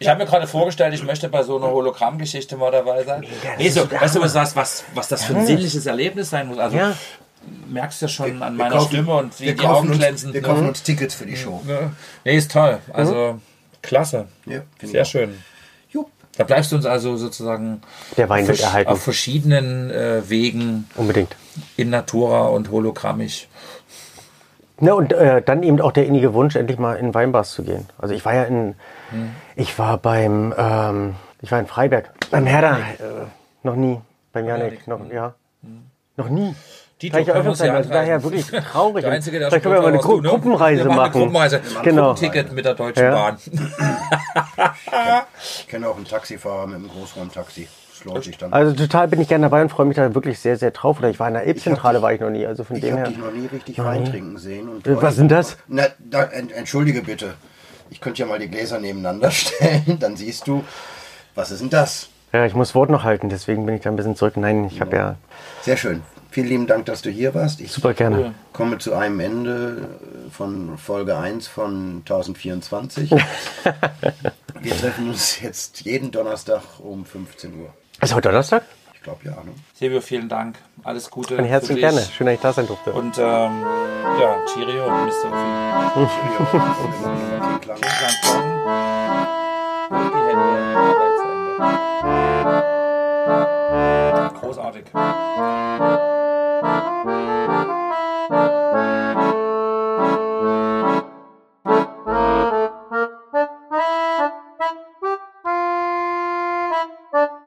Ich 0.00 0.06
habe 0.08 0.20
mir 0.22 0.26
gerade 0.30 0.46
vorgestellt, 0.46 0.94
ich 0.94 1.02
möchte 1.02 1.28
bei 1.28 1.42
so 1.42 1.56
einer 1.56 1.68
Hologrammgeschichte 1.72 2.56
mal 2.56 2.70
dabei 2.70 3.02
sein. 3.04 3.24
Nee, 3.58 3.68
so, 3.68 3.90
weißt 3.90 4.14
du, 4.16 4.20
was, 4.20 4.32
das- 4.32 4.54
was, 4.54 4.84
was 4.94 5.08
das 5.08 5.24
für 5.24 5.36
ein 5.36 5.44
sinnliches 5.46 5.86
Erlebnis 5.86 6.30
sein 6.30 6.46
muss? 6.46 6.58
Also 6.58 6.76
Ja. 6.76 6.94
merkst 7.68 8.00
ja 8.02 8.08
schon 8.08 8.40
an 8.42 8.56
Wir 8.56 8.64
meiner 8.64 8.76
kaufen- 8.76 8.88
Stimme 8.88 9.14
und 9.14 9.40
wie 9.40 9.46
wir 9.46 9.56
die 9.56 9.66
Augen 9.66 9.88
uns, 9.88 9.98
glänzen. 9.98 10.32
Wir 10.32 10.40
ne? 10.40 10.46
kaufen 10.46 10.68
uns 10.68 10.82
Tickets 10.84 11.14
für 11.16 11.26
die 11.26 11.36
Show. 11.36 11.60
Ne? 11.66 11.90
Nee, 12.24 12.36
ist 12.36 12.52
toll. 12.52 12.78
Also 12.92 13.40
klasse. 13.82 14.26
Ja, 14.46 14.60
Sehr 14.82 15.04
schön. 15.04 15.42
Jupp. 15.90 16.10
Da 16.36 16.44
bleibst 16.44 16.70
du 16.70 16.76
uns 16.76 16.86
also 16.86 17.16
sozusagen 17.16 17.80
Der 18.16 18.28
Wein 18.28 18.46
wird 18.46 18.60
erhalten. 18.60 18.90
auf 18.90 19.02
verschiedenen 19.02 19.90
äh, 19.90 20.28
Wegen 20.30 20.88
Unbedingt. 20.94 21.34
in 21.76 21.90
Natura 21.90 22.42
und 22.46 22.70
hologrammisch. 22.70 23.47
Ne, 24.80 24.94
und 24.94 25.12
äh, 25.12 25.42
dann 25.42 25.62
eben 25.62 25.80
auch 25.80 25.92
der 25.92 26.06
innige 26.06 26.34
Wunsch, 26.34 26.54
endlich 26.54 26.78
mal 26.78 26.94
in 26.96 27.12
Weinbars 27.14 27.50
zu 27.52 27.64
gehen. 27.64 27.88
Also 27.98 28.14
ich 28.14 28.24
war 28.24 28.34
ja 28.34 28.44
in, 28.44 28.76
Hm. 29.10 29.34
ich 29.56 29.76
war 29.78 29.98
beim, 29.98 30.54
ähm, 30.56 31.14
ich 31.40 31.50
war 31.50 31.58
in 31.58 31.66
Freiberg, 31.66 32.10
beim 32.30 32.46
Herder, 32.46 32.78
äh, 32.98 33.26
noch 33.64 33.74
nie, 33.74 34.00
beim 34.32 34.46
Janik, 34.46 34.86
noch, 34.86 35.00
ja, 35.10 35.34
noch 36.16 36.28
nie. 36.28 36.48
Hm. 36.48 36.54
Dito, 37.00 37.12
Gleich 37.16 37.26
können 37.26 37.44
wir 37.44 37.50
uns 37.50 37.60
Eröffnung 37.60 37.60
sein, 37.60 37.66
ja 37.68 37.74
also 37.76 37.90
daher 37.90 38.22
wirklich 38.24 38.46
traurig. 38.46 39.02
Der 39.04 39.12
Einzige, 39.12 39.38
der 39.38 39.48
Vielleicht 39.50 39.62
können 39.62 39.74
wir 39.76 39.82
mal 39.82 39.88
eine 39.88 39.98
Gru 39.98 40.16
du, 40.16 40.22
ne? 40.22 40.28
Gruppenreise 40.30 40.84
machen. 40.86 40.98
Eine. 41.00 41.10
Gruppenreise. 41.10 41.60
Genau. 41.84 42.14
Ticket 42.14 42.52
mit 42.52 42.64
der 42.64 42.74
Deutschen 42.74 43.04
Ja. 43.04 43.10
Bahn. 43.12 43.38
Ich 45.60 45.68
kenne 45.68 45.88
auch 45.88 45.96
einen 45.96 46.06
Taxifahrer 46.06 46.66
mit 46.66 46.76
einem 46.76 46.88
Großraumtaxi. 46.88 47.68
Dann. 48.38 48.52
Also 48.52 48.74
total 48.74 49.08
bin 49.08 49.20
ich 49.20 49.28
gerne 49.28 49.42
dabei 49.46 49.62
und 49.62 49.68
freue 49.70 49.86
mich 49.86 49.96
da 49.96 50.14
wirklich 50.14 50.38
sehr, 50.38 50.56
sehr 50.56 50.70
drauf. 50.70 50.98
Oder 50.98 51.10
ich 51.10 51.18
war 51.20 51.28
in 51.28 51.34
der 51.34 51.44
Elbzentrale, 51.44 52.02
war 52.02 52.12
ich 52.12 52.20
noch 52.20 52.30
nie, 52.30 52.46
also 52.46 52.64
von 52.64 52.76
ich 52.76 52.82
dem 52.82 52.92
habe 52.92 53.02
her. 53.02 53.08
dich 53.08 53.18
noch 53.18 53.32
nie 53.32 53.46
richtig 53.46 53.78
Wein 53.78 54.04
trinken 54.04 54.38
sehen. 54.38 54.68
Und 54.68 54.86
Äh, 54.86 55.00
was 55.02 55.16
sind 55.16 55.30
das? 55.30 55.56
Na, 55.68 55.86
da, 55.98 56.22
ent, 56.24 56.52
entschuldige 56.52 57.02
bitte. 57.02 57.34
Ich 57.90 58.00
könnte 58.00 58.20
ja 58.22 58.26
mal 58.26 58.38
die 58.38 58.48
Gläser 58.48 58.78
nebeneinander 58.80 59.30
stellen, 59.32 59.98
dann 59.98 60.16
siehst 60.16 60.46
du, 60.46 60.62
was 61.34 61.50
ist 61.50 61.60
denn 61.60 61.70
das? 61.70 62.08
Ja, 62.32 62.44
ich 62.44 62.54
muss 62.54 62.74
Wort 62.74 62.90
noch 62.90 63.04
halten, 63.04 63.30
deswegen 63.30 63.64
bin 63.64 63.74
ich 63.76 63.80
da 63.82 63.88
ein 63.90 63.96
bisschen 63.96 64.14
zurück. 64.16 64.36
Nein, 64.36 64.66
ich 64.66 64.80
habe 64.82 64.94
ja 64.96 65.16
Sehr 65.62 65.76
schön. 65.78 66.02
Vielen 66.30 66.48
lieben 66.48 66.66
Dank, 66.66 66.84
dass 66.84 67.00
du 67.00 67.08
hier 67.08 67.34
warst. 67.34 67.58
Ich 67.62 67.72
super 67.72 67.94
gerne. 67.94 68.34
komme 68.52 68.76
zu 68.76 68.92
einem 68.92 69.18
Ende 69.18 69.88
von 70.30 70.76
Folge 70.76 71.16
1 71.16 71.48
von 71.48 72.02
1024. 72.04 73.10
Wir 74.60 74.76
treffen 74.76 75.08
uns 75.08 75.40
jetzt 75.40 75.80
jeden 75.82 76.10
Donnerstag 76.10 76.60
um 76.80 77.06
15 77.06 77.58
Uhr. 77.58 77.72
Ist 78.00 78.14
heute 78.14 78.28
Donnerstag? 78.28 78.62
Ich 78.94 79.02
glaube 79.02 79.24
ja. 79.24 79.32
Ne? 79.32 79.52
Silvio, 79.74 80.00
vielen 80.00 80.28
Dank. 80.28 80.56
Alles 80.84 81.10
Gute. 81.10 81.36
Ein 81.36 81.44
dich. 81.50 81.76
gerne. 81.76 82.00
Schön, 82.02 82.26
dass 82.26 82.34
ich 82.36 82.40
da 82.40 82.52
sein 82.52 82.68
durfte. 82.68 82.92
Und 82.92 83.18
ähm, 83.18 83.64
ja, 84.20 84.36
Cheerio, 84.52 84.88
Mr. 84.88 85.10
Sophie. 85.10 85.34
Klingt 87.60 87.66
lang. 87.66 87.78
Klang. 87.80 88.38
Und 89.90 90.12
die 90.12 90.18
Hände. 90.28 90.48
Großartig. 94.40 94.84